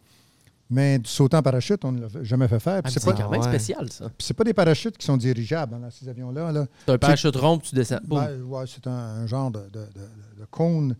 Mais 0.73 1.01
du 1.01 1.11
sautant 1.11 1.39
en 1.39 1.43
parachute, 1.43 1.85
on 1.85 1.91
ne 1.91 2.03
l'a 2.03 2.09
jamais 2.23 2.47
fait 2.47 2.61
faire. 2.61 2.81
Ah, 2.85 2.89
C'est 2.91 3.05
pas, 3.05 3.13
quand 3.13 3.29
même 3.29 3.41
ouais. 3.41 3.47
spécial, 3.49 3.91
ça. 3.91 4.05
puis 4.09 4.25
c'est 4.25 4.35
pas 4.35 4.45
des 4.45 4.55
parachutes 4.55 4.97
qui 4.97 5.05
sont 5.05 5.17
dirigeables 5.17 5.75
hein, 5.75 5.81
dans 5.81 5.91
ces 5.91 6.09
avions-là. 6.09 6.53
là. 6.53 6.67
C'est 6.87 6.93
un 6.93 6.99
parachute 6.99 7.35
rond, 7.35 7.59
puis 7.59 7.71
tu 7.71 7.75
descends. 7.75 7.99
Ben, 8.07 8.41
ouais, 8.43 8.65
c'est 8.69 8.87
un, 8.87 8.93
un 8.93 9.27
genre 9.27 9.51
de, 9.51 9.59
de- 9.59 9.81
de- 9.81 10.41
de 10.41 10.45
cône. 10.49 10.95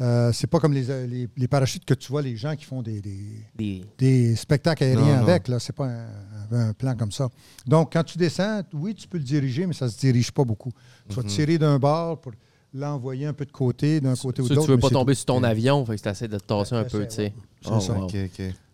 Euh, 0.00 0.30
c'est 0.32 0.46
pas 0.46 0.60
comme 0.60 0.72
les, 0.72 1.06
les- 1.08 1.28
les 1.36 1.48
parachutes 1.48 1.84
que 1.84 1.94
tu 1.94 2.10
vois, 2.12 2.22
les 2.22 2.36
gens 2.36 2.54
qui 2.54 2.64
font 2.64 2.80
des- 2.80 3.00
des, 3.00 3.44
Des- 3.56 3.84
des 3.98 4.36
spectacles 4.36 4.84
aériens 4.84 5.04
Non, 5.04 5.16
non. 5.16 5.22
avec. 5.28 5.48
Là, 5.48 5.58
c'est 5.58 5.74
pas 5.74 5.86
un, 5.86 6.06
un 6.52 6.72
plan 6.72 6.94
comme 6.96 7.12
ça. 7.12 7.28
Donc, 7.66 7.92
quand 7.92 8.04
tu 8.04 8.18
descends, 8.18 8.62
oui, 8.72 8.94
tu 8.94 9.08
peux 9.08 9.18
le 9.18 9.24
diriger, 9.24 9.66
mais 9.66 9.74
ça 9.74 9.88
se 9.88 9.98
dirige 9.98 10.30
pas 10.30 10.44
beaucoup. 10.44 10.72
Tu 11.08 11.16
vas 11.16 11.22
Mhm. 11.22 11.28
tirer 11.28 11.58
d'un 11.58 11.78
bord 11.80 12.20
pour 12.20 12.32
l'envoyer 12.74 13.26
un 13.26 13.32
peu 13.32 13.44
de 13.44 13.52
côté, 13.52 14.00
d'un 14.00 14.14
côté 14.16 14.42
ou 14.42 14.48
de 14.48 14.54
l'autre. 14.54 14.66
tu 14.66 14.70
veux 14.70 14.76
mais 14.76 14.80
pas 14.82 14.88
tomber 14.90 15.14
sur 15.14 15.26
ton 15.26 15.42
avion, 15.42 15.84
fait 15.84 15.96
que 15.96 16.02
tu 16.02 16.08
essaies 16.08 16.28
de 16.28 16.38
te 16.38 16.44
tasser 16.44 16.74
un 16.74 16.84
peu, 16.84 17.06
tu 17.06 17.14
sais. 17.14 17.32
c'est 17.62 17.80
ça. 17.80 17.98
OK. 17.98 18.16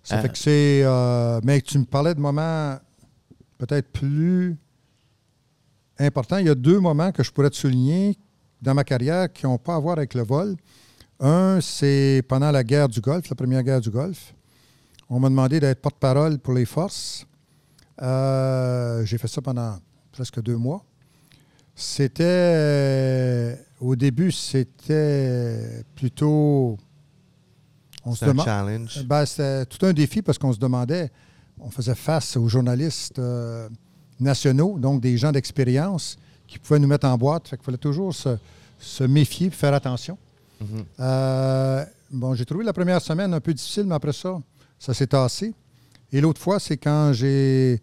Ça 0.05 0.17
Ah. 0.17 0.23
fait 0.23 0.29
que 0.31 0.39
c'est. 0.39 0.83
euh, 0.85 1.41
mais 1.45 1.61
tu 1.61 1.79
me 1.79 1.85
parlais 1.85 2.15
de 2.15 2.21
moments 2.21 2.77
peut-être 3.59 3.89
plus 3.93 4.57
importants. 5.99 6.39
Il 6.39 6.47
y 6.47 6.51
a 6.51 6.55
deux 6.55 6.79
moments 6.81 7.13
que 7.13 7.23
je 7.23 7.31
pourrais 7.33 7.51
te 7.51 7.57
souligner 7.57 8.17
dans 8.63 8.75
ma 8.75 8.85
carrière 8.85 9.33
qui 9.33 9.47
n'ont 9.47 9.59
pas 9.59 9.75
à 9.75 9.79
voir 9.81 9.99
avec 9.99 10.15
le 10.15 10.23
vol. 10.23 10.57
Un, 11.21 11.59
c'est 11.61 12.23
pendant 12.29 12.51
la 12.53 12.63
guerre 12.63 12.89
du 12.89 13.01
Golfe, 13.01 13.29
la 13.29 13.37
première 13.37 13.63
guerre 13.63 13.81
du 13.81 13.91
Golfe. 13.91 14.33
On 15.11 15.19
m'a 15.19 15.29
demandé 15.29 15.59
d'être 15.59 15.81
porte-parole 15.83 16.39
pour 16.39 16.55
les 16.55 16.65
forces. 16.65 17.27
Euh, 18.01 19.05
J'ai 19.05 19.19
fait 19.19 19.27
ça 19.29 19.43
pendant 19.43 19.77
presque 20.13 20.41
deux 20.41 20.57
mois. 20.57 20.85
C'était. 21.79 23.57
Au 23.81 23.95
début, 23.95 24.33
c'était 24.33 25.85
plutôt. 25.95 26.77
On 28.05 28.15
se 28.17 28.25
demande. 28.25 28.45
challenge. 28.45 29.05
Ben, 29.05 29.25
c'était 29.25 29.65
tout 29.67 29.87
un 29.87 29.93
défi 29.93 30.21
parce 30.21 30.39
qu'on 30.39 30.53
se 30.53 30.59
demandait, 30.59 31.11
on 31.61 31.71
faisait 31.71 31.95
face 31.95 32.37
aux 32.37 32.49
journalistes 32.49 33.21
euh, 33.21 33.69
nationaux, 34.19 34.77
donc 34.79 35.01
des 35.01 35.17
gens 35.17 35.31
d'expérience 35.31 36.17
qui 36.49 36.59
pouvaient 36.59 36.81
nous 36.81 36.89
mettre 36.89 37.07
en 37.07 37.17
boîte. 37.17 37.47
Fait 37.47 37.57
qu'il 37.57 37.65
fallait 37.65 37.79
toujours 37.79 38.13
se, 38.13 38.37
se 38.81 39.05
méfier, 39.05 39.51
faire 39.51 39.75
attention. 39.75 40.19
Mhm. 40.61 40.85
Euh, 40.99 41.85
bon, 42.11 42.35
j'ai 42.35 42.45
trouvé 42.45 42.65
la 42.65 42.73
première 42.73 43.01
semaine 43.01 43.33
un 43.33 43.41
peu 43.41 43.55
difficile, 43.55 43.85
mais 43.85 43.95
après 43.95 44.13
ça, 44.13 44.41
ça 44.81 44.95
s'est 44.95 45.07
tassé. 45.07 45.55
Et 46.11 46.21
l'autre 46.21 46.41
fois, 46.41 46.59
c'est 46.59 46.77
quand 46.77 47.13
j'ai 47.13 47.81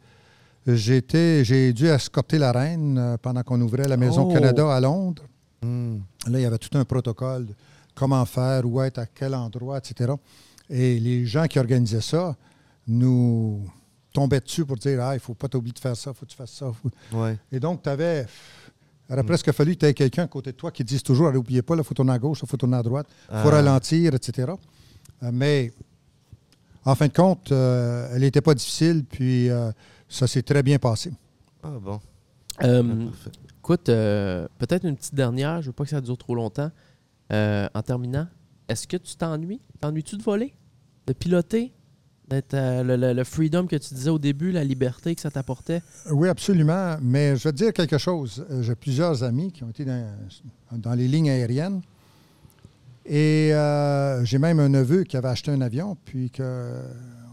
j'ai 0.67 1.73
dû 1.73 1.85
escorter 1.87 2.37
la 2.37 2.51
reine 2.51 2.97
euh, 2.97 3.17
pendant 3.17 3.43
qu'on 3.43 3.59
ouvrait 3.61 3.87
la 3.87 3.97
Maison 3.97 4.27
Oh. 4.29 4.33
Canada 4.33 4.73
à 4.73 4.79
Londres. 4.79 5.23
Hmm. 5.61 5.97
Là, 6.27 6.39
il 6.39 6.41
y 6.41 6.45
avait 6.45 6.57
tout 6.57 6.75
un 6.77 6.85
protocole 6.85 7.45
de 7.47 7.53
comment 7.93 8.25
faire, 8.25 8.65
où 8.65 8.81
être, 8.81 8.97
à 8.99 9.05
quel 9.05 9.35
endroit, 9.35 9.77
etc. 9.77 10.13
Et 10.69 10.99
les 10.99 11.25
gens 11.25 11.45
qui 11.47 11.59
organisaient 11.59 12.01
ça 12.01 12.35
nous 12.87 13.61
tombaient 14.13 14.39
dessus 14.39 14.65
pour 14.65 14.77
dire 14.77 14.99
Ah, 15.01 15.11
il 15.13 15.17
ne 15.17 15.19
faut 15.19 15.33
pas 15.35 15.47
t'oublier 15.47 15.73
de 15.73 15.79
faire 15.79 15.95
ça, 15.95 16.11
il 16.11 16.17
faut 16.17 16.25
que 16.25 16.31
tu 16.31 16.37
fasses 16.37 16.53
ça. 16.53 16.71
Ouais. 17.13 17.37
Et 17.51 17.59
donc, 17.59 17.83
tu 17.83 17.89
avais. 17.89 18.25
Il 19.07 19.13
aurait 19.13 19.23
presque 19.23 19.51
fallu 19.51 19.75
que 19.75 19.81
tu 19.81 19.85
aies 19.85 19.93
quelqu'un 19.93 20.23
à 20.23 20.27
côté 20.27 20.51
de 20.51 20.57
toi 20.57 20.71
qui 20.71 20.83
dise 20.83 21.03
toujours 21.03 21.31
N'oubliez 21.31 21.61
pas, 21.61 21.75
il 21.75 21.83
faut 21.83 21.93
tourner 21.93 22.13
à 22.13 22.17
gauche, 22.19 22.39
il 22.41 22.49
faut 22.49 22.57
tourner 22.57 22.77
à 22.77 22.81
droite, 22.83 23.05
il 23.31 23.37
faut 23.41 23.49
Ah. 23.49 23.51
ralentir, 23.51 24.15
etc. 24.15 24.51
Euh, 25.23 25.29
mais, 25.31 25.71
en 26.85 26.95
fin 26.95 27.07
de 27.07 27.13
compte, 27.13 27.51
euh, 27.51 28.09
elle 28.13 28.21
n'était 28.21 28.41
pas 28.41 28.55
difficile, 28.55 29.05
puis 29.07 29.49
euh, 29.49 29.71
ça 30.09 30.27
s'est 30.27 30.41
très 30.43 30.63
bien 30.63 30.77
passé. 30.79 31.11
Ah 31.63 31.69
bon. 31.81 31.99
Euh, 32.63 32.83
Ah, 32.83 33.05
parfait. 33.09 33.31
écoute, 33.59 33.89
euh, 33.89 34.47
peut-être 34.59 34.85
une 34.85 34.95
petite 34.95 35.15
dernière, 35.15 35.61
je 35.61 35.67
veux 35.67 35.73
pas 35.73 35.83
que 35.83 35.89
ça 35.89 36.01
dure 36.01 36.17
trop 36.17 36.35
longtemps. 36.35 36.71
Euh, 37.33 37.67
en 37.73 37.81
terminant, 37.81 38.27
est-ce 38.69 38.87
que 38.87 38.97
tu 38.97 39.15
t'ennuies? 39.15 39.61
T'ennuies-tu 39.81 40.17
de 40.17 40.23
voler? 40.23 40.53
De 41.07 41.13
piloter? 41.13 41.73
D'être 42.27 42.53
euh, 42.55 42.81
le, 42.83 42.95
le- 42.95 43.13
le 43.13 43.23
freedom 43.23 43.67
que 43.67 43.75
tu 43.75 43.93
disais 43.93 44.09
au 44.09 44.17
début, 44.19 44.51
la 44.51 44.63
liberté 44.63 45.13
que 45.15 45.21
ça 45.21 45.29
t'apportait? 45.29 45.81
Oui, 46.11 46.27
absolument. 46.27 46.97
Mais 47.01 47.35
je 47.35 47.43
vais 47.43 47.51
te 47.51 47.57
dire 47.57 47.73
quelque 47.73 47.97
chose. 47.99 48.45
J'ai 48.61 48.73
plusieurs 48.75 49.23
amis 49.23 49.51
qui 49.51 49.63
ont 49.63 49.69
été 49.69 49.85
dans, 49.85 50.07
dans 50.71 50.93
les 50.93 51.07
lignes 51.07 51.29
aériennes. 51.29 51.81
Et 53.05 53.53
euh, 53.53 54.23
j'ai 54.25 54.39
même 54.39 54.59
un 54.59 54.69
neveu 54.69 55.03
qui 55.03 55.15
avait 55.17 55.27
acheté 55.27 55.51
un 55.51 55.61
avion, 55.61 55.95
puis 56.05 56.31
que 56.31 56.81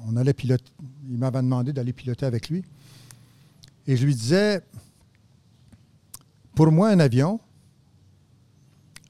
on 0.09 0.16
allait 0.16 0.32
piloter. 0.32 0.64
Il 1.11 1.18
m'avait 1.18 1.42
demandé 1.42 1.72
d'aller 1.72 1.92
piloter 1.92 2.26
avec 2.26 2.48
lui. 2.48 2.64
Et 3.86 3.96
je 3.96 4.05
lui 4.07 4.14
disais, 4.14 4.62
pour 6.55 6.70
moi, 6.70 6.90
un 6.90 7.00
avion, 7.00 7.40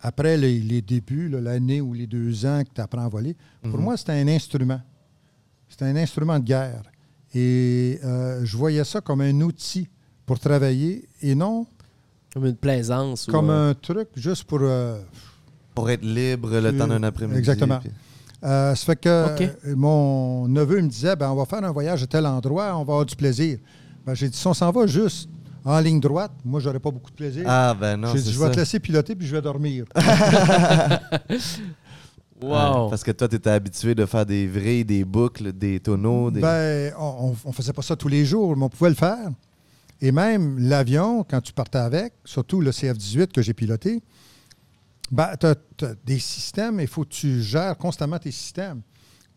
après 0.00 0.36
les, 0.36 0.58
les 0.60 0.82
débuts, 0.82 1.28
l'année 1.28 1.80
ou 1.80 1.92
les 1.94 2.06
deux 2.06 2.44
ans 2.46 2.62
que 2.64 2.70
tu 2.74 2.80
apprends 2.80 3.04
à 3.04 3.08
voler, 3.08 3.36
pour 3.62 3.78
Mhm. 3.78 3.84
moi, 3.84 3.96
c'était 3.96 4.12
un 4.12 4.28
instrument. 4.28 4.80
C'était 5.68 5.84
un 5.86 5.96
instrument 5.96 6.38
de 6.38 6.44
guerre. 6.44 6.82
Et 7.34 7.98
euh, 8.04 8.44
je 8.44 8.56
voyais 8.56 8.84
ça 8.84 9.00
comme 9.00 9.20
un 9.22 9.40
outil 9.40 9.88
pour 10.26 10.38
travailler 10.38 11.08
et 11.22 11.34
non 11.34 11.66
Comme 12.34 12.46
une 12.46 12.56
plaisance? 12.56 13.26
ou, 13.28 13.30
comme 13.30 13.50
euh, 13.50 13.70
un 13.70 13.74
truc 13.74 14.08
juste 14.16 14.44
pour. 14.44 14.58
euh, 14.62 15.00
Pour 15.74 15.88
être 15.90 16.04
libre 16.04 16.58
le 16.60 16.76
temps 16.76 16.86
d'un 16.88 17.02
après-midi. 17.02 17.38
Exactement. 17.38 17.80
puis- 17.80 17.90
euh, 18.44 18.74
ça 18.74 18.84
fait 18.84 18.96
que 18.96 19.08
euh, 19.08 19.48
mon 19.76 20.48
neveu 20.48 20.80
me 20.80 20.88
disait 20.88 21.16
ben, 21.16 21.30
on 21.30 21.36
va 21.36 21.44
faire 21.44 21.64
un 21.64 21.72
voyage 21.72 22.02
à 22.02 22.06
tel 22.06 22.26
endroit, 22.26 22.76
on 22.76 22.84
va 22.84 22.92
avoir 22.92 23.06
du 23.06 23.16
plaisir. 23.16 23.58
Ben, 24.04 24.14
j'ai 24.14 24.28
dit 24.28 24.36
si 24.36 24.46
on 24.46 24.54
s'en 24.54 24.70
va 24.70 24.86
juste 24.86 25.28
en 25.64 25.78
ligne 25.78 26.00
droite, 26.00 26.32
moi, 26.44 26.58
j'aurais 26.58 26.80
pas 26.80 26.90
beaucoup 26.90 27.10
de 27.10 27.16
plaisir. 27.16 27.44
Ah 27.46 27.74
ben 27.78 27.96
non, 27.96 28.08
j'ai 28.12 28.20
dit 28.20 28.32
je 28.32 28.38
ça. 28.38 28.46
vais 28.46 28.54
te 28.54 28.58
laisser 28.58 28.80
piloter 28.80 29.14
puis 29.14 29.26
je 29.26 29.32
vais 29.32 29.42
dormir. 29.42 29.84
Wow! 32.42 32.88
Parce 32.88 33.04
que 33.04 33.12
toi, 33.12 33.28
tu 33.28 33.36
étais 33.36 33.50
habitué 33.50 33.94
de 33.94 34.04
faire 34.04 34.26
des 34.26 34.46
vrilles, 34.46 34.84
des 34.84 35.04
boucles, 35.04 35.52
des 35.52 35.80
tonneaux. 35.80 36.30
Des... 36.30 36.40
Ben, 36.40 36.92
on 36.98 37.34
ne 37.46 37.52
faisait 37.52 37.72
pas 37.72 37.82
ça 37.82 37.96
tous 37.96 38.08
les 38.08 38.24
jours, 38.24 38.56
mais 38.56 38.64
on 38.64 38.68
pouvait 38.68 38.90
le 38.90 38.96
faire. 38.96 39.30
Et 40.00 40.10
même 40.10 40.58
l'avion, 40.58 41.24
quand 41.28 41.40
tu 41.40 41.52
partais 41.52 41.78
avec, 41.78 42.12
surtout 42.24 42.60
le 42.60 42.72
CF-18 42.72 43.28
que 43.28 43.40
j'ai 43.40 43.54
piloté, 43.54 44.02
ben, 45.10 45.36
tu 45.38 45.46
as, 45.46 45.94
des 46.04 46.18
systèmes 46.18 46.80
il 46.80 46.86
faut 46.86 47.04
que 47.04 47.10
tu 47.10 47.42
gères 47.42 47.76
constamment 47.76 48.18
tes 48.18 48.30
systèmes. 48.30 48.82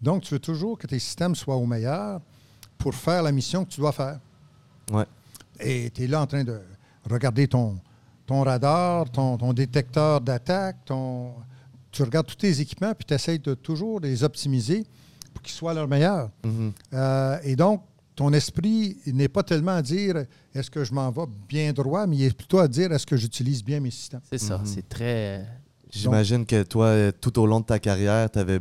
Donc, 0.01 0.23
tu 0.23 0.33
veux 0.33 0.39
toujours 0.39 0.77
que 0.77 0.87
tes 0.87 0.99
systèmes 0.99 1.35
soient 1.35 1.55
au 1.55 1.65
meilleur 1.65 2.21
pour 2.77 2.93
faire 2.93 3.23
la 3.23 3.31
mission 3.31 3.65
que 3.65 3.69
tu 3.69 3.79
dois 3.79 3.91
faire. 3.91 4.19
Ouais. 4.91 5.05
Et 5.59 5.89
tu 5.89 6.03
es 6.03 6.07
là 6.07 6.21
en 6.21 6.27
train 6.27 6.43
de 6.43 6.59
regarder 7.09 7.47
ton, 7.47 7.79
ton 8.25 8.43
radar, 8.43 9.09
ton, 9.09 9.37
ton 9.37 9.53
détecteur 9.53 10.21
d'attaque, 10.21 10.77
ton... 10.85 11.33
tu 11.91 12.03
regardes 12.03 12.27
tous 12.27 12.35
tes 12.35 12.59
équipements, 12.59 12.93
puis 12.93 13.05
tu 13.05 13.13
essaies 13.13 13.37
de 13.37 13.53
toujours 13.53 13.99
les 13.99 14.23
optimiser 14.23 14.85
pour 15.33 15.41
qu'ils 15.41 15.53
soient 15.53 15.71
à 15.71 15.75
leur 15.75 15.87
meilleur. 15.87 16.29
Mhm. 16.43 16.73
Euh, 16.93 17.39
et 17.43 17.55
donc, 17.55 17.83
ton 18.15 18.31
esprit 18.33 18.97
n'est 19.07 19.27
pas 19.27 19.43
tellement 19.43 19.73
à 19.75 19.81
dire 19.81 20.23
est-ce 20.53 20.71
que 20.71 20.83
je 20.83 20.93
m'en 20.93 21.09
vais 21.11 21.23
bien 21.49 21.73
droit, 21.73 22.07
mais 22.07 22.15
il 22.17 22.23
est 22.23 22.35
plutôt 22.37 22.59
à 22.59 22.67
dire 22.67 22.91
est-ce 22.91 23.05
que 23.05 23.17
j'utilise 23.17 23.63
bien 23.63 23.79
mes 23.79 23.91
systèmes? 23.91 24.21
C'est 24.29 24.37
ça, 24.37 24.57
Mhm. 24.57 24.65
c'est 24.65 24.87
très... 24.87 25.45
J'imagine 25.91 26.45
que 26.45 26.63
toi, 26.63 26.87
euh, 26.87 27.11
tout 27.19 27.37
au 27.39 27.45
long 27.45 27.59
de 27.61 27.65
ta 27.65 27.79
carrière, 27.79 28.29
tu 28.29 28.39
avais 28.39 28.59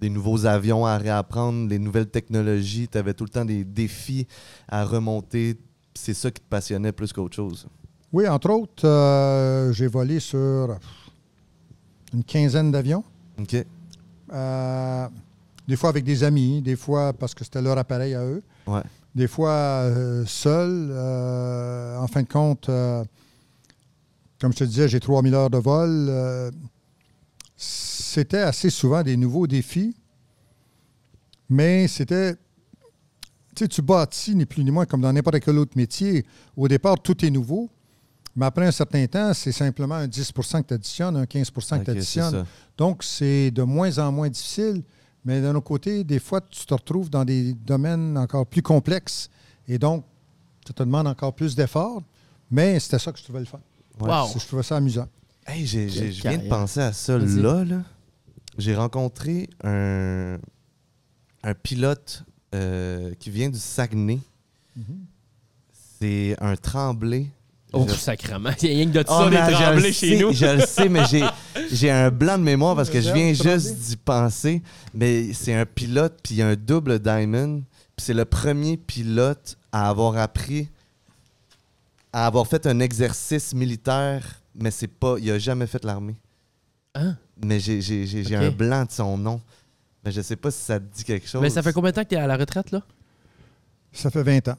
des 0.00 0.10
nouveaux 0.10 0.44
avions 0.44 0.84
à 0.84 0.98
réapprendre, 0.98 1.68
des 1.68 1.78
nouvelles 1.78 2.08
technologies, 2.10 2.88
tu 2.88 2.98
avais 2.98 3.14
tout 3.14 3.24
le 3.24 3.30
temps 3.30 3.44
des 3.44 3.64
défis 3.64 4.26
à 4.68 4.84
remonter 4.84 5.56
c'est 5.94 6.12
ça 6.14 6.30
qui 6.30 6.40
te 6.42 6.48
passionnait 6.48 6.92
plus 6.92 7.12
qu'autre 7.12 7.36
chose. 7.36 7.66
Oui, 8.12 8.26
entre 8.28 8.50
autres, 8.50 8.86
euh, 8.86 9.72
j'ai 9.72 9.86
volé 9.86 10.18
sur 10.20 10.76
une 12.12 12.24
quinzaine 12.24 12.70
d'avions. 12.72 13.04
OK. 13.38 13.56
Euh, 14.32 15.08
des 15.68 15.76
fois 15.76 15.90
avec 15.90 16.04
des 16.04 16.22
amis, 16.24 16.60
des 16.62 16.76
fois 16.76 17.12
parce 17.12 17.34
que 17.34 17.44
c'était 17.44 17.62
leur 17.62 17.78
appareil 17.78 18.14
à 18.14 18.24
eux. 18.24 18.42
Ouais. 18.66 18.82
Des 19.14 19.28
fois 19.28 19.50
euh, 19.50 20.24
seul. 20.26 20.88
Euh, 20.90 21.98
en 21.98 22.06
fin 22.06 22.22
de 22.22 22.28
compte, 22.28 22.68
euh, 22.68 23.04
comme 24.40 24.52
je 24.52 24.58
te 24.58 24.64
disais, 24.64 24.88
j'ai 24.88 25.00
3000 25.00 25.34
heures 25.34 25.50
de 25.50 25.58
vol. 25.58 26.52
C'était 27.56 28.38
assez 28.38 28.70
souvent 28.70 29.02
des 29.02 29.16
nouveaux 29.16 29.46
défis, 29.46 29.94
mais 31.48 31.88
c'était. 31.88 32.34
Tu 33.54 33.64
sais, 33.64 33.68
tu 33.68 33.82
bâtis 33.82 34.34
ni 34.34 34.46
plus 34.46 34.64
ni 34.64 34.72
moins 34.72 34.84
comme 34.84 35.00
dans 35.00 35.12
n'importe 35.12 35.38
quel 35.40 35.58
autre 35.58 35.76
métier. 35.76 36.26
Au 36.56 36.66
départ, 36.66 37.00
tout 37.00 37.24
est 37.24 37.30
nouveau. 37.30 37.70
Mais 38.36 38.46
après 38.46 38.66
un 38.66 38.72
certain 38.72 39.06
temps, 39.06 39.32
c'est 39.32 39.52
simplement 39.52 39.94
un 39.94 40.08
10% 40.08 40.62
que 40.62 40.68
tu 40.68 40.74
additionnes, 40.74 41.16
un 41.16 41.24
15% 41.24 41.78
que 41.78 41.84
tu 41.84 41.90
additionnes. 41.92 42.44
Donc, 42.76 43.04
c'est 43.04 43.52
de 43.52 43.62
moins 43.62 43.96
en 43.98 44.10
moins 44.10 44.28
difficile. 44.28 44.82
Mais 45.24 45.40
d'un 45.40 45.54
autre 45.54 45.64
côté, 45.66 46.04
des 46.04 46.18
fois, 46.18 46.40
tu 46.40 46.66
te 46.66 46.74
retrouves 46.74 47.08
dans 47.10 47.24
des 47.24 47.54
domaines 47.54 48.18
encore 48.18 48.46
plus 48.46 48.62
complexes. 48.62 49.30
Et 49.68 49.78
donc, 49.78 50.04
ça 50.66 50.72
te 50.74 50.82
demande 50.82 51.06
encore 51.06 51.34
plus 51.34 51.54
d'efforts. 51.54 52.02
Mais 52.50 52.78
c'était 52.78 52.98
ça 52.98 53.10
que 53.12 53.18
je 53.18 53.24
trouvais 53.24 53.40
le 53.40 53.46
fun. 53.46 53.60
Ouais. 54.00 54.08
Wow. 54.10 54.28
Je 54.38 54.46
trouvais 54.46 54.62
ça 54.62 54.76
amusant. 54.76 55.08
Hey, 55.46 55.66
j'ai- 55.66 55.88
j'ai- 55.88 56.00
Quelle 56.00 56.12
je 56.12 56.20
viens 56.22 56.38
de 56.38 56.48
penser 56.48 56.80
à 56.80 56.92
ça 56.92 57.18
là. 57.18 57.64
là. 57.64 57.82
J'ai 58.58 58.74
rencontré 58.76 59.48
un, 59.62 60.38
un 61.42 61.54
pilote 61.54 62.24
euh, 62.54 63.14
qui 63.18 63.30
vient 63.30 63.48
du 63.50 63.58
Saguenay. 63.58 64.20
C'est 66.00 66.36
un 66.40 66.56
tremblé. 66.56 67.30
Oh, 67.74 67.88
sacrement. 67.88 68.50
Il 68.62 68.68
y 68.68 68.72
a 68.72 68.74
rien 68.76 68.86
que 68.86 68.92
de 68.98 69.04
Oh, 69.08 69.18
ça, 69.24 69.28
des 69.30 69.36
man, 69.36 69.46
je 69.46 69.50
le 69.58 69.64
tremblés 69.64 69.92
chez 69.92 70.10
sais, 70.10 70.22
nous. 70.22 70.32
Je 70.32 70.46
le 70.46 70.60
sais, 70.66 70.88
mais 70.88 71.04
j'ai, 71.06 71.24
j'ai 71.72 71.90
un 71.90 72.10
blanc 72.10 72.38
de 72.38 72.42
mémoire 72.42 72.76
parce 72.76 72.90
que 72.90 73.00
je 73.00 73.12
viens 73.12 73.32
juste 73.32 73.74
d'y 73.76 73.96
penser. 73.96 74.62
Mais 74.94 75.32
c'est 75.32 75.54
un 75.54 75.66
pilote, 75.66 76.18
puis 76.22 76.34
il 76.34 76.38
y 76.38 76.42
a 76.42 76.48
un 76.48 76.56
double 76.56 76.98
diamond. 76.98 77.62
Puis 77.96 78.06
c'est 78.06 78.14
le 78.14 78.24
premier 78.24 78.76
pilote 78.76 79.56
à 79.72 79.88
avoir 79.88 80.16
appris, 80.18 80.68
à 82.12 82.26
avoir 82.26 82.46
fait 82.46 82.66
un 82.66 82.80
exercice 82.80 83.54
militaire, 83.54 84.24
mais 84.54 84.70
c'est 84.70 84.88
pas, 84.88 85.16
il 85.20 85.30
a 85.30 85.38
jamais 85.38 85.66
fait 85.66 85.84
l'armée. 85.84 86.16
Hein? 86.94 87.16
Mais 87.44 87.58
j'ai, 87.60 87.80
j'ai, 87.80 88.06
j'ai, 88.06 88.22
j'ai 88.24 88.36
Ok. 88.36 88.42
un 88.44 88.50
blanc 88.50 88.84
de 88.84 88.90
son 88.92 89.18
nom. 89.18 89.40
Mais 90.04 90.12
je 90.12 90.20
sais 90.20 90.36
pas 90.36 90.50
si 90.50 90.58
ça 90.60 90.78
te 90.78 90.84
dit 90.94 91.02
quelque 91.02 91.26
chose. 91.28 91.40
Mais 91.40 91.50
ça 91.50 91.62
fait 91.62 91.72
combien 91.72 91.90
de 91.90 91.96
temps 91.96 92.04
que 92.04 92.08
tu 92.10 92.14
es 92.14 92.18
à 92.18 92.26
la 92.26 92.36
retraite, 92.36 92.70
là? 92.70 92.82
Ça 93.92 94.10
fait 94.10 94.22
20 94.22 94.48
ans. 94.48 94.56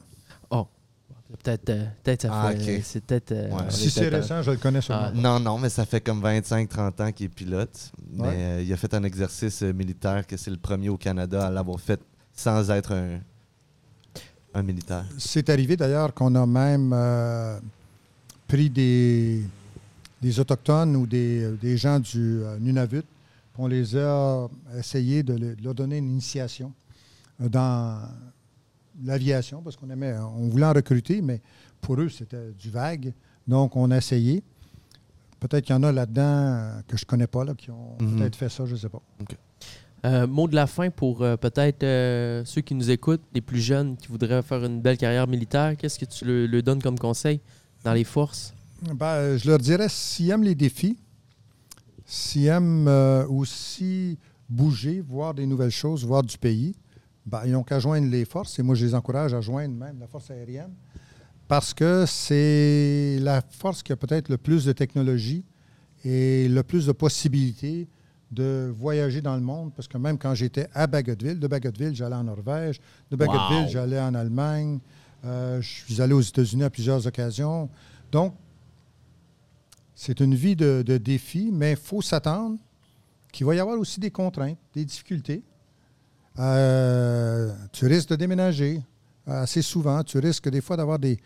Peut-être 1.42 1.70
euh, 1.70 1.84
peut-être 2.02 2.22
ça 2.22 2.30
Ah, 2.32 2.52
fait. 2.56 2.80
C'est 2.82 3.04
peut-être. 3.04 3.32
euh, 3.32 3.50
Ouais. 3.50 3.62
Si 3.70 3.90
c'est 3.90 4.08
récent, 4.08 4.42
je 4.42 4.50
le 4.52 4.56
connais 4.56 4.80
sûrement. 4.80 5.06
Ah. 5.08 5.12
Non, 5.14 5.38
non, 5.40 5.58
mais 5.58 5.68
ça 5.68 5.84
fait 5.86 6.00
comme 6.00 6.22
25-30 6.22 7.02
ans 7.02 7.12
qu'il 7.12 7.26
est 7.26 7.28
pilote. 7.28 7.92
Mais 8.12 8.22
Ouais. 8.22 8.34
euh, 8.36 8.62
il 8.66 8.72
a 8.72 8.76
fait 8.76 8.92
un 8.94 9.02
exercice 9.04 9.62
militaire 9.62 10.26
que 10.26 10.36
c'est 10.36 10.50
le 10.50 10.56
premier 10.56 10.88
au 10.88 10.96
Canada 10.96 11.46
à 11.46 11.50
l'avoir 11.50 11.80
fait 11.80 12.00
sans 12.34 12.70
être 12.70 12.92
un, 12.92 13.18
un 14.54 14.62
militaire. 14.62 15.04
C'est 15.18 15.48
arrivé 15.50 15.76
d'ailleurs 15.76 16.12
qu'on 16.14 16.34
a 16.34 16.46
même 16.46 16.92
euh, 16.94 17.58
pris 18.48 18.68
des, 18.70 19.42
des 20.22 20.40
Autochtones 20.40 20.96
ou 20.96 21.06
des, 21.06 21.52
des 21.60 21.76
gens 21.76 21.98
du 22.00 22.40
euh, 22.42 22.58
Nunavut. 22.58 23.04
On 23.58 23.66
les 23.66 23.96
a 23.96 24.48
essayé 24.78 25.22
de, 25.22 25.32
le- 25.34 25.56
de 25.56 25.64
leur 25.64 25.74
donner 25.74 25.96
une 25.98 26.10
initiation 26.10 26.72
dans 27.40 28.00
l'aviation 29.04 29.62
parce 29.62 29.76
qu'on 29.76 29.90
aimait, 29.90 30.14
on 30.18 30.48
voulait 30.48 30.66
en 30.66 30.72
recruter, 30.72 31.20
mais 31.22 31.40
pour 31.80 32.00
eux, 32.00 32.08
c'était 32.08 32.52
du 32.58 32.70
vague. 32.70 33.12
Donc, 33.46 33.76
on 33.76 33.90
a 33.90 33.96
essayé. 33.98 34.42
Peut-être 35.40 35.64
qu'il 35.66 35.74
y 35.74 35.78
en 35.78 35.82
a 35.82 35.92
là-dedans 35.92 36.80
que 36.88 36.96
je 36.96 37.04
ne 37.04 37.06
connais 37.06 37.26
pas, 37.26 37.44
là, 37.44 37.54
qui 37.54 37.70
ont 37.70 37.96
Mhm. 38.00 38.16
peut-être 38.16 38.36
fait 38.36 38.48
ça, 38.48 38.64
je 38.66 38.72
ne 38.72 38.78
sais 38.78 38.88
pas. 38.88 39.02
Euh, 40.04 40.26
mot 40.26 40.46
de 40.48 40.54
la 40.54 40.66
fin 40.66 40.90
pour 40.90 41.22
euh, 41.22 41.36
peut-être 41.36 41.82
euh, 41.82 42.42
ceux 42.44 42.60
qui 42.60 42.74
nous 42.74 42.90
écoutent, 42.90 43.22
les 43.34 43.40
plus 43.40 43.60
jeunes 43.60 43.96
qui 43.96 44.08
voudraient 44.08 44.42
faire 44.42 44.64
une 44.64 44.80
belle 44.80 44.96
carrière 44.98 45.26
militaire. 45.26 45.76
Qu'est-ce 45.76 45.98
que 45.98 46.04
tu 46.04 46.24
le, 46.24 46.46
le 46.46 46.62
donnes 46.62 46.80
comme 46.82 46.98
conseil 46.98 47.40
dans 47.84 47.92
les 47.92 48.04
forces? 48.04 48.54
Ben, 48.94 49.36
je 49.36 49.48
leur 49.48 49.58
dirais, 49.58 49.88
s'ils 49.88 50.30
aiment 50.30 50.42
les 50.44 50.54
défis, 50.54 50.96
s'ils 52.04 52.46
aiment 52.46 52.88
aussi 53.28 54.18
bouger, 54.48 55.00
voir 55.00 55.34
des 55.34 55.46
nouvelles 55.46 55.70
choses, 55.70 56.04
voir 56.04 56.22
du 56.22 56.38
pays, 56.38 56.74
ben, 57.26 57.42
ils 57.44 57.52
n'ont 57.52 57.64
qu'à 57.64 57.80
joindre 57.80 58.08
les 58.08 58.24
forces. 58.24 58.58
Et 58.58 58.62
moi, 58.62 58.74
je 58.74 58.86
les 58.86 58.94
encourage 58.94 59.34
à 59.34 59.40
joindre 59.40 59.74
même 59.74 59.98
la 60.00 60.06
force 60.06 60.30
aérienne. 60.30 60.72
Parce 61.48 61.74
que 61.74 62.04
c'est 62.06 63.18
la 63.20 63.40
force 63.42 63.82
qui 63.82 63.92
a 63.92 63.96
peut-être 63.96 64.28
le 64.28 64.36
plus 64.38 64.64
de 64.64 64.72
technologie 64.72 65.44
et 66.04 66.48
le 66.48 66.62
plus 66.62 66.86
de 66.86 66.92
possibilités 66.92 67.88
de 68.32 68.72
voyager 68.76 69.20
dans 69.20 69.34
le 69.34 69.40
monde. 69.42 69.72
Parce 69.74 69.86
que 69.86 69.98
même 69.98 70.18
quand 70.18 70.34
j'étais 70.34 70.68
à 70.74 70.86
Bagotville, 70.86 71.38
de 71.38 71.46
Bagotville, 71.46 71.94
j'allais 71.94 72.16
en 72.16 72.24
Norvège, 72.24 72.80
de 73.10 73.16
Bagotville, 73.16 73.64
Wow. 73.64 73.68
j'allais 73.70 74.00
en 74.00 74.14
Allemagne, 74.14 74.80
euh, 75.24 75.60
je 75.60 75.68
suis 75.68 76.00
allé 76.02 76.12
aux 76.12 76.20
États-Unis 76.20 76.64
à 76.64 76.70
plusieurs 76.70 77.06
occasions. 77.06 77.68
Donc, 78.10 78.34
c'est 79.94 80.20
une 80.20 80.34
vie 80.34 80.56
de, 80.56 80.82
de 80.84 80.98
défis, 80.98 81.50
mais 81.52 81.72
il 81.72 81.76
faut 81.76 82.02
s'attendre 82.02 82.58
qu'il 83.32 83.46
va 83.46 83.54
y 83.54 83.60
avoir 83.60 83.78
aussi 83.78 84.00
des 84.00 84.10
contraintes, 84.10 84.58
des 84.74 84.84
difficultés. 84.84 85.42
Euh, 86.38 87.52
tu 87.72 87.86
risques 87.86 88.10
de 88.10 88.16
déménager 88.16 88.82
assez 89.26 89.62
souvent. 89.62 90.02
Tu 90.02 90.18
risques 90.18 90.48
des 90.48 90.60
fois 90.60 90.76
d'avoir 90.76 90.98
des, 90.98 91.18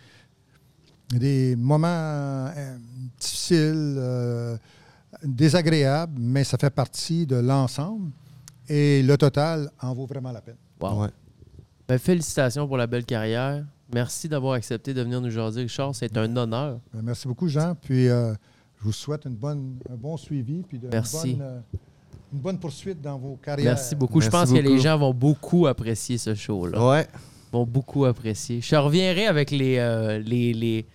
des 1.10 1.56
moments 1.56 1.88
euh, 1.88 2.76
difficiles, 3.18 3.96
euh, 3.98 4.56
désagréables, 5.24 6.18
mais 6.18 6.44
ça 6.44 6.56
fait 6.58 6.70
partie 6.70 7.26
de 7.26 7.36
l'ensemble. 7.36 8.10
Et 8.68 9.02
le 9.02 9.18
total 9.18 9.70
en 9.80 9.94
vaut 9.94 10.06
vraiment 10.06 10.30
la 10.32 10.40
peine. 10.40 10.56
Wow. 10.80 11.02
Ouais. 11.02 11.08
Ben, 11.88 11.98
félicitations 11.98 12.68
pour 12.68 12.76
la 12.76 12.86
belle 12.86 13.04
carrière. 13.04 13.64
Merci 13.92 14.28
d'avoir 14.28 14.52
accepté 14.54 14.94
de 14.94 15.02
venir 15.02 15.20
nous 15.20 15.30
jaser, 15.30 15.62
Richard. 15.62 15.94
C'est 15.94 16.16
un 16.16 16.36
honneur. 16.36 16.78
Ben, 16.94 17.02
Merci 17.02 17.26
beaucoup, 17.26 17.48
Jean. 17.48 17.74
Puis 17.74 18.08
euh, 18.08 18.32
je 18.78 18.84
vous 18.84 18.92
souhaite 18.92 19.24
une 19.24 19.34
bonne, 19.34 19.76
un 19.90 19.96
bon 19.96 20.16
suivi 20.16 20.62
puis 20.62 20.78
de, 20.78 20.84
une, 20.86 20.92
Merci. 20.92 21.34
bonne, 21.34 21.42
euh, 21.42 21.60
une 22.32 22.38
bonne 22.40 22.58
poursuite 22.58 23.00
dans 23.00 23.18
vos 23.18 23.36
carrières. 23.36 23.72
Merci 23.74 23.94
beaucoup. 23.96 24.20
Je 24.20 24.28
pense 24.28 24.50
que 24.52 24.58
les 24.58 24.78
gens 24.78 24.96
vont 24.98 25.12
beaucoup 25.14 25.66
apprécier 25.66 26.18
ce 26.18 26.34
show-là. 26.34 26.86
Ouais. 26.88 27.06
Vont 27.52 27.66
beaucoup 27.66 28.04
apprécier. 28.04 28.60
Je 28.60 28.76
reviendrai 28.76 29.26
avec 29.26 29.50
les, 29.50 29.78
euh, 29.78 30.18
les, 30.20 30.52
les, 30.54 30.86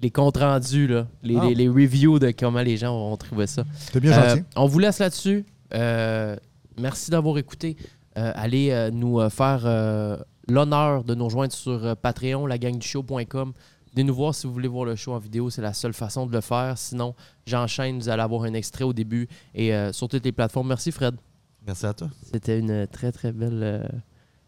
les 0.00 0.10
comptes 0.10 0.38
rendus, 0.38 0.86
là, 0.86 1.06
les, 1.22 1.36
Ah. 1.36 1.44
les, 1.46 1.54
les 1.54 1.68
reviews 1.68 2.18
de 2.18 2.30
comment 2.30 2.62
les 2.62 2.76
gens 2.78 2.92
vont 2.96 3.16
trouver 3.16 3.46
ça. 3.46 3.64
C'était 3.78 4.00
bien 4.00 4.12
Euh, 4.18 4.28
gentil. 4.30 4.44
on 4.56 4.66
vous 4.66 4.78
laisse 4.78 4.98
là-dessus. 5.00 5.44
Euh, 5.74 6.34
merci 6.80 7.10
d'avoir 7.10 7.36
écouté. 7.36 7.76
Euh, 8.16 8.32
allez 8.34 8.70
euh, 8.70 8.90
nous 8.90 9.20
euh, 9.20 9.28
faire 9.28 9.62
euh, 9.66 10.16
l'honneur 10.48 11.04
de 11.04 11.14
nous 11.14 11.26
rejoindre 11.26 11.52
sur 11.52 11.84
euh, 11.84 11.94
Patreon, 11.94 12.46
lagangdushow.com. 12.46 13.52
Venez 13.98 14.06
nous 14.06 14.14
voir 14.14 14.32
si 14.32 14.46
vous 14.46 14.52
voulez 14.52 14.68
voir 14.68 14.84
le 14.84 14.94
show 14.94 15.12
en 15.12 15.18
vidéo. 15.18 15.50
C'est 15.50 15.60
la 15.60 15.72
seule 15.72 15.92
façon 15.92 16.24
de 16.24 16.32
le 16.32 16.40
faire. 16.40 16.78
Sinon, 16.78 17.16
j'enchaîne. 17.46 17.98
Vous 17.98 18.08
allez 18.08 18.22
avoir 18.22 18.44
un 18.44 18.54
extrait 18.54 18.84
au 18.84 18.92
début 18.92 19.26
et 19.56 19.74
euh, 19.74 19.92
sur 19.92 20.06
toutes 20.06 20.24
les 20.24 20.30
plateformes. 20.30 20.68
Merci, 20.68 20.92
Fred. 20.92 21.16
Merci 21.66 21.84
à 21.84 21.92
toi. 21.94 22.06
C'était 22.32 22.60
une 22.60 22.86
très, 22.86 23.10
très 23.10 23.32
belle. 23.32 23.58
euh, 23.60 23.82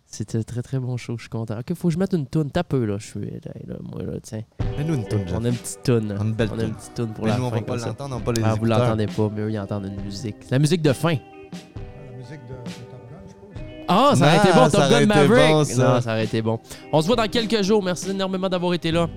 C'était 0.06 0.38
un 0.38 0.42
très, 0.44 0.62
très 0.62 0.78
bon 0.78 0.96
show. 0.96 1.16
Je 1.16 1.22
suis 1.22 1.28
content. 1.30 1.58
OK, 1.58 1.74
faut 1.74 1.88
que 1.88 1.94
je 1.94 1.98
mette 1.98 2.12
une 2.12 2.26
toune. 2.28 2.48
T'as 2.52 2.62
peu, 2.62 2.84
là. 2.84 2.98
Je 3.00 3.06
suis. 3.08 3.20
là, 3.22 3.52
là, 3.66 3.74
moi, 3.82 4.04
là, 4.04 4.12
tiens. 4.22 4.42
Mets-nous 4.78 4.94
une 4.94 5.08
toune. 5.08 5.24
On 5.34 5.44
a 5.44 5.48
une 5.48 5.56
petite 5.56 5.82
toune. 5.82 6.14
On 6.16 6.20
a 6.20 6.24
une 6.24 6.32
belle 6.34 6.50
On 6.54 6.58
a 6.60 6.62
une 6.62 6.74
petite 6.74 6.94
toune 6.94 7.12
pour 7.12 7.24
Mais 7.24 7.30
la 7.30 7.36
nous, 7.38 7.44
on 7.46 7.50
fin. 7.50 7.56
va 7.56 7.62
pas 7.62 7.76
l'entendre, 7.76 8.14
on 8.14 8.18
va 8.20 8.24
pas 8.26 8.32
les 8.32 8.42
Ah, 8.44 8.54
vous 8.54 8.64
l'entendez 8.66 9.06
pas, 9.08 9.30
mais 9.34 9.40
eux, 9.40 9.50
ils 9.50 9.58
entendent 9.58 9.86
une 9.86 10.00
musique. 10.04 10.36
La 10.52 10.60
musique 10.60 10.82
de 10.82 10.92
fin. 10.92 11.14
La 11.16 12.16
musique 12.16 12.40
de, 12.46 12.54
de 12.54 12.88
Top 12.88 13.00
Gun, 13.10 13.18
je. 13.26 13.82
Ah, 13.88 14.12
ça 14.14 14.26
aurait 14.26 14.36
été 14.36 14.52
bon, 14.56 14.70
ça 14.70 14.88
Top 14.88 14.90
Gun 14.90 15.06
Maverick. 15.06 15.50
bon, 15.50 15.64
ça. 15.64 15.94
Non, 15.94 16.00
ça 16.00 16.10
aurait 16.12 16.24
été 16.24 16.40
bon. 16.40 16.60
On 16.92 17.02
se 17.02 17.06
voit 17.08 17.16
dans 17.16 17.26
quelques 17.28 17.62
jours. 17.64 17.82
Merci 17.82 18.10
énormément 18.10 18.48
d'avoir 18.48 18.74
été 18.74 18.92
là. 18.92 19.08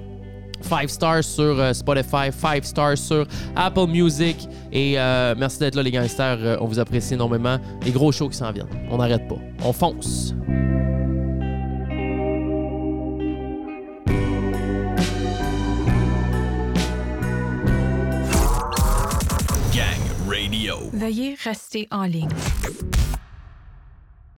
5 0.64 0.90
stars 0.90 1.24
sur 1.24 1.60
euh, 1.60 1.74
Spotify, 1.74 2.32
5 2.32 2.66
stars 2.66 2.98
sur 2.98 3.26
Apple 3.56 3.88
Music. 3.88 4.48
Et 4.72 4.98
euh, 4.98 5.36
merci 5.38 5.60
d'être 5.60 5.76
là, 5.76 5.84
les 5.84 5.92
gangsters. 5.92 6.38
Euh, 6.40 6.58
on 6.60 6.66
vous 6.66 6.80
apprécie 6.80 7.14
énormément. 7.14 7.58
Les 7.86 7.92
gros 7.92 8.12
shows 8.12 8.30
qui 8.30 8.38
s'en 8.38 8.52
viennent. 8.52 8.68
On 8.90 8.98
n'arrête 8.98 9.28
pas. 9.28 9.36
On 9.64 9.74
fonce. 9.74 10.34
Gang 19.74 20.28
Radio. 20.28 20.76
Veuillez 20.94 21.36
rester 21.44 21.88
en 21.92 22.04
ligne. 22.04 22.30